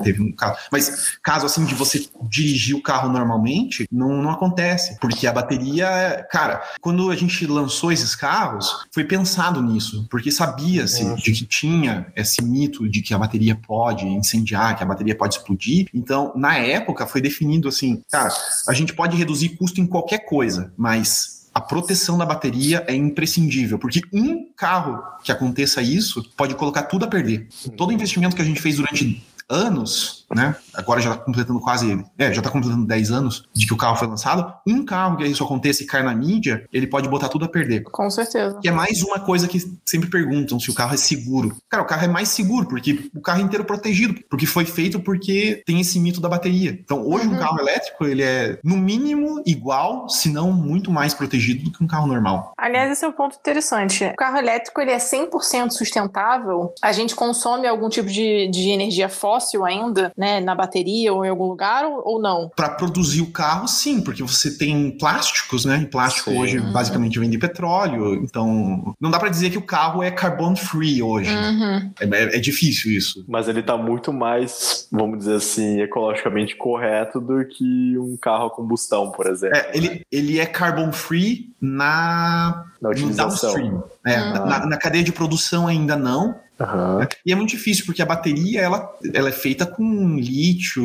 Teve 0.04 0.22
um 0.22 0.32
caso. 0.42 0.58
Mas 0.72 1.18
caso 1.22 1.46
assim 1.46 1.64
de 1.66 1.76
você 1.76 2.08
dirigir 2.24 2.76
o 2.76 2.82
carro 2.82 3.10
normalmente, 3.10 3.88
não, 3.92 4.22
não 4.22 4.32
acontece. 4.32 4.98
Porque 5.00 5.28
a 5.28 5.34
bateria, 5.34 6.26
cara, 6.32 6.64
quando 6.82 7.12
a 7.12 7.16
gente 7.16 7.46
lançou 7.46 7.92
esses 7.92 8.16
carros, 8.16 8.86
foi 8.92 9.04
pensado 9.04 9.62
nisso. 9.62 10.08
Porque 10.10 10.32
sabia-se 10.32 11.04
uhum. 11.04 11.16
de 11.16 11.32
que 11.32 11.46
tinha 11.46 12.08
esse 12.16 12.44
mito 12.44 12.90
de 12.90 13.02
que 13.02 13.14
a 13.14 13.18
bateria 13.18 13.56
pode 13.56 14.06
incendiar, 14.06 14.76
que 14.76 14.84
a 14.84 14.88
bateria 14.88 15.16
pode 15.16 15.36
explodir. 15.36 15.88
Então, 15.94 16.34
na 16.36 16.58
época, 16.58 17.06
foi 17.06 17.22
definido 17.22 17.68
assim, 17.68 18.02
cara, 18.10 18.34
a 18.68 18.74
gente 18.74 18.94
pode 18.94 19.16
reduzir 19.16 19.50
custo 19.50 19.80
em 19.80 19.86
qualquer 19.86 20.26
coisa, 20.26 20.74
mas 20.76 21.42
a 21.54 21.60
proteção 21.60 22.18
da 22.18 22.26
bateria 22.26 22.84
é 22.88 22.96
imprescindível, 22.96 23.78
porque 23.78 24.02
um 24.14 24.48
carro 24.56 25.04
que 25.22 25.32
aconteça 25.32 25.82
isso 25.82 26.24
pode 26.38 26.56
colocar 26.56 26.84
tudo 26.84 27.06
a 27.06 27.08
perder. 27.08 27.48
Todo 27.76 27.90
o 27.90 27.94
investimento 27.94 28.36
que 28.36 28.42
a 28.42 28.46
gente 28.46 28.62
fez 28.62 28.78
durante 28.78 29.22
anos, 29.50 30.21
né? 30.36 30.56
Agora 30.74 31.02
já 31.02 31.12
está 31.12 31.24
completando 31.24 31.60
quase, 31.60 32.04
é, 32.18 32.34
já 32.34 32.40
está 32.40 32.50
completando 32.50 32.86
10 32.86 33.12
anos 33.12 33.48
de 33.54 33.66
que 33.66 33.74
o 33.74 33.78
carro 33.78 33.96
foi 33.96 34.08
lançado. 34.08 34.54
Um 34.68 34.86
carro 34.86 35.18
que 35.18 35.26
isso 35.26 35.44
aconteça 35.44 35.84
e 35.84 35.86
cair 35.86 36.04
na 36.04 36.16
mídia, 36.16 36.68
ele 36.72 36.88
pode 36.88 37.08
botar 37.08 37.30
tudo 37.30 37.46
a 37.46 37.50
perder. 37.50 37.84
Com 37.84 38.10
certeza. 38.10 38.60
Que 38.62 38.70
é 38.70 38.72
mais 38.72 39.02
uma 39.02 39.20
coisa 39.20 39.48
que 39.48 39.60
sempre 39.86 40.10
perguntam 40.10 40.60
se 40.60 40.70
o 40.70 40.74
carro 40.74 40.94
é 40.94 40.98
seguro. 40.98 41.56
Cara, 41.70 41.84
o 41.84 41.86
carro 41.86 42.06
é 42.06 42.08
mais 42.08 42.30
seguro 42.30 42.68
porque 42.68 43.10
o 43.14 43.22
carro 43.22 43.42
é 43.42 43.44
inteiro 43.44 43.66
protegido, 43.66 44.20
porque 44.30 44.46
foi 44.46 44.66
feito 44.66 45.00
porque 45.00 45.62
tem 45.66 45.80
esse 45.80 46.00
mito 46.00 46.22
da 46.22 46.30
bateria. 46.30 46.72
Então, 46.72 47.06
hoje 47.06 47.28
uhum. 47.28 47.36
um 47.36 47.40
carro 47.40 47.60
elétrico, 47.60 48.06
ele 48.06 48.24
é 48.24 48.60
no 48.64 48.78
mínimo 48.78 49.42
igual, 49.46 50.10
se 50.10 50.30
não 50.30 50.52
muito 50.52 50.92
mais 50.92 51.14
protegido 51.14 51.66
do 51.66 51.72
que 51.72 51.84
um 51.84 51.88
carro 51.88 52.08
normal. 52.08 52.54
Aliás, 52.58 52.92
esse 52.92 53.06
é 53.06 53.08
um 53.08 53.12
ponto 53.12 53.36
interessante. 53.36 54.06
O 54.06 54.16
carro 54.16 54.38
elétrico, 54.38 54.80
ele 54.82 54.92
é 54.92 54.98
100% 54.98 55.72
sustentável. 55.72 56.74
A 56.82 56.92
gente 56.92 57.16
consome 57.16 57.68
algum 57.68 57.90
tipo 57.90 58.10
de, 58.10 58.50
de 58.50 58.70
energia 58.70 59.10
fóssil 59.10 59.66
ainda, 59.66 60.12
né, 60.22 60.40
na 60.40 60.54
bateria 60.54 61.12
ou 61.12 61.26
em 61.26 61.30
algum 61.30 61.48
lugar 61.48 61.84
ou, 61.84 62.00
ou 62.06 62.22
não? 62.22 62.52
Para 62.56 62.70
produzir 62.70 63.24
o 63.24 63.32
carro, 63.32 63.68
sim, 63.68 64.00
porque 64.00 64.22
você 64.22 64.56
tem 64.56 64.92
plásticos, 64.92 65.66
né? 65.66 65.80
E 65.82 65.88
plástico 65.88 66.30
sim. 66.30 66.38
hoje 66.38 66.60
basicamente 66.60 67.18
vem 67.18 67.28
de 67.28 67.40
petróleo, 67.40 68.14
então 68.14 68.94
não 69.02 69.10
dá 69.10 69.18
para 69.18 69.30
dizer 69.30 69.50
que 69.50 69.58
o 69.58 69.64
carro 69.64 70.04
é 70.04 70.12
carbon 70.12 70.56
free 70.56 71.02
hoje. 71.02 71.36
Uhum. 71.36 71.92
É, 72.00 72.06
é, 72.06 72.38
é, 72.38 72.40
difícil 72.40 72.92
isso. 72.92 73.26
Mas 73.28 73.48
ele 73.48 73.64
tá 73.64 73.76
muito 73.76 74.14
mais, 74.14 74.88
vamos 74.92 75.18
dizer 75.18 75.38
assim, 75.38 75.82
ecologicamente 75.82 76.56
correto 76.56 77.20
do 77.20 77.44
que 77.44 77.98
um 77.98 78.16
carro 78.16 78.46
a 78.46 78.52
combustão, 78.52 79.10
por 79.10 79.26
exemplo. 79.26 79.58
É, 79.58 79.72
ele, 79.74 80.06
ele 80.12 80.40
é 80.40 80.46
carbon 80.46 80.92
free 80.92 81.50
na, 81.60 82.66
na 82.80 82.90
utilização. 82.90 83.54
downstream. 83.54 83.84
É, 84.06 84.22
uhum. 84.22 84.46
na, 84.46 84.66
na, 84.68 84.78
cadeia 84.78 85.04
de 85.04 85.12
produção 85.12 85.68
ainda 85.68 85.96
não, 85.96 86.36
Uhum. 86.62 87.08
E 87.26 87.32
é 87.32 87.36
muito 87.36 87.50
difícil, 87.50 87.86
porque 87.86 88.02
a 88.02 88.06
bateria 88.06 88.62
ela, 88.62 88.94
ela 89.14 89.30
é 89.30 89.32
feita 89.32 89.66
com 89.66 90.16
lítio 90.18 90.84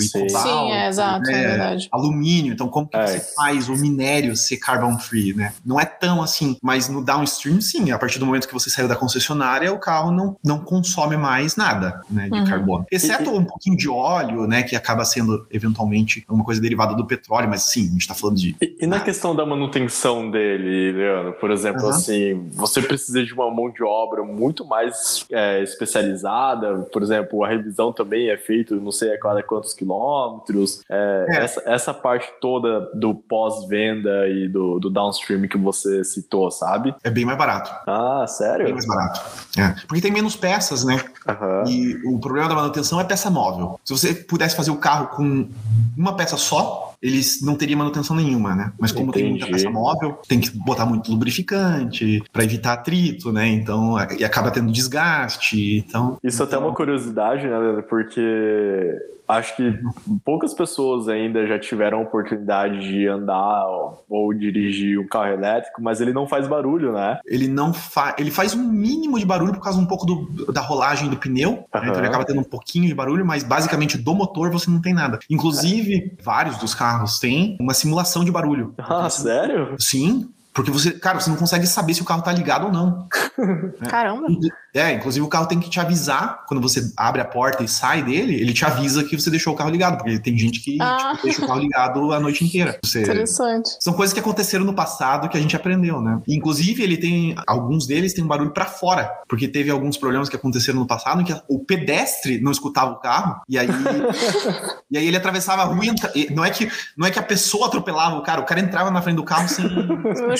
e 0.00 0.10
cobalto. 0.10 0.48
Sim, 0.48 0.72
é 0.72 0.88
exato, 0.88 1.22
né? 1.22 1.44
é 1.44 1.48
verdade. 1.48 1.88
Alumínio. 1.92 2.52
Então, 2.52 2.68
como 2.68 2.88
que 2.88 2.96
é. 2.96 3.06
você 3.06 3.34
faz 3.34 3.68
o 3.68 3.76
minério 3.76 4.36
ser 4.36 4.56
carbon 4.56 4.98
free, 4.98 5.34
né? 5.34 5.52
Não 5.64 5.78
é 5.78 5.84
tão 5.84 6.22
assim, 6.22 6.56
mas 6.62 6.88
no 6.88 7.04
downstream, 7.04 7.60
sim. 7.60 7.90
A 7.90 7.98
partir 7.98 8.18
do 8.18 8.26
momento 8.26 8.46
que 8.46 8.54
você 8.54 8.70
saiu 8.70 8.88
da 8.88 8.96
concessionária, 8.96 9.72
o 9.72 9.78
carro 9.78 10.10
não, 10.10 10.36
não 10.44 10.58
consome 10.60 11.16
mais 11.16 11.56
nada 11.56 12.00
né, 12.10 12.28
de 12.28 12.38
uhum. 12.38 12.44
carbono. 12.44 12.86
Exceto 12.90 13.30
e, 13.30 13.38
um 13.38 13.44
pouquinho 13.44 13.76
de 13.76 13.88
óleo, 13.88 14.46
né? 14.46 14.62
Que 14.62 14.76
acaba 14.76 15.04
sendo 15.04 15.46
eventualmente 15.50 16.24
uma 16.28 16.44
coisa 16.44 16.60
derivada 16.60 16.94
do 16.94 17.06
petróleo, 17.06 17.48
mas 17.48 17.62
sim, 17.62 17.86
a 17.86 17.90
gente 17.90 18.00
está 18.00 18.14
falando 18.14 18.36
de. 18.36 18.56
E, 18.60 18.76
e 18.80 18.86
na 18.86 19.00
questão 19.00 19.34
da 19.34 19.44
manutenção 19.44 20.30
dele, 20.30 20.92
Leandro, 20.92 21.32
por 21.34 21.50
exemplo, 21.50 21.84
uhum. 21.84 21.90
assim, 21.90 22.48
você 22.52 22.80
precisa 22.80 23.24
de 23.24 23.32
uma 23.32 23.50
mão 23.50 23.70
de 23.70 23.82
obra 23.82 24.22
muito 24.22 24.64
mais 24.64 25.17
é, 25.30 25.62
especializada, 25.62 26.78
por 26.92 27.02
exemplo, 27.02 27.44
a 27.44 27.48
revisão 27.48 27.92
também 27.92 28.30
é 28.30 28.36
feita, 28.36 28.74
não 28.74 28.92
sei 28.92 29.14
a 29.14 29.20
cada 29.20 29.42
quantos 29.42 29.74
quilômetros. 29.74 30.82
É, 30.88 31.26
é. 31.28 31.36
Essa, 31.44 31.62
essa 31.66 31.94
parte 31.94 32.28
toda 32.40 32.88
do 32.94 33.14
pós-venda 33.14 34.28
e 34.28 34.48
do, 34.48 34.78
do 34.78 34.90
downstream 34.90 35.48
que 35.48 35.58
você 35.58 36.04
citou, 36.04 36.50
sabe? 36.50 36.94
É 37.02 37.10
bem 37.10 37.24
mais 37.24 37.38
barato. 37.38 37.70
Ah, 37.86 38.26
sério? 38.26 38.64
Bem 38.64 38.74
mais 38.74 38.86
barato. 38.86 39.20
É. 39.58 39.74
Porque 39.86 40.00
tem 40.00 40.12
menos 40.12 40.36
peças, 40.36 40.84
né? 40.84 41.00
Uhum. 41.28 41.70
E 41.70 41.96
o 42.06 42.18
problema 42.18 42.48
da 42.48 42.54
manutenção 42.54 43.00
é 43.00 43.04
peça 43.04 43.30
móvel. 43.30 43.80
Se 43.84 43.92
você 43.92 44.14
pudesse 44.14 44.56
fazer 44.56 44.70
o 44.70 44.76
carro 44.76 45.08
com 45.08 45.48
uma 45.96 46.16
peça 46.16 46.36
só, 46.36 46.87
eles 47.00 47.40
não 47.42 47.54
teriam 47.54 47.78
manutenção 47.78 48.16
nenhuma, 48.16 48.54
né? 48.54 48.72
Mas 48.78 48.92
como 48.92 49.10
Entendi. 49.10 49.22
tem 49.22 49.30
muita 49.30 49.46
peça 49.46 49.70
móvel, 49.70 50.18
tem 50.28 50.40
que 50.40 50.50
botar 50.50 50.84
muito 50.84 51.10
lubrificante 51.10 52.22
para 52.32 52.44
evitar 52.44 52.72
atrito, 52.72 53.32
né? 53.32 53.46
Então, 53.48 53.96
e 54.18 54.24
acaba 54.24 54.50
tendo 54.50 54.72
desgaste. 54.72 55.78
Então, 55.78 56.18
Isso 56.22 56.36
então... 56.36 56.46
até 56.46 56.56
é 56.56 56.58
uma 56.58 56.74
curiosidade, 56.74 57.46
né, 57.46 57.82
Porque 57.88 58.94
acho 59.28 59.54
que 59.56 59.78
poucas 60.24 60.54
pessoas 60.54 61.08
ainda 61.08 61.46
já 61.46 61.58
tiveram 61.58 61.98
a 61.98 62.02
oportunidade 62.02 62.80
de 62.80 63.06
andar 63.06 63.66
ou 64.08 64.32
dirigir 64.32 64.98
um 64.98 65.06
carro 65.06 65.32
elétrico, 65.32 65.82
mas 65.82 66.00
ele 66.00 66.12
não 66.12 66.26
faz 66.26 66.48
barulho, 66.48 66.92
né? 66.92 67.20
Ele 67.26 67.46
não 67.46 67.72
faz. 67.72 68.14
Ele 68.18 68.30
faz 68.30 68.54
um 68.54 68.62
mínimo 68.62 69.18
de 69.18 69.26
barulho 69.26 69.52
por 69.52 69.62
causa 69.62 69.78
um 69.78 69.86
pouco 69.86 70.06
do, 70.06 70.52
da 70.52 70.60
rolagem 70.60 71.10
do 71.10 71.16
pneu. 71.16 71.50
Uhum. 71.50 71.80
Né? 71.80 71.88
Então 71.88 71.98
ele 71.98 72.08
acaba 72.08 72.24
tendo 72.24 72.40
um 72.40 72.44
pouquinho 72.44 72.86
de 72.86 72.94
barulho, 72.94 73.24
mas 73.26 73.44
basicamente 73.44 73.98
do 73.98 74.14
motor 74.14 74.50
você 74.50 74.70
não 74.70 74.80
tem 74.80 74.94
nada. 74.94 75.18
Inclusive, 75.28 76.16
é. 76.18 76.22
vários 76.22 76.56
dos 76.56 76.74
carros 76.74 77.18
têm 77.18 77.56
uma 77.60 77.74
simulação 77.74 78.24
de 78.24 78.30
barulho. 78.30 78.74
Ah, 78.78 79.10
sério? 79.10 79.76
Sim. 79.78 80.30
Porque 80.58 80.72
você, 80.72 80.90
cara, 80.90 81.20
você 81.20 81.30
não 81.30 81.36
consegue 81.36 81.68
saber 81.68 81.94
se 81.94 82.02
o 82.02 82.04
carro 82.04 82.20
tá 82.20 82.32
ligado 82.32 82.66
ou 82.66 82.72
não. 82.72 83.06
Caramba. 83.88 84.26
É, 84.74 84.92
inclusive 84.92 85.24
o 85.24 85.28
carro 85.28 85.46
tem 85.46 85.60
que 85.60 85.70
te 85.70 85.78
avisar 85.78 86.44
quando 86.48 86.60
você 86.60 86.92
abre 86.96 87.20
a 87.20 87.24
porta 87.24 87.62
e 87.62 87.68
sai 87.68 88.02
dele, 88.02 88.34
ele 88.34 88.52
te 88.52 88.64
avisa 88.64 89.04
que 89.04 89.16
você 89.16 89.30
deixou 89.30 89.54
o 89.54 89.56
carro 89.56 89.70
ligado, 89.70 89.98
porque 89.98 90.18
tem 90.18 90.36
gente 90.36 90.58
que 90.58 90.76
ah. 90.80 91.12
tipo, 91.12 91.22
deixa 91.22 91.44
o 91.44 91.46
carro 91.46 91.60
ligado 91.60 92.12
a 92.12 92.18
noite 92.18 92.44
inteira. 92.44 92.76
Você... 92.84 93.02
Interessante. 93.02 93.76
São 93.80 93.92
coisas 93.92 94.12
que 94.12 94.18
aconteceram 94.18 94.64
no 94.64 94.74
passado 94.74 95.28
que 95.28 95.36
a 95.36 95.40
gente 95.40 95.54
aprendeu, 95.54 96.00
né? 96.00 96.20
Inclusive, 96.26 96.82
ele 96.82 96.96
tem. 96.96 97.36
Alguns 97.46 97.86
deles 97.86 98.12
têm 98.14 98.24
um 98.24 98.28
barulho 98.28 98.50
para 98.50 98.66
fora, 98.66 99.10
porque 99.28 99.46
teve 99.46 99.70
alguns 99.70 99.96
problemas 99.96 100.28
que 100.28 100.36
aconteceram 100.36 100.80
no 100.80 100.86
passado 100.86 101.20
em 101.20 101.24
que 101.24 101.40
o 101.48 101.64
pedestre 101.64 102.40
não 102.40 102.50
escutava 102.50 102.92
o 102.92 102.96
carro, 102.96 103.40
e 103.48 103.58
aí. 103.58 103.68
e 104.90 104.98
aí 104.98 105.06
ele 105.06 105.16
atravessava 105.16 105.62
a 105.62 105.64
rua 105.66 105.84
e 105.84 105.88
entra... 105.88 106.12
não, 106.30 106.44
é 106.44 106.50
que, 106.50 106.68
não 106.96 107.06
é 107.06 107.10
que 107.10 107.18
a 107.18 107.22
pessoa 107.22 107.66
atropelava 107.66 108.16
o 108.16 108.22
cara, 108.22 108.40
o 108.40 108.44
cara 108.44 108.60
entrava 108.60 108.90
na 108.90 109.02
frente 109.02 109.16
do 109.16 109.24
carro 109.24 109.48
sem. 109.48 109.66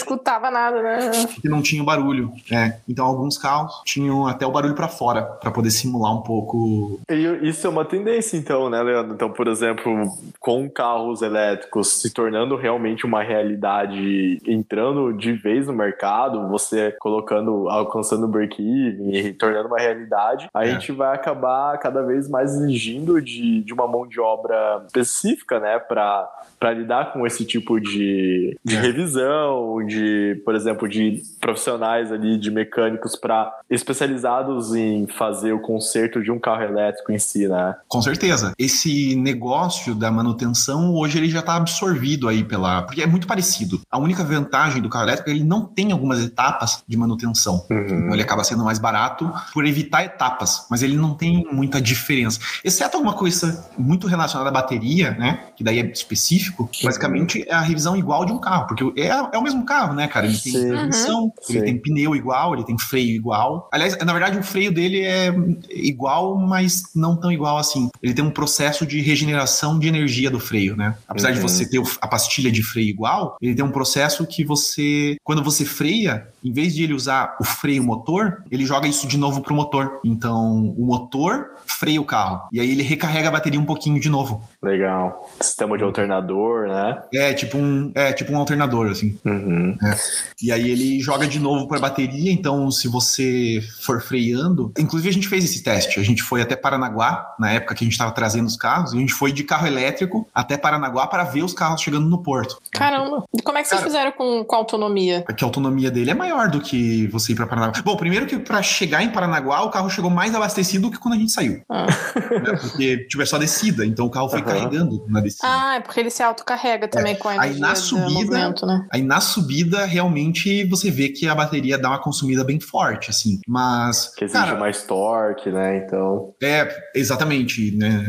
Não 0.08 0.16
escutava 0.16 0.50
nada, 0.50 0.82
né? 0.82 1.10
Porque 1.34 1.48
não 1.48 1.60
tinha 1.60 1.84
barulho. 1.84 2.32
É. 2.50 2.78
Então, 2.88 3.04
alguns 3.04 3.36
carros 3.36 3.82
tinham 3.84 4.26
até 4.26 4.46
o 4.46 4.50
barulho 4.50 4.74
para 4.74 4.88
fora, 4.88 5.22
para 5.22 5.50
poder 5.50 5.70
simular 5.70 6.14
um 6.14 6.22
pouco. 6.22 7.00
E 7.10 7.48
isso 7.48 7.66
é 7.66 7.70
uma 7.70 7.84
tendência, 7.84 8.36
então, 8.36 8.70
né, 8.70 8.82
Leandro? 8.82 9.14
Então, 9.14 9.30
por 9.30 9.48
exemplo, 9.48 9.92
com 10.40 10.68
carros 10.68 11.22
elétricos 11.22 12.00
se 12.00 12.12
tornando 12.12 12.56
realmente 12.56 13.04
uma 13.04 13.22
realidade, 13.22 14.40
entrando 14.46 15.12
de 15.12 15.32
vez 15.32 15.66
no 15.66 15.72
mercado, 15.72 16.48
você 16.48 16.96
colocando, 16.98 17.68
alcançando 17.68 18.24
o 18.24 18.28
break-even 18.28 19.14
e 19.14 19.32
tornando 19.32 19.68
uma 19.68 19.78
realidade, 19.78 20.48
a 20.54 20.64
é. 20.64 20.70
gente 20.70 20.92
vai 20.92 21.14
acabar 21.14 21.76
cada 21.78 22.02
vez 22.02 22.28
mais 22.28 22.54
exigindo 22.54 23.20
de, 23.20 23.62
de 23.62 23.72
uma 23.72 23.86
mão 23.86 24.06
de 24.06 24.20
obra 24.20 24.82
específica, 24.86 25.60
né, 25.60 25.78
para 25.78 26.28
lidar 26.72 27.12
com 27.12 27.26
esse 27.26 27.44
tipo 27.44 27.80
de, 27.80 28.56
de 28.64 28.76
é. 28.76 28.80
revisão, 28.80 29.84
de, 29.86 30.40
por 30.44 30.54
exemplo, 30.54 30.88
de 30.88 31.22
profissionais 31.40 32.12
ali, 32.12 32.38
de 32.38 32.50
mecânicos 32.50 33.16
para 33.16 33.52
especializados 33.70 34.74
em 34.74 35.06
fazer 35.06 35.52
o 35.52 35.60
conserto 35.60 36.22
de 36.22 36.30
um 36.30 36.38
carro 36.38 36.62
elétrico 36.62 37.12
em 37.12 37.18
si, 37.18 37.48
né? 37.48 37.74
Com 37.86 38.02
certeza. 38.02 38.52
Esse 38.58 39.14
negócio 39.16 39.94
da 39.94 40.10
manutenção 40.10 40.94
hoje 40.94 41.18
ele 41.18 41.28
já 41.28 41.40
está 41.40 41.56
absorvido 41.56 42.28
aí 42.28 42.44
pela, 42.44 42.82
porque 42.82 43.02
é 43.02 43.06
muito 43.06 43.26
parecido. 43.26 43.80
A 43.90 43.98
única 43.98 44.24
vantagem 44.24 44.82
do 44.82 44.88
carro 44.88 45.04
elétrico 45.04 45.30
é 45.30 45.32
que 45.32 45.38
ele 45.38 45.48
não 45.48 45.64
tem 45.64 45.92
algumas 45.92 46.24
etapas 46.24 46.82
de 46.86 46.96
manutenção. 46.96 47.66
Uhum. 47.70 47.84
Então 47.84 48.12
ele 48.12 48.22
acaba 48.22 48.44
sendo 48.44 48.64
mais 48.64 48.78
barato 48.78 49.30
por 49.52 49.66
evitar 49.66 50.04
etapas, 50.04 50.66
mas 50.70 50.82
ele 50.82 50.96
não 50.96 51.14
tem 51.14 51.46
muita 51.52 51.80
diferença, 51.80 52.40
exceto 52.64 52.96
alguma 52.96 53.14
coisa 53.14 53.68
muito 53.76 54.06
relacionada 54.06 54.48
à 54.50 54.52
bateria, 54.52 55.12
né? 55.12 55.44
Que 55.56 55.62
daí 55.62 55.78
é 55.78 55.86
específico. 55.86 56.47
Basicamente 56.82 57.44
é 57.48 57.54
a 57.54 57.60
revisão 57.60 57.96
igual 57.96 58.24
de 58.24 58.32
um 58.32 58.38
carro, 58.38 58.66
porque 58.66 59.00
é, 59.00 59.08
é 59.08 59.38
o 59.38 59.42
mesmo 59.42 59.64
carro, 59.64 59.94
né, 59.94 60.06
cara? 60.08 60.26
Ele 60.26 60.38
tem 60.38 60.52
transmissão, 60.52 61.24
uhum. 61.24 61.32
ele 61.48 61.62
tem 61.62 61.78
pneu 61.78 62.14
igual, 62.14 62.54
ele 62.54 62.64
tem 62.64 62.78
freio 62.78 63.14
igual. 63.14 63.68
Aliás, 63.72 63.96
na 63.98 64.12
verdade, 64.12 64.38
o 64.38 64.42
freio 64.42 64.72
dele 64.72 65.02
é 65.02 65.34
igual, 65.70 66.36
mas 66.36 66.84
não 66.94 67.16
tão 67.16 67.30
igual 67.30 67.58
assim. 67.58 67.88
Ele 68.02 68.14
tem 68.14 68.24
um 68.24 68.30
processo 68.30 68.86
de 68.86 69.00
regeneração 69.00 69.78
de 69.78 69.88
energia 69.88 70.30
do 70.30 70.40
freio, 70.40 70.76
né? 70.76 70.96
Apesar 71.06 71.28
uhum. 71.28 71.34
de 71.34 71.40
você 71.40 71.68
ter 71.68 71.82
a 72.00 72.08
pastilha 72.08 72.50
de 72.50 72.62
freio 72.62 72.88
igual, 72.88 73.36
ele 73.40 73.54
tem 73.54 73.64
um 73.64 73.70
processo 73.70 74.26
que 74.26 74.44
você, 74.44 75.16
quando 75.22 75.42
você 75.42 75.64
freia, 75.64 76.28
em 76.44 76.52
vez 76.52 76.74
de 76.74 76.84
ele 76.84 76.94
usar 76.94 77.36
o 77.40 77.44
freio 77.44 77.82
motor, 77.82 78.42
ele 78.50 78.64
joga 78.64 78.86
isso 78.86 79.06
de 79.06 79.18
novo 79.18 79.40
pro 79.40 79.54
motor. 79.54 80.00
Então, 80.04 80.74
o 80.76 80.84
motor 80.84 81.50
freia 81.66 82.00
o 82.00 82.04
carro. 82.04 82.48
E 82.52 82.60
aí 82.60 82.70
ele 82.70 82.82
recarrega 82.82 83.28
a 83.28 83.32
bateria 83.32 83.60
um 83.60 83.64
pouquinho 83.64 84.00
de 84.00 84.08
novo. 84.08 84.42
Legal. 84.62 85.30
Sistema 85.40 85.76
de 85.76 85.84
alternador, 85.84 86.68
né? 86.68 87.02
É, 87.12 87.34
tipo 87.34 87.58
um, 87.58 87.92
é, 87.94 88.12
tipo 88.12 88.32
um 88.32 88.38
alternador, 88.38 88.88
assim. 88.88 89.18
Uhum. 89.24 89.76
É. 89.82 89.96
E 90.42 90.52
aí 90.52 90.70
ele 90.70 91.00
joga 91.00 91.26
de 91.26 91.38
novo 91.38 91.68
para 91.68 91.78
a 91.78 91.82
bateria, 91.82 92.32
então 92.32 92.70
se 92.70 92.88
você 92.88 93.60
for 93.80 94.00
freando... 94.00 94.72
Inclusive 94.78 95.10
a 95.10 95.12
gente 95.12 95.28
fez 95.28 95.44
esse 95.44 95.62
teste, 95.62 96.00
a 96.00 96.02
gente 96.02 96.22
foi 96.22 96.40
até 96.40 96.56
Paranaguá, 96.56 97.34
na 97.38 97.52
época 97.52 97.74
que 97.74 97.84
a 97.84 97.86
gente 97.86 97.92
estava 97.92 98.12
trazendo 98.12 98.46
os 98.46 98.56
carros, 98.56 98.92
e 98.92 98.96
a 98.96 99.00
gente 99.00 99.12
foi 99.12 99.32
de 99.32 99.44
carro 99.44 99.66
elétrico 99.66 100.26
até 100.34 100.56
Paranaguá 100.56 101.06
para 101.06 101.24
ver 101.24 101.42
os 101.42 101.52
carros 101.52 101.80
chegando 101.80 102.08
no 102.08 102.22
porto. 102.22 102.58
Caramba! 102.72 103.24
E 103.36 103.42
como 103.42 103.58
é 103.58 103.62
que 103.62 103.68
vocês 103.68 103.80
Cara, 103.80 103.90
fizeram 103.90 104.12
com, 104.12 104.44
com 104.44 104.54
a 104.54 104.58
autonomia? 104.58 105.22
Porque 105.26 105.44
a 105.44 105.46
autonomia 105.46 105.90
dele 105.90 106.10
é 106.10 106.14
mais 106.14 106.27
maior 106.28 106.50
do 106.50 106.60
que 106.60 107.06
você 107.08 107.32
ir 107.32 107.34
para 107.34 107.46
Paranaguá. 107.46 107.82
Bom, 107.82 107.96
primeiro 107.96 108.26
que 108.26 108.38
para 108.38 108.62
chegar 108.62 109.02
em 109.02 109.10
Paranaguá, 109.10 109.62
o 109.62 109.70
carro 109.70 109.88
chegou 109.88 110.10
mais 110.10 110.34
abastecido 110.34 110.88
do 110.88 110.92
que 110.92 110.98
quando 110.98 111.14
a 111.14 111.18
gente 111.18 111.32
saiu. 111.32 111.62
Ah. 111.68 111.86
Né? 112.28 112.56
Porque 112.60 113.06
tiver 113.08 113.26
só 113.26 113.38
descida, 113.38 113.84
então 113.86 114.06
o 114.06 114.10
carro 114.10 114.28
foi 114.28 114.40
uhum. 114.40 114.44
carregando 114.44 115.06
na 115.08 115.20
descida. 115.20 115.48
Ah, 115.48 115.76
é 115.76 115.80
porque 115.80 115.98
ele 115.98 116.10
se 116.10 116.22
autocarrega 116.22 116.86
também 116.86 117.14
é. 117.14 117.16
com 117.16 117.28
a 117.28 117.34
energia 117.34 117.54
aí 117.54 117.60
na 117.60 117.74
subida, 117.74 118.54
né? 118.66 118.86
Aí 118.92 119.02
na 119.02 119.20
subida, 119.20 119.84
realmente, 119.86 120.64
você 120.66 120.90
vê 120.90 121.08
que 121.08 121.26
a 121.26 121.34
bateria 121.34 121.78
dá 121.78 121.88
uma 121.88 121.98
consumida 121.98 122.44
bem 122.44 122.60
forte, 122.60 123.10
assim. 123.10 123.40
Mas. 123.48 124.14
Que 124.14 124.24
exige 124.24 124.38
cara, 124.38 124.58
mais 124.58 124.82
torque, 124.82 125.50
né? 125.50 125.78
Então. 125.78 126.34
É, 126.42 126.68
exatamente. 126.94 127.74
Né? 127.76 128.04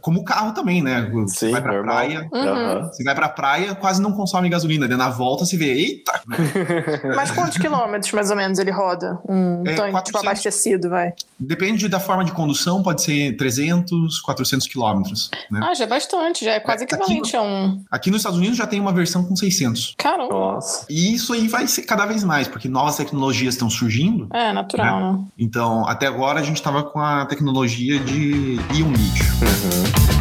Como 0.00 0.20
o 0.20 0.24
carro 0.24 0.52
também, 0.52 0.82
né? 0.82 1.08
Você 1.12 1.46
Sim, 1.46 1.52
vai 1.52 1.62
pra 1.62 1.72
normal. 1.72 1.96
praia. 1.96 2.28
Uhum. 2.32 2.86
Você 2.88 3.04
vai 3.04 3.14
pra 3.14 3.28
praia, 3.28 3.74
quase 3.74 4.02
não 4.02 4.12
consome 4.12 4.48
gasolina. 4.48 4.88
Né? 4.88 4.96
Na 4.96 5.10
volta 5.10 5.44
você 5.44 5.56
vê, 5.56 5.72
eita! 5.72 6.20
Mas 7.14 7.30
quantos 7.44 7.58
quilômetros 7.58 8.12
mais 8.12 8.30
ou 8.30 8.36
menos 8.36 8.58
ele 8.58 8.70
roda? 8.70 9.18
Um 9.28 9.62
é, 9.66 9.74
tanque, 9.74 9.92
400, 9.92 10.02
tipo, 10.04 10.18
abastecido, 10.18 10.90
vai. 10.90 11.12
Depende 11.38 11.88
da 11.88 12.00
forma 12.00 12.24
de 12.24 12.32
condução, 12.32 12.82
pode 12.82 13.02
ser 13.02 13.36
300, 13.36 14.20
400 14.20 14.66
quilômetros. 14.66 15.30
Né? 15.50 15.60
Ah, 15.62 15.74
já 15.74 15.84
é 15.84 15.86
bastante, 15.86 16.44
já 16.44 16.52
é 16.52 16.60
quase 16.60 16.82
é, 16.82 16.84
equivalente 16.84 17.28
aqui, 17.28 17.36
a 17.36 17.42
um. 17.42 17.84
Aqui 17.90 18.10
nos 18.10 18.20
Estados 18.20 18.38
Unidos 18.38 18.56
já 18.56 18.66
tem 18.66 18.80
uma 18.80 18.92
versão 18.92 19.24
com 19.24 19.36
600. 19.36 19.94
Caramba. 19.98 20.32
Nossa. 20.32 20.86
E 20.88 21.14
isso 21.14 21.32
aí 21.32 21.48
vai 21.48 21.66
ser 21.66 21.82
cada 21.82 22.06
vez 22.06 22.24
mais, 22.24 22.48
porque 22.48 22.68
novas 22.68 22.96
tecnologias 22.96 23.54
estão 23.54 23.68
surgindo. 23.68 24.28
É, 24.32 24.52
natural, 24.52 25.00
né? 25.00 25.18
né? 25.18 25.24
Então, 25.38 25.86
até 25.86 26.06
agora 26.06 26.40
a 26.40 26.42
gente 26.42 26.56
estava 26.56 26.82
com 26.82 27.00
a 27.00 27.26
tecnologia 27.26 27.98
de 27.98 28.58
íon 28.74 28.92
lítio. 28.92 29.24
Uhum. 29.42 30.13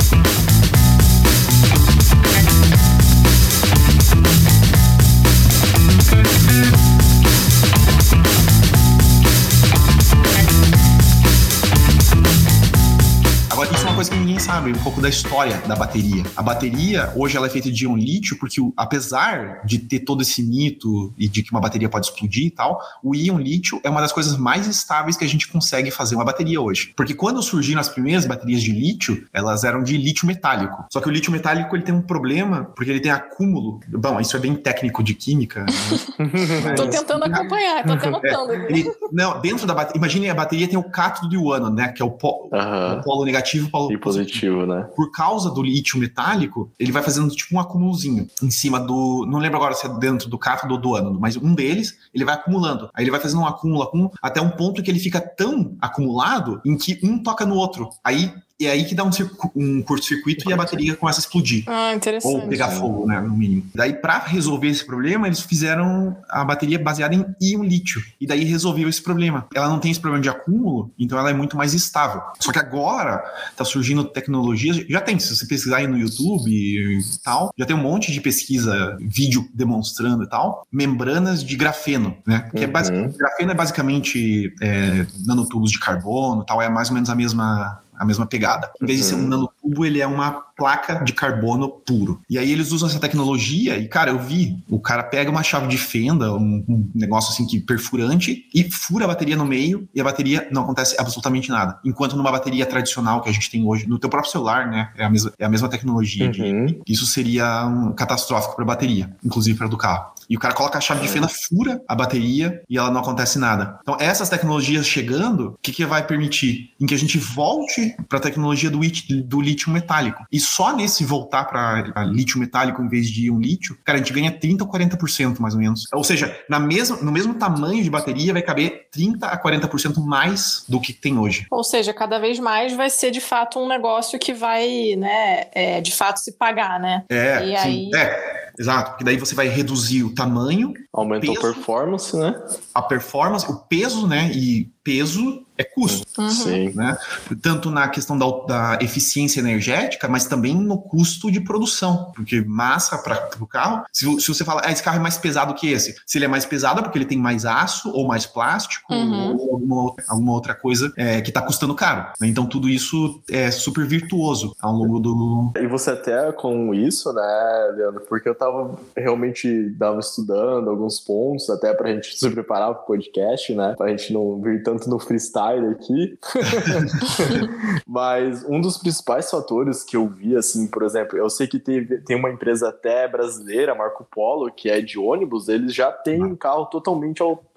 Sabe, 14.54 14.72
um 14.72 14.84
pouco 14.84 15.01
da 15.01 15.10
história 15.10 15.58
da 15.68 15.76
bateria. 15.76 16.24
A 16.36 16.43
bateria, 16.43 17.12
hoje, 17.16 17.36
ela 17.36 17.47
é 17.47 17.49
feita 17.49 17.72
de 17.72 17.86
íon 17.86 17.97
lítio, 17.97 18.38
porque 18.38 18.62
apesar 18.78 19.66
de 19.66 19.80
ter 19.80 20.01
todo 20.01 20.22
esse 20.22 20.43
mito 20.43 21.12
e 21.18 21.28
de 21.28 21.41
que 21.41 21.49
uma 21.49 21.60
bateria 21.60 21.89
pode 21.89 22.06
explodir 22.06 22.45
e 22.45 22.51
tal, 22.51 22.80
o 23.04 23.16
íon 23.16 23.39
lítio 23.39 23.82
é 23.84 23.89
uma 23.89 23.99
das 23.99 24.12
coisas 24.12 24.38
mais 24.38 24.68
estáveis 24.68 25.18
que 25.18 25.26
a 25.26 25.28
gente 25.28 25.47
consegue 25.47 25.89
fazer 25.89 26.14
uma 26.14 26.24
bateria 26.24 26.62
hoje. 26.62 26.93
Porque 26.95 27.16
quando 27.16 27.41
surgiram 27.41 27.82
as 27.82 27.89
primeiras 27.89 28.28
baterias 28.28 28.62
de 28.62 28.72
lítio, 28.72 29.26
elas 29.34 29.64
eram 29.64 29.82
de 29.82 29.97
lítio 29.97 30.28
metálico. 30.28 30.86
Só 30.91 31.01
que 31.01 31.08
o 31.08 31.12
lítio 31.12 31.32
metálico 31.32 31.76
ele 31.76 31.84
tem 31.84 31.95
um 31.95 32.04
problema, 32.04 32.66
porque 32.76 32.91
ele 32.91 32.99
tem 32.99 33.12
acúmulo. 33.12 33.80
Bom, 33.88 34.20
isso 34.20 34.38
é 34.38 34.39
bem 34.39 34.54
técnico 34.54 35.04
de 35.04 35.16
química. 35.16 35.66
Né? 35.66 36.74
tô 36.78 36.88
tentando 36.88 37.24
acompanhar, 37.24 37.84
tô 37.84 37.93
até 37.93 38.08
notando. 38.08 38.54
É, 38.54 38.72
ele, 38.72 38.91
não, 39.12 39.41
dentro 39.41 39.66
da 39.66 39.74
bateria, 39.74 39.97
imagine 39.97 40.30
a 40.30 40.36
bateria 40.36 40.68
tem 40.68 40.78
o 40.78 40.84
cátodo 40.84 41.34
e 41.34 41.38
o 41.39 41.51
ânodo, 41.51 41.76
né? 41.76 41.88
Que 41.88 42.04
é 42.04 42.06
o, 42.06 42.12
po, 42.12 42.49
o 42.51 43.01
polo 43.01 43.26
negativo 43.26 43.66
e 43.66 43.68
o 43.68 43.72
polo 43.72 43.91
e 43.91 43.97
positivo, 43.97 44.43
né? 44.50 44.89
Por 44.96 45.12
causa 45.12 45.50
do 45.50 45.62
lítio 45.62 46.00
metálico, 46.00 46.72
ele 46.80 46.91
vai 46.91 47.04
fazendo 47.04 47.34
tipo 47.34 47.56
um 47.56 47.60
acumulozinho 47.60 48.28
em 48.41 48.52
cima 48.52 48.80
do. 48.80 49.26
Não 49.28 49.39
lembro 49.39 49.58
agora 49.58 49.74
se 49.74 49.86
é 49.86 49.89
dentro 50.00 50.30
do 50.30 50.38
cátodo 50.38 50.76
ou 50.76 50.80
do 50.80 50.96
ânodo, 50.96 51.20
mas 51.20 51.38
um 51.38 51.54
deles 51.54 51.98
ele 52.14 52.26
vai 52.26 52.36
acumulando. 52.36 52.89
Aí 52.94 53.04
ele 53.04 53.12
vai 53.12 53.20
fazendo 53.20 53.41
um 53.41 53.48
acúmulo, 53.48 53.84
acúmulo, 53.84 54.12
até 54.22 54.41
um 54.41 54.50
ponto 54.50 54.82
que 54.82 54.89
ele 54.89 55.00
fica 55.00 55.20
tão 55.20 55.76
acumulado 55.82 56.62
em 56.66 56.78
que 56.78 57.00
um 57.04 57.22
toca 57.22 57.46
no 57.46 57.56
outro. 57.56 57.89
Aí 58.04 58.34
e 58.64 58.68
é 58.68 58.72
aí 58.72 58.86
que 58.86 58.95
dá 58.95 59.03
um, 59.03 59.09
um 59.55 59.82
curto-circuito 59.82 60.49
e 60.49 60.53
a 60.53 60.57
bateria 60.57 60.95
começa 60.95 61.20
a 61.20 61.22
explodir. 61.22 61.64
Ah, 61.68 61.93
interessante. 61.93 62.34
Ou 62.34 62.47
pegar 62.47 62.70
fogo, 62.70 63.05
né, 63.05 63.20
no 63.20 63.36
mínimo. 63.36 63.66
Daí, 63.76 63.93
para 63.93 64.20
resolver 64.20 64.70
esse 64.70 64.86
problema, 64.86 65.28
eles 65.28 65.41
fizeram 65.41 66.16
a 66.30 66.45
bateria 66.45 66.80
baseada 66.80 67.14
em 67.14 67.26
íon 67.41 67.64
lítio. 67.64 68.01
E 68.20 68.26
daí 68.26 68.43
resolveu 68.45 68.88
esse 68.88 69.01
problema. 69.01 69.45
Ela 69.53 69.68
não 69.68 69.80
tem 69.80 69.91
esse 69.91 69.99
problema 69.99 70.24
de 70.24 70.30
acúmulo, 70.30 70.91
então 70.97 71.18
ela 71.18 71.30
é 71.30 71.34
muito 71.34 71.57
mais 71.57 71.74
estável. 71.74 72.22
Só 72.39 72.51
que 72.51 72.59
agora 72.59 73.22
tá 73.55 73.66
surgindo 73.66 74.05
tecnologias, 74.05 74.78
já 74.88 75.01
tem, 75.01 75.20
se 75.20 75.36
você 75.36 75.45
pesquisar 75.45 75.78
aí 75.78 75.88
no 75.88 75.97
YouTube 75.97 76.49
e 76.49 77.01
tal, 77.24 77.51
já 77.57 77.66
tem 77.66 77.76
um 77.76 77.82
monte 77.82 78.11
de 78.11 78.22
pesquisa, 78.22 78.97
vídeo 79.01 79.47
demonstrando 79.53 80.24
e 80.24 80.30
tal, 80.30 80.66
membranas 80.72 81.43
de 81.43 81.55
grafeno, 81.57 82.16
né? 82.26 82.49
Que 82.51 82.57
é 82.57 82.61
uhum. 82.61 82.64
é 82.64 82.68
basicamente, 82.68 83.18
grafeno 83.18 83.51
é 83.51 83.55
basicamente 83.55 84.53
é, 84.61 85.05
nanotubos 85.26 85.72
de 85.72 85.80
carbono 85.80 86.45
tal, 86.45 86.61
é 86.61 86.70
mais 86.70 86.88
ou 86.89 86.93
menos 86.93 87.09
a 87.09 87.16
mesma 87.16 87.83
a 87.98 88.06
mesma 88.06 88.26
pegada. 88.26 88.72
Em 88.82 88.86
vez 88.86 89.00
de 89.00 89.06
ser 89.06 89.16
um 89.16 89.20
uhum. 89.20 89.28
nanotubo, 89.28 89.86
ele 89.86 90.02
é 90.02 90.08
uma 90.08 90.32
placa 90.56 91.04
de 91.04 91.14
carbono 91.14 91.70
puro. 91.70 92.22
E 92.30 92.38
aí 92.38 92.52
eles 92.52 92.72
usam 92.72 92.88
essa 92.88 93.00
tecnologia 93.00 93.78
e, 93.78 93.88
cara, 93.88 94.12
eu 94.12 94.20
vi, 94.20 94.64
o 94.70 94.80
cara 94.80 95.04
pega 95.04 95.30
uma 95.30 95.44
chave 95.44 95.68
de 95.68 95.78
fenda, 95.78 96.34
um, 96.34 96.64
um 96.68 96.89
negócio 96.94 97.32
assim 97.32 97.46
que 97.46 97.60
perfurante 97.60 98.46
e 98.54 98.70
fura 98.72 99.06
a 99.06 99.08
bateria 99.08 99.36
no 99.36 99.46
meio 99.46 99.88
e 99.94 100.00
a 100.00 100.04
bateria 100.04 100.48
não 100.52 100.64
acontece 100.64 100.96
absolutamente 101.00 101.50
nada. 101.50 101.80
Enquanto 101.84 102.16
numa 102.16 102.32
bateria 102.32 102.66
tradicional 102.66 103.22
que 103.22 103.30
a 103.30 103.34
gente 103.34 103.50
tem 103.50 103.66
hoje, 103.66 103.88
no 103.88 103.98
teu 103.98 104.10
próprio 104.10 104.32
celular, 104.32 104.70
né, 104.70 104.91
é 104.98 105.04
a 105.04 105.10
mesma, 105.10 105.34
é 105.38 105.46
a 105.46 105.50
mesma 105.50 105.70
tecnologia. 105.70 106.26
Uhum. 106.26 106.66
De, 106.66 106.82
isso 106.88 107.06
seria 107.06 107.66
um 107.66 107.94
catastrófico 107.94 108.56
para 108.56 108.64
a 108.64 108.68
bateria, 108.68 109.16
inclusive 109.24 109.58
para 109.58 109.68
do 109.68 109.78
carro. 109.78 110.12
E 110.30 110.36
o 110.36 110.40
cara 110.40 110.54
coloca 110.54 110.78
a 110.78 110.82
chave 110.82 111.02
de 111.02 111.08
fenda, 111.08 111.28
fura 111.28 111.82
a 111.88 111.96
bateria 111.96 112.62
e 112.70 112.78
ela 112.78 112.92
não 112.92 113.02
acontece 113.02 113.38
nada. 113.40 113.80
Então, 113.82 113.98
essas 114.00 114.30
tecnologias 114.30 114.88
chegando, 114.88 115.50
o 115.50 115.58
que, 115.62 115.72
que 115.72 115.86
vai 115.86 116.06
permitir? 116.06 116.72
Em 116.80 116.86
que 116.86 116.94
a 116.94 116.98
gente 116.98 117.18
volte 117.18 117.96
para 118.08 118.18
a 118.18 118.22
tecnologia 118.22 118.70
do, 118.70 118.80
do 119.24 119.42
lítio 119.42 119.72
metálico. 119.72 120.24
E 120.32 120.40
só 120.40 120.76
nesse 120.76 121.04
voltar 121.04 121.46
para 121.46 122.04
lítio 122.06 122.40
metálico 122.40 122.82
em 122.82 122.88
vez 122.88 123.08
de 123.08 123.30
um 123.30 123.40
lítio, 123.40 123.78
cara, 123.84 123.98
a 123.98 124.02
gente 124.02 124.14
ganha 124.14 124.32
30 124.32 124.64
ou 124.64 124.72
40% 124.72 125.40
mais 125.40 125.54
ou 125.54 125.60
menos. 125.60 125.86
Ou 125.94 126.04
seja, 126.04 126.38
na 126.50 126.60
mesma, 126.60 126.98
no 126.98 127.12
mesmo 127.12 127.34
tamanho 127.36 127.84
de 127.84 127.90
bateria 127.90 128.34
vai 128.34 128.42
caber 128.42 128.88
30 128.92 129.28
a 129.28 129.42
40% 129.42 130.04
mais 130.04 130.64
do 130.68 130.80
que 130.80 130.94
tem 130.94 131.18
hoje. 131.18 131.46
Ou 131.52 131.64
seja, 131.64 131.94
cada 131.94 132.20
vez 132.20 132.40
mais 132.40 132.74
vai 132.74 132.90
ser 132.90 133.12
de 133.12 133.22
fato 133.22 133.60
um 133.60 133.68
negócio 133.68 134.20
que 134.20 134.34
vai, 134.34 134.96
né, 134.98 135.46
é, 135.54 135.82
de 135.82 135.94
fato 135.94 136.18
se 136.18 136.34
pagar, 136.34 136.80
né? 136.80 137.04
É, 137.10 137.46
e 137.46 137.58
sim, 137.58 137.92
aí... 137.92 137.92
é. 137.96 138.43
Exato, 138.58 138.91
porque 138.91 139.04
daí 139.04 139.18
você 139.18 139.36
vai 139.36 139.47
reduzir 139.47 140.04
o 140.04 140.14
tamanho. 140.14 140.74
Aumenta 140.91 141.28
peso, 141.28 141.39
a 141.39 141.41
performance, 141.41 142.18
né? 142.18 142.43
A 142.74 142.82
performance, 142.82 143.51
o 143.51 143.58
peso, 143.58 144.08
né? 144.08 144.32
E 144.34 144.73
peso 144.84 145.46
é 145.58 145.64
custo. 145.64 146.06
Uhum. 146.20 146.30
Sim. 146.30 146.74
Né? 146.74 146.98
Tanto 147.42 147.70
na 147.70 147.88
questão 147.88 148.18
da, 148.18 148.26
da, 148.48 148.80
eficiência 148.82 149.40
energética, 149.40 150.08
mas 150.08 150.26
também 150.26 150.56
no 150.56 150.78
custo 150.78 151.32
de 151.32 151.40
produção. 151.40 152.12
Porque 152.16 152.42
massa 152.42 152.98
para 152.98 153.30
o 153.40 153.48
carro, 153.48 153.84
se, 153.92 154.06
se, 154.20 154.28
você 154.28 154.44
fala, 154.44 154.62
ah, 154.66 154.72
esse 154.72 154.82
carro 154.82 154.98
é 154.98 155.02
mais 155.02 155.18
pesado 155.18 155.54
que 155.54 155.72
esse, 155.72 155.96
se 156.06 156.18
ele 156.18 156.26
é 156.26 156.28
mais 156.28 156.46
pesado 156.46 156.80
é 156.80 156.84
porque 156.84 156.98
ele 156.98 157.06
tem 157.06 157.18
mais 157.18 157.46
aço 157.46 157.92
ou 157.92 158.08
mais 158.08 158.26
plástico 158.26 158.92
uhum. 158.92 159.36
ou 159.36 159.54
alguma 159.54 159.84
outra, 159.84 160.06
alguma 160.08 160.34
outra 160.34 160.56
coisa 160.56 160.92
é, 160.98 161.22
que 161.22 161.30
está 161.30 161.42
custando 161.42 161.76
caro. 161.76 162.12
Né? 162.20 162.28
Então 162.28 162.46
tudo 162.46 162.68
isso 162.70 163.22
é 163.30 163.52
super 163.52 163.86
virtuoso 163.86 164.56
ao 164.60 164.74
longo 164.74 165.00
do. 165.00 165.52
E 165.58 165.68
você 165.68 165.92
até 165.92 166.32
com 166.32 166.74
isso, 166.74 167.14
né, 167.14 167.74
Leandro? 167.76 168.02
Porque 168.08 168.28
eu 168.28 168.36
tava 168.36 168.76
realmente 168.96 169.70
dava 169.72 170.00
estudando 170.00 170.70
alguns 170.70 171.00
pontos 171.00 171.50
até 171.50 171.74
para 171.74 171.90
a 171.90 171.94
gente 171.94 172.18
se 172.18 172.30
preparar 172.30 172.74
para 172.74 172.84
o 172.84 172.86
podcast, 172.86 173.54
né? 173.54 173.76
Para 173.78 173.88
a 173.88 173.90
gente 173.90 174.12
não 174.12 174.42
vir 174.42 174.64
tanto 174.64 174.73
no 174.88 175.00
freestyle 175.00 175.68
aqui. 175.70 176.18
Mas 177.88 178.44
um 178.46 178.60
dos 178.60 178.78
principais 178.78 179.30
fatores 179.30 179.84
que 179.84 179.96
eu 179.96 180.08
vi, 180.08 180.36
assim, 180.36 180.68
por 180.68 180.84
exemplo, 180.84 181.18
eu 181.18 181.30
sei 181.30 181.48
que 181.48 181.60
teve, 181.60 182.00
tem 182.00 182.16
uma 182.16 182.30
empresa 182.30 182.70
até 182.70 183.08
brasileira, 183.08 183.76
Marco 183.76 184.06
Polo, 184.10 184.52
que 184.52 184.70
é 184.70 184.82
de 184.82 185.00
ônibus, 185.00 185.48
eles 185.48 185.74
já 185.74 185.92
têm 185.92 186.24
um 186.24 186.36
carro 186.36 186.66
totalmente 186.66 187.22
autônomo 187.22 187.53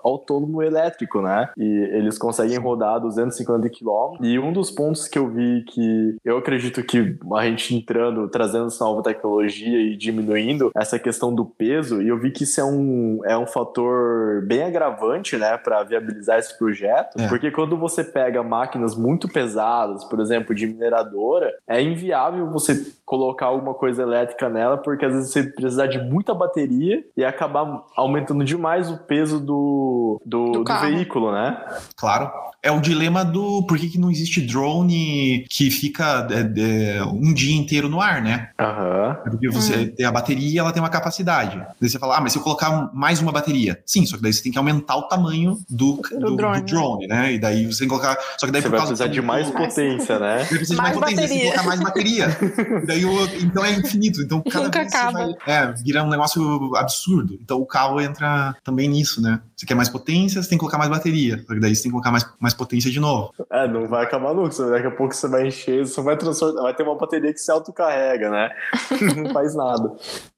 elétrico, 0.62 1.20
né? 1.20 1.48
E 1.56 1.64
eles 1.64 2.18
conseguem 2.18 2.58
rodar 2.58 3.00
250 3.00 3.68
km. 3.70 4.22
E 4.22 4.38
um 4.38 4.52
dos 4.52 4.70
pontos 4.70 5.08
que 5.08 5.18
eu 5.18 5.28
vi 5.28 5.64
que 5.64 6.16
eu 6.24 6.38
acredito 6.38 6.82
que 6.82 7.16
a 7.34 7.44
gente 7.44 7.74
entrando, 7.74 8.28
trazendo 8.28 8.66
essa 8.66 8.84
nova 8.84 9.02
tecnologia 9.02 9.80
e 9.80 9.96
diminuindo 9.96 10.70
essa 10.74 10.98
questão 10.98 11.34
do 11.34 11.44
peso, 11.44 12.02
e 12.02 12.08
eu 12.08 12.18
vi 12.18 12.30
que 12.30 12.44
isso 12.44 12.60
é 12.60 12.64
um, 12.64 13.20
é 13.24 13.36
um 13.36 13.46
fator 13.46 14.44
bem 14.46 14.62
agravante, 14.62 15.36
né, 15.36 15.56
para 15.56 15.82
viabilizar 15.82 16.38
esse 16.38 16.56
projeto, 16.58 17.18
é. 17.18 17.28
porque 17.28 17.50
quando 17.50 17.76
você 17.76 18.04
pega 18.04 18.42
máquinas 18.42 18.94
muito 18.94 19.28
pesadas, 19.28 20.04
por 20.04 20.20
exemplo, 20.20 20.54
de 20.54 20.66
mineradora, 20.66 21.52
é 21.66 21.80
inviável 21.82 22.50
você 22.50 22.92
colocar 23.04 23.46
alguma 23.46 23.74
coisa 23.74 24.02
elétrica 24.02 24.48
nela, 24.48 24.76
porque 24.76 25.04
às 25.04 25.14
vezes 25.14 25.30
você 25.30 25.44
precisar 25.44 25.86
de 25.86 25.98
muita 25.98 26.34
bateria 26.34 27.04
e 27.16 27.24
acabar 27.24 27.84
aumentando 27.96 28.44
demais 28.44 28.90
o 28.90 28.98
peso 28.98 29.40
do, 29.40 29.95
do, 30.24 30.52
do, 30.52 30.64
do 30.64 30.80
veículo, 30.80 31.32
né? 31.32 31.56
Claro 31.96 32.30
é 32.66 32.70
o 32.70 32.80
dilema 32.80 33.24
do 33.24 33.62
por 33.62 33.78
que, 33.78 33.88
que 33.88 33.98
não 33.98 34.10
existe 34.10 34.40
drone 34.40 35.46
que 35.48 35.70
fica 35.70 36.26
é, 36.30 36.96
é, 36.96 37.04
um 37.04 37.32
dia 37.32 37.54
inteiro 37.54 37.88
no 37.88 38.00
ar, 38.00 38.20
né? 38.20 38.50
Uhum. 38.60 39.30
Porque 39.30 39.48
você 39.48 39.76
uhum. 39.76 39.94
tem 39.94 40.04
a 40.04 40.10
bateria 40.10 40.60
ela 40.60 40.72
tem 40.72 40.82
uma 40.82 40.88
capacidade. 40.88 41.58
Daí 41.80 41.88
você 41.88 41.96
fala, 41.96 42.16
ah, 42.16 42.20
mas 42.20 42.32
se 42.32 42.38
eu 42.38 42.42
colocar 42.42 42.90
mais 42.92 43.20
uma 43.20 43.30
bateria. 43.30 43.80
Sim, 43.86 44.04
só 44.04 44.16
que 44.16 44.22
daí 44.22 44.32
você 44.32 44.42
tem 44.42 44.50
que 44.50 44.58
aumentar 44.58 44.96
o 44.96 45.02
tamanho 45.02 45.58
do, 45.70 46.00
do, 46.10 46.18
do, 46.18 46.36
drone, 46.36 46.60
do 46.60 46.66
drone, 46.66 47.06
né? 47.06 47.34
E 47.34 47.38
daí 47.38 47.66
você 47.66 47.80
tem 47.80 47.88
que 47.88 47.94
colocar. 47.94 48.18
Só 48.36 48.46
que 48.46 48.52
daí 48.52 48.62
você 48.62 48.68
por 48.68 48.78
vai 48.78 48.86
precisar 48.86 49.06
de 49.06 49.22
mais 49.22 49.48
potência, 49.48 50.18
né? 50.18 50.44
Você 50.44 50.56
precisa 50.56 50.74
de 50.74 50.82
mais, 50.82 50.96
mais 50.96 51.14
potência, 51.14 51.28
você 51.28 51.28
tem 51.28 51.38
que 51.38 51.44
colocar 51.44 51.68
mais 51.68 51.80
bateria. 51.80 52.38
daí 52.84 53.04
o, 53.04 53.24
então 53.44 53.64
é 53.64 53.72
infinito. 53.72 54.20
Então 54.22 54.42
cada 54.42 54.64
Nunca 54.64 54.80
vez 54.80 54.90
você 54.90 54.96
acaba. 54.96 55.18
vai, 55.18 55.34
é, 55.46 55.72
vira 55.84 56.02
um 56.02 56.08
negócio 56.08 56.74
absurdo. 56.74 57.38
Então 57.40 57.60
o 57.60 57.66
carro 57.66 58.00
entra 58.00 58.56
também 58.64 58.88
nisso, 58.88 59.22
né? 59.22 59.40
Você 59.54 59.64
quer 59.64 59.75
mais 59.76 59.88
potência, 59.88 60.42
você 60.42 60.48
tem 60.48 60.58
que 60.58 60.60
colocar 60.60 60.78
mais 60.78 60.90
bateria. 60.90 61.38
Só 61.46 61.54
que 61.54 61.60
daí 61.60 61.74
você 61.74 61.82
tem 61.82 61.90
que 61.90 61.94
colocar 61.94 62.10
mais, 62.10 62.26
mais 62.40 62.54
potência 62.54 62.90
de 62.90 62.98
novo. 63.00 63.32
É, 63.50 63.68
não 63.68 63.86
vai 63.86 64.04
acabar 64.04 64.34
nunca. 64.34 64.50
Você- 64.52 64.70
Daqui 64.70 64.86
a 64.86 64.90
pouco 64.90 65.14
você 65.14 65.28
vai 65.28 65.46
encher, 65.46 65.86
você 65.86 66.00
vai 66.02 66.16
transformar, 66.16 66.62
vai 66.62 66.74
ter 66.74 66.82
uma 66.82 66.96
bateria 66.96 67.32
que 67.32 67.38
se 67.38 67.50
autocarrega, 67.50 68.30
né? 68.30 68.50
não 69.16 69.32
faz 69.32 69.54
nada. 69.54 69.92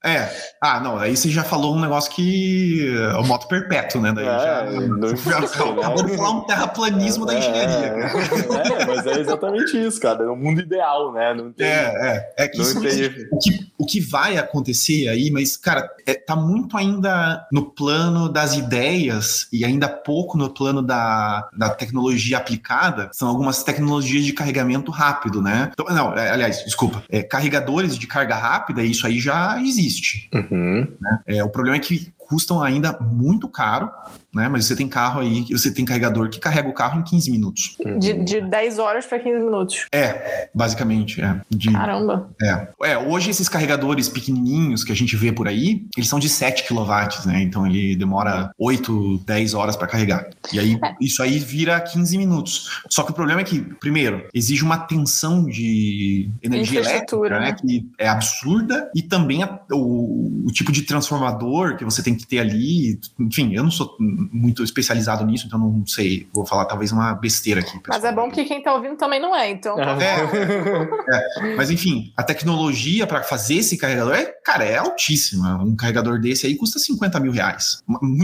É. 0.05 0.29
Ah, 0.63 0.81
não, 0.81 0.99
aí 0.99 1.17
você 1.17 1.29
já 1.29 1.43
falou 1.43 1.75
um 1.75 1.81
negócio 1.81 2.13
que 2.13 2.87
é 3.13 3.17
o 3.17 3.25
moto 3.25 3.49
perpétuo, 3.49 4.01
né? 4.01 4.13
Daí 4.13 4.27
É, 4.27 4.29
já, 4.29 4.65
não 4.89 5.17
já 5.17 5.41
né? 5.41 5.47
acabou 5.79 6.05
de 6.05 6.17
falar 6.17 6.31
um 6.31 6.41
terraplanismo 6.47 7.27
da 7.27 7.35
engenharia. 7.35 7.87
É, 7.87 8.83
é, 8.83 8.87
mas 8.87 9.07
é 9.07 9.21
exatamente 9.21 9.77
isso, 9.81 10.01
cara. 10.01 10.25
É 10.25 10.29
um 10.31 10.37
mundo 10.37 10.61
ideal, 10.61 11.13
né? 11.13 11.35
Não 11.35 11.53
tem. 11.53 11.67
É, 11.67 12.33
é. 12.37 12.45
É 12.45 12.49
que 12.49 12.61
isso 12.61 12.81
tem- 12.81 13.27
o 13.33 13.39
que, 13.39 13.73
o 13.79 13.87
que 13.87 14.01
vai 14.01 14.37
acontecer 14.37 15.09
aí, 15.09 15.31
mas, 15.31 15.57
cara, 15.57 15.89
é, 16.07 16.15
tá 16.15 16.35
muito 16.37 16.77
ainda 16.77 17.47
no 17.53 17.71
plano 17.71 18.29
das 18.29 18.55
ideias 18.57 19.28
e 19.53 19.65
ainda 19.65 19.89
pouco 19.89 20.37
no 20.37 20.51
plano 20.51 20.83
da, 20.83 21.49
da 21.57 21.71
tecnologia 21.71 22.39
aplicada. 22.39 23.11
São 23.13 23.29
algumas 23.29 23.63
tecnologias 23.63 24.25
de 24.25 24.33
carregamento 24.33 24.91
rápido, 24.91 25.43
né? 25.43 25.71
Então, 25.73 25.87
não, 25.95 26.15
é, 26.15 26.31
aliás, 26.31 26.65
desculpa. 26.65 27.03
É, 27.09 27.23
carregadores 27.23 27.97
de 27.97 28.07
carga 28.07 28.35
rápida, 28.35 28.83
isso 28.83 29.07
aí 29.07 29.19
já 29.19 29.61
existe. 29.63 30.29
Uhum. 30.33 30.87
É, 31.27 31.43
o 31.45 31.51
problema 31.51 31.77
é 31.77 31.81
que 31.81 32.13
custam 32.29 32.63
ainda 32.63 32.99
muito 33.01 33.49
caro, 33.49 33.91
né? 34.35 34.49
Mas 34.49 34.67
você 34.67 34.77
tem 34.77 34.87
carro 34.87 35.21
aí, 35.21 35.45
você 35.51 35.71
tem 35.73 35.85
carregador 35.85 36.29
que 36.29 36.39
carrega 36.39 36.69
o 36.69 36.75
carro 36.75 37.01
em 37.01 37.03
15 37.03 37.31
minutos. 37.31 37.77
De, 37.99 38.13
de 38.23 38.41
10 38.43 38.79
horas 38.79 39.07
para 39.07 39.19
15 39.19 39.45
minutos. 39.45 39.87
É, 39.93 40.51
basicamente, 40.55 41.21
é. 41.21 41.41
De, 41.51 41.73
Caramba. 41.73 42.29
é. 42.43 42.69
É, 42.85 42.99
hoje 42.99 43.31
esses 43.31 43.49
carregadores 43.49 44.09
pequenininhos 44.09 44.85
que 44.85 44.93
a 44.93 44.97
gente 44.97 45.17
vê 45.17 45.33
por 45.33 45.49
aí, 45.49 45.87
eles 45.97 46.09
são 46.09 46.19
de 46.19 46.29
7 46.29 46.69
kW, 46.69 46.85
né? 47.27 47.43
Então 47.43 47.67
ele 47.67 47.97
demora 47.97 48.51
8, 48.59 49.23
10 49.25 49.55
horas 49.55 49.75
para 49.77 49.87
carregar. 49.87 50.29
E 50.53 50.59
aí 50.61 50.79
É. 50.85 50.95
isso 51.01 51.23
aí 51.23 51.39
vira 51.39 51.81
15 51.81 52.19
minutos. 52.19 52.83
Só 52.91 53.03
que 53.03 53.11
o 53.11 53.15
problema 53.15 53.41
é 53.41 53.45
que, 53.45 53.61
primeiro, 53.61 54.27
exige 54.35 54.63
uma 54.63 54.77
tensão 54.79 55.45
de 55.47 56.31
energia 56.43 56.81
elétrica, 56.81 57.29
né? 57.31 57.41
né? 57.41 57.53
Que 57.59 57.87
é 57.99 58.09
absurda 58.09 58.91
e 58.95 59.03
também 59.03 59.43
a- 59.43 59.59
o, 59.73 60.45
o 60.47 60.53
tipo 60.53 60.71
de 60.71 60.83
transformador 60.83 61.77
que 61.77 61.85
você 61.85 62.03
tem 62.03 62.18
que 62.19 62.27
ter 62.27 62.39
ali. 62.39 62.99
Enfim, 63.19 63.55
eu 63.55 63.63
não 63.63 63.71
sou 63.71 63.97
muito 63.99 64.63
especializado 64.63 65.25
nisso, 65.25 65.47
então 65.47 65.59
não 65.59 65.87
sei. 65.87 66.29
Vou 66.33 66.45
falar 66.45 66.65
talvez 66.67 66.93
uma 66.93 67.15
besteira 67.15 67.61
aqui. 67.61 67.79
Mas 67.87 68.05
é 68.05 68.13
bom 68.13 68.31
que 68.31 68.45
quem 68.45 68.63
tá 68.63 68.75
ouvindo 68.75 68.97
também 68.97 69.21
não 69.21 69.35
é, 69.35 69.51
então. 69.51 69.77
tá 69.77 69.97
É, 70.01 71.55
mas 71.57 71.71
enfim, 71.71 72.13
a 72.17 72.23
tecnologia 72.23 73.07
para 73.07 73.23
fazer 73.23 73.55
esse 73.55 73.77
carregador 73.77 74.15
é, 74.15 74.25
cara, 74.45 74.65
é 74.65 74.77
altíssima. 74.77 75.63
Um 75.63 75.75
carregador 75.75 76.21
desse 76.21 76.47
aí 76.47 76.55
custa 76.57 76.79
50 76.79 77.19
mil 77.21 77.33
reais. 77.33 77.83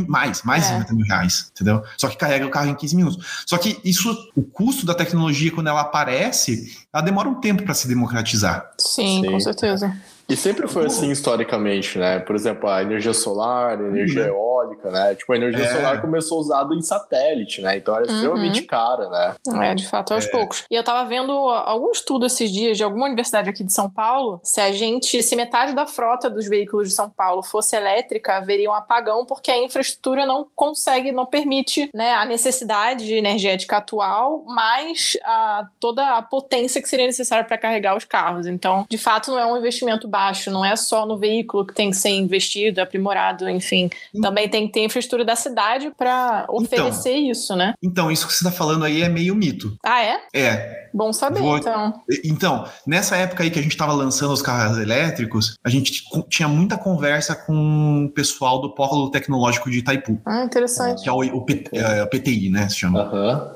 Mais, 0.09 0.43
mais 0.43 0.65
de 0.65 0.71
É. 0.71 0.73
50 0.75 0.95
mil 0.95 1.07
reais, 1.07 1.51
entendeu? 1.55 1.83
Só 1.97 2.09
que 2.09 2.17
carrega 2.17 2.47
o 2.47 2.51
carro 2.51 2.71
em 2.71 2.75
15 2.75 2.97
minutos. 2.97 3.45
Só 3.47 3.57
que 3.59 3.79
isso, 3.85 4.17
o 4.35 4.43
custo 4.43 4.85
da 4.85 4.95
tecnologia, 4.95 5.51
quando 5.51 5.69
ela 5.69 5.81
aparece, 5.81 6.77
ela 6.93 7.03
demora 7.03 7.29
um 7.29 7.41
tempo 7.41 7.63
para 7.63 7.75
se 7.75 7.89
democratizar. 7.89 8.71
Sim, 8.79 9.23
Sim. 9.23 9.31
com 9.31 9.41
certeza. 9.41 9.95
E 10.29 10.37
sempre 10.37 10.67
foi 10.67 10.87
assim 10.87 11.11
historicamente, 11.11 11.99
né? 11.99 12.19
Por 12.19 12.35
exemplo, 12.35 12.69
a 12.69 12.81
energia 12.83 13.13
solar, 13.13 13.79
a 13.79 13.83
energia 13.83 14.23
Uhum. 14.23 14.29
eólica, 14.29 14.91
né? 14.91 15.15
Tipo, 15.15 15.33
a 15.33 15.37
energia 15.37 15.65
É. 15.65 15.67
solar 15.67 16.01
começou 16.01 16.39
usada 16.41 16.75
em 16.75 16.81
satélite, 16.81 17.61
né? 17.61 17.77
Então 17.77 17.95
era 17.95 18.07
Uhum. 18.07 18.13
extremamente 18.15 18.63
cara, 18.63 19.09
né? 19.11 19.35
É, 19.69 19.75
de 19.75 19.87
fato, 19.87 20.15
aos 20.15 20.27
poucos. 20.27 20.65
E 20.71 20.75
eu 20.75 20.83
tava 20.83 21.07
vendo 21.09 21.31
algum 21.33 21.91
estudo 21.91 22.25
esses 22.25 22.51
dias 22.51 22.77
de 22.79 22.83
alguma 22.85 23.05
universidade 23.07 23.51
aqui 23.51 23.63
de 23.63 23.73
São 23.73 23.91
Paulo. 23.91 24.41
Se 24.43 24.61
a 24.61 24.73
gente, 24.73 25.23
se 25.23 25.37
metade 25.37 25.75
da 25.75 25.87
frota 25.87 26.31
dos 26.31 26.49
veículos 26.49 26.89
de 26.89 26.95
São 26.95 27.11
Paulo 27.11 27.43
fosse 27.43 27.77
elétrica, 27.77 28.37
haveria 28.39 28.71
um 28.71 28.75
apagão, 28.75 29.27
porque 29.27 29.51
a 29.51 29.59
infraestrutura 29.63 30.25
não 30.25 30.47
consegue, 30.57 31.13
não 31.13 31.27
permite 31.27 31.91
né, 31.95 32.13
a 32.15 32.25
necessidade 32.25 33.13
energética 33.13 33.77
atual, 33.77 34.43
mais 34.47 35.19
a, 35.23 35.67
toda 35.79 36.17
a 36.17 36.23
potência 36.23 36.81
que 36.81 36.89
seria 36.89 37.07
necessária 37.07 37.45
para 37.45 37.59
carregar 37.59 37.95
os 37.97 38.05
carros. 38.05 38.47
Então, 38.47 38.87
de 38.89 38.97
fato, 38.99 39.31
não 39.31 39.39
é 39.39 39.45
um 39.47 39.57
investimento 39.59 40.09
baixo, 40.15 40.49
não 40.51 40.65
é 40.65 40.77
só 40.77 41.05
no 41.05 41.19
veículo 41.19 41.67
que 41.67 41.75
tem 41.75 41.91
que 41.91 41.97
ser 41.97 42.11
investido, 42.11 42.81
aprimorado, 42.81 43.49
enfim. 43.49 43.91
Também 44.23 44.49
tem 44.49 44.67
que 44.69 44.73
ter 44.75 44.85
infraestrutura 44.85 45.25
da 45.25 45.35
cidade 45.35 45.91
para 45.99 46.47
oferecer 46.49 47.15
isso, 47.17 47.57
né? 47.57 47.75
Então, 47.83 48.11
isso 48.13 48.27
que 48.29 48.33
você 48.33 48.47
está 48.47 48.57
falando 48.57 48.85
aí 48.85 49.03
é 49.03 49.09
meio 49.09 49.35
mito. 49.35 49.77
Ah, 49.85 50.03
é? 50.03 50.19
É, 50.33 50.85
Bom 50.95 51.13
saber, 51.13 51.41
Vou- 51.41 51.59
então. 51.59 51.93
Então, 52.25 52.65
nessa 52.87 53.17
época 53.17 53.43
aí 53.43 53.51
que 53.51 53.59
a 53.59 53.63
gente 53.63 53.73
estava 53.73 53.93
lançando 53.93 54.33
os 54.33 54.41
carros 54.41 54.79
elétricos, 54.79 55.57
a 55.65 55.69
gente 55.69 56.05
tinha 56.29 56.47
muita 56.47 56.79
conversa 56.79 57.35
com 57.35 58.05
o 58.07 58.11
pessoal 58.13 58.61
do 58.61 58.73
Polo 58.73 59.11
Tecnológico 59.11 59.69
de 59.69 59.79
Itaipu, 59.79 60.21
Ah, 60.25 60.45
interessante. 60.45 61.03
que 61.03 61.09
é 61.09 61.13
o, 61.13 61.17
o 61.19 61.45
P- 61.45 61.65
é, 61.73 62.05
o 62.05 62.07
PTI, 62.07 62.49
né, 62.51 62.69
se 62.69 62.77
chama. 62.77 63.11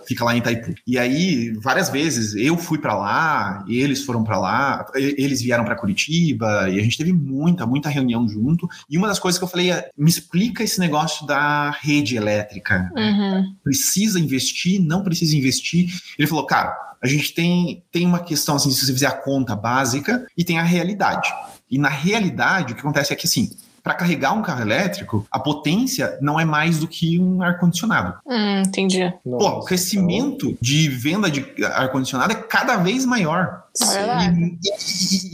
Fica 0.09 0.25
lá 0.25 0.35
em 0.35 0.39
Itaipu. 0.39 0.75
E 0.85 0.99
aí, 0.99 1.53
várias 1.63 1.89
vezes, 1.91 2.35
eu 2.35 2.57
fui 2.57 2.79
para 2.79 2.95
lá, 2.97 3.65
eles 3.69 4.03
foram 4.05 4.25
para 4.25 4.39
lá, 4.39 4.85
eles 4.97 5.41
vieram 5.41 5.65
para 5.65 5.77
Curitiba, 5.77 6.48
e 6.71 6.79
a 6.79 6.83
gente 6.83 6.97
teve 6.97 7.13
muita, 7.13 7.67
muita 7.67 7.89
reunião 7.89 8.29
junto. 8.29 8.69
E 8.89 8.97
uma 8.97 9.09
das 9.09 9.19
coisas 9.19 9.39
que 9.39 9.45
eu 9.45 9.49
falei 9.49 9.71
é, 9.71 9.91
me 9.97 10.11
explica 10.11 10.63
esse 10.63 10.81
negócio 10.81 11.27
da 11.27 11.71
rede 11.71 12.17
elétrica. 12.17 12.91
Uhum. 12.97 13.55
Precisa 13.63 14.19
investir, 14.19 14.81
não 14.81 15.03
precisa 15.03 15.37
investir? 15.37 15.91
Ele 16.19 16.29
falou, 16.29 16.47
cara, 16.47 16.77
a 17.03 17.07
gente 17.07 17.33
tem, 17.33 17.83
tem 17.93 18.07
uma 18.07 18.21
questão 18.21 18.57
assim, 18.57 18.71
se 18.71 18.85
você 18.85 18.93
fizer 18.93 19.07
a 19.07 19.13
conta 19.13 19.55
básica, 19.55 20.27
e 20.37 20.45
tem 20.45 20.59
a 20.59 20.65
realidade. 20.65 21.29
E 21.71 21.79
na 21.79 21.89
realidade, 21.89 22.73
o 22.73 22.77
que 22.77 22.81
acontece 22.81 23.13
é 23.13 23.17
que 23.17 23.27
assim, 23.27 23.51
para 23.89 23.95
carregar 23.97 24.35
um 24.35 24.43
carro 24.43 24.61
elétrico, 24.61 25.27
a 25.31 25.39
potência 25.39 26.19
não 26.21 26.39
é 26.39 26.45
mais 26.45 26.79
do 26.79 26.87
que 26.87 27.19
um 27.19 27.41
ar-condicionado. 27.43 28.19
Hum, 28.27 28.61
entendi. 28.67 29.11
Pô, 29.25 29.31
Nossa, 29.39 29.57
o 29.57 29.65
crescimento 29.65 30.55
de 30.61 30.91
venda 30.91 31.31
de 31.31 31.47
ar-condicionado 31.65 32.33
é 32.33 32.35
cada 32.35 32.77
vez 32.77 33.07
maior. 33.07 33.63
É. 33.81 34.31
E, 34.31 34.59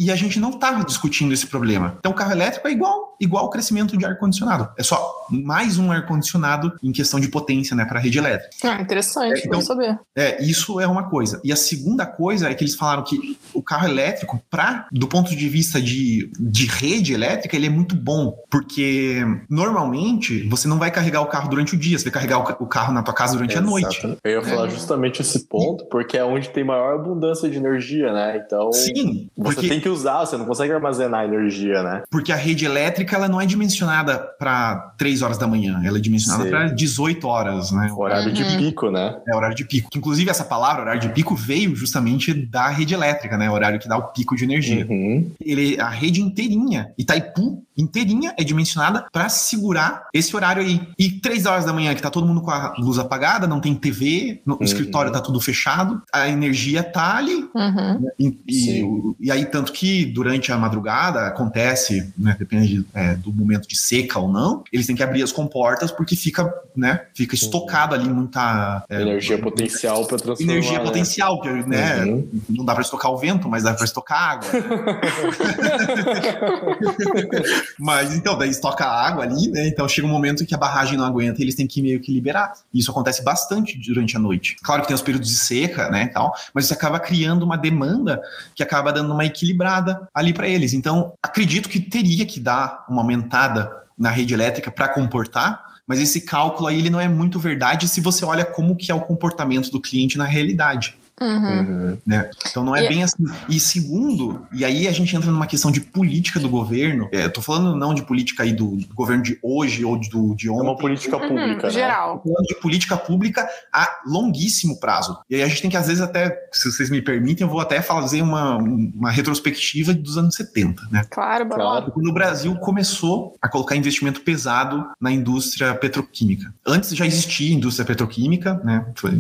e- 0.03 0.05
e 0.07 0.11
a 0.13 0.15
gente 0.15 0.39
não 0.39 0.51
estava 0.51 0.85
discutindo 0.85 1.33
esse 1.35 1.47
problema. 1.49 1.97
Então, 1.99 2.13
o 2.13 2.15
carro 2.15 2.31
elétrico 2.31 2.69
é 2.69 2.73
igual, 2.73 3.14
igual 3.21 3.47
o 3.47 3.51
crescimento 3.51 3.97
de 3.97 4.05
ar-condicionado. 4.05 4.69
É 4.79 4.83
só 4.83 5.27
mais 5.31 5.79
um 5.79 5.91
ar-condicionado 5.91 6.73
em 6.83 6.93
questão 6.93 7.19
de 7.21 7.29
potência, 7.29 7.75
né, 7.77 7.85
para 7.85 7.99
a 7.99 8.03
rede 8.03 8.19
elétrica. 8.19 8.51
Ah, 8.65 8.81
interessante, 8.81 9.41
É, 9.41 9.47
então- 9.47 9.61
saber. 9.61 9.99
É, 10.17 10.43
isso 10.43 10.81
é 10.81 10.87
uma 10.87 11.05
coisa. 11.09 11.41
E 11.45 11.53
a 11.53 11.57
segunda 11.57 12.05
coisa 12.07 12.49
é 12.49 12.55
que 12.55 12.63
eles 12.65 12.75
falaram 12.75 13.03
que 13.03 13.39
o 13.53 13.63
carro 13.63 13.87
elétrico, 13.89 14.41
pra, 14.51 14.87
do 14.93 15.07
ponto 15.09 15.35
de 15.35 15.49
vista 15.49 15.81
de, 15.81 16.31
de 16.39 16.67
rede 16.67 17.13
elétrica, 17.13 17.57
ele 17.57 17.67
é 17.67 17.71
muito 17.71 17.95
bom. 17.97 18.35
Porque 18.51 19.25
normalmente 19.69 20.47
você 20.49 20.69
não 20.69 20.79
vai 20.79 20.91
carregar 20.91 21.21
o 21.23 21.27
carro 21.27 21.49
durante 21.49 21.75
o 21.75 21.79
dia, 21.79 21.99
você 21.99 22.05
vai 22.05 22.13
carregar 22.13 22.39
o, 22.39 22.65
o 22.65 22.67
carro 22.67 22.93
na 22.93 23.03
tua 23.03 23.15
casa 23.15 23.35
durante 23.35 23.57
a 23.57 23.61
noite. 23.61 23.87
Exatamente. 23.99 24.19
Eu 24.25 24.31
ia 24.33 24.43
falar 24.43 24.67
É. 24.67 24.71
justamente 24.71 25.23
esse 25.23 25.47
ponto, 25.49 25.87
porque 25.87 26.17
é 26.17 26.25
onde 26.25 26.49
tem 26.51 26.65
maior 26.65 26.95
abundância 26.97 27.49
de 27.49 27.57
energia, 27.57 28.13
né? 28.13 28.43
Então, 28.45 28.73
Sim, 28.73 29.29
você 29.37 29.55
porque, 29.55 29.69
tem 29.69 29.81
que 29.81 29.89
usar, 29.89 30.21
você 30.27 30.37
não 30.37 30.45
consegue 30.45 30.73
armazenar 30.73 31.25
energia, 31.25 31.83
né? 31.83 32.03
porque 32.11 32.33
a 32.33 32.37
rede 32.37 32.65
elétrica 32.65 33.04
ela 33.13 33.29
não 33.29 33.41
é 33.41 33.47
dimensionada 33.47 34.17
para 34.39 34.95
3 34.97 35.23
horas 35.23 35.37
da 35.37 35.49
manhã, 35.49 35.81
ela 35.85 35.99
é 35.99 36.01
dimensionada 36.01 36.49
para 36.49 36.69
18 36.69 37.27
horas, 37.27 37.73
né? 37.73 37.91
O 37.93 38.01
horário 38.01 38.33
de 38.33 38.43
Uhum. 38.45 38.59
pico, 38.59 38.91
né? 38.91 39.17
É 39.27 39.35
horário 39.35 39.57
de 39.57 39.65
pico. 39.65 39.91
Inclusive, 39.97 40.31
essa 40.31 40.45
palavra, 40.45 40.83
horário 40.83 41.01
de 41.01 41.09
pico, 41.09 41.35
veio 41.35 41.75
justamente 41.75 42.33
da 42.33 42.69
rede 42.69 42.95
elétrica, 42.95 43.37
né? 43.37 43.51
Horário 43.51 43.81
que 43.81 43.89
dá 43.89 43.97
o 43.97 44.13
pico 44.13 44.37
de 44.37 44.45
energia. 44.45 44.87
Uhum. 44.89 45.33
ele, 45.41 45.81
a 45.81 45.89
rede 45.89 46.21
inteirinha, 46.21 46.93
Itaipu 46.97 47.63
inteirinha 47.77 48.35
é 48.39 48.45
dimensionada 48.45 49.07
para 49.13 49.29
segurar 49.29 50.07
esse 50.13 50.35
horário 50.35 50.63
aí. 50.63 50.81
E 50.99 51.11
três 51.11 51.47
horas 51.47 51.65
da 51.65 51.73
manhã, 51.73 51.95
que 51.95 52.03
tá 52.03 52.11
todo 52.11 52.27
mundo 52.27 52.41
com 52.43 52.51
a 52.51 52.75
luz 52.79 52.99
apagada, 52.99 53.47
não 53.47 53.61
tem 53.61 53.75
TV, 53.75 54.41
no, 54.47 54.55
o 54.55 54.59
Uhum. 54.59 54.65
escritório 54.65 55.13
tá 55.13 55.21
tudo 55.21 55.41
fechado, 55.41 56.03
a 56.13 56.29
energia 56.29 56.83
tá 56.83 57.17
ali. 57.17 57.49
Uhum. 57.55 58.09
E, 58.19 58.39
e, 58.49 58.83
o- 58.83 59.17
e 59.21 59.31
aí, 59.31 59.45
tanto 59.47 59.73
que 59.73 60.05
durante 60.07 60.53
a 60.53 60.57
madrugada 60.59 61.27
acontece, 61.27 62.13
né, 62.17 62.37
depende 62.39 62.85
é, 62.95 63.15
do 63.15 63.33
momento 63.33 63.69
de 63.69 63.77
seca 63.77 64.19
ou 64.19 64.31
não, 64.33 64.63
eles 64.73 64.87
têm 64.87 64.97
que 64.97 65.03
abrir 65.03 65.23
as 65.23 65.33
comportas 65.33 65.91
porque 65.91 66.17
fica, 66.17 66.53
né, 66.77 67.01
fica 67.15 67.35
estocado 67.35 67.95
ali 67.95 68.09
muita 68.09 68.85
é, 68.89 69.03
energia 69.03 69.39
potencial 69.39 70.07
para 70.07 70.19
transformar. 70.19 70.53
energia 70.53 70.79
né? 70.79 70.85
potencial, 70.85 71.41
que, 71.41 71.49
né, 71.49 72.05
Uhum. 72.05 72.29
não 72.51 72.65
dá 72.65 72.75
para 72.75 72.83
estocar 72.83 73.11
o 73.11 73.17
vento, 73.19 73.49
mas 73.49 73.63
dá 73.63 73.75
para 73.75 73.85
estocar 73.85 74.31
água. 74.33 74.49
Mas 77.79 78.15
então, 78.15 78.37
daí 78.37 78.51
estoca 78.51 78.85
água 78.85 79.25
ali, 79.25 79.49
né? 79.49 79.69
Então 79.69 79.89
chega 79.89 80.07
um 80.07 80.11
momento 80.11 80.45
que 80.47 80.55
a 80.55 80.59
barragem 80.59 80.97
não 80.97 81.05
aguenta 81.05 81.41
e 81.41 81.45
eles 81.45 81.55
têm 81.55 81.67
que 81.67 81.83
meio 81.83 82.01
que 82.01 82.13
liberar. 82.13 82.53
Isso 82.73 82.91
acontece 82.91 83.23
bastante 83.23 83.79
durante 83.79 84.17
a 84.17 84.21
noite. 84.21 84.57
Claro 84.63 84.83
que 84.83 84.89
tem 84.89 84.95
os 84.95 85.03
períodos 85.03 85.29
de 85.29 85.37
seca, 85.37 85.91
né, 85.91 86.07
tal, 86.07 86.35
mas 86.53 86.65
isso 86.65 86.75
acaba 86.75 86.99
criando 87.01 87.43
uma 87.43 87.57
demanda 87.57 88.21
que 88.55 88.63
acaba 88.63 88.93
dando 88.93 89.13
uma 89.13 89.25
equilibrada 89.25 90.09
ali 90.15 90.33
para 90.33 90.49
eles. 90.49 90.73
Então, 90.73 91.13
acredito 91.23 91.69
que 91.69 91.81
teria 91.81 92.27
que 92.27 92.41
dar 92.41 92.85
uma 92.89 93.03
aumentada 93.03 93.71
na 93.99 94.11
rede 94.11 94.35
elétrica 94.35 94.71
para 94.71 94.89
comportar, 94.89 95.75
mas 95.87 96.01
esse 96.01 96.21
cálculo 96.23 96.69
aí 96.69 96.79
ele 96.79 96.91
não 96.91 97.01
é 97.01 97.09
muito 97.09 97.39
verdade 97.39 97.89
se 97.89 98.01
você 98.01 98.25
olha 98.25 98.45
como 98.45 98.75
que 98.75 98.91
é 98.91 98.95
o 98.95 99.01
comportamento 99.01 99.71
do 99.71 99.81
cliente 99.81 100.19
na 100.19 100.25
realidade. 100.25 100.97
Uhum. 101.21 101.97
Né? 102.07 102.31
Então 102.49 102.65
não 102.65 102.75
é 102.75 102.85
e... 102.85 102.89
bem 102.89 103.03
assim. 103.03 103.25
E 103.49 103.61
segundo, 103.61 104.47
e 104.53 104.65
aí 104.65 104.89
a 104.89 104.93
gente 104.93 105.15
entra 105.15 105.31
numa 105.31 105.47
questão 105.47 105.71
de 105.71 105.81
política 105.81 106.41
do 106.41 106.49
governo. 106.49 107.09
É, 107.13 107.25
eu 107.25 107.33
tô 107.33 107.41
falando 107.41 107.77
não 107.77 107.95
de 107.95 108.03
política 108.03 108.43
aí 108.43 108.53
do, 108.53 108.77
do 108.77 108.95
governo 108.95 109.23
de 109.23 109.39
hoje 109.43 109.85
ou 109.85 109.99
do, 109.99 110.35
de 110.35 110.51
ontem. 110.51 110.61
É 110.61 110.71
uma 110.71 110.77
política 110.77 111.17
uhum, 111.17 111.29
pública. 111.29 111.67
Né? 111.69 111.73
Geral. 111.73 112.19
Tô 112.19 112.31
falando 112.31 112.47
de 112.47 112.55
política 112.57 112.97
pública 112.97 113.49
a 113.73 114.01
longuíssimo 114.07 114.79
prazo. 114.81 115.19
E 115.29 115.37
aí 115.37 115.43
a 115.43 115.49
gente 115.49 115.63
tem 115.63 115.71
que, 115.71 115.77
às 115.77 115.87
vezes, 115.87 116.03
até, 116.03 116.49
se 116.53 116.71
vocês 116.71 116.91
me 116.91 117.01
permitem, 117.01 117.47
eu 117.47 117.51
vou 117.51 117.61
até 117.61 117.81
fazer 117.81 118.23
uma, 118.23 118.57
uma 118.57 119.11
retrospectiva 119.11 119.95
dos 119.95 120.19
anos 120.19 120.35
70, 120.35 120.89
né? 120.91 121.05
Claro, 121.11 121.47
claro. 121.47 121.93
Quando 121.93 122.09
o 122.09 122.13
Brasil 122.13 122.55
começou 122.57 123.37
a 123.41 123.49
colocar 123.49 123.77
investimento 123.77 124.21
pesado 124.21 124.87
na 125.01 125.11
indústria 125.13 125.75
petroquímica. 125.75 126.53
Antes 126.67 126.91
já 126.91 127.07
existia 127.07 127.55
indústria 127.55 127.85
petroquímica, 127.85 128.61
né? 128.65 128.87
Foi 128.97 129.13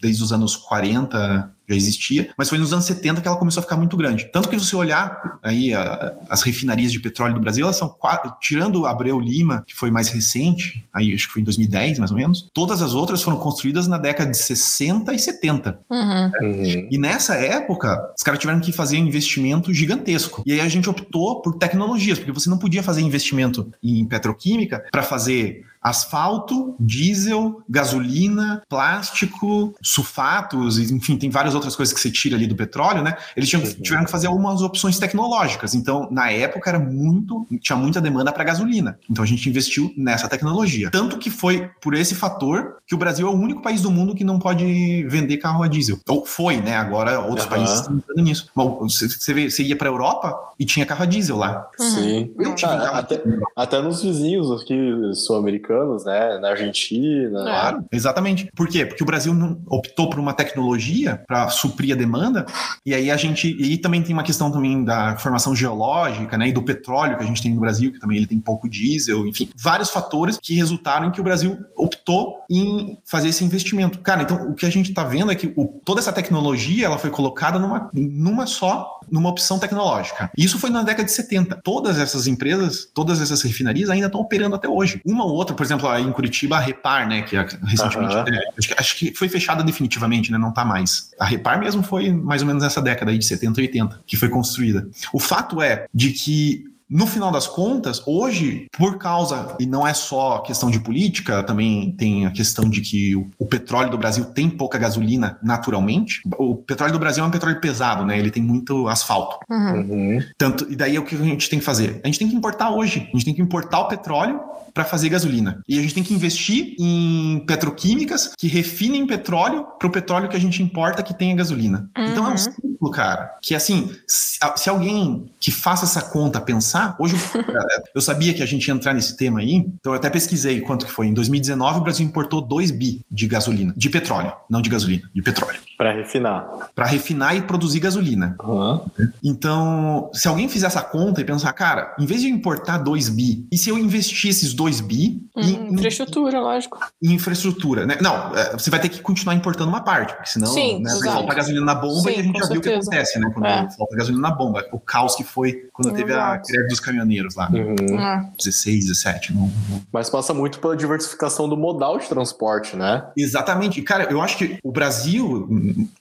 desde 0.00 0.22
os 0.22 0.32
anos 0.32 0.56
40, 0.56 1.39
já 1.70 1.76
existia, 1.76 2.30
mas 2.36 2.48
foi 2.48 2.58
nos 2.58 2.72
anos 2.72 2.84
70 2.84 3.20
que 3.20 3.28
ela 3.28 3.36
começou 3.36 3.60
a 3.60 3.62
ficar 3.62 3.76
muito 3.76 3.96
grande. 3.96 4.28
Tanto 4.32 4.48
que 4.48 4.58
se 4.58 4.66
você 4.66 4.76
olhar 4.76 5.38
aí 5.42 5.72
a, 5.72 6.14
as 6.28 6.42
refinarias 6.42 6.92
de 6.92 7.00
petróleo 7.00 7.34
do 7.34 7.40
Brasil, 7.40 7.64
elas 7.64 7.76
são 7.76 7.88
quatro, 7.88 8.32
tirando 8.40 8.86
Abreu 8.86 9.20
Lima, 9.20 9.62
que 9.66 9.74
foi 9.74 9.90
mais 9.90 10.08
recente, 10.08 10.84
aí 10.92 11.14
acho 11.14 11.28
que 11.28 11.34
foi 11.34 11.42
em 11.42 11.44
2010 11.44 11.98
mais 11.98 12.10
ou 12.10 12.16
menos, 12.16 12.48
todas 12.52 12.82
as 12.82 12.94
outras 12.94 13.22
foram 13.22 13.38
construídas 13.38 13.86
na 13.86 13.98
década 13.98 14.30
de 14.30 14.38
60 14.38 15.12
e 15.14 15.18
70. 15.18 15.80
Uhum. 15.88 16.32
Uhum. 16.42 16.88
E 16.90 16.98
nessa 16.98 17.34
época, 17.34 18.12
os 18.16 18.22
caras 18.22 18.40
tiveram 18.40 18.60
que 18.60 18.72
fazer 18.72 18.96
um 18.98 19.06
investimento 19.06 19.72
gigantesco. 19.72 20.42
E 20.44 20.52
aí 20.52 20.60
a 20.60 20.68
gente 20.68 20.88
optou 20.88 21.40
por 21.40 21.56
tecnologias, 21.56 22.18
porque 22.18 22.32
você 22.32 22.50
não 22.50 22.58
podia 22.58 22.82
fazer 22.82 23.00
investimento 23.00 23.72
em 23.82 24.04
petroquímica 24.04 24.84
para 24.90 25.02
fazer 25.02 25.64
asfalto, 25.82 26.74
diesel, 26.78 27.62
gasolina, 27.68 28.62
plástico, 28.68 29.74
sulfatos, 29.82 30.78
enfim, 30.78 31.16
tem 31.16 31.30
várias 31.30 31.54
outras 31.54 31.74
coisas 31.74 31.94
que 31.94 32.00
você 32.00 32.10
tira 32.10 32.36
ali 32.36 32.46
do 32.46 32.54
petróleo, 32.54 33.02
né? 33.02 33.16
Eles 33.34 33.48
tinham, 33.48 33.62
uhum. 33.62 33.70
tiveram 33.82 34.04
que 34.04 34.10
fazer 34.10 34.26
algumas 34.26 34.60
opções 34.60 34.98
tecnológicas. 34.98 35.74
Então, 35.74 36.08
na 36.10 36.30
época 36.30 36.68
era 36.68 36.78
muito, 36.78 37.46
tinha 37.60 37.76
muita 37.76 38.00
demanda 38.00 38.30
para 38.32 38.44
gasolina. 38.44 38.98
Então 39.08 39.24
a 39.24 39.26
gente 39.26 39.48
investiu 39.48 39.92
nessa 39.96 40.28
tecnologia. 40.28 40.90
Tanto 40.90 41.18
que 41.18 41.30
foi 41.30 41.70
por 41.80 41.94
esse 41.94 42.14
fator 42.14 42.76
que 42.86 42.94
o 42.94 42.98
Brasil 42.98 43.26
é 43.26 43.30
o 43.30 43.34
único 43.34 43.62
país 43.62 43.80
do 43.80 43.90
mundo 43.90 44.14
que 44.14 44.24
não 44.24 44.38
pode 44.38 45.04
vender 45.08 45.38
carro 45.38 45.62
a 45.62 45.68
diesel. 45.68 45.98
Ou 46.08 46.26
foi, 46.26 46.60
né? 46.60 46.76
Agora 46.76 47.20
outros 47.20 47.44
uhum. 47.44 47.50
países 47.50 47.76
estão 47.76 47.96
entrando 47.96 48.22
nisso. 48.22 48.50
Você, 48.54 49.48
você 49.48 49.62
ia 49.62 49.76
para 49.76 49.88
a 49.88 49.92
Europa 49.92 50.38
e 50.58 50.64
tinha 50.64 50.84
carro 50.84 51.04
a 51.04 51.06
diesel 51.06 51.36
lá. 51.36 51.68
Sim. 51.78 52.34
Uhum. 52.38 52.54
até, 52.92 53.22
até 53.56 53.80
nos 53.80 54.02
vizinhos 54.02 54.50
aqui 54.50 54.74
sul-americanos 55.14 55.69
americanos, 55.70 56.04
né? 56.04 56.38
Na 56.38 56.50
Argentina. 56.50 57.42
Claro, 57.42 57.84
exatamente. 57.90 58.50
Por 58.54 58.68
quê? 58.68 58.84
Porque 58.84 59.02
o 59.02 59.06
Brasil 59.06 59.32
não 59.32 59.60
optou 59.66 60.10
por 60.10 60.18
uma 60.18 60.32
tecnologia 60.32 61.22
para 61.26 61.48
suprir 61.48 61.94
a 61.94 61.98
demanda, 61.98 62.44
e 62.84 62.94
aí 62.94 63.10
a 63.10 63.16
gente. 63.16 63.48
E 63.48 63.78
também 63.78 64.02
tem 64.02 64.12
uma 64.12 64.22
questão 64.22 64.50
também 64.50 64.84
da 64.84 65.16
formação 65.16 65.54
geológica, 65.54 66.36
né? 66.36 66.48
E 66.48 66.52
do 66.52 66.62
petróleo 66.62 67.16
que 67.16 67.24
a 67.24 67.26
gente 67.26 67.42
tem 67.42 67.54
no 67.54 67.60
Brasil, 67.60 67.92
que 67.92 68.00
também 68.00 68.16
ele 68.16 68.26
tem 68.26 68.40
pouco 68.40 68.68
diesel, 68.68 69.26
enfim, 69.26 69.48
vários 69.56 69.90
fatores 69.90 70.38
que 70.40 70.54
resultaram 70.54 71.06
em 71.06 71.10
que 71.10 71.20
o 71.20 71.24
Brasil 71.24 71.58
optou 71.76 72.40
em 72.50 72.98
fazer 73.04 73.28
esse 73.28 73.44
investimento. 73.44 74.00
Cara, 74.00 74.22
então 74.22 74.50
o 74.50 74.54
que 74.54 74.66
a 74.66 74.70
gente 74.70 74.90
está 74.90 75.04
vendo 75.04 75.30
é 75.30 75.34
que 75.34 75.52
o, 75.56 75.80
toda 75.84 76.00
essa 76.00 76.12
tecnologia 76.12 76.86
ela 76.86 76.98
foi 76.98 77.10
colocada 77.10 77.58
numa, 77.58 77.90
numa 77.92 78.46
só, 78.46 79.00
numa 79.10 79.28
opção 79.28 79.58
tecnológica. 79.58 80.30
Isso 80.36 80.58
foi 80.58 80.70
na 80.70 80.82
década 80.82 81.04
de 81.04 81.12
70. 81.12 81.60
Todas 81.62 81.98
essas 81.98 82.26
empresas, 82.26 82.88
todas 82.94 83.20
essas 83.20 83.42
refinarias 83.42 83.90
ainda 83.90 84.06
estão 84.06 84.20
operando 84.20 84.56
até 84.56 84.68
hoje. 84.68 85.00
Uma 85.04 85.24
ou 85.24 85.32
outra 85.32 85.54
por 85.60 85.66
exemplo, 85.66 85.90
aí 85.90 86.02
em 86.02 86.10
Curitiba, 86.10 86.56
a 86.56 86.58
Repar, 86.58 87.06
né, 87.06 87.20
que 87.20 87.36
é 87.36 87.46
recentemente, 87.66 88.14
uhum. 88.14 88.24
é, 88.28 88.40
acho, 88.56 88.68
que, 88.68 88.74
acho, 88.78 88.96
que, 88.96 89.14
foi 89.14 89.28
fechada 89.28 89.62
definitivamente, 89.62 90.32
né, 90.32 90.38
não 90.38 90.50
tá 90.50 90.64
mais. 90.64 91.10
A 91.20 91.26
Repar 91.26 91.60
mesmo 91.60 91.82
foi 91.82 92.10
mais 92.10 92.40
ou 92.40 92.48
menos 92.48 92.62
nessa 92.62 92.80
década 92.80 93.10
aí 93.10 93.18
de 93.18 93.26
70 93.26 93.60
e 93.60 93.64
80 93.64 94.00
que 94.06 94.16
foi 94.16 94.30
construída. 94.30 94.88
O 95.12 95.20
fato 95.20 95.60
é 95.60 95.84
de 95.92 96.12
que 96.12 96.64
no 96.90 97.06
final 97.06 97.30
das 97.30 97.46
contas, 97.46 98.02
hoje, 98.04 98.66
por 98.76 98.98
causa, 98.98 99.54
e 99.60 99.66
não 99.66 99.86
é 99.86 99.94
só 99.94 100.38
questão 100.40 100.70
de 100.70 100.80
política, 100.80 101.42
também 101.42 101.92
tem 101.92 102.26
a 102.26 102.32
questão 102.32 102.68
de 102.68 102.80
que 102.80 103.14
o, 103.14 103.46
petróleo 103.46 103.90
do 103.90 103.98
Brasil 103.98 104.24
tem 104.24 104.50
pouca 104.50 104.78
gasolina 104.78 105.38
naturalmente. 105.42 106.20
O 106.38 106.56
petróleo 106.56 106.92
do 106.92 106.98
Brasil 106.98 107.22
é 107.22 107.26
um 107.26 107.30
petróleo 107.30 107.60
pesado, 107.60 108.04
né? 108.04 108.18
Ele 108.18 108.30
tem 108.30 108.42
muito 108.42 108.88
asfalto. 108.88 109.38
Uhum. 109.48 110.20
Tanto, 110.36 110.66
e 110.70 110.74
daí 110.74 110.96
é 110.96 111.00
o 111.00 111.04
que 111.04 111.14
a 111.14 111.18
gente 111.18 111.48
tem 111.48 111.58
que 111.58 111.64
fazer? 111.64 112.00
A 112.02 112.06
gente 112.08 112.18
tem 112.18 112.28
que 112.28 112.34
importar 112.34 112.70
hoje. 112.70 113.08
A 113.12 113.16
gente 113.16 113.24
tem 113.24 113.34
que 113.34 113.42
importar 113.42 113.80
o 113.80 113.88
petróleo 113.88 114.40
para 114.72 114.84
fazer 114.84 115.08
gasolina. 115.08 115.62
E 115.68 115.78
a 115.78 115.82
gente 115.82 115.94
tem 115.94 116.02
que 116.02 116.14
investir 116.14 116.74
em 116.78 117.42
petroquímicas 117.46 118.32
que 118.36 118.48
refinem 118.48 119.06
petróleo 119.06 119.66
para 119.78 119.88
o 119.88 119.90
petróleo 119.90 120.28
que 120.28 120.36
a 120.36 120.40
gente 120.40 120.62
importa 120.62 121.02
que 121.02 121.14
tenha 121.14 121.34
gasolina. 121.34 121.90
Uhum. 121.96 122.04
Então 122.04 122.24
é 122.24 122.28
um 122.28 122.30
uhum. 122.30 122.36
ciclo, 122.36 122.90
cara, 122.90 123.36
que 123.42 123.54
assim, 123.54 123.90
se, 124.06 124.38
se 124.56 124.70
alguém 124.70 125.30
que 125.38 125.50
faça 125.50 125.84
essa 125.84 126.02
conta 126.02 126.40
pensar, 126.40 126.79
hoje 126.98 127.16
eu 127.94 128.00
sabia 128.00 128.34
que 128.34 128.42
a 128.42 128.46
gente 128.46 128.66
ia 128.66 128.74
entrar 128.74 128.94
nesse 128.94 129.16
tema 129.16 129.40
aí, 129.40 129.54
então 129.54 129.92
eu 129.92 129.96
até 129.96 130.10
pesquisei 130.10 130.60
quanto 130.60 130.86
que 130.86 130.92
foi. 130.92 131.06
Em 131.06 131.14
2019 131.14 131.80
o 131.80 131.82
Brasil 131.82 132.06
importou 132.06 132.40
2 132.40 132.70
bi 132.70 133.04
de 133.10 133.26
gasolina, 133.26 133.72
de 133.76 133.88
petróleo, 133.88 134.32
não 134.48 134.60
de 134.60 134.70
gasolina, 134.70 135.08
de 135.14 135.22
petróleo. 135.22 135.60
Para 135.80 135.92
refinar. 135.92 136.46
Para 136.74 136.84
refinar 136.84 137.34
e 137.34 137.40
produzir 137.40 137.80
gasolina. 137.80 138.36
Uhum. 138.44 138.84
Então, 139.24 140.10
se 140.12 140.28
alguém 140.28 140.46
fizer 140.46 140.66
essa 140.66 140.82
conta 140.82 141.22
e 141.22 141.24
pensar, 141.24 141.50
cara, 141.54 141.96
em 141.98 142.04
vez 142.04 142.20
de 142.20 142.28
importar 142.28 142.76
2 142.76 143.08
bi, 143.08 143.46
e 143.50 143.56
se 143.56 143.70
eu 143.70 143.78
investir 143.78 144.28
esses 144.28 144.52
2 144.52 144.82
bi 144.82 145.26
hum, 145.34 145.40
em 145.40 145.72
infraestrutura, 145.72 146.38
lógico. 146.38 146.78
Em 147.02 147.14
infraestrutura, 147.14 147.86
né? 147.86 147.96
Não, 148.02 148.36
é, 148.36 148.52
você 148.52 148.68
vai 148.68 148.78
ter 148.78 148.90
que 148.90 149.00
continuar 149.00 149.34
importando 149.34 149.70
uma 149.70 149.80
parte, 149.80 150.12
porque 150.12 150.28
senão 150.28 150.48
Sim, 150.48 150.82
né, 150.82 150.90
falta 151.02 151.34
gasolina 151.34 151.64
na 151.64 151.74
bomba 151.74 152.10
Sim, 152.10 152.16
e 152.16 152.20
a 152.20 152.22
gente 152.24 152.38
já 152.38 152.44
certeza. 152.44 152.52
viu 152.52 152.60
o 152.60 152.62
que 152.62 152.68
acontece, 152.68 153.18
né? 153.18 153.30
Quando 153.32 153.46
é. 153.46 153.70
falta 153.70 153.96
gasolina 153.96 154.28
na 154.28 154.34
bomba. 154.34 154.66
O 154.72 154.78
caos 154.78 155.14
que 155.14 155.24
foi 155.24 155.70
quando 155.72 155.94
teve 155.94 156.12
a 156.12 156.36
greve 156.36 156.68
dos 156.68 156.80
caminhoneiros 156.80 157.36
lá. 157.36 157.50
Uhum. 157.50 157.98
É. 157.98 158.28
16, 158.36 158.84
17. 158.84 159.32
Não, 159.32 159.50
não... 159.70 159.80
Mas 159.90 160.10
passa 160.10 160.34
muito 160.34 160.58
pela 160.58 160.76
diversificação 160.76 161.48
do 161.48 161.56
modal 161.56 161.98
de 161.98 162.06
transporte, 162.06 162.76
né? 162.76 163.06
Exatamente. 163.16 163.80
Cara, 163.80 164.04
eu 164.10 164.20
acho 164.20 164.36
que 164.36 164.58
o 164.62 164.70
Brasil, 164.70 165.48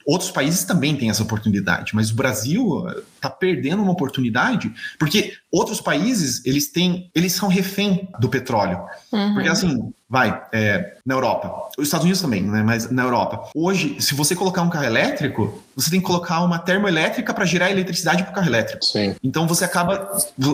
outros 0.06 0.32
países 0.32 0.64
também 0.64 0.96
têm 0.96 1.10
essa 1.10 1.24
oportunidade, 1.24 1.96
mas 1.96 2.12
o 2.12 2.16
Brasil 2.16 2.86
está 3.16 3.30
perdendo 3.30 3.82
uma 3.82 3.92
oportunidade 3.92 4.74
porque 4.98 5.34
outros 5.52 5.82
países 5.82 6.46
eles 6.46 6.72
têm, 6.72 7.10
eles 7.14 7.34
são 7.34 7.48
refém 7.50 8.08
do 8.20 8.30
petróleo. 8.30 8.80
Uhum. 9.12 9.34
Porque 9.34 9.50
assim, 9.50 9.94
vai, 10.10 10.42
é, 10.52 10.98
na 11.06 11.14
Europa, 11.14 11.70
os 11.78 11.86
Estados 11.86 12.04
Unidos 12.04 12.22
também, 12.22 12.42
né? 12.42 12.64
Mas 12.64 12.90
na 12.90 13.04
Europa, 13.04 13.50
hoje, 13.54 14.02
se 14.02 14.16
você 14.16 14.36
colocar 14.36 14.64
um 14.64 14.70
carro 14.70 14.86
elétrico, 14.86 15.62
você 15.76 15.92
tem 15.92 16.00
que 16.00 16.06
colocar 16.06 16.42
uma 16.42 16.58
termoelétrica 16.58 17.32
para 17.32 17.46
gerar 17.46 17.70
eletricidade 17.70 18.24
para 18.24 18.32
o 18.32 18.36
carro 18.36 18.48
elétrico. 18.48 18.84
Sim. 18.84 19.16
Então 19.24 19.48
você 19.48 19.64
acaba, 19.64 20.10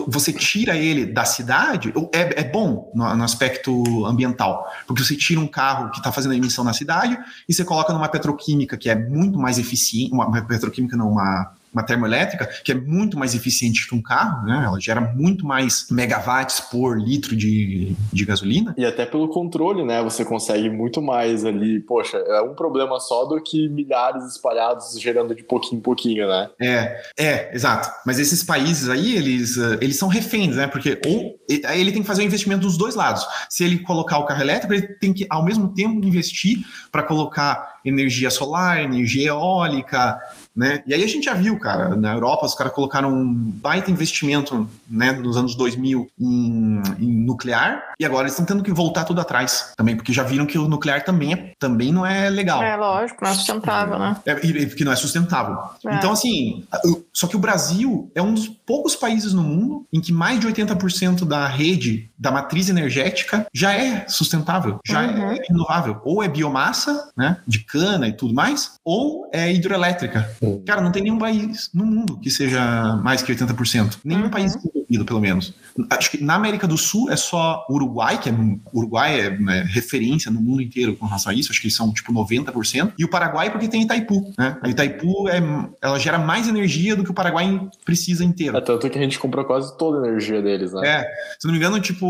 você 0.06 0.30
tira 0.30 0.76
ele 0.76 1.06
da 1.06 1.24
cidade, 1.24 1.92
é, 2.12 2.40
é 2.40 2.44
bom 2.44 2.92
no, 2.94 3.16
no 3.16 3.24
aspecto 3.24 4.04
ambiental, 4.04 4.70
porque 4.86 5.02
você 5.02 5.16
tira 5.16 5.40
um 5.40 5.48
carro 5.48 5.90
que 5.90 5.98
está 5.98 6.12
fazendo 6.12 6.32
a 6.32 6.36
emissão 6.36 6.62
na 6.62 6.74
cidade 6.74 7.18
e 7.48 7.54
você 7.54 7.64
coloca 7.64 7.94
numa 7.94 8.08
petroquímica 8.08 8.76
que 8.76 8.90
é 8.90 8.94
muito 8.94 9.38
mais 9.38 9.58
eficiente, 9.58 10.12
uma, 10.12 10.26
uma 10.26 10.42
petroquímica 10.42 10.96
não, 10.96 11.10
uma 11.10 11.55
uma 11.76 11.82
termoelétrica, 11.82 12.48
que 12.64 12.72
é 12.72 12.74
muito 12.74 13.18
mais 13.18 13.34
eficiente 13.34 13.86
que 13.86 13.94
um 13.94 14.00
carro, 14.00 14.46
né? 14.46 14.62
Ela 14.64 14.80
gera 14.80 15.00
muito 15.00 15.44
mais 15.44 15.86
megawatts 15.90 16.58
por 16.58 16.98
litro 16.98 17.36
de, 17.36 17.94
de 18.10 18.24
gasolina. 18.24 18.74
E 18.78 18.84
até 18.84 19.04
pelo 19.04 19.28
controle, 19.28 19.84
né? 19.84 20.02
Você 20.02 20.24
consegue 20.24 20.70
muito 20.70 21.02
mais 21.02 21.44
ali. 21.44 21.80
Poxa, 21.80 22.16
é 22.16 22.40
um 22.40 22.54
problema 22.54 22.98
só 22.98 23.26
do 23.26 23.42
que 23.42 23.68
milhares 23.68 24.24
espalhados 24.24 24.98
gerando 24.98 25.34
de 25.34 25.42
pouquinho 25.42 25.78
em 25.78 25.82
pouquinho, 25.82 26.26
né? 26.26 26.48
É, 26.58 27.02
é, 27.18 27.54
exato. 27.54 27.90
Mas 28.06 28.18
esses 28.18 28.42
países 28.42 28.88
aí, 28.88 29.14
eles, 29.14 29.58
eh, 29.58 29.78
eles 29.82 29.98
são 29.98 30.08
reféns, 30.08 30.56
né? 30.56 30.66
Porque 30.66 30.98
ou 31.06 31.38
ele 31.48 31.92
tem 31.92 32.00
que 32.00 32.08
fazer 32.08 32.22
o 32.22 32.24
um 32.24 32.26
investimento 32.26 32.62
dos 32.62 32.78
dois 32.78 32.94
lados. 32.94 33.26
Se 33.50 33.64
ele 33.64 33.80
colocar 33.80 34.18
o 34.18 34.24
carro 34.24 34.40
elétrico, 34.40 34.72
ele 34.72 34.86
tem 34.94 35.12
que, 35.12 35.26
ao 35.28 35.44
mesmo 35.44 35.74
tempo, 35.74 36.06
investir 36.06 36.64
para 36.90 37.02
colocar 37.02 37.76
energia 37.84 38.30
solar, 38.30 38.82
energia 38.82 39.28
eólica, 39.28 40.18
né? 40.56 40.82
E 40.86 40.94
aí 40.94 41.04
a 41.04 41.06
gente 41.06 41.24
já 41.24 41.34
viu, 41.34 41.58
cara, 41.58 41.94
na 41.94 42.14
Europa 42.14 42.46
os 42.46 42.54
caras 42.54 42.72
colocaram 42.72 43.12
um 43.12 43.34
baita 43.34 43.90
investimento 43.90 44.68
né, 44.88 45.12
nos 45.12 45.36
anos 45.36 45.54
2000 45.54 46.08
em, 46.18 46.82
em 46.98 47.24
nuclear 47.24 47.82
e 47.98 48.04
agora 48.04 48.22
eles 48.22 48.32
estão 48.32 48.46
tendo 48.46 48.62
que 48.62 48.72
voltar 48.72 49.04
tudo 49.04 49.20
atrás 49.20 49.72
também, 49.76 49.96
porque 49.96 50.12
já 50.12 50.22
viram 50.22 50.46
que 50.46 50.58
o 50.58 50.68
nuclear 50.68 51.04
também, 51.04 51.34
é, 51.34 51.52
também 51.58 51.92
não 51.92 52.06
é 52.06 52.30
legal. 52.30 52.62
É 52.62 52.76
lógico, 52.76 53.24
não 53.24 53.30
é 53.30 53.34
sustentável, 53.34 53.98
né? 53.98 54.16
É, 54.24 54.34
porque 54.66 54.84
não 54.84 54.92
é 54.92 54.96
sustentável. 54.96 55.58
É. 55.84 55.94
Então, 55.94 56.12
assim, 56.12 56.64
só 57.12 57.26
que 57.26 57.36
o 57.36 57.38
Brasil 57.38 58.10
é 58.14 58.22
um 58.22 58.32
dos 58.32 58.48
poucos 58.48 58.96
países 58.96 59.32
no 59.32 59.42
mundo 59.42 59.86
em 59.92 60.00
que 60.00 60.12
mais 60.12 60.40
de 60.40 60.46
80% 60.46 61.24
da 61.24 61.46
rede, 61.46 62.10
da 62.18 62.30
matriz 62.30 62.68
energética, 62.68 63.46
já 63.52 63.72
é 63.72 64.06
sustentável, 64.08 64.78
já 64.86 65.02
é 65.02 65.06
uhum. 65.06 65.30
é 65.32 65.38
renovável. 65.48 66.00
Ou 66.04 66.22
é 66.22 66.28
biomassa, 66.28 67.10
né, 67.16 67.38
de 67.46 67.60
cana 67.60 68.08
e 68.08 68.12
tudo 68.12 68.34
mais, 68.34 68.74
ou 68.84 69.28
é 69.32 69.52
hidroelétrica. 69.52 70.30
Cara, 70.66 70.80
não 70.80 70.92
tem 70.92 71.02
nenhum 71.02 71.18
país 71.18 71.70
no 71.72 71.84
mundo 71.84 72.18
que 72.18 72.30
seja 72.30 72.96
mais 73.02 73.22
que 73.22 73.32
80%. 73.32 73.98
Nenhum 74.04 74.24
uhum. 74.24 74.30
país 74.30 74.54
desenvolvido, 74.54 75.04
pelo 75.04 75.20
menos. 75.20 75.54
Acho 75.90 76.10
que 76.10 76.22
na 76.22 76.34
América 76.34 76.66
do 76.66 76.76
Sul 76.76 77.10
é 77.10 77.16
só 77.16 77.66
Uruguai, 77.70 78.18
que 78.18 78.28
é 78.28 78.34
Uruguai 78.72 79.20
é 79.20 79.38
né, 79.38 79.66
referência 79.68 80.30
no 80.30 80.40
mundo 80.40 80.62
inteiro 80.62 80.96
com 80.96 81.06
relação 81.06 81.32
a 81.32 81.34
isso, 81.34 81.50
acho 81.50 81.60
que 81.60 81.70
são 81.70 81.92
tipo 81.92 82.12
90%, 82.12 82.92
e 82.98 83.04
o 83.04 83.08
Paraguai 83.08 83.50
porque 83.50 83.68
tem 83.68 83.82
Itaipu, 83.82 84.32
né? 84.38 84.56
A 84.62 84.68
Itaipu 84.68 85.28
é, 85.28 85.40
ela 85.82 85.98
gera 85.98 86.18
mais 86.18 86.48
energia 86.48 86.96
do 86.96 87.04
que 87.04 87.10
o 87.10 87.14
Paraguai 87.14 87.60
precisa 87.84 88.24
inteiro. 88.24 88.56
É 88.56 88.60
tanto 88.60 88.88
que 88.88 88.98
a 88.98 89.02
gente 89.02 89.18
comprou 89.18 89.44
quase 89.44 89.76
toda 89.76 90.04
a 90.04 90.08
energia 90.08 90.42
deles, 90.42 90.72
né? 90.72 90.88
É, 90.88 91.10
se 91.38 91.46
não 91.46 91.52
me 91.52 91.58
engano, 91.58 91.80
tipo 91.80 92.06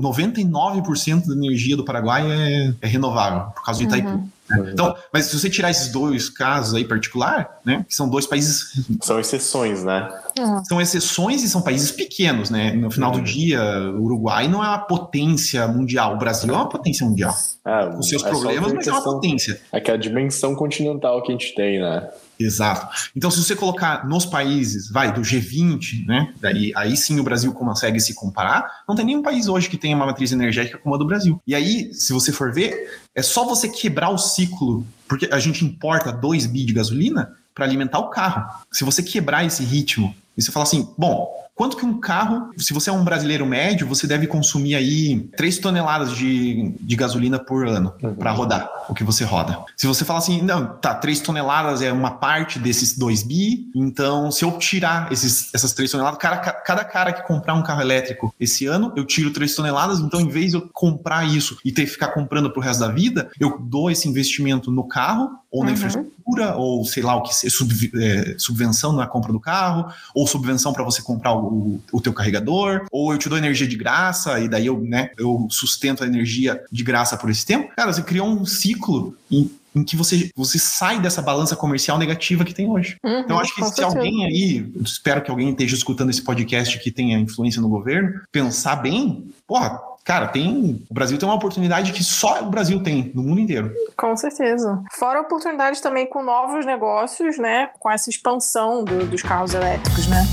99% 0.00 1.26
da 1.26 1.34
energia 1.34 1.76
do 1.76 1.84
Paraguai 1.84 2.24
é, 2.30 2.74
é 2.80 2.86
renovável 2.86 3.50
por 3.52 3.64
causa 3.64 3.80
do 3.80 3.86
Itaipu. 3.86 4.08
Uhum. 4.08 4.28
Né? 4.48 4.70
Então, 4.72 4.94
mas 5.12 5.26
se 5.26 5.38
você 5.38 5.50
tirar 5.50 5.70
esses 5.70 5.88
dois 5.88 6.28
casos 6.28 6.74
aí 6.74 6.84
particular, 6.84 7.60
né, 7.64 7.84
que 7.88 7.94
são 7.94 8.08
dois 8.08 8.26
países 8.26 8.72
são 9.02 9.18
exceções, 9.18 9.82
né? 9.82 10.08
Uhum. 10.38 10.64
São 10.64 10.80
exceções 10.80 11.42
e 11.42 11.48
são 11.48 11.62
países 11.62 11.90
pequenos, 11.90 12.50
né? 12.50 12.72
No 12.72 12.90
final 12.90 13.12
uhum. 13.12 13.18
do 13.18 13.24
dia, 13.24 13.60
o 13.92 14.04
Uruguai 14.04 14.48
não 14.48 14.62
é 14.62 14.68
uma 14.68 14.78
potência 14.78 15.66
mundial, 15.66 16.14
o 16.14 16.18
Brasil 16.18 16.52
é 16.52 16.56
uma 16.56 16.68
potência 16.68 17.06
mundial. 17.06 17.34
É, 17.64 17.86
Com 17.86 18.02
seus 18.02 18.24
é 18.24 18.28
problemas, 18.28 18.72
mas 18.72 18.86
é 18.86 18.92
uma 18.92 19.02
potência. 19.02 19.60
É 19.72 19.80
que 19.80 19.90
a 19.90 19.96
dimensão 19.96 20.54
continental 20.54 21.22
que 21.22 21.32
a 21.32 21.34
gente 21.34 21.54
tem, 21.54 21.80
né? 21.80 22.08
Exato. 22.38 22.88
Então, 23.14 23.30
se 23.30 23.42
você 23.42 23.56
colocar 23.56 24.06
nos 24.06 24.26
países, 24.26 24.90
vai, 24.90 25.12
do 25.12 25.22
G20, 25.22 26.06
né? 26.06 26.34
Daí, 26.40 26.72
aí 26.76 26.96
sim 26.96 27.18
o 27.18 27.22
Brasil 27.22 27.52
consegue 27.52 27.98
se 28.00 28.14
comparar. 28.14 28.82
Não 28.88 28.94
tem 28.94 29.04
nenhum 29.04 29.22
país 29.22 29.48
hoje 29.48 29.68
que 29.68 29.78
tenha 29.78 29.96
uma 29.96 30.06
matriz 30.06 30.32
energética 30.32 30.78
como 30.78 30.94
a 30.94 30.98
do 30.98 31.06
Brasil. 31.06 31.40
E 31.46 31.54
aí, 31.54 31.92
se 31.94 32.12
você 32.12 32.32
for 32.32 32.52
ver, 32.52 33.00
é 33.14 33.22
só 33.22 33.44
você 33.44 33.68
quebrar 33.68 34.10
o 34.10 34.18
ciclo, 34.18 34.86
porque 35.08 35.28
a 35.32 35.38
gente 35.38 35.64
importa 35.64 36.12
2 36.12 36.46
bi 36.46 36.64
de 36.64 36.72
gasolina 36.72 37.32
para 37.54 37.64
alimentar 37.64 37.98
o 37.98 38.10
carro. 38.10 38.44
Se 38.70 38.84
você 38.84 39.02
quebrar 39.02 39.44
esse 39.44 39.64
ritmo 39.64 40.14
e 40.36 40.42
você 40.42 40.52
fala 40.52 40.64
assim, 40.64 40.88
bom, 40.98 41.45
Quanto 41.56 41.74
que 41.78 41.86
um 41.86 41.98
carro, 41.98 42.50
se 42.58 42.74
você 42.74 42.90
é 42.90 42.92
um 42.92 43.02
brasileiro 43.02 43.46
médio, 43.46 43.86
você 43.86 44.06
deve 44.06 44.26
consumir 44.26 44.74
aí 44.74 45.26
3 45.38 45.58
toneladas 45.58 46.14
de, 46.14 46.74
de 46.78 46.94
gasolina 46.94 47.38
por 47.38 47.66
ano 47.66 47.94
uhum. 48.02 48.14
para 48.14 48.30
rodar 48.30 48.70
o 48.90 48.94
que 48.94 49.02
você 49.02 49.24
roda. 49.24 49.64
Se 49.74 49.86
você 49.86 50.04
fala 50.04 50.18
assim, 50.18 50.42
não, 50.42 50.66
tá, 50.76 50.94
3 50.94 51.18
toneladas 51.20 51.80
é 51.80 51.90
uma 51.90 52.10
parte 52.10 52.58
desses 52.58 52.98
2 52.98 53.22
bi, 53.22 53.70
então 53.74 54.30
se 54.30 54.44
eu 54.44 54.52
tirar 54.58 55.10
esses, 55.10 55.48
essas 55.54 55.72
3 55.72 55.90
toneladas, 55.90 56.18
cara, 56.18 56.36
cada 56.36 56.84
cara 56.84 57.10
que 57.10 57.26
comprar 57.26 57.54
um 57.54 57.62
carro 57.62 57.80
elétrico 57.80 58.34
esse 58.38 58.66
ano, 58.66 58.92
eu 58.94 59.06
tiro 59.06 59.30
3 59.30 59.54
toneladas, 59.54 59.98
então 59.98 60.20
em 60.20 60.28
vez 60.28 60.50
de 60.50 60.58
eu 60.58 60.68
comprar 60.74 61.26
isso 61.26 61.56
e 61.64 61.72
ter 61.72 61.86
que 61.86 61.90
ficar 61.90 62.08
comprando 62.08 62.50
pro 62.50 62.60
resto 62.60 62.80
da 62.80 62.88
vida, 62.88 63.30
eu 63.40 63.58
dou 63.58 63.90
esse 63.90 64.06
investimento 64.06 64.70
no 64.70 64.84
carro 64.84 65.30
ou 65.50 65.62
na 65.64 65.70
uhum. 65.70 65.74
infraestrutura, 65.74 66.16
ou 66.56 66.84
sei 66.84 67.02
lá 67.02 67.16
o 67.16 67.22
que 67.22 67.34
sub, 67.50 67.90
é, 67.94 68.34
subvenção 68.38 68.92
na 68.92 69.06
compra 69.06 69.32
do 69.32 69.40
carro, 69.40 69.90
ou 70.14 70.26
subvenção 70.26 70.72
para 70.72 70.84
você 70.84 71.00
comprar 71.00 71.34
o 71.34 71.46
o, 71.56 71.80
o 71.92 72.00
teu 72.00 72.12
carregador, 72.12 72.86
ou 72.90 73.12
eu 73.12 73.18
te 73.18 73.28
dou 73.28 73.38
energia 73.38 73.66
de 73.66 73.76
graça 73.76 74.38
e 74.40 74.48
daí 74.48 74.66
eu, 74.66 74.80
né, 74.80 75.10
eu 75.16 75.46
sustento 75.50 76.04
a 76.04 76.06
energia 76.06 76.62
de 76.70 76.84
graça 76.84 77.16
por 77.16 77.30
esse 77.30 77.44
tempo. 77.44 77.72
Cara, 77.74 77.92
você 77.92 78.02
criou 78.02 78.28
um 78.28 78.44
ciclo 78.44 79.16
em, 79.30 79.50
em 79.76 79.84
que 79.84 79.94
você, 79.94 80.30
você 80.34 80.58
sai 80.58 80.98
dessa 80.98 81.20
balança 81.20 81.54
comercial 81.54 81.98
negativa 81.98 82.44
que 82.44 82.54
tem 82.54 82.68
hoje. 82.68 82.96
Uhum, 83.04 83.20
então, 83.20 83.38
acho 83.38 83.54
que 83.54 83.62
se 83.62 83.74
certeza. 83.74 83.98
alguém 83.98 84.24
aí, 84.24 84.72
espero 84.82 85.22
que 85.22 85.30
alguém 85.30 85.50
esteja 85.50 85.76
escutando 85.76 86.08
esse 86.08 86.22
podcast 86.22 86.78
que 86.78 86.90
tenha 86.90 87.18
influência 87.18 87.60
no 87.60 87.68
governo, 87.68 88.22
pensar 88.32 88.76
bem, 88.76 89.30
porra, 89.46 89.78
cara, 90.02 90.28
tem. 90.28 90.82
O 90.88 90.94
Brasil 90.94 91.18
tem 91.18 91.28
uma 91.28 91.34
oportunidade 91.34 91.92
que 91.92 92.02
só 92.02 92.42
o 92.42 92.50
Brasil 92.50 92.82
tem 92.82 93.12
no 93.14 93.22
mundo 93.22 93.40
inteiro. 93.40 93.70
Com 93.94 94.16
certeza. 94.16 94.82
Fora 94.92 95.20
oportunidades 95.20 95.80
também 95.82 96.06
com 96.06 96.22
novos 96.22 96.64
negócios, 96.64 97.36
né? 97.36 97.68
Com 97.78 97.90
essa 97.90 98.08
expansão 98.08 98.82
do, 98.82 99.06
dos 99.06 99.22
carros 99.22 99.52
elétricos, 99.52 100.06
né? 100.06 100.24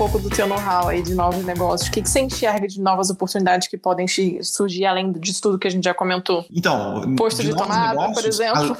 Pouco 0.00 0.18
do 0.18 0.30
teu 0.30 0.46
know-how 0.46 0.88
aí 0.88 1.02
de 1.02 1.14
novos 1.14 1.44
negócios. 1.44 1.90
O 1.90 1.92
que, 1.92 2.00
que 2.00 2.08
você 2.08 2.20
enxerga 2.20 2.66
de 2.66 2.80
novas 2.80 3.10
oportunidades 3.10 3.68
que 3.68 3.76
podem 3.76 4.06
surgir 4.40 4.86
além 4.86 5.12
disso 5.12 5.42
tudo 5.42 5.58
que 5.58 5.68
a 5.68 5.70
gente 5.70 5.84
já 5.84 5.92
comentou? 5.92 6.46
Então, 6.50 7.14
posto 7.16 7.42
de, 7.42 7.50
de 7.50 7.54
tomada, 7.54 7.90
negócios, 7.90 8.14
por 8.14 8.26
exemplo. 8.26 8.76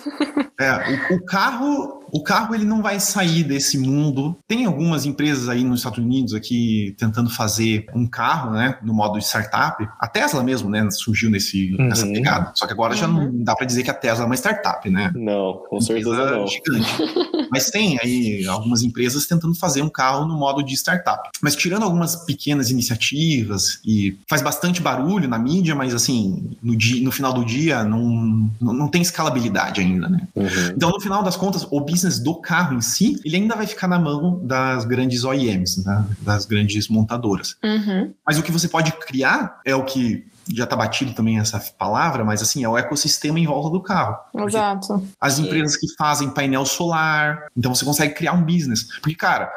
A, 0.59 0.65
é, 0.65 1.13
o, 1.13 1.17
o 1.17 1.25
carro 1.27 2.01
o 2.13 2.23
carro 2.23 2.55
ele 2.55 2.65
não 2.65 2.83
vai 2.83 3.01
sair 3.01 3.45
desse 3.45 3.79
mundo. 3.79 4.37
Tem 4.47 4.65
algumas 4.65 5.07
empresas 5.07 5.49
aí 5.49 5.65
nos 5.65 5.81
Estados 5.81 5.99
Unidos 5.99 6.35
aqui 6.35 6.95
tentando 6.99 7.31
fazer 7.31 7.87
um 7.95 8.07
carro, 8.07 8.53
né, 8.53 8.79
no 8.83 8.93
modo 8.93 9.19
de 9.19 9.25
startup. 9.25 9.87
A 9.99 10.07
Tesla 10.07 10.43
mesmo, 10.43 10.69
né, 10.69 10.89
surgiu 10.91 11.31
nesse, 11.31 11.75
uhum. 11.75 11.89
nessa 11.89 12.07
pegada. 12.07 12.53
Só 12.55 12.67
que 12.67 12.73
agora 12.73 12.95
uhum. 12.95 12.99
já 12.99 13.09
não 13.09 13.25
uhum. 13.25 13.45
dá 13.45 13.55
para 13.55 13.67
dizer 13.67 13.83
que 13.83 13.91
a 13.91 13.95
Tesla 13.95 14.25
é 14.25 14.27
uma 14.27 14.37
startup, 14.37 14.89
né? 14.89 15.13
Não, 15.15 15.63
com 15.69 15.81
certeza 15.81 16.31
não. 16.31 16.47
Gigante. 16.47 16.91
Mas 17.51 17.69
tem 17.69 17.99
aí 18.01 18.47
algumas 18.47 18.83
empresas 18.83 19.27
tentando 19.27 19.55
fazer 19.55 19.83
um 19.83 19.89
carro 19.89 20.25
no 20.27 20.39
modo 20.39 20.63
de 20.63 20.75
startup. 20.75 21.29
Mas 21.43 21.57
tirando 21.57 21.83
algumas 21.83 22.15
pequenas 22.25 22.71
iniciativas 22.71 23.81
e 23.85 24.17
faz 24.29 24.41
bastante 24.41 24.81
barulho 24.81 25.29
na 25.29 25.39
mídia, 25.39 25.75
mas 25.75 25.93
assim, 25.93 26.57
no, 26.63 26.77
dia, 26.77 27.03
no 27.03 27.11
final 27.11 27.33
do 27.33 27.45
dia 27.45 27.83
não, 27.83 28.51
não, 28.61 28.73
não 28.73 28.89
tem 28.89 29.03
escalabilidade 29.03 29.81
ainda, 29.81 30.09
né? 30.09 30.29
Uhum. 30.37 30.47
Então, 30.77 30.91
no 30.91 31.01
final 31.01 31.23
das 31.23 31.37
contas, 31.37 31.67
o 31.69 31.81
business 32.01 32.19
do 32.19 32.35
carro 32.35 32.75
em 32.75 32.81
si, 32.81 33.21
ele 33.25 33.37
ainda 33.37 33.55
vai 33.55 33.67
ficar 33.67 33.87
na 33.87 33.99
mão 33.99 34.41
das 34.45 34.85
grandes 34.85 35.25
OEMs, 35.25 35.85
né? 35.85 36.05
das 36.23 36.47
grandes 36.47 36.89
montadoras. 36.89 37.57
Uhum. 37.63 38.13
Mas 38.27 38.39
o 38.39 38.43
que 38.43 38.51
você 38.51 38.69
pode 38.69 38.93
criar 38.93 39.61
é 39.65 39.75
o 39.75 39.85
que 39.85 40.25
já 40.55 40.65
está 40.65 40.77
batido 40.77 41.13
também 41.13 41.39
essa 41.39 41.61
palavra, 41.79 42.25
mas 42.25 42.43
assim, 42.43 42.65
é 42.65 42.69
o 42.69 42.77
ecossistema 42.77 43.39
em 43.39 43.47
volta 43.47 43.71
do 43.71 43.83
carro. 43.83 44.17
Exato. 44.47 45.07
As 45.21 45.39
empresas 45.39 45.77
que 45.77 45.87
fazem 45.97 46.31
painel 46.31 46.65
solar, 46.65 47.47
então 47.57 47.75
você 47.75 47.85
consegue 47.85 48.15
criar 48.15 48.33
um 48.33 48.43
business. 48.43 48.85
Porque, 49.01 49.15
cara, 49.15 49.51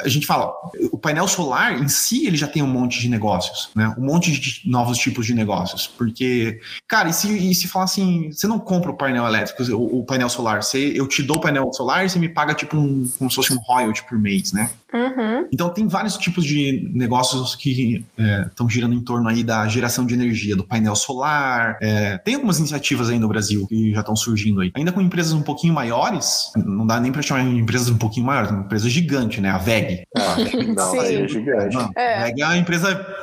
a 0.00 0.08
gente 0.08 0.26
fala, 0.26 0.52
o 0.92 0.98
painel 0.98 1.26
solar 1.26 1.80
em 1.80 1.88
si, 1.88 2.26
ele 2.26 2.36
já 2.36 2.46
tem 2.46 2.62
um 2.62 2.66
monte 2.66 3.00
de 3.00 3.08
negócios, 3.08 3.70
né? 3.74 3.94
Um 3.98 4.04
monte 4.04 4.32
de 4.32 4.68
novos 4.68 4.98
tipos 4.98 5.26
de 5.26 5.34
negócios. 5.34 5.86
Porque, 5.86 6.60
cara, 6.86 7.08
e 7.08 7.12
se, 7.12 7.50
e 7.50 7.54
se 7.54 7.68
falar 7.68 7.86
assim, 7.86 8.30
você 8.32 8.46
não 8.46 8.58
compra 8.58 8.90
o 8.90 8.96
painel 8.96 9.26
elétrico, 9.26 9.62
o, 9.72 10.00
o 10.00 10.04
painel 10.04 10.28
solar, 10.28 10.62
você, 10.62 10.92
eu 10.94 11.06
te 11.06 11.22
dou 11.22 11.36
o 11.36 11.40
painel 11.40 11.72
solar 11.72 12.04
e 12.04 12.10
você 12.10 12.18
me 12.18 12.28
paga 12.28 12.54
tipo 12.54 12.76
um, 12.76 13.08
como 13.18 13.30
se 13.30 13.36
fosse 13.36 13.52
um 13.52 13.58
royalty 13.58 14.04
por 14.04 14.18
mês, 14.18 14.52
né? 14.52 14.70
Uhum. 14.92 15.46
Então 15.52 15.68
tem 15.68 15.86
vários 15.86 16.16
tipos 16.16 16.44
de 16.44 16.90
negócios 16.94 17.54
que 17.54 18.04
estão 18.16 18.66
é, 18.66 18.70
girando 18.70 18.94
em 18.94 19.00
torno 19.00 19.28
aí 19.28 19.44
da 19.44 19.68
geração 19.68 20.06
de 20.06 20.14
energia, 20.14 20.56
do 20.56 20.64
painel 20.64 20.96
solar. 20.96 21.76
É, 21.80 22.16
tem 22.18 22.34
algumas 22.34 22.58
iniciativas 22.58 23.10
aí 23.10 23.18
no 23.18 23.28
Brasil 23.28 23.66
que 23.66 23.92
já 23.92 24.00
estão 24.00 24.16
surgindo 24.16 24.60
aí. 24.60 24.72
Ainda 24.74 24.90
com 24.90 25.00
empresas 25.00 25.32
um 25.32 25.42
pouquinho 25.42 25.74
maiores, 25.74 26.50
não 26.56 26.86
dá 26.86 26.98
nem 26.98 27.12
para 27.12 27.20
chamar 27.20 27.44
de 27.44 27.58
empresas 27.58 27.90
um 27.90 27.98
pouquinho 27.98 28.26
maiores, 28.26 28.50
uma 28.50 28.62
empresa 28.62 28.88
gigante, 28.88 29.40
né? 29.40 29.50
A 29.50 29.58
VEG. 29.58 30.04
Ah, 30.16 30.36
não, 30.74 30.90
Sim. 30.92 30.98
é 30.98 31.28
gigante. 31.28 31.76
Não, 31.76 31.90
é. 31.94 32.22
A 32.22 32.24
VEG 32.24 32.42
é 32.42 32.46
uma 32.46 32.56
empresa, 32.56 33.18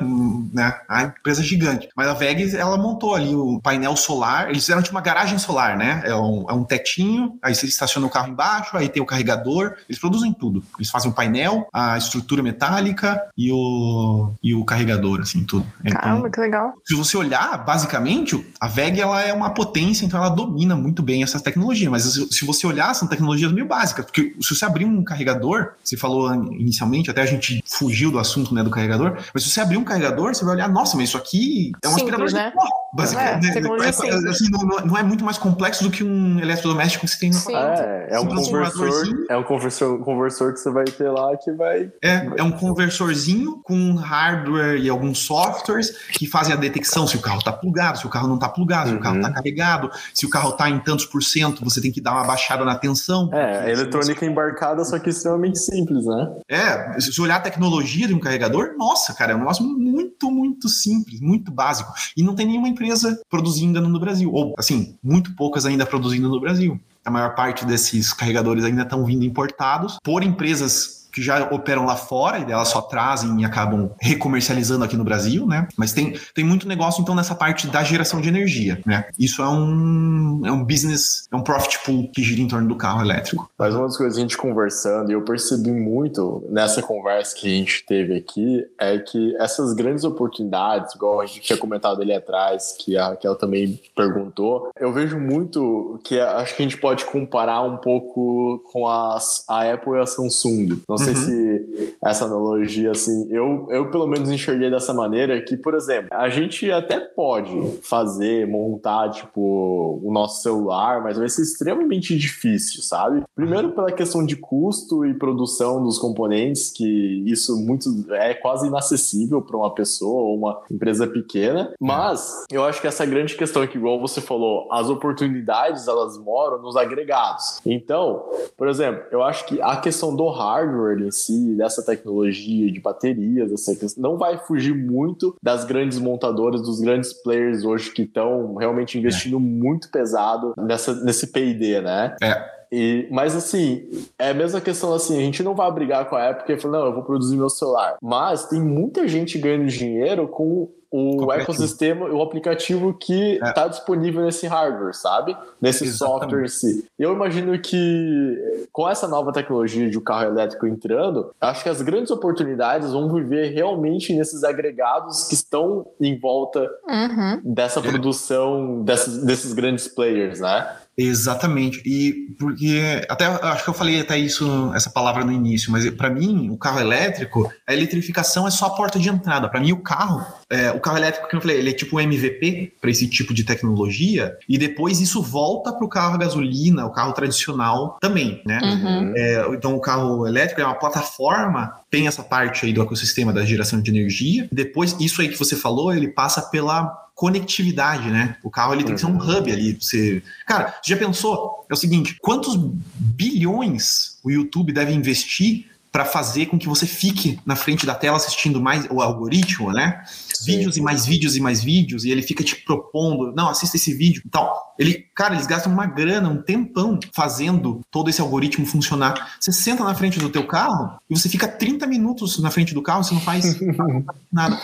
né? 0.53 0.74
A 0.88 1.03
empresa 1.03 1.43
gigante. 1.43 1.89
Mas 1.95 2.07
a 2.07 2.13
VEG, 2.13 2.55
ela 2.55 2.78
montou 2.78 3.16
ali 3.16 3.34
o 3.36 3.59
painel 3.59 3.95
solar. 3.95 4.49
Eles 4.49 4.63
fizeram 4.63 4.84
tipo 4.84 4.95
uma 4.95 5.01
garagem 5.01 5.39
solar, 5.39 5.78
né? 5.78 6.03
É 6.05 6.16
um, 6.16 6.45
é 6.47 6.53
um 6.53 6.63
tetinho, 6.63 7.38
aí 7.41 7.55
você 7.55 7.66
estaciona 7.66 8.05
o 8.05 8.09
carro 8.09 8.30
embaixo, 8.30 8.78
aí 8.78 8.88
tem 8.88 9.01
o 9.01 9.05
carregador. 9.05 9.76
Eles 9.89 9.99
produzem 9.99 10.32
tudo. 10.32 10.63
Eles 10.78 10.89
fazem 10.89 11.09
o 11.09 11.13
painel 11.13 11.55
a 11.74 11.97
estrutura 11.97 12.41
metálica 12.41 13.22
e 13.38 13.51
o, 13.51 14.32
e 14.41 14.53
o 14.53 14.64
carregador, 14.66 15.22
assim, 15.22 15.43
tudo. 15.43 15.66
Então, 15.84 15.99
Caramba, 15.99 16.30
que 16.30 16.39
legal. 16.39 16.74
Se 16.86 16.95
você 16.95 17.18
olhar, 17.18 17.64
basicamente, 17.64 18.45
a 18.60 18.68
VEG 18.68 19.01
ela 19.01 19.22
é 19.22 19.34
uma 19.34 19.51
potência, 19.51 20.06
então 20.06 20.20
ela 20.20 20.30
domina 20.30 20.76
muito 20.76 21.01
bem 21.01 21.24
essa 21.24 21.39
tecnologia. 21.39 21.89
Mas 21.89 22.03
se 22.03 22.45
você 22.45 22.66
olhar, 22.66 22.93
são 22.93 23.08
tecnologias 23.08 23.51
meio 23.51 23.68
básicas. 23.68 24.06
Porque 24.06 24.36
se 24.41 24.56
você 24.56 24.66
abrir 24.66 24.86
um 24.86 25.03
carregador, 25.03 25.74
você 25.84 25.97
falou 25.97 26.34
inicialmente, 26.34 27.10
até 27.10 27.22
a 27.22 27.26
gente 27.26 27.64
fugiu 27.66 28.12
do 28.12 28.20
assunto 28.20 28.53
né, 28.53 28.64
do 28.64 28.70
carregador, 28.70 29.18
mas 29.34 29.43
se 29.43 29.49
você 29.49 29.62
abrir 29.62 29.78
um 29.78 29.84
carregador, 29.84 30.34
você 30.34 30.43
vai 30.43 30.56
olhar, 30.56 30.70
nossa, 30.70 30.95
mas 30.95 31.10
isso 31.10 31.18
aqui 31.18 31.72
é 31.84 31.88
um 31.88 31.91
Simples, 31.91 32.14
aspirador 32.14 32.34
né? 32.34 32.49
de 32.49 32.56
pó. 32.56 32.86
Basicamente, 32.95 33.58
é, 33.58 33.62
né? 33.62 33.70
é, 33.86 34.30
assim, 34.30 34.49
não, 34.49 34.62
não, 34.86 34.97
é 34.97 35.03
muito 35.03 35.26
mais 35.26 35.38
complexo 35.38 35.84
do 35.84 35.91
que 35.91 36.01
um 36.01 36.39
eletrodoméstico 36.39 37.06
que 37.06 37.12
você 37.12 37.20
tem 37.20 37.30
no 37.30 37.51
É, 37.51 38.08
é 38.12 38.20
um 38.22 38.28
conversor, 38.28 39.26
é 39.30 39.36
um 39.36 39.43
conversor, 39.43 39.99
conversor 39.99 40.53
que 40.53 40.60
você 40.62 40.70
vai 40.70 40.86
ter 40.86 41.10
lá 41.10 41.36
que 41.46 41.52
vai. 41.52 41.91
É, 42.04 42.28
é 42.38 42.43
um 42.43 42.52
conversorzinho 42.52 43.62
com 43.64 43.93
hardware 43.93 44.78
e 44.78 44.89
alguns 44.89 45.20
softwares 45.20 45.91
que 46.12 46.26
fazem 46.26 46.54
a 46.54 46.58
detecção 46.58 47.06
se 47.08 47.16
o 47.16 47.22
carro 47.22 47.38
está 47.38 47.54
plugado, 47.54 48.00
se 48.00 48.08
o 48.08 48.10
carro 48.10 48.28
não 48.28 48.36
está 48.36 48.50
plugado, 48.50 48.89
se 48.89 48.96
o 48.96 49.00
carro 49.00 49.18
está 49.18 49.28
uhum. 49.28 49.34
carregado, 49.36 49.91
se 50.14 50.26
o 50.26 50.30
carro 50.30 50.50
está 50.50 50.70
em 50.70 50.80
tantos 50.80 51.06
por 51.06 51.22
cento, 51.22 51.64
você 51.64 51.80
tem 51.80 51.91
que 51.91 52.02
dar 52.02 52.14
uma 52.14 52.24
baixada 52.26 52.66
na 52.66 52.76
tensão. 52.76 53.30
É, 53.32 53.72
eletrônica 53.72 54.20
você... 54.20 54.26
embarcada, 54.26 54.84
só 54.84 54.98
que 54.98 55.10
extremamente 55.10 55.60
simples, 55.60 56.06
né? 56.06 56.36
É, 56.50 57.00
se 57.00 57.22
olhar 57.22 57.36
a 57.36 57.41
tecnologia 57.41 58.08
de 58.08 58.14
um 58.14 58.20
carregador, 58.20 58.74
nossa, 58.78 59.14
cara, 59.14 59.34
é 59.34 59.36
um 59.36 59.39
negócio 59.39 59.64
muito, 59.64 60.32
muito 60.32 60.68
simples, 60.68 61.22
muito 61.22 61.52
básico. 61.52 61.93
E 62.18 62.24
não 62.24 62.34
tem 62.34 62.48
nenhuma 62.48 62.68
empresa 62.68 63.22
produzindo 63.30 63.80
no 63.82 64.00
Brasil, 64.00 64.32
ou 64.34 64.56
assim, 64.58 64.98
muito 65.04 65.36
poucas 65.36 65.66
ainda 65.66 65.86
produzindo 65.86 66.28
no 66.28 66.39
Brasil. 66.39 66.80
a 67.06 67.12
maior 67.12 67.36
parte 67.36 67.64
desses 67.66 68.12
carregadores 68.12 68.64
ainda 68.64 68.82
estão 68.82 69.06
vindo 69.06 69.24
importados 69.24 70.00
por 70.04 70.24
empresas 70.24 71.05
que 71.16 71.22
já 71.22 71.47
operam 71.49 71.86
lá 71.86 71.95
fora 71.95 72.39
e 72.39 72.51
elas 72.51 72.68
só 72.68 72.82
trazem 72.82 73.39
e 73.39 73.45
acabam 73.45 73.89
recomercializando 74.01 74.84
aqui 74.84 74.97
no 74.97 75.05
Brasil, 75.05 75.47
né? 75.47 75.66
Mas 75.78 75.93
tem, 75.93 76.20
tem 76.34 76.43
muito 76.43 76.68
negócio, 76.68 77.01
então, 77.01 77.16
nessa 77.16 77.34
parte 77.34 77.68
da 77.68 77.82
geração 77.84 78.20
de 78.20 78.28
energia, 78.28 78.82
né? 78.86 79.05
Isso 79.18 79.41
é 79.41 79.47
um, 79.47 80.41
é 80.43 80.51
um 80.51 80.61
business, 80.61 81.26
é 81.32 81.36
um 81.38 81.41
profit 81.41 81.80
pool 81.86 82.09
que 82.11 82.22
gira 82.22 82.41
em 82.41 82.47
torno 82.49 82.68
do 82.68 82.76
carro 82.76 83.01
elétrico. 83.01 83.49
Mas 83.57 83.74
uma 83.74 83.86
das 83.86 83.95
coisas 83.95 84.16
que 84.16 84.20
a 84.20 84.24
gente 84.24 84.38
conversando, 84.38 85.09
e 85.09 85.13
eu 85.13 85.22
percebi 85.22 85.72
muito 85.72 86.43
nessa 86.49 86.82
conversa 86.82 87.34
que 87.34 87.47
a 87.47 87.49
gente 87.49 87.86
teve 87.86 88.18
aqui, 88.18 88.66
é 88.78 88.99
que 88.99 89.34
essas 89.38 89.74
grandes 89.74 90.03
oportunidades, 90.03 90.95
igual 90.95 91.22
a 91.22 91.26
gente 91.26 91.39
tinha 91.39 91.57
comentado 91.57 92.01
ali 92.01 92.13
atrás, 92.13 92.76
que 92.78 92.97
a 92.97 93.07
Raquel 93.07 93.36
também 93.36 93.80
perguntou, 93.95 94.70
eu 94.78 94.91
vejo 94.91 95.18
muito 95.18 95.97
que 96.03 96.20
acho 96.20 96.55
que 96.55 96.61
a 96.61 96.66
gente 96.66 96.78
pode 96.78 97.05
comparar 97.05 97.61
um 97.61 97.78
pouco 97.78 98.61
com 98.72 98.86
as, 98.86 99.45
a 99.47 99.72
Apple 99.72 99.93
e 99.93 100.01
a 100.01 100.05
Samsung. 100.05 100.82
Não 100.89 100.97
sei 100.97 101.05
uhum. 101.12 101.16
se 101.16 101.95
essa 102.03 102.26
analogia, 102.26 102.91
assim, 102.91 103.28
eu, 103.32 103.68
eu 103.70 103.89
pelo 103.89 104.08
menos 104.08 104.30
enxerguei 104.30 104.70
dessa 104.70 104.93
maneira 104.93 105.41
que, 105.41 105.58
por 105.58 105.74
exemplo, 105.74 106.10
a 106.12 106.30
gente 106.30 106.72
até 106.72 106.99
pode 106.99 107.80
fazer, 107.82 108.47
montar, 108.47 109.10
tipo, 109.10 109.99
o 110.03 110.12
nosso 110.12 110.41
celular, 110.41 111.01
mas 111.01 111.18
vai 111.18 111.28
ser 111.30 111.41
extremamente 111.41 112.18
difícil, 112.18 112.82
sabe? 112.82 113.24
Primeiro 113.36 113.72
pela 113.72 113.91
questão 113.91 114.26
de 114.26 114.36
custo 114.36 115.06
e 115.06 115.14
produção 115.14 115.84
dos 115.84 115.97
componentes, 115.97 116.72
que 116.72 117.24
isso 117.26 117.58
muito 117.58 117.89
é 118.14 118.34
quase 118.34 118.68
inacessível 118.68 119.41
para 119.41 119.58
uma 119.58 119.74
pessoa 119.74 120.22
ou 120.22 120.38
uma 120.38 120.62
empresa 120.72 121.08
pequena, 121.08 121.74
mas 121.80 122.45
eu 122.51 122.64
acho 122.64 122.82
que 122.82 122.88
essa 122.88 123.06
grande 123.06 123.36
questão 123.36 123.64
é 123.64 123.68
que, 123.68 123.78
igual 123.78 123.99
você 123.99 124.22
falou, 124.22 124.68
as 124.72 124.89
oportunidades, 124.89 125.88
elas 125.88 126.18
moram 126.18 126.62
nos 126.62 126.76
agregados. 126.76 127.60
Então, 127.66 128.26
por 128.58 128.68
exemplo, 128.68 129.03
eu 129.12 129.24
acho 129.24 129.45
que 129.45 129.62
a 129.62 129.78
questão 129.78 130.16
do 130.16 130.28
hardware 130.30 130.95
hardware 130.96 131.08
em 131.08 131.12
si, 131.12 131.56
dessa 131.56 131.84
tecnologia 131.84 132.72
de 132.72 132.80
baterias, 132.80 133.52
essa 133.52 133.76
não 134.00 134.18
vai 134.18 134.38
fugir 134.38 134.74
muito 134.74 135.36
das 135.41 135.66
grandes 135.66 136.00
montadoras, 136.00 136.62
dos 136.62 136.80
grandes 136.80 137.14
players 137.14 137.64
hoje 137.64 137.91
que 137.91 138.04
estão 138.04 138.56
realmente 138.56 138.98
investindo 138.98 139.38
é. 139.38 139.39
muito 139.39 139.89
pesado 139.91 140.54
nessa, 140.58 140.93
nesse 141.04 141.28
P&D, 141.28 141.82
né? 141.82 142.16
É. 142.22 142.56
E, 142.72 143.08
mas 143.12 143.36
assim, 143.36 143.88
é 144.18 144.32
a 144.32 144.34
mesma 144.34 144.60
questão 144.60 144.93
assim, 144.93 145.18
a 145.18 145.22
gente 145.22 145.43
não 145.43 145.54
vai 145.54 145.72
brigar 145.72 146.10
com 146.10 146.16
a 146.16 146.30
Apple 146.30 146.54
e 146.54 146.60
falar, 146.60 146.80
não, 146.80 146.86
eu 146.88 146.93
vou 146.93 147.04
produzir 147.04 147.38
meu 147.38 147.50
celular. 147.50 147.98
Mas 148.02 148.48
tem 148.48 148.60
muita 148.60 149.08
gente 149.08 149.38
ganhando 149.38 149.68
dinheiro 149.68 150.28
com 150.28 150.70
o 150.96 151.32
ecossistema, 151.32 152.08
o 152.08 152.22
aplicativo 152.22 152.93
que 152.93 153.34
está 153.34 153.48
é. 153.50 153.54
Tá 153.54 153.68
disponível 153.68 154.24
nesse 154.24 154.48
hardware, 154.48 154.93
sabe? 154.93 155.36
Nesse 155.62 155.86
Exatamente. 155.86 156.22
software 156.22 156.43
em 156.46 156.48
si. 156.48 156.88
Eu 156.98 157.14
imagino 157.14 157.58
que 157.60 158.68
com 158.72 158.88
essa 158.88 159.08
nova 159.08 159.32
tecnologia 159.34 159.89
de 159.89 159.98
um 159.98 160.02
carro 160.02 160.26
elétrico 160.26 160.68
entrando, 160.68 161.34
acho 161.39 161.64
que 161.64 161.70
as 161.70 161.82
grandes 161.82 162.12
oportunidades 162.12 162.91
vão 162.91 163.14
viver 163.14 163.54
realmente 163.54 164.14
nesses 164.14 164.43
agregados 164.43 165.28
que 165.28 165.34
estão 165.34 165.86
em 166.00 166.18
volta 166.18 166.70
uhum. 166.88 167.41
dessa 167.43 167.82
produção 167.82 168.84
desses, 168.84 169.24
desses 169.24 169.54
grandes 169.54 169.88
players, 169.88 170.39
né? 170.39 170.76
Exatamente. 170.98 171.82
E 171.86 172.34
porque 172.39 173.06
até 173.10 173.26
acho 173.26 173.64
que 173.64 173.70
eu 173.70 173.74
falei 173.74 174.00
até 174.00 174.18
isso 174.18 174.72
essa 174.74 174.89
palavra 174.89 175.26
no 175.26 175.32
início, 175.32 175.72
mas 175.72 175.89
para 175.91 176.10
mim 176.10 176.50
o 176.50 176.58
carro 176.58 176.80
elétrico, 176.80 177.52
a 177.68 177.74
eletrificação 177.74 178.48
é 178.48 178.52
só 178.52 178.68
a 178.68 178.70
porta 178.72 178.98
de 178.98 179.10
entrada. 179.10 179.50
Para 179.50 179.60
mim 179.60 179.72
o 179.72 179.82
carro, 179.82 180.26
é, 180.50 180.72
o 180.72 180.80
carro 180.80 180.98
elétrico 180.98 181.28
que 181.28 181.36
eu 181.36 181.41
falei, 181.41 181.58
ele 181.58 181.70
é 181.70 181.74
tipo 181.74 181.98
um 181.98 182.00
MVP 182.00 182.74
para 182.80 182.89
esse 182.89 183.08
tipo 183.08 183.34
de 183.34 183.43
tecnologia 183.43 184.38
e 184.48 184.58
depois 184.58 185.02
isso 185.02 185.22
volta 185.22 185.74
para 185.74 185.86
o 185.86 185.89
carro 185.89 186.16
a 186.16 186.18
gasolina, 186.18 186.86
o 186.86 186.91
carro 186.91 187.12
tradicional 187.14 187.98
também, 188.00 188.41
né? 188.46 188.60
Uhum. 188.64 189.14
É, 189.16 189.48
então 189.54 189.76
o 189.76 189.82
carro 189.82 190.26
elétrico 190.26 190.62
é 190.62 190.66
uma 190.66 190.76
plataforma, 190.76 191.74
tem 191.91 192.08
essa 192.08 192.24
parte 192.24 192.66
aí 192.66 192.74
do 192.74 192.82
ecossistema 192.82 193.34
da 193.34 193.46
geração 193.46 193.82
de 193.82 193.91
energia. 193.91 194.48
Depois 194.52 194.96
isso 195.00 195.22
aí 195.22 195.28
que 195.28 195.38
você 195.38 195.56
falou, 195.56 195.93
ele 195.93 196.08
passa 196.08 196.41
pela 196.41 197.05
conectividade, 197.16 198.11
né? 198.11 198.36
O 198.43 198.51
carro 198.51 198.74
ele 198.74 198.84
tem 198.84 198.93
que 198.93 198.99
ser 198.99 199.07
um 199.07 199.18
uhum. 199.18 199.38
hub 199.38 199.51
ali. 199.51 199.78
Você... 199.80 200.22
Cara, 200.45 200.78
já 200.84 200.97
pensou? 200.97 201.66
É 201.70 201.74
o 201.74 201.78
seguinte: 201.78 202.18
quantos 202.22 202.55
bilhões 202.95 204.20
o 204.22 204.30
YouTube 204.30 204.74
deve 204.74 204.91
investir 204.91 205.68
para 205.96 206.04
fazer 206.04 206.48
com 206.48 206.60
que 206.60 206.68
você 206.68 206.86
fique 206.86 207.39
na 207.46 207.56
frente 207.56 207.86
da 207.86 207.96
tela 207.96 208.18
assistindo 208.18 208.60
mais 208.60 208.86
o 208.91 209.00
algoritmo, 209.00 209.72
né? 209.72 210.04
Sim. 210.06 210.58
Vídeos 210.58 210.76
e 210.76 210.82
mais 210.82 211.06
vídeos 211.06 211.38
e 211.38 211.39
mais 211.39 211.64
vídeos, 211.64 212.04
e 212.04 212.12
ele 212.12 212.22
fica 212.22 212.43
te 212.43 212.54
propondo, 212.66 213.32
não, 213.34 213.48
assista 213.48 213.78
esse 213.78 213.93
vídeo. 213.93 214.22
Então, 214.26 214.46
ele, 214.78 215.06
cara, 215.16 215.36
eles 215.36 215.48
gastam 215.48 215.72
uma 215.72 215.86
grana, 215.86 216.28
um 216.28 216.41
tempão 216.41 217.00
fazendo 217.14 217.80
todo 217.89 218.10
esse 218.10 218.20
algoritmo 218.20 218.66
funcionar. 218.66 219.38
Você 219.39 219.54
senta 219.54 219.86
na 219.86 219.96
frente 219.96 220.20
do 220.20 220.30
teu 220.30 220.46
carro 220.46 220.98
e 221.10 221.18
você 221.18 221.30
fica 221.30 221.48
30 221.48 221.88
minutos 221.88 222.39
na 222.39 222.52
frente 222.52 222.74
do 222.74 222.82
carro, 222.82 223.02
você 223.02 223.14
não 223.14 223.22
faz 223.22 223.58
nada. 224.30 224.60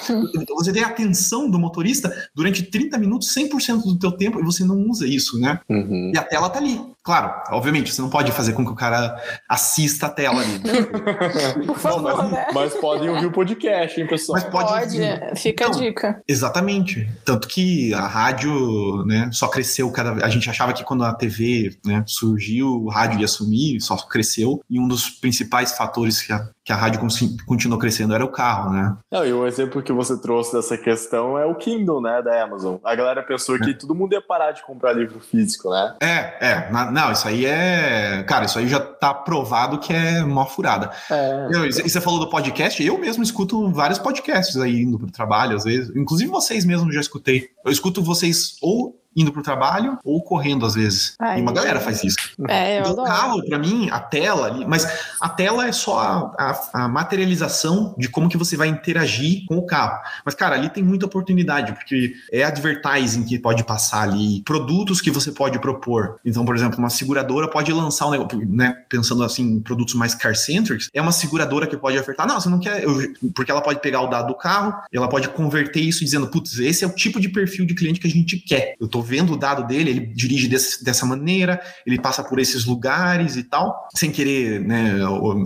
Você 0.49 0.73
tem 0.73 0.83
a 0.83 0.87
atenção 0.87 1.49
do 1.49 1.57
motorista 1.57 2.13
durante 2.35 2.61
30 2.61 2.97
minutos, 2.97 3.33
100% 3.33 3.83
do 3.83 3.97
teu 3.97 4.11
tempo, 4.11 4.37
e 4.37 4.43
você 4.43 4.65
não 4.65 4.75
usa 4.89 5.07
isso, 5.07 5.39
né? 5.39 5.61
Uhum. 5.69 6.11
E 6.13 6.17
a 6.17 6.23
tela 6.23 6.49
tá 6.49 6.59
ali. 6.59 6.77
Claro, 7.03 7.41
obviamente, 7.51 7.91
você 7.91 8.01
não 8.01 8.09
pode 8.09 8.31
fazer 8.31 8.53
com 8.53 8.63
que 8.63 8.71
o 8.71 8.75
cara 8.75 9.15
assista 9.49 10.07
a 10.07 10.09
tela 10.09 10.41
ali. 10.41 10.61
Por 11.65 11.77
favor, 11.77 12.01
não, 12.01 12.17
mas, 12.17 12.31
né? 12.31 12.47
mas, 12.53 12.73
podem 12.75 13.09
ouvir 13.09 13.25
o 13.25 13.31
podcast, 13.31 13.99
hein, 13.99 14.07
pessoal? 14.07 14.39
Mas 14.39 14.49
pode, 14.51 14.97
pode 14.97 15.39
fica 15.39 15.65
então, 15.65 15.79
a 15.79 15.83
dica. 15.83 16.21
Exatamente. 16.27 17.07
Tanto 17.25 17.47
que 17.47 17.93
a 17.93 18.07
rádio 18.07 19.05
né, 19.05 19.29
só 19.31 19.47
cresceu 19.47 19.91
cada 19.91 20.25
A 20.25 20.29
gente 20.29 20.49
achava 20.49 20.73
que 20.73 20.83
quando 20.83 21.03
a 21.03 21.13
TV 21.13 21.75
né, 21.85 22.03
surgiu, 22.07 22.83
o 22.83 22.89
rádio 22.89 23.19
ia 23.19 23.27
sumir, 23.27 23.81
só 23.81 23.97
cresceu. 23.97 24.61
E 24.69 24.79
um 24.79 24.87
dos 24.87 25.09
principais 25.09 25.73
fatores 25.73 26.21
que 26.21 26.31
a 26.31 26.47
que 26.63 26.71
a 26.71 26.75
rádio 26.75 26.99
continuou 27.45 27.79
crescendo 27.79 28.13
era 28.13 28.23
o 28.23 28.29
carro, 28.29 28.71
né? 28.71 28.95
Não, 29.11 29.25
e 29.25 29.33
o 29.33 29.47
exemplo 29.47 29.81
que 29.81 29.91
você 29.91 30.19
trouxe 30.21 30.53
dessa 30.53 30.77
questão 30.77 31.37
é 31.37 31.45
o 31.45 31.55
Kindle, 31.55 32.01
né, 32.01 32.21
da 32.21 32.43
Amazon. 32.43 32.75
A 32.83 32.93
galera 32.93 33.23
pensou 33.23 33.57
que 33.57 33.71
é. 33.71 33.73
todo 33.73 33.95
mundo 33.95 34.13
ia 34.13 34.21
parar 34.21 34.51
de 34.51 34.63
comprar 34.63 34.93
livro 34.93 35.19
físico, 35.19 35.71
né? 35.71 35.95
É, 35.99 36.51
é. 36.51 36.71
Não, 36.91 37.11
isso 37.11 37.27
aí 37.27 37.45
é... 37.45 38.23
Cara, 38.27 38.45
isso 38.45 38.59
aí 38.59 38.67
já 38.67 38.79
tá 38.79 39.11
provado 39.13 39.79
que 39.79 39.91
é 39.91 40.23
uma 40.23 40.45
furada. 40.45 40.91
É. 41.09 41.47
Eu, 41.51 41.65
e 41.65 41.71
você 41.71 41.99
falou 41.99 42.19
do 42.19 42.29
podcast, 42.29 42.83
eu 42.83 42.97
mesmo 42.97 43.23
escuto 43.23 43.71
vários 43.71 43.97
podcasts 43.97 44.57
aí 44.57 44.81
indo 44.81 44.99
pro 44.99 45.11
trabalho, 45.11 45.55
às 45.55 45.63
vezes. 45.63 45.95
Inclusive 45.95 46.29
vocês 46.29 46.63
mesmos 46.63 46.93
já 46.93 47.01
escutei. 47.01 47.49
Eu 47.65 47.71
escuto 47.71 48.03
vocês 48.03 48.57
ou 48.61 49.00
indo 49.15 49.31
pro 49.31 49.41
trabalho 49.41 49.97
ou 50.03 50.21
correndo 50.23 50.65
às 50.65 50.75
vezes. 50.75 51.15
Ai, 51.19 51.39
e 51.39 51.41
uma 51.41 51.51
galera 51.51 51.79
faz 51.79 52.03
isso. 52.03 52.17
É, 52.47 52.77
eu 52.79 52.81
então, 52.81 53.03
o 53.03 53.07
carro, 53.07 53.45
para 53.45 53.59
mim, 53.59 53.89
a 53.91 53.99
tela 53.99 54.47
ali, 54.47 54.65
mas 54.65 54.87
a 55.19 55.29
tela 55.29 55.67
é 55.67 55.71
só 55.71 55.99
a, 55.99 56.33
a, 56.37 56.83
a, 56.85 56.87
materialização 56.87 57.93
de 57.97 58.09
como 58.09 58.29
que 58.29 58.37
você 58.37 58.55
vai 58.55 58.67
interagir 58.67 59.45
com 59.45 59.57
o 59.57 59.65
carro. 59.65 59.99
Mas, 60.25 60.35
cara, 60.35 60.55
ali 60.55 60.69
tem 60.69 60.83
muita 60.83 61.05
oportunidade, 61.05 61.73
porque 61.73 62.13
é 62.31 62.43
advertising 62.43 63.23
que 63.23 63.37
pode 63.39 63.63
passar 63.63 64.03
ali, 64.03 64.41
produtos 64.43 65.01
que 65.01 65.11
você 65.11 65.31
pode 65.31 65.59
propor. 65.59 66.19
Então, 66.25 66.45
por 66.45 66.55
exemplo, 66.55 66.79
uma 66.79 66.89
seguradora 66.89 67.47
pode 67.47 67.71
lançar 67.71 68.07
um 68.07 68.11
negócio, 68.11 68.39
né? 68.47 68.75
Pensando 68.89 69.23
assim, 69.23 69.59
produtos 69.59 69.93
mais 69.93 70.15
car-centric, 70.15 70.87
é 70.93 71.01
uma 71.01 71.11
seguradora 71.11 71.67
que 71.67 71.77
pode 71.77 71.97
ofertar, 71.97 72.27
não, 72.27 72.39
você 72.39 72.49
não 72.49 72.59
quer, 72.59 72.83
eu, 72.83 72.95
porque 73.35 73.51
ela 73.51 73.61
pode 73.61 73.79
pegar 73.81 74.01
o 74.01 74.07
dado 74.07 74.27
do 74.27 74.35
carro, 74.35 74.73
ela 74.91 75.07
pode 75.07 75.27
converter 75.29 75.81
isso 75.81 75.99
dizendo, 75.99 76.27
putz, 76.27 76.59
esse 76.59 76.83
é 76.83 76.87
o 76.87 76.95
tipo 76.95 77.19
de 77.19 77.29
perfil 77.29 77.65
de 77.65 77.73
cliente 77.73 77.99
que 77.99 78.07
a 78.07 78.11
gente 78.11 78.37
quer. 78.37 78.75
Eu 78.79 78.87
tô 78.87 79.00
vendo 79.01 79.33
o 79.33 79.37
dado 79.37 79.65
dele, 79.65 79.89
ele 79.89 80.05
dirige 80.07 80.47
desse, 80.47 80.83
dessa 80.83 81.05
maneira, 81.05 81.61
ele 81.85 81.99
passa 81.99 82.23
por 82.23 82.39
esses 82.39 82.65
lugares 82.65 83.35
e 83.35 83.43
tal, 83.43 83.87
sem 83.95 84.11
querer, 84.11 84.59
né, 84.61 84.99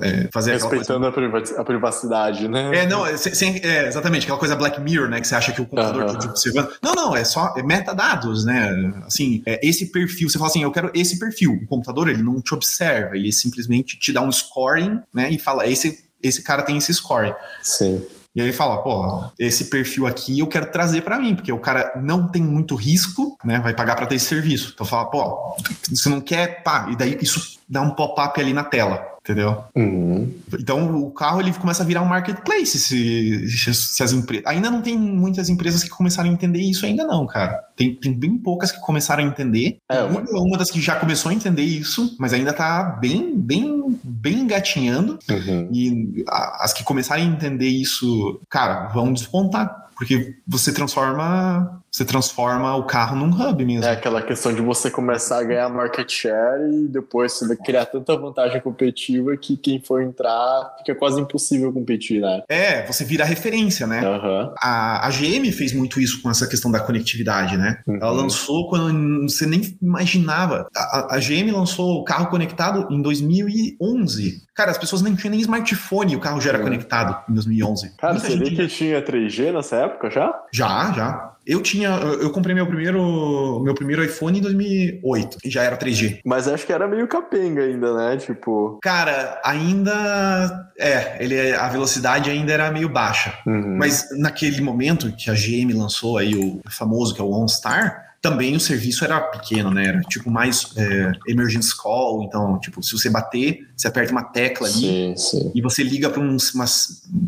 é, 0.04 0.30
fazer 0.32 0.54
Respeitando 0.54 1.06
a 1.06 1.64
privacidade, 1.64 2.48
né? 2.48 2.72
É, 2.76 2.88
não, 2.88 3.06
é, 3.06 3.18
sem, 3.18 3.60
é, 3.64 3.88
exatamente, 3.88 4.24
aquela 4.24 4.40
coisa 4.40 4.56
Black 4.56 4.80
Mirror, 4.82 5.10
né, 5.10 5.20
que 5.20 5.28
você 5.28 5.36
acha 5.36 5.52
que 5.52 5.62
o 5.62 5.66
computador 5.66 6.06
está 6.06 6.20
te 6.20 6.28
observando. 6.28 6.70
Não, 6.82 6.94
não, 6.94 7.16
é 7.16 7.24
só 7.24 7.54
é 7.58 7.64
metadados, 7.64 8.46
né, 8.46 8.94
assim, 9.06 9.42
é 9.46 9.60
esse 9.68 9.92
perfil, 9.92 10.30
você 10.30 10.38
fala 10.38 10.50
assim, 10.50 10.64
eu 10.64 10.72
quero 10.72 10.92
esse 10.94 11.20
perfil, 11.20 11.54
o 11.54 11.68
computador, 11.68 12.10
ele 12.10 12.24
não 12.24 12.42
te 12.42 12.54
observa, 12.54 13.16
ele 13.16 13.32
simplesmente 13.32 13.98
te 13.98 14.12
dá 14.12 14.22
um 14.22 14.32
scoring, 14.32 15.00
né, 15.14 15.30
e 15.30 15.40
fala, 15.40 15.68
esse, 15.68 16.06
esse 16.22 16.44
cara 16.44 16.64
tem 16.64 16.78
esse 16.78 16.94
scoring. 16.94 17.34
Sim. 17.62 18.06
E 18.36 18.42
aí 18.42 18.52
fala, 18.52 18.84
pô, 18.84 19.24
esse 19.40 19.66
perfil 19.66 20.06
aqui 20.06 20.40
eu 20.40 20.48
quero 20.48 20.70
trazer 20.70 21.02
para 21.02 21.18
mim, 21.18 21.36
porque 21.36 21.54
o 21.54 21.60
cara 21.60 21.94
não 21.96 22.28
tem 22.28 22.42
muito 22.42 22.76
risco, 22.76 23.38
né? 23.46 23.60
Vai 23.60 23.74
pagar 23.74 23.96
para 23.96 24.06
ter 24.06 24.16
esse 24.16 24.26
serviço. 24.26 24.72
Então 24.74 24.86
fala, 24.86 25.06
pô, 25.06 25.56
você 25.90 26.10
não 26.10 26.20
quer, 26.20 26.62
pá, 26.62 26.88
e 26.92 26.98
daí 26.98 27.18
isso 27.22 27.58
dá 27.68 27.82
um 27.82 27.92
pop-up 27.92 28.40
ali 28.40 28.52
na 28.52 28.64
tela, 28.64 29.15
entendeu? 29.26 29.64
Uhum. 29.76 30.32
Então 30.54 30.96
o 31.02 31.10
carro 31.10 31.42
ele 31.42 31.52
começa 31.52 31.82
a 31.82 31.86
virar 31.86 32.04
um 32.04 32.06
marketplace 32.06 32.78
se, 32.78 33.50
se, 33.50 34.04
as 34.04 34.14
empresas. 34.14 34.46
Ainda 34.46 34.70
não 34.70 34.84
tem 34.84 34.96
muitas 34.96 35.50
empresas 35.50 35.84
que 35.84 35.90
começaram 35.90 36.30
a 36.30 36.34
entender 36.34 36.60
isso 36.60 36.86
ainda, 36.86 37.04
não, 37.04 37.26
cara. 37.26 37.64
Tem, 37.76 37.96
tem 37.96 38.14
bem 38.14 38.38
poucas 38.38 38.72
que 38.72 38.80
começaram 38.80 39.24
a 39.24 39.28
entender. 39.28 39.80
É, 39.90 40.04
uma, 40.04 40.22
uma 40.30 40.58
das 40.58 40.70
que 40.70 40.80
já 40.80 40.96
começou 40.96 41.32
a 41.32 41.34
entender 41.34 41.64
isso, 41.64 42.16
mas 42.20 42.34
ainda 42.34 42.54
tá 42.54 42.84
bem, 43.02 43.36
bem, 43.36 44.00
bem 44.04 44.42
engatinhando. 44.42 45.18
Uhum. 45.30 45.70
E 45.74 46.24
as 46.62 46.72
que 46.72 46.84
começarem 46.84 47.28
a 47.28 47.32
entender 47.32 47.68
isso, 47.68 48.40
cara, 48.48 48.90
vão 48.90 49.12
despontar. 49.12 49.85
Porque 49.96 50.36
você 50.48 50.74
transforma 50.74 51.82
você 51.96 52.04
transforma 52.04 52.76
o 52.76 52.84
carro 52.84 53.16
num 53.16 53.30
hub 53.30 53.66
mesmo. 53.66 53.86
É 53.86 53.92
aquela 53.92 54.22
questão 54.22 54.54
de 54.54 54.62
você 54.62 54.92
começar 54.92 55.40
a 55.40 55.44
ganhar 55.44 55.70
market 55.70 56.12
share 56.12 56.62
e 56.70 56.90
depois 56.90 57.32
você 57.32 57.56
criar 57.56 57.86
tanta 57.86 58.18
vantagem 58.18 58.60
competitiva 58.60 59.38
que 59.38 59.56
quem 59.56 59.80
for 59.80 60.02
entrar 60.02 60.76
fica 60.78 60.94
quase 60.94 61.22
impossível 61.22 61.72
competir, 61.72 62.20
né? 62.20 62.44
É, 62.50 62.86
você 62.86 63.06
vira 63.06 63.24
referência, 63.24 63.88
né? 63.88 64.06
Uhum. 64.06 64.54
A, 64.60 65.08
a 65.08 65.10
GM 65.10 65.50
fez 65.54 65.72
muito 65.72 66.02
isso 66.02 66.22
com 66.22 66.30
essa 66.30 66.46
questão 66.48 66.70
da 66.70 66.82
conectividade, 66.82 67.56
né? 67.56 67.80
Uhum. 67.88 67.96
Ela 67.96 68.12
lançou 68.12 68.68
quando 68.68 69.22
você 69.22 69.46
nem 69.46 69.78
imaginava. 69.82 70.68
A, 70.76 71.16
a 71.16 71.20
GM 71.20 71.50
lançou 71.50 72.02
o 72.02 72.04
carro 72.04 72.28
conectado 72.28 72.94
em 72.94 73.02
2011. 73.02 74.44
Cara, 74.56 74.72
as 74.72 74.78
pessoas 74.78 75.02
nem 75.02 75.14
tinham 75.16 75.32
nem 75.32 75.42
smartphone 75.42 76.14
e 76.14 76.16
o 76.16 76.20
carro 76.20 76.40
já 76.40 76.50
era 76.50 76.60
uhum. 76.60 76.64
conectado 76.64 77.30
em 77.30 77.34
2011. 77.34 77.92
Cara, 77.98 78.14
Muita 78.14 78.28
você 78.30 78.38
vê 78.38 78.52
que 78.52 78.68
tinha 78.68 79.02
3G 79.02 79.52
nessa 79.52 79.76
época 79.76 80.10
já? 80.10 80.34
Já, 80.54 80.94
já. 80.94 81.36
Eu 81.46 81.62
tinha, 81.62 81.90
eu 81.90 82.32
comprei 82.32 82.56
meu 82.56 82.66
primeiro, 82.66 83.60
meu 83.60 83.76
primeiro 83.76 84.04
iPhone 84.04 84.40
em 84.40 84.42
2008, 84.42 85.38
já 85.46 85.62
era 85.62 85.78
3G. 85.78 86.22
Mas 86.26 86.48
acho 86.48 86.66
que 86.66 86.74
era 86.74 86.88
meio 86.88 87.08
capenga 87.08 87.62
ainda, 87.62 87.94
né? 87.94 88.18
Tipo. 88.18 88.80
Cara, 88.82 89.40
ainda 89.44 90.72
é, 90.78 91.24
ele 91.24 91.54
a 91.54 91.68
velocidade 91.68 92.32
ainda 92.32 92.52
era 92.52 92.72
meio 92.72 92.90
baixa. 92.90 93.38
Uhum. 93.46 93.78
Mas 93.78 94.08
naquele 94.18 94.60
momento 94.62 95.12
que 95.12 95.30
a 95.30 95.34
GM 95.34 95.72
lançou 95.74 96.18
aí 96.18 96.36
o 96.36 96.62
famoso 96.68 97.14
que 97.14 97.22
é 97.22 97.24
o 97.24 97.32
OnStar, 97.32 98.05
também 98.26 98.56
o 98.56 98.60
serviço 98.60 99.06
era 99.06 99.22
pequeno, 99.22 99.70
né? 99.70 99.86
Era 99.86 100.02
tipo 100.02 100.32
mais 100.32 100.74
é, 100.76 101.12
emergency 101.28 101.78
call. 101.78 102.24
Então, 102.24 102.60
tipo, 102.60 102.82
se 102.82 102.92
você 102.92 103.08
bater, 103.08 103.68
você 103.78 103.88
aperta 103.88 104.12
uma 104.12 104.24
tecla 104.24 104.68
ali 104.68 104.74
sim, 104.76 105.14
sim. 105.16 105.52
e 105.54 105.62
você 105.62 105.84
liga 105.84 106.10
para 106.10 106.20
um 106.20 106.36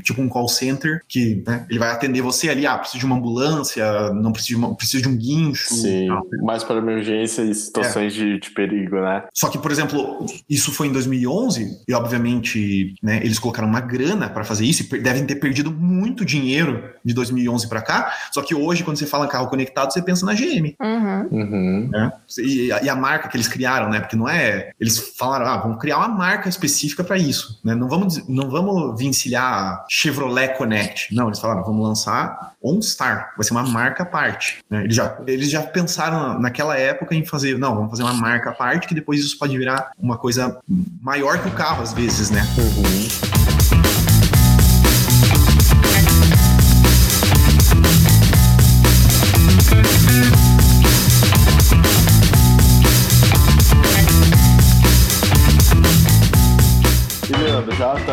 tipo 0.01 0.19
um 0.19 0.27
call 0.27 0.47
center 0.47 1.03
que 1.07 1.43
né, 1.45 1.67
ele 1.69 1.77
vai 1.77 1.91
atender 1.91 2.21
você 2.21 2.49
ali. 2.49 2.65
Ah, 2.65 2.75
preciso 2.79 2.97
de 2.97 3.05
uma 3.05 3.15
ambulância, 3.15 4.11
não 4.11 4.31
preciso 4.31 4.59
de, 4.59 4.65
uma, 4.65 4.75
preciso 4.75 5.03
de 5.03 5.09
um 5.09 5.15
guincho. 5.15 5.75
Sim, 5.75 6.07
mais 6.41 6.63
para 6.63 6.77
emergência 6.77 7.43
e 7.43 7.53
situações 7.53 8.13
é. 8.13 8.17
de, 8.17 8.39
de, 8.39 8.49
perigo, 8.49 8.95
né? 8.95 9.25
Só 9.31 9.49
que, 9.49 9.59
por 9.59 9.71
exemplo, 9.71 10.25
isso 10.49 10.71
foi 10.71 10.87
em 10.87 10.91
2011 10.91 11.83
e, 11.87 11.93
obviamente, 11.93 12.95
né, 13.03 13.17
eles 13.17 13.37
colocaram 13.37 13.67
uma 13.67 13.81
grana 13.81 14.29
para 14.29 14.43
fazer 14.43 14.65
isso 14.65 14.83
e 14.83 14.99
devem 14.99 15.25
ter 15.27 15.35
perdido 15.35 15.71
muito 15.71 16.25
dinheiro 16.25 16.89
de 17.07 17.13
2011 17.13 17.69
para 17.69 17.81
cá. 17.81 18.13
Só 18.31 18.41
que 18.41 18.53
hoje, 18.53 18.83
quando 18.83 18.97
você 18.97 19.05
fala 19.05 19.27
carro 19.27 19.47
conectado, 19.47 19.93
você 19.93 20.01
pensa 20.01 20.25
na 20.25 20.33
GM. 20.33 20.75
Uhum. 20.79 21.27
Uhum. 21.31 21.89
Né? 21.89 22.11
E, 22.37 22.67
e, 22.67 22.89
a 22.89 22.95
marca 22.95 23.29
que 23.29 23.37
eles 23.37 23.47
criaram, 23.47 23.89
né? 23.89 24.01
Porque 24.01 24.15
não 24.15 24.27
é. 24.27 24.71
Eles 24.79 25.13
falaram, 25.17 25.45
ah, 25.45 25.57
vamos 25.57 25.79
criar 25.79 25.97
uma 25.99 26.09
marca 26.09 26.49
específica 26.49 27.03
para 27.03 27.17
isso. 27.17 27.59
Né? 27.63 27.73
Não, 27.73 27.87
vamos, 27.87 28.27
não 28.27 28.49
vamos 28.49 28.99
vincilhar 28.99 29.85
Chevrolet 29.89 30.57
Connect. 30.57 31.15
Não, 31.15 31.27
eles 31.27 31.39
falaram, 31.39 31.63
vamos 31.63 31.87
lançar 31.87 32.55
OnStar. 32.61 33.33
Vai 33.37 33.45
ser 33.45 33.51
uma 33.51 33.63
marca 33.63 34.03
à 34.03 34.05
parte. 34.05 34.59
Né? 34.69 34.83
Eles, 34.83 34.95
já, 34.95 35.17
eles 35.25 35.49
já 35.49 35.63
pensaram 35.63 36.39
naquela 36.39 36.77
época 36.77 37.15
em 37.15 37.25
fazer, 37.25 37.57
não, 37.57 37.73
vamos 37.75 37.91
fazer 37.91 38.03
uma 38.03 38.13
marca 38.13 38.49
à 38.49 38.53
parte, 38.53 38.87
que 38.87 38.93
depois 38.93 39.21
isso 39.21 39.37
pode 39.37 39.57
virar 39.57 39.91
uma 39.97 40.17
coisa 40.17 40.59
maior 41.01 41.41
que 41.41 41.47
o 41.47 41.51
carro, 41.51 41.81
às 41.81 41.93
vezes, 41.93 42.29
né? 42.29 42.41
Uhum. 42.57 43.26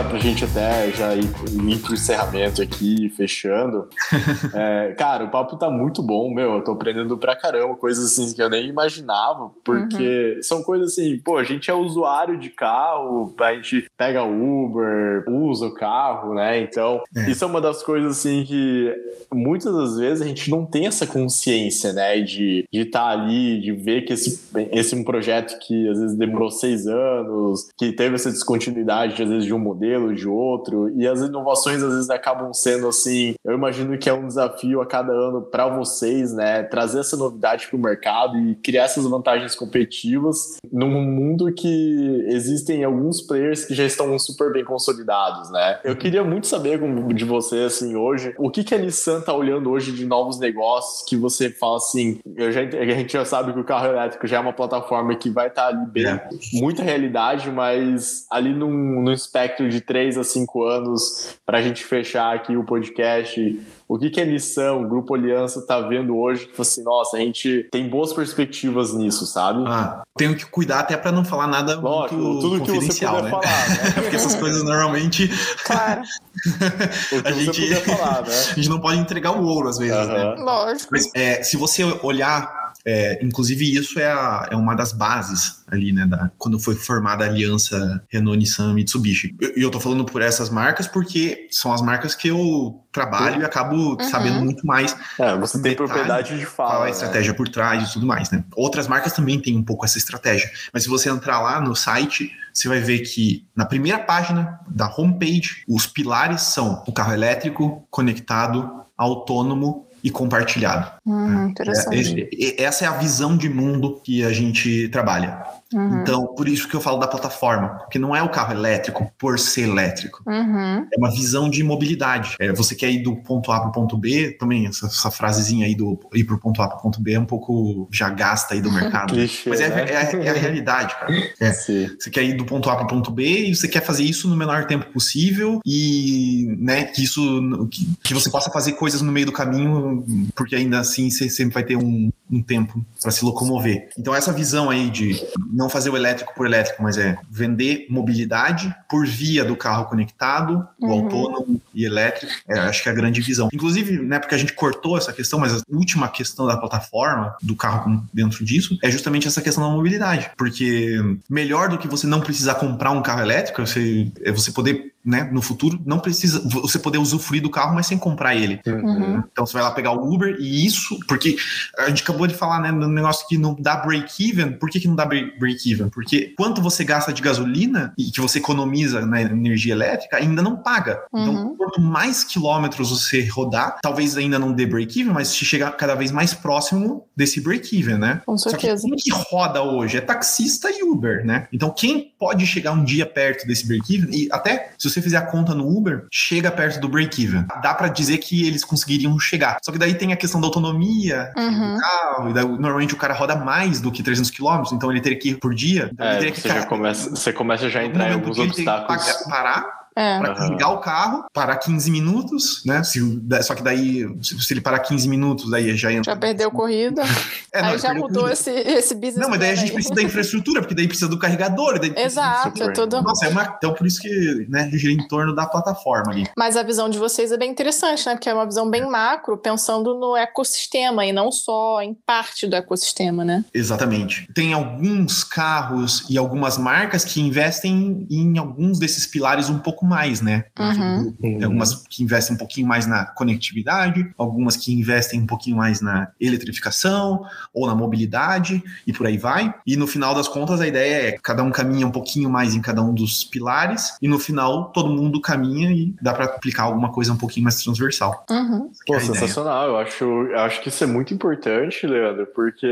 Pra 0.08 0.18
gente 0.18 0.44
até 0.44 0.90
já 0.92 1.14
ir, 1.14 1.24
ir 1.24 1.78
pro 1.78 1.94
encerramento 1.94 2.62
aqui, 2.62 3.08
fechando. 3.10 3.88
é, 4.54 4.94
cara, 4.96 5.24
o 5.24 5.30
papo 5.30 5.56
tá 5.56 5.70
muito 5.70 6.02
bom, 6.02 6.32
meu. 6.32 6.54
Eu 6.54 6.64
tô 6.64 6.72
aprendendo 6.72 7.16
pra 7.16 7.36
caramba, 7.36 7.74
coisas 7.76 8.04
assim 8.04 8.34
que 8.34 8.42
eu 8.42 8.50
nem 8.50 8.68
imaginava, 8.68 9.50
porque 9.64 10.34
uhum. 10.36 10.42
são 10.42 10.62
coisas 10.62 10.92
assim, 10.92 11.18
pô, 11.18 11.36
a 11.38 11.44
gente 11.44 11.70
é 11.70 11.74
usuário 11.74 12.38
de 12.38 12.50
carro, 12.50 13.34
a 13.40 13.54
gente 13.54 13.86
pega 13.96 14.24
Uber, 14.24 15.24
usa 15.28 15.66
o 15.66 15.74
carro, 15.74 16.34
né? 16.34 16.60
Então, 16.60 17.02
é. 17.16 17.30
isso 17.30 17.44
é 17.44 17.46
uma 17.46 17.60
das 17.60 17.82
coisas 17.82 18.18
assim 18.18 18.44
que 18.44 18.94
muitas 19.32 19.74
das 19.74 19.96
vezes 19.96 20.22
a 20.22 20.26
gente 20.26 20.50
não 20.50 20.64
tem 20.64 20.86
essa 20.86 21.06
consciência, 21.06 21.92
né? 21.92 22.20
De 22.20 22.66
estar 22.72 23.00
tá 23.00 23.08
ali, 23.08 23.60
de 23.60 23.72
ver 23.72 24.02
que 24.02 24.12
esse, 24.12 24.40
esse 24.72 24.94
é 24.94 24.98
um 24.98 25.04
projeto 25.04 25.58
que 25.60 25.88
às 25.88 25.98
vezes 25.98 26.16
demorou 26.16 26.50
seis 26.50 26.86
anos, 26.86 27.68
que 27.76 27.92
teve 27.92 28.14
essa 28.14 28.30
descontinuidade, 28.30 29.22
às 29.22 29.28
vezes, 29.28 29.44
de 29.44 29.54
um 29.54 29.58
modelo, 29.58 29.93
de 30.14 30.28
outro, 30.28 30.90
e 30.98 31.06
as 31.06 31.20
inovações 31.20 31.82
às 31.82 31.92
vezes 31.92 32.10
acabam 32.10 32.52
sendo 32.52 32.88
assim. 32.88 33.34
Eu 33.44 33.54
imagino 33.54 33.96
que 33.98 34.08
é 34.08 34.14
um 34.14 34.26
desafio 34.26 34.80
a 34.80 34.86
cada 34.86 35.12
ano 35.12 35.42
para 35.42 35.68
vocês, 35.68 36.32
né? 36.32 36.62
Trazer 36.62 37.00
essa 37.00 37.16
novidade 37.16 37.66
para 37.68 37.76
o 37.76 37.80
mercado 37.80 38.38
e 38.38 38.54
criar 38.56 38.84
essas 38.84 39.04
vantagens 39.06 39.54
competitivas 39.54 40.56
num 40.72 40.90
mundo 40.90 41.52
que 41.52 42.24
existem 42.28 42.84
alguns 42.84 43.20
players 43.20 43.64
que 43.64 43.74
já 43.74 43.84
estão 43.84 44.18
super 44.18 44.52
bem 44.52 44.64
consolidados, 44.64 45.50
né? 45.50 45.78
Eu 45.84 45.96
queria 45.96 46.24
muito 46.24 46.46
saber 46.46 46.80
de 47.14 47.24
você, 47.24 47.60
assim, 47.60 47.96
hoje, 47.96 48.34
o 48.38 48.50
que, 48.50 48.64
que 48.64 48.74
a 48.74 48.78
Nissan 48.78 49.20
tá 49.20 49.32
olhando 49.32 49.70
hoje 49.70 49.92
de 49.92 50.04
novos 50.04 50.38
negócios 50.38 51.04
que 51.06 51.16
você 51.16 51.50
fala 51.50 51.76
assim, 51.76 52.18
já, 52.36 52.60
a 52.60 52.84
gente 52.84 53.12
já 53.12 53.24
sabe 53.24 53.52
que 53.52 53.60
o 53.60 53.64
carro 53.64 53.86
elétrico 53.88 54.26
já 54.26 54.36
é 54.36 54.40
uma 54.40 54.52
plataforma 54.52 55.14
que 55.14 55.30
vai 55.30 55.48
estar 55.48 55.62
tá 55.62 55.68
ali 55.68 55.86
bem, 55.86 56.06
é. 56.06 56.28
muita 56.54 56.82
realidade, 56.82 57.50
mas 57.50 58.26
ali 58.30 58.52
num, 58.52 59.02
num 59.02 59.12
espectro 59.12 59.68
de 59.68 59.80
3 59.86 60.18
a 60.18 60.24
5 60.24 60.64
anos 60.64 61.36
para 61.44 61.58
a 61.58 61.62
gente 61.62 61.84
fechar 61.84 62.34
aqui 62.34 62.56
o 62.56 62.64
podcast 62.64 63.40
o 63.86 63.98
que, 63.98 64.08
que 64.08 64.20
a 64.20 64.24
Nissan, 64.24 64.72
o 64.72 64.88
Grupo 64.88 65.14
Aliança, 65.14 65.58
está 65.58 65.78
vendo 65.80 66.16
hoje 66.16 66.46
que 66.46 66.60
assim, 66.60 66.82
nossa, 66.82 67.18
a 67.18 67.20
gente 67.20 67.68
tem 67.70 67.88
boas 67.88 68.12
perspectivas 68.14 68.94
nisso, 68.94 69.26
sabe? 69.26 69.62
Ah, 69.66 70.02
tenho 70.16 70.34
que 70.34 70.46
cuidar 70.46 70.80
até 70.80 70.96
para 70.96 71.12
não 71.12 71.24
falar 71.24 71.46
nada 71.46 71.78
Lógico, 71.78 72.14
muito 72.14 72.40
tudo 72.40 72.58
confidencial, 72.60 73.16
que 73.16 73.22
você 73.22 73.24
né? 73.24 73.30
falar, 73.30 73.68
né? 73.68 73.92
Porque 74.02 74.16
essas 74.16 74.34
coisas 74.34 74.62
normalmente... 74.62 75.30
Claro. 75.64 76.02
a, 77.24 77.32
gente... 77.32 77.74
Falar, 77.74 78.22
né? 78.22 78.28
a 78.52 78.54
gente 78.54 78.68
não 78.70 78.80
pode 78.80 78.98
entregar 78.98 79.32
o 79.32 79.44
ouro 79.44 79.68
às 79.68 79.76
vezes, 79.76 80.08
né? 80.08 80.34
Lógico. 80.38 80.88
Mas 80.90 81.10
é, 81.14 81.42
se 81.42 81.58
você 81.58 81.84
olhar 82.02 82.63
é, 82.86 83.18
inclusive, 83.24 83.74
isso 83.74 83.98
é, 83.98 84.06
a, 84.06 84.48
é, 84.50 84.56
uma 84.56 84.74
das 84.74 84.92
bases 84.92 85.64
ali, 85.66 85.90
né, 85.90 86.06
da, 86.06 86.30
quando 86.36 86.58
foi 86.58 86.74
formada 86.74 87.24
a 87.24 87.28
aliança 87.28 88.02
Renault, 88.10 88.38
Nissan, 88.38 88.74
Mitsubishi. 88.74 89.34
E 89.40 89.44
eu, 89.44 89.52
eu 89.56 89.70
tô 89.70 89.80
falando 89.80 90.04
por 90.04 90.20
essas 90.20 90.50
marcas 90.50 90.86
porque 90.86 91.48
são 91.50 91.72
as 91.72 91.80
marcas 91.80 92.14
que 92.14 92.28
eu 92.28 92.84
trabalho 92.92 93.40
e 93.40 93.44
acabo 93.44 93.74
uhum. 93.74 94.00
sabendo 94.00 94.40
muito 94.40 94.66
mais. 94.66 94.94
É, 95.18 95.36
você 95.36 95.60
tem 95.60 95.74
propriedade 95.74 96.38
de 96.38 96.44
fala. 96.44 96.70
Qual 96.70 96.80
é 96.80 96.82
a 96.82 96.84
né? 96.86 96.90
estratégia 96.90 97.32
né? 97.32 97.36
por 97.36 97.48
trás 97.48 97.88
e 97.88 97.92
tudo 97.94 98.06
mais, 98.06 98.30
né? 98.30 98.44
Outras 98.54 98.86
marcas 98.86 99.14
também 99.14 99.40
têm 99.40 99.56
um 99.56 99.64
pouco 99.64 99.86
essa 99.86 99.96
estratégia. 99.96 100.50
Mas 100.72 100.82
se 100.82 100.88
você 100.88 101.08
entrar 101.08 101.40
lá 101.40 101.60
no 101.60 101.74
site, 101.74 102.30
você 102.52 102.68
vai 102.68 102.80
ver 102.80 103.00
que 103.00 103.46
na 103.56 103.64
primeira 103.64 103.98
página 103.98 104.60
da 104.68 104.94
homepage, 104.94 105.64
os 105.66 105.86
pilares 105.86 106.42
são 106.42 106.82
o 106.86 106.92
carro 106.92 107.14
elétrico, 107.14 107.86
conectado, 107.90 108.84
autônomo 108.96 109.86
e 110.04 110.10
compartilhado. 110.10 110.92
Hum, 111.06 111.48
interessante. 111.48 112.28
É, 112.30 112.62
essa 112.62 112.84
é 112.84 112.88
a 112.88 112.92
visão 112.92 113.34
de 113.36 113.48
mundo 113.48 114.02
que 114.04 114.22
a 114.22 114.32
gente 114.32 114.86
trabalha. 114.90 115.42
Uhum. 115.74 116.02
Então, 116.02 116.26
por 116.34 116.48
isso 116.48 116.68
que 116.68 116.74
eu 116.74 116.80
falo 116.80 116.98
da 116.98 117.08
plataforma, 117.08 117.70
porque 117.80 117.98
não 117.98 118.14
é 118.14 118.22
o 118.22 118.28
carro 118.28 118.52
elétrico 118.52 119.10
por 119.18 119.38
ser 119.38 119.68
elétrico. 119.68 120.22
Uhum. 120.26 120.86
É 120.92 120.96
uma 120.96 121.10
visão 121.10 121.50
de 121.50 121.62
mobilidade. 121.64 122.36
É, 122.38 122.52
você 122.52 122.74
quer 122.74 122.90
ir 122.90 123.02
do 123.02 123.16
ponto 123.16 123.50
A 123.50 123.60
para 123.60 123.70
o 123.70 123.72
ponto 123.72 123.96
B, 123.96 124.36
também 124.38 124.66
essa, 124.66 124.86
essa, 124.86 125.10
frasezinha 125.10 125.66
aí 125.66 125.74
do 125.74 125.98
ir 126.14 126.24
para 126.24 126.36
o 126.36 126.38
ponto 126.38 126.62
A 126.62 126.68
para 126.68 126.78
o 126.78 126.82
ponto 126.82 127.00
B 127.00 127.14
é 127.14 127.20
um 127.20 127.24
pouco 127.24 127.88
já 127.90 128.08
gasta 128.08 128.54
aí 128.54 128.60
do 128.60 128.70
mercado. 128.72 129.14
Clichê, 129.14 129.50
Mas 129.50 129.60
é, 129.60 129.68
né? 129.68 129.84
é, 129.90 130.26
é, 130.26 130.30
a 130.30 130.34
realidade, 130.34 130.94
cara. 130.94 131.12
É, 131.40 131.52
você 131.52 132.10
quer 132.10 132.22
ir 132.22 132.34
do 132.34 132.44
ponto 132.44 132.70
A 132.70 132.76
para 132.76 132.84
o 132.84 132.88
ponto 132.88 133.10
B 133.10 133.48
e 133.48 133.54
você 133.54 133.66
quer 133.66 133.82
fazer 133.82 134.04
isso 134.04 134.28
no 134.28 134.36
menor 134.36 134.66
tempo 134.66 134.92
possível 134.92 135.60
e 135.64 136.56
né, 136.58 136.84
que 136.84 137.02
isso 137.02 137.68
que, 137.70 137.88
que 138.02 138.14
você 138.14 138.30
possa 138.30 138.50
fazer 138.50 138.72
coisas 138.72 139.02
no 139.02 139.10
meio 139.10 139.26
do 139.26 139.32
caminho, 139.32 140.04
porque 140.36 140.54
ainda 140.54 140.78
assim 140.78 141.10
você 141.10 141.28
sempre 141.28 141.54
vai 141.54 141.64
ter 141.64 141.76
um, 141.76 142.10
um 142.30 142.42
tempo 142.42 142.84
para 143.00 143.10
se 143.10 143.24
locomover. 143.24 143.88
Então 143.98 144.14
essa 144.14 144.32
visão 144.32 144.70
aí 144.70 144.90
de 144.90 145.20
não 145.64 145.70
fazer 145.70 145.90
o 145.90 145.96
elétrico 145.96 146.34
por 146.34 146.46
elétrico, 146.46 146.82
mas 146.82 146.96
é 146.98 147.16
vender 147.30 147.86
mobilidade 147.88 148.74
por 148.88 149.06
via 149.06 149.44
do 149.44 149.56
carro 149.56 149.86
conectado, 149.86 150.66
o 150.80 150.86
uhum. 150.86 150.92
autônomo 150.92 151.60
e 151.74 151.84
elétrico, 151.84 152.32
é, 152.48 152.58
acho 152.58 152.82
que 152.82 152.88
é 152.88 152.92
a 152.92 152.94
grande 152.94 153.20
visão. 153.20 153.48
Inclusive, 153.52 153.98
né, 153.98 154.18
porque 154.18 154.34
a 154.34 154.38
gente 154.38 154.52
cortou 154.52 154.96
essa 154.96 155.12
questão, 155.12 155.38
mas 155.38 155.54
a 155.54 155.62
última 155.68 156.08
questão 156.08 156.46
da 156.46 156.56
plataforma, 156.56 157.34
do 157.42 157.56
carro 157.56 158.04
dentro 158.12 158.44
disso, 158.44 158.78
é 158.82 158.90
justamente 158.90 159.26
essa 159.26 159.40
questão 159.40 159.64
da 159.64 159.74
mobilidade, 159.74 160.30
porque 160.36 160.98
melhor 161.28 161.68
do 161.68 161.78
que 161.78 161.88
você 161.88 162.06
não 162.06 162.20
precisar 162.20 162.56
comprar 162.56 162.90
um 162.90 163.02
carro 163.02 163.22
elétrico, 163.22 163.66
você, 163.66 164.12
é 164.22 164.30
você 164.30 164.52
poder 164.52 164.93
né, 165.04 165.28
no 165.30 165.42
futuro, 165.42 165.80
não 165.84 165.98
precisa 165.98 166.40
você 166.48 166.78
poder 166.78 166.98
usufruir 166.98 167.42
do 167.42 167.50
carro, 167.50 167.74
mas 167.74 167.86
sem 167.86 167.98
comprar 167.98 168.34
ele. 168.34 168.60
Uhum. 168.66 169.22
Então 169.30 169.44
você 169.46 169.52
vai 169.52 169.62
lá 169.62 169.70
pegar 169.70 169.92
o 169.92 170.12
Uber 170.12 170.36
e 170.38 170.64
isso, 170.64 170.98
porque 171.06 171.36
a 171.78 171.88
gente 171.88 172.02
acabou 172.02 172.26
de 172.26 172.34
falar, 172.34 172.60
né, 172.60 172.70
no 172.72 172.88
negócio 172.88 173.26
que 173.28 173.36
não 173.36 173.54
dá 173.58 173.76
break-even. 173.76 174.52
Por 174.52 174.70
que, 174.70 174.80
que 174.80 174.88
não 174.88 174.96
dá 174.96 175.04
break-even? 175.04 175.88
Porque 175.90 176.32
quanto 176.36 176.62
você 176.62 176.84
gasta 176.84 177.12
de 177.12 177.20
gasolina 177.22 177.92
e 177.98 178.10
que 178.10 178.20
você 178.20 178.38
economiza 178.38 179.04
na 179.04 179.20
energia 179.20 179.72
elétrica, 179.74 180.16
ainda 180.16 180.42
não 180.42 180.56
paga. 180.56 181.02
Então, 181.14 181.34
Uhum. 181.34 181.56
quanto 181.56 181.80
mais 181.80 182.22
quilômetros 182.24 182.90
você 182.90 183.26
rodar, 183.26 183.78
talvez 183.82 184.16
ainda 184.16 184.38
não 184.38 184.52
dê 184.52 184.66
break-even, 184.66 185.12
mas 185.12 185.28
se 185.28 185.44
chegar 185.44 185.70
cada 185.72 185.94
vez 185.94 186.10
mais 186.10 186.32
próximo 186.32 187.06
desse 187.16 187.40
break-even, 187.40 187.98
né? 187.98 188.22
Com 188.24 188.38
Só 188.38 188.50
que 188.50 188.60
certeza. 188.62 188.86
quem 188.88 188.96
que 188.96 189.10
roda 189.12 189.62
hoje? 189.62 189.96
É 189.96 190.00
taxista 190.00 190.70
e 190.70 190.82
Uber, 190.82 191.24
né? 191.24 191.48
Então 191.52 191.70
quem 191.70 192.12
pode 192.18 192.46
chegar 192.46 192.72
um 192.72 192.84
dia 192.84 193.04
perto 193.06 193.46
desse 193.46 193.66
break-even, 193.66 194.08
e 194.14 194.28
até 194.30 194.72
se 194.78 194.93
você 194.94 195.02
fizer 195.02 195.16
a 195.18 195.22
conta 195.26 195.54
no 195.54 195.66
Uber, 195.68 196.06
chega 196.10 196.50
perto 196.50 196.80
do 196.80 196.88
break-even. 196.88 197.44
Dá 197.62 197.74
pra 197.74 197.88
dizer 197.88 198.18
que 198.18 198.46
eles 198.46 198.64
conseguiriam 198.64 199.18
chegar. 199.18 199.58
Só 199.62 199.70
que 199.72 199.78
daí 199.78 199.94
tem 199.94 200.12
a 200.12 200.16
questão 200.16 200.40
da 200.40 200.46
autonomia 200.46 201.32
Uhum. 201.36 201.74
do 201.74 201.80
carro, 201.80 202.30
e 202.30 202.32
daí, 202.32 202.44
normalmente 202.46 202.94
o 202.94 202.96
cara 202.96 203.14
roda 203.14 203.36
mais 203.36 203.80
do 203.80 203.90
que 203.92 204.02
300 204.02 204.30
km, 204.30 204.62
então 204.72 204.90
ele 204.90 205.00
teria 205.00 205.18
que 205.18 205.30
ir 205.30 205.38
por 205.38 205.54
dia. 205.54 205.90
Então 205.92 206.06
ele 206.06 206.14
É, 206.14 206.18
teria 206.18 206.32
que 206.32 206.40
você, 206.40 206.48
já 206.48 206.66
começa, 206.66 207.10
você 207.10 207.32
começa 207.32 207.68
já 207.68 207.80
a 207.80 207.84
entrar 207.84 208.08
em 208.10 208.14
alguns 208.14 208.38
obstáculos. 208.38 209.04
pagar- 209.04 209.28
parar 209.28 209.83
É. 209.96 210.18
para 210.18 210.32
desligar 210.32 210.72
o 210.72 210.78
carro, 210.78 211.24
parar 211.32 211.56
15 211.56 211.90
minutos, 211.90 212.62
né? 212.64 212.82
Se, 212.82 213.00
só 213.42 213.54
que 213.54 213.62
daí, 213.62 214.04
se, 214.20 214.40
se 214.40 214.52
ele 214.52 214.60
parar 214.60 214.80
15 214.80 215.08
minutos, 215.08 215.50
daí 215.50 215.76
já 215.76 215.92
entra. 215.92 216.12
Já 216.12 216.18
perdeu 216.18 216.50
corrida. 216.50 217.02
É, 217.54 217.62
não, 217.62 217.68
Aí 217.68 217.78
já 217.78 217.94
mudou 217.94 218.28
esse, 218.28 218.50
esse 218.50 218.96
business. 218.96 219.16
Não, 219.16 219.30
mas 219.30 219.38
daí 219.38 219.50
a 219.50 219.54
gente 219.54 219.68
aí. 219.68 219.74
precisa 219.74 219.94
da 219.94 220.02
infraestrutura, 220.02 220.60
porque 220.60 220.74
daí 220.74 220.88
precisa 220.88 221.08
do 221.08 221.16
carregador. 221.16 221.78
Daí 221.78 221.92
precisa 221.92 222.20
Exato, 222.20 222.62
é 222.64 222.72
tudo. 222.72 223.00
Nossa, 223.00 223.26
é 223.26 223.28
uma, 223.28 223.44
então 223.56 223.72
por 223.72 223.86
isso 223.86 224.00
que 224.00 224.44
né, 224.48 224.68
gira 224.72 224.92
em 224.92 225.06
torno 225.06 225.32
da 225.32 225.46
plataforma 225.46 226.10
ali. 226.10 226.28
Mas 226.36 226.56
a 226.56 226.64
visão 226.64 226.88
de 226.88 226.98
vocês 226.98 227.30
é 227.30 227.36
bem 227.36 227.48
interessante, 227.48 228.04
né? 228.06 228.14
Porque 228.14 228.28
é 228.28 228.34
uma 228.34 228.44
visão 228.44 228.68
bem 228.68 228.84
macro, 228.90 229.38
pensando 229.38 229.94
no 229.94 230.16
ecossistema 230.16 231.06
e 231.06 231.12
não 231.12 231.30
só 231.30 231.80
em 231.80 231.94
parte 231.94 232.48
do 232.48 232.56
ecossistema, 232.56 233.24
né? 233.24 233.44
Exatamente. 233.54 234.28
Tem 234.34 234.52
alguns 234.52 235.22
carros 235.22 236.04
e 236.10 236.18
algumas 236.18 236.58
marcas 236.58 237.04
que 237.04 237.20
investem 237.20 238.04
em 238.10 238.36
alguns 238.36 238.80
desses 238.80 239.06
pilares 239.06 239.48
um 239.48 239.60
pouco 239.60 239.83
mais, 239.84 240.20
né? 240.20 240.44
Uhum. 240.58 241.12
Tem 241.20 241.44
algumas 241.44 241.86
que 241.88 242.02
investem 242.02 242.34
um 242.34 242.38
pouquinho 242.38 242.66
mais 242.66 242.86
na 242.86 243.04
conectividade, 243.06 244.10
algumas 244.18 244.56
que 244.56 244.72
investem 244.72 245.20
um 245.20 245.26
pouquinho 245.26 245.56
mais 245.56 245.80
na 245.80 246.08
eletrificação 246.20 247.24
ou 247.52 247.66
na 247.66 247.74
mobilidade 247.74 248.62
e 248.86 248.92
por 248.92 249.06
aí 249.06 249.16
vai. 249.18 249.52
E 249.66 249.76
no 249.76 249.86
final 249.86 250.14
das 250.14 250.28
contas, 250.28 250.60
a 250.60 250.66
ideia 250.66 251.08
é 251.08 251.18
cada 251.22 251.42
um 251.42 251.50
caminha 251.50 251.86
um 251.86 251.90
pouquinho 251.90 252.30
mais 252.30 252.54
em 252.54 252.60
cada 252.60 252.82
um 252.82 252.92
dos 252.94 253.24
pilares 253.24 253.96
e 254.00 254.08
no 254.08 254.18
final 254.18 254.70
todo 254.72 254.90
mundo 254.90 255.20
caminha 255.20 255.70
e 255.70 255.94
dá 256.00 256.12
para 256.12 256.24
aplicar 256.26 256.64
alguma 256.64 256.90
coisa 256.92 257.12
um 257.12 257.16
pouquinho 257.16 257.44
mais 257.44 257.62
transversal. 257.62 258.24
Uhum. 258.30 258.70
Pô, 258.86 258.94
É 258.94 258.98
a 258.98 259.02
ideia. 259.02 259.14
sensacional. 259.14 259.68
Eu 259.68 259.76
acho, 259.78 260.04
eu 260.04 260.38
acho 260.38 260.60
que 260.62 260.68
isso 260.68 260.82
é 260.84 260.86
muito 260.86 261.12
importante, 261.14 261.86
Leandro, 261.86 262.26
porque 262.34 262.66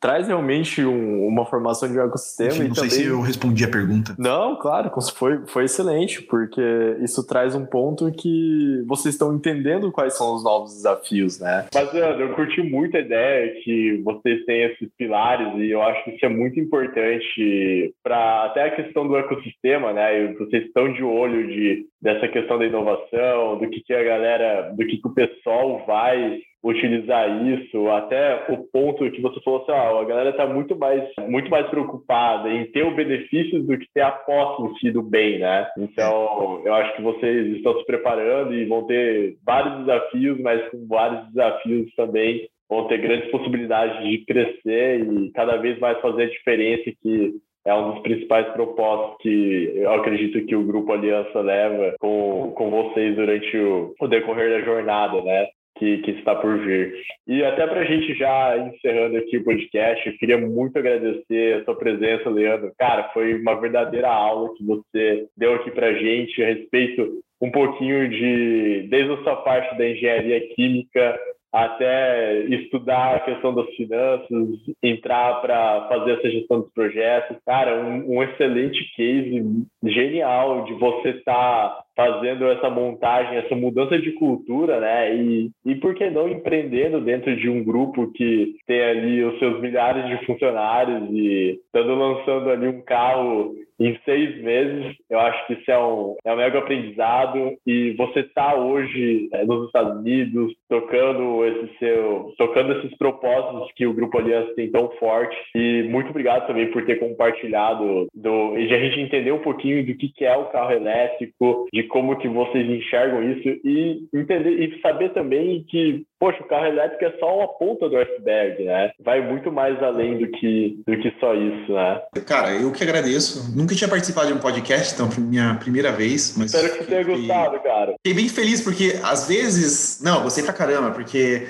traz 0.00 0.26
realmente 0.28 0.84
um- 0.84 1.26
uma 1.26 1.44
formação 1.46 1.88
de 1.90 1.98
um 1.98 2.02
ecossistema 2.04 2.50
Enfim, 2.52 2.64
e 2.64 2.68
não 2.68 2.74
também. 2.74 2.90
sei 2.90 3.00
se 3.00 3.06
eu 3.06 3.20
respondi 3.20 3.64
a 3.64 3.68
pergunta. 3.68 4.14
Não, 4.18 4.56
claro, 4.56 4.90
foi, 5.14 5.40
foi 5.46 5.64
excelente, 5.64 6.22
porque 6.30 6.62
isso 7.02 7.26
traz 7.26 7.56
um 7.56 7.66
ponto 7.66 8.10
que 8.12 8.84
vocês 8.86 9.14
estão 9.14 9.34
entendendo 9.34 9.90
quais 9.90 10.16
são 10.16 10.34
os 10.34 10.44
novos 10.44 10.72
desafios, 10.74 11.40
né? 11.40 11.66
Mas, 11.74 11.92
eu 11.92 12.32
curti 12.34 12.62
muito 12.62 12.96
a 12.96 13.00
ideia 13.00 13.60
que 13.62 14.00
vocês 14.04 14.44
têm 14.44 14.62
esses 14.62 14.88
pilares 14.96 15.52
e 15.56 15.70
eu 15.70 15.82
acho 15.82 16.04
que 16.04 16.12
isso 16.12 16.24
é 16.24 16.28
muito 16.28 16.60
importante 16.60 17.92
para 18.02 18.44
até 18.44 18.62
a 18.62 18.70
questão 18.70 19.06
do 19.06 19.16
ecossistema, 19.16 19.92
né? 19.92 20.22
E 20.22 20.34
vocês 20.34 20.64
estão 20.64 20.92
de 20.92 21.02
olho 21.02 21.48
de, 21.48 21.86
dessa 22.00 22.28
questão 22.28 22.58
da 22.58 22.66
inovação, 22.66 23.58
do 23.58 23.68
que, 23.68 23.80
que 23.80 23.92
a 23.92 24.04
galera, 24.04 24.70
do 24.70 24.86
que, 24.86 24.98
que 24.98 25.08
o 25.08 25.14
pessoal 25.14 25.84
vai 25.84 26.40
utilizar 26.62 27.46
isso, 27.46 27.88
até 27.88 28.44
o 28.50 28.58
ponto 28.70 29.10
que 29.10 29.20
você 29.20 29.40
falou 29.40 29.62
assim, 29.62 29.72
ó, 29.72 30.00
a 30.00 30.04
galera 30.04 30.30
está 30.30 30.46
muito 30.46 30.76
mais, 30.78 31.02
muito 31.28 31.50
mais 31.50 31.66
preocupada 31.68 32.50
em 32.50 32.66
ter 32.70 32.82
o 32.84 32.94
benefício 32.94 33.62
do 33.62 33.78
que 33.78 33.86
ter 33.94 34.02
a 34.02 34.10
posse 34.10 34.62
em 34.62 34.74
si 34.78 34.90
do 34.90 35.02
bem, 35.02 35.38
né? 35.38 35.66
Então, 35.78 36.60
eu 36.64 36.74
acho 36.74 36.96
que 36.96 37.02
vocês 37.02 37.56
estão 37.56 37.78
se 37.78 37.86
preparando 37.86 38.52
e 38.54 38.66
vão 38.66 38.86
ter 38.86 39.36
vários 39.44 39.78
desafios, 39.86 40.38
mas 40.40 40.68
com 40.70 40.86
vários 40.86 41.26
desafios 41.28 41.94
também 41.94 42.46
vão 42.68 42.86
ter 42.86 42.98
grandes 42.98 43.30
possibilidades 43.30 44.04
de 44.04 44.24
crescer 44.24 45.00
e 45.00 45.32
cada 45.32 45.56
vez 45.56 45.78
mais 45.78 45.98
fazer 46.00 46.24
a 46.24 46.30
diferença 46.30 46.90
que 47.02 47.32
é 47.66 47.74
um 47.74 47.92
dos 47.92 48.02
principais 48.02 48.46
propósitos 48.52 49.18
que 49.20 49.72
eu 49.74 49.92
acredito 49.92 50.46
que 50.46 50.56
o 50.56 50.64
Grupo 50.64 50.92
Aliança 50.92 51.40
leva 51.40 51.94
com, 52.00 52.52
com 52.56 52.70
vocês 52.70 53.16
durante 53.16 53.56
o, 53.56 53.94
o 54.00 54.08
decorrer 54.08 54.50
da 54.50 54.64
jornada, 54.64 55.20
né? 55.22 55.46
Que, 55.80 55.96
que, 56.02 56.10
está 56.10 56.34
por 56.34 56.58
vir. 56.58 56.92
E 57.26 57.42
até 57.42 57.66
para 57.66 57.80
a 57.80 57.84
gente 57.86 58.12
já 58.12 58.54
encerrando 58.58 59.16
aqui 59.16 59.38
o 59.38 59.44
podcast, 59.44 60.06
eu 60.06 60.18
queria 60.18 60.36
muito 60.36 60.78
agradecer 60.78 61.54
a 61.54 61.64
sua 61.64 61.74
presença, 61.74 62.28
Leandro. 62.28 62.70
Cara, 62.78 63.08
foi 63.14 63.40
uma 63.40 63.58
verdadeira 63.58 64.08
aula 64.08 64.54
que 64.58 64.62
você 64.62 65.26
deu 65.34 65.54
aqui 65.54 65.70
para 65.70 65.86
a 65.86 65.94
gente 65.94 66.42
a 66.42 66.48
respeito 66.48 67.22
um 67.40 67.50
pouquinho 67.50 68.10
de, 68.10 68.88
desde 68.90 69.10
a 69.10 69.22
sua 69.22 69.36
parte 69.36 69.78
da 69.78 69.88
engenharia 69.88 70.54
química 70.54 71.18
até 71.52 72.42
estudar 72.44 73.16
a 73.16 73.20
questão 73.20 73.54
das 73.54 73.68
finanças, 73.74 74.48
entrar 74.82 75.40
para 75.40 75.88
fazer 75.88 76.12
essa 76.12 76.30
gestão 76.30 76.60
dos 76.60 76.70
projetos. 76.72 77.36
Cara, 77.44 77.82
um, 77.82 78.16
um 78.16 78.22
excelente 78.22 78.84
case, 78.94 79.66
genial 79.84 80.64
de 80.64 80.74
você 80.74 81.10
estar 81.10 81.70
tá 81.70 81.84
fazendo 82.00 82.46
essa 82.46 82.70
montagem, 82.70 83.36
essa 83.36 83.54
mudança 83.54 83.98
de 83.98 84.12
cultura, 84.12 84.80
né? 84.80 85.14
E, 85.14 85.50
e 85.66 85.74
por 85.74 85.94
que 85.94 86.08
não 86.08 86.28
empreendendo 86.28 87.00
dentro 87.00 87.36
de 87.36 87.48
um 87.50 87.62
grupo 87.62 88.10
que 88.12 88.54
tem 88.66 88.82
ali 88.82 89.22
os 89.22 89.38
seus 89.38 89.60
milhares 89.60 90.06
de 90.06 90.24
funcionários 90.24 91.10
e 91.10 91.60
estando 91.66 91.94
lançando 91.94 92.48
ali 92.48 92.66
um 92.66 92.80
carro 92.82 93.54
em 93.80 93.98
seis 94.04 94.38
meses, 94.42 94.94
eu 95.08 95.18
acho 95.18 95.46
que 95.46 95.54
isso 95.54 95.70
é 95.70 95.78
um, 95.78 96.14
é 96.22 96.32
um 96.32 96.36
mega 96.36 96.58
aprendizado 96.58 97.56
e 97.66 97.92
você 97.92 98.20
está 98.20 98.54
hoje 98.54 99.30
é, 99.32 99.44
nos 99.46 99.66
Estados 99.66 99.98
Unidos 99.98 100.52
tocando 100.68 101.44
esse 101.46 101.78
seu, 101.78 102.34
tocando 102.36 102.74
esses 102.74 102.94
propósitos 102.98 103.72
que 103.74 103.86
o 103.86 103.94
Grupo 103.94 104.18
Aliança 104.18 104.54
tem 104.54 104.70
tão 104.70 104.90
forte 104.98 105.34
e 105.54 105.84
muito 105.84 106.10
obrigado 106.10 106.46
também 106.46 106.70
por 106.70 106.84
ter 106.84 106.96
compartilhado 106.96 108.06
do, 108.14 108.58
e 108.58 108.68
de 108.68 108.74
a 108.74 108.78
gente 108.78 109.00
entender 109.00 109.32
um 109.32 109.38
pouquinho 109.38 109.84
do 109.86 109.94
que, 109.94 110.10
que 110.10 110.26
é 110.26 110.36
o 110.36 110.50
carro 110.50 110.72
elétrico, 110.72 111.66
de 111.72 111.82
como 111.90 112.16
que 112.16 112.28
vocês 112.28 112.68
enxergam 112.68 113.22
isso 113.22 113.48
e 113.64 114.08
entender 114.14 114.50
e 114.50 114.80
saber 114.80 115.10
também 115.10 115.64
que 115.68 116.06
poxa, 116.20 116.42
o 116.42 116.46
carro 116.46 116.66
elétrico 116.66 117.02
é 117.06 117.18
só 117.18 117.38
uma 117.38 117.48
ponta 117.48 117.88
do 117.88 117.96
iceberg, 117.96 118.62
né? 118.62 118.90
Vai 119.02 119.26
muito 119.26 119.50
mais 119.50 119.82
além 119.82 120.18
do 120.18 120.28
que, 120.30 120.78
do 120.86 120.98
que 120.98 121.10
só 121.18 121.34
isso, 121.34 121.72
né? 121.72 122.02
Cara, 122.26 122.52
eu 122.52 122.70
que 122.70 122.84
agradeço. 122.84 123.56
Nunca 123.56 123.74
tinha 123.74 123.88
participado 123.88 124.26
de 124.26 124.34
um 124.34 124.38
podcast, 124.38 124.92
então 124.92 125.10
foi 125.10 125.24
minha 125.24 125.54
primeira 125.54 125.90
vez. 125.90 126.34
Mas 126.36 126.52
Espero 126.52 126.72
que 126.74 126.84
você 126.84 126.90
tenha 126.90 127.04
gostado, 127.04 127.58
cara. 127.60 127.94
Fiquei 128.04 128.12
bem 128.14 128.28
feliz, 128.28 128.60
porque 128.60 129.00
às 129.02 129.26
vezes. 129.26 130.02
Não, 130.04 130.22
gostei 130.22 130.44
pra 130.44 130.52
caramba, 130.52 130.90
porque 130.90 131.46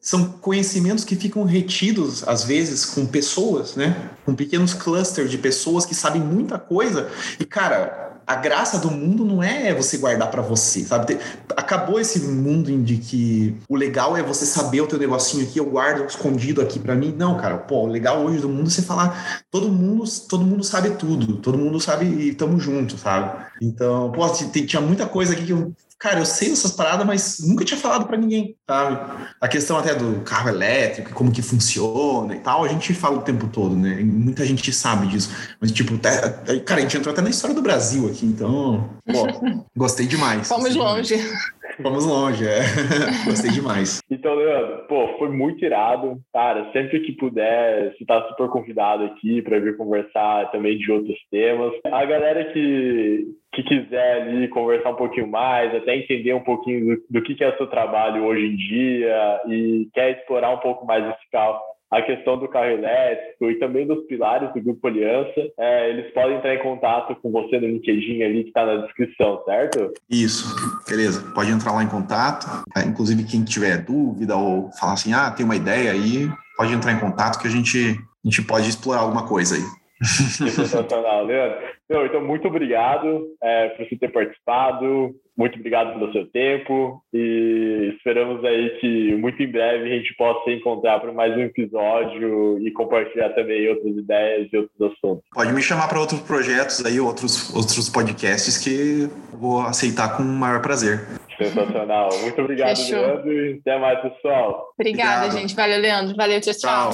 são 0.00 0.32
conhecimentos 0.38 1.04
que 1.04 1.16
ficam 1.16 1.44
retidos, 1.44 2.26
às 2.26 2.44
vezes, 2.44 2.86
com 2.86 3.04
pessoas, 3.04 3.76
né? 3.76 3.94
Com 4.24 4.34
pequenos 4.34 4.72
clusters 4.72 5.30
de 5.30 5.36
pessoas 5.36 5.84
que 5.84 5.94
sabem 5.94 6.22
muita 6.22 6.58
coisa. 6.58 7.10
E, 7.38 7.44
cara, 7.44 8.03
a 8.26 8.36
graça 8.36 8.78
do 8.78 8.90
mundo 8.90 9.24
não 9.24 9.42
é 9.42 9.74
você 9.74 9.98
guardar 9.98 10.30
para 10.30 10.42
você, 10.42 10.80
sabe? 10.80 11.18
Acabou 11.56 12.00
esse 12.00 12.20
mundo 12.20 12.76
de 12.82 12.96
que 12.96 13.56
o 13.68 13.76
legal 13.76 14.16
é 14.16 14.22
você 14.22 14.46
saber 14.46 14.80
o 14.80 14.86
teu 14.86 14.98
negocinho 14.98 15.44
aqui, 15.44 15.58
eu 15.58 15.66
guardo 15.66 16.06
escondido 16.06 16.60
aqui 16.60 16.78
para 16.78 16.94
mim. 16.94 17.14
Não, 17.16 17.36
cara, 17.36 17.58
pô, 17.58 17.84
o 17.84 17.86
legal 17.86 18.22
hoje 18.24 18.40
do 18.40 18.48
mundo 18.48 18.68
é 18.68 18.70
você 18.70 18.82
falar, 18.82 19.42
todo 19.50 19.68
mundo, 19.68 20.04
todo 20.28 20.44
mundo 20.44 20.64
sabe 20.64 20.90
tudo, 20.90 21.36
todo 21.36 21.58
mundo 21.58 21.80
sabe 21.80 22.06
e 22.06 22.34
tamo 22.34 22.58
junto, 22.58 22.96
sabe? 22.96 23.44
Então, 23.60 24.10
pô, 24.10 24.28
tinha 24.30 24.80
muita 24.80 25.06
coisa 25.06 25.32
aqui 25.32 25.46
que 25.46 25.52
eu 25.52 25.72
cara, 25.98 26.18
eu 26.18 26.26
sei 26.26 26.52
essas 26.52 26.72
paradas, 26.72 27.06
mas 27.06 27.38
nunca 27.40 27.64
tinha 27.64 27.78
falado 27.78 28.06
para 28.06 28.16
ninguém, 28.16 28.56
sabe? 28.68 29.26
A 29.40 29.48
questão 29.48 29.78
até 29.78 29.94
do 29.94 30.20
carro 30.20 30.48
elétrico, 30.48 31.12
como 31.12 31.32
que 31.32 31.42
funciona 31.42 32.34
e 32.34 32.40
tal, 32.40 32.64
a 32.64 32.68
gente 32.68 32.92
fala 32.94 33.18
o 33.18 33.22
tempo 33.22 33.48
todo, 33.48 33.74
né? 33.74 34.00
E 34.00 34.04
muita 34.04 34.44
gente 34.44 34.72
sabe 34.72 35.06
disso. 35.06 35.30
Mas, 35.60 35.72
tipo, 35.72 35.94
até, 35.94 36.58
cara, 36.60 36.80
a 36.80 36.82
gente 36.82 36.96
entrou 36.96 37.12
até 37.12 37.22
na 37.22 37.30
história 37.30 37.54
do 37.54 37.62
Brasil 37.62 38.08
aqui, 38.08 38.26
então, 38.26 38.90
pô, 39.06 39.26
gostei 39.76 40.06
demais. 40.06 40.48
Vamos 40.48 40.74
longe. 40.74 41.16
Demais. 41.16 41.54
Vamos 41.80 42.06
longe, 42.06 42.44
é. 42.46 42.60
gostei 43.24 43.50
demais. 43.50 44.00
Então, 44.10 44.34
Leandro, 44.34 44.86
pô, 44.86 45.16
foi 45.18 45.28
muito 45.28 45.64
irado. 45.64 46.18
Cara, 46.32 46.70
sempre 46.72 47.00
que 47.00 47.12
puder, 47.12 47.94
você 47.94 48.04
tá 48.04 48.28
super 48.28 48.48
convidado 48.48 49.04
aqui 49.04 49.42
para 49.42 49.58
vir 49.58 49.76
conversar 49.76 50.50
também 50.50 50.78
de 50.78 50.90
outros 50.90 51.18
temas. 51.30 51.72
A 51.84 52.04
galera 52.04 52.44
que, 52.52 53.26
que 53.52 53.62
quiser 53.62 54.22
ali 54.22 54.48
conversar 54.48 54.90
um 54.90 54.96
pouquinho 54.96 55.28
mais, 55.28 55.74
até 55.74 55.96
entender 55.96 56.34
um 56.34 56.44
pouquinho 56.44 56.96
do, 56.96 57.02
do 57.10 57.22
que, 57.22 57.34
que 57.34 57.44
é 57.44 57.52
o 57.52 57.56
seu 57.56 57.66
trabalho 57.66 58.24
hoje 58.24 58.46
em 58.46 58.56
dia 58.56 59.40
e 59.48 59.88
quer 59.92 60.18
explorar 60.18 60.50
um 60.50 60.58
pouco 60.58 60.86
mais 60.86 61.04
esse 61.04 61.30
carro, 61.30 61.58
a 61.94 62.02
questão 62.02 62.36
do 62.36 62.48
carro 62.48 62.70
elétrico 62.70 63.50
e 63.50 63.58
também 63.58 63.86
dos 63.86 64.04
pilares 64.06 64.52
do 64.52 64.60
Grupo 64.60 64.88
Aliança, 64.88 65.48
é, 65.56 65.90
eles 65.90 66.12
podem 66.12 66.36
entrar 66.36 66.54
em 66.54 66.62
contato 66.62 67.14
com 67.22 67.30
você 67.30 67.60
no 67.60 67.68
LinkedIn 67.68 68.22
ali 68.22 68.42
que 68.42 68.48
está 68.48 68.66
na 68.66 68.84
descrição, 68.84 69.40
certo? 69.44 69.92
Isso, 70.10 70.44
beleza. 70.88 71.32
Pode 71.32 71.52
entrar 71.52 71.72
lá 71.72 71.84
em 71.84 71.88
contato. 71.88 72.46
É, 72.76 72.80
inclusive, 72.80 73.24
quem 73.24 73.44
tiver 73.44 73.78
dúvida 73.78 74.36
ou 74.36 74.72
falar 74.72 74.94
assim, 74.94 75.12
ah, 75.12 75.30
tem 75.30 75.46
uma 75.46 75.54
ideia 75.54 75.92
aí, 75.92 76.28
pode 76.56 76.74
entrar 76.74 76.92
em 76.92 76.98
contato 76.98 77.40
que 77.40 77.46
a 77.46 77.50
gente, 77.50 77.78
a 77.78 78.28
gente 78.28 78.42
pode 78.42 78.68
explorar 78.68 79.00
alguma 79.00 79.28
coisa 79.28 79.54
aí. 79.54 79.62
Sensacional, 80.04 81.24
Leandro. 81.24 81.58
então, 81.88 82.26
muito 82.26 82.48
obrigado 82.48 83.24
é, 83.40 83.68
por 83.68 83.86
você 83.86 83.96
ter 83.96 84.10
participado. 84.10 85.14
Muito 85.36 85.58
obrigado 85.58 85.98
pelo 85.98 86.12
seu 86.12 86.26
tempo 86.26 87.02
e 87.12 87.92
esperamos 87.96 88.44
aí 88.44 88.70
que 88.78 89.16
muito 89.16 89.42
em 89.42 89.50
breve 89.50 89.84
a 89.84 89.96
gente 89.96 90.14
possa 90.16 90.44
se 90.44 90.52
encontrar 90.52 91.00
para 91.00 91.12
mais 91.12 91.36
um 91.36 91.40
episódio 91.40 92.58
e 92.60 92.70
compartilhar 92.70 93.30
também 93.30 93.68
outras 93.68 93.96
ideias 93.96 94.48
e 94.52 94.56
outros 94.56 94.92
assuntos. 94.92 95.24
Pode 95.32 95.52
me 95.52 95.60
chamar 95.60 95.88
para 95.88 95.98
outros 95.98 96.20
projetos 96.20 96.84
aí, 96.86 97.00
outros, 97.00 97.52
outros 97.52 97.88
podcasts 97.88 98.58
que 98.58 99.08
vou 99.32 99.62
aceitar 99.62 100.16
com 100.16 100.22
o 100.22 100.26
maior 100.26 100.62
prazer. 100.62 101.00
Sensacional. 101.36 102.10
Muito 102.20 102.40
obrigado, 102.40 102.76
Fechou. 102.76 103.00
Leandro, 103.00 103.32
e 103.32 103.58
até 103.60 103.78
mais, 103.78 104.00
pessoal. 104.02 104.72
Obrigada, 104.78 105.26
Obrigado. 105.26 105.40
gente. 105.40 105.56
Valeu, 105.56 105.80
Leandro. 105.80 106.14
Valeu, 106.16 106.40
tchau, 106.40 106.54
tchau. 106.54 106.90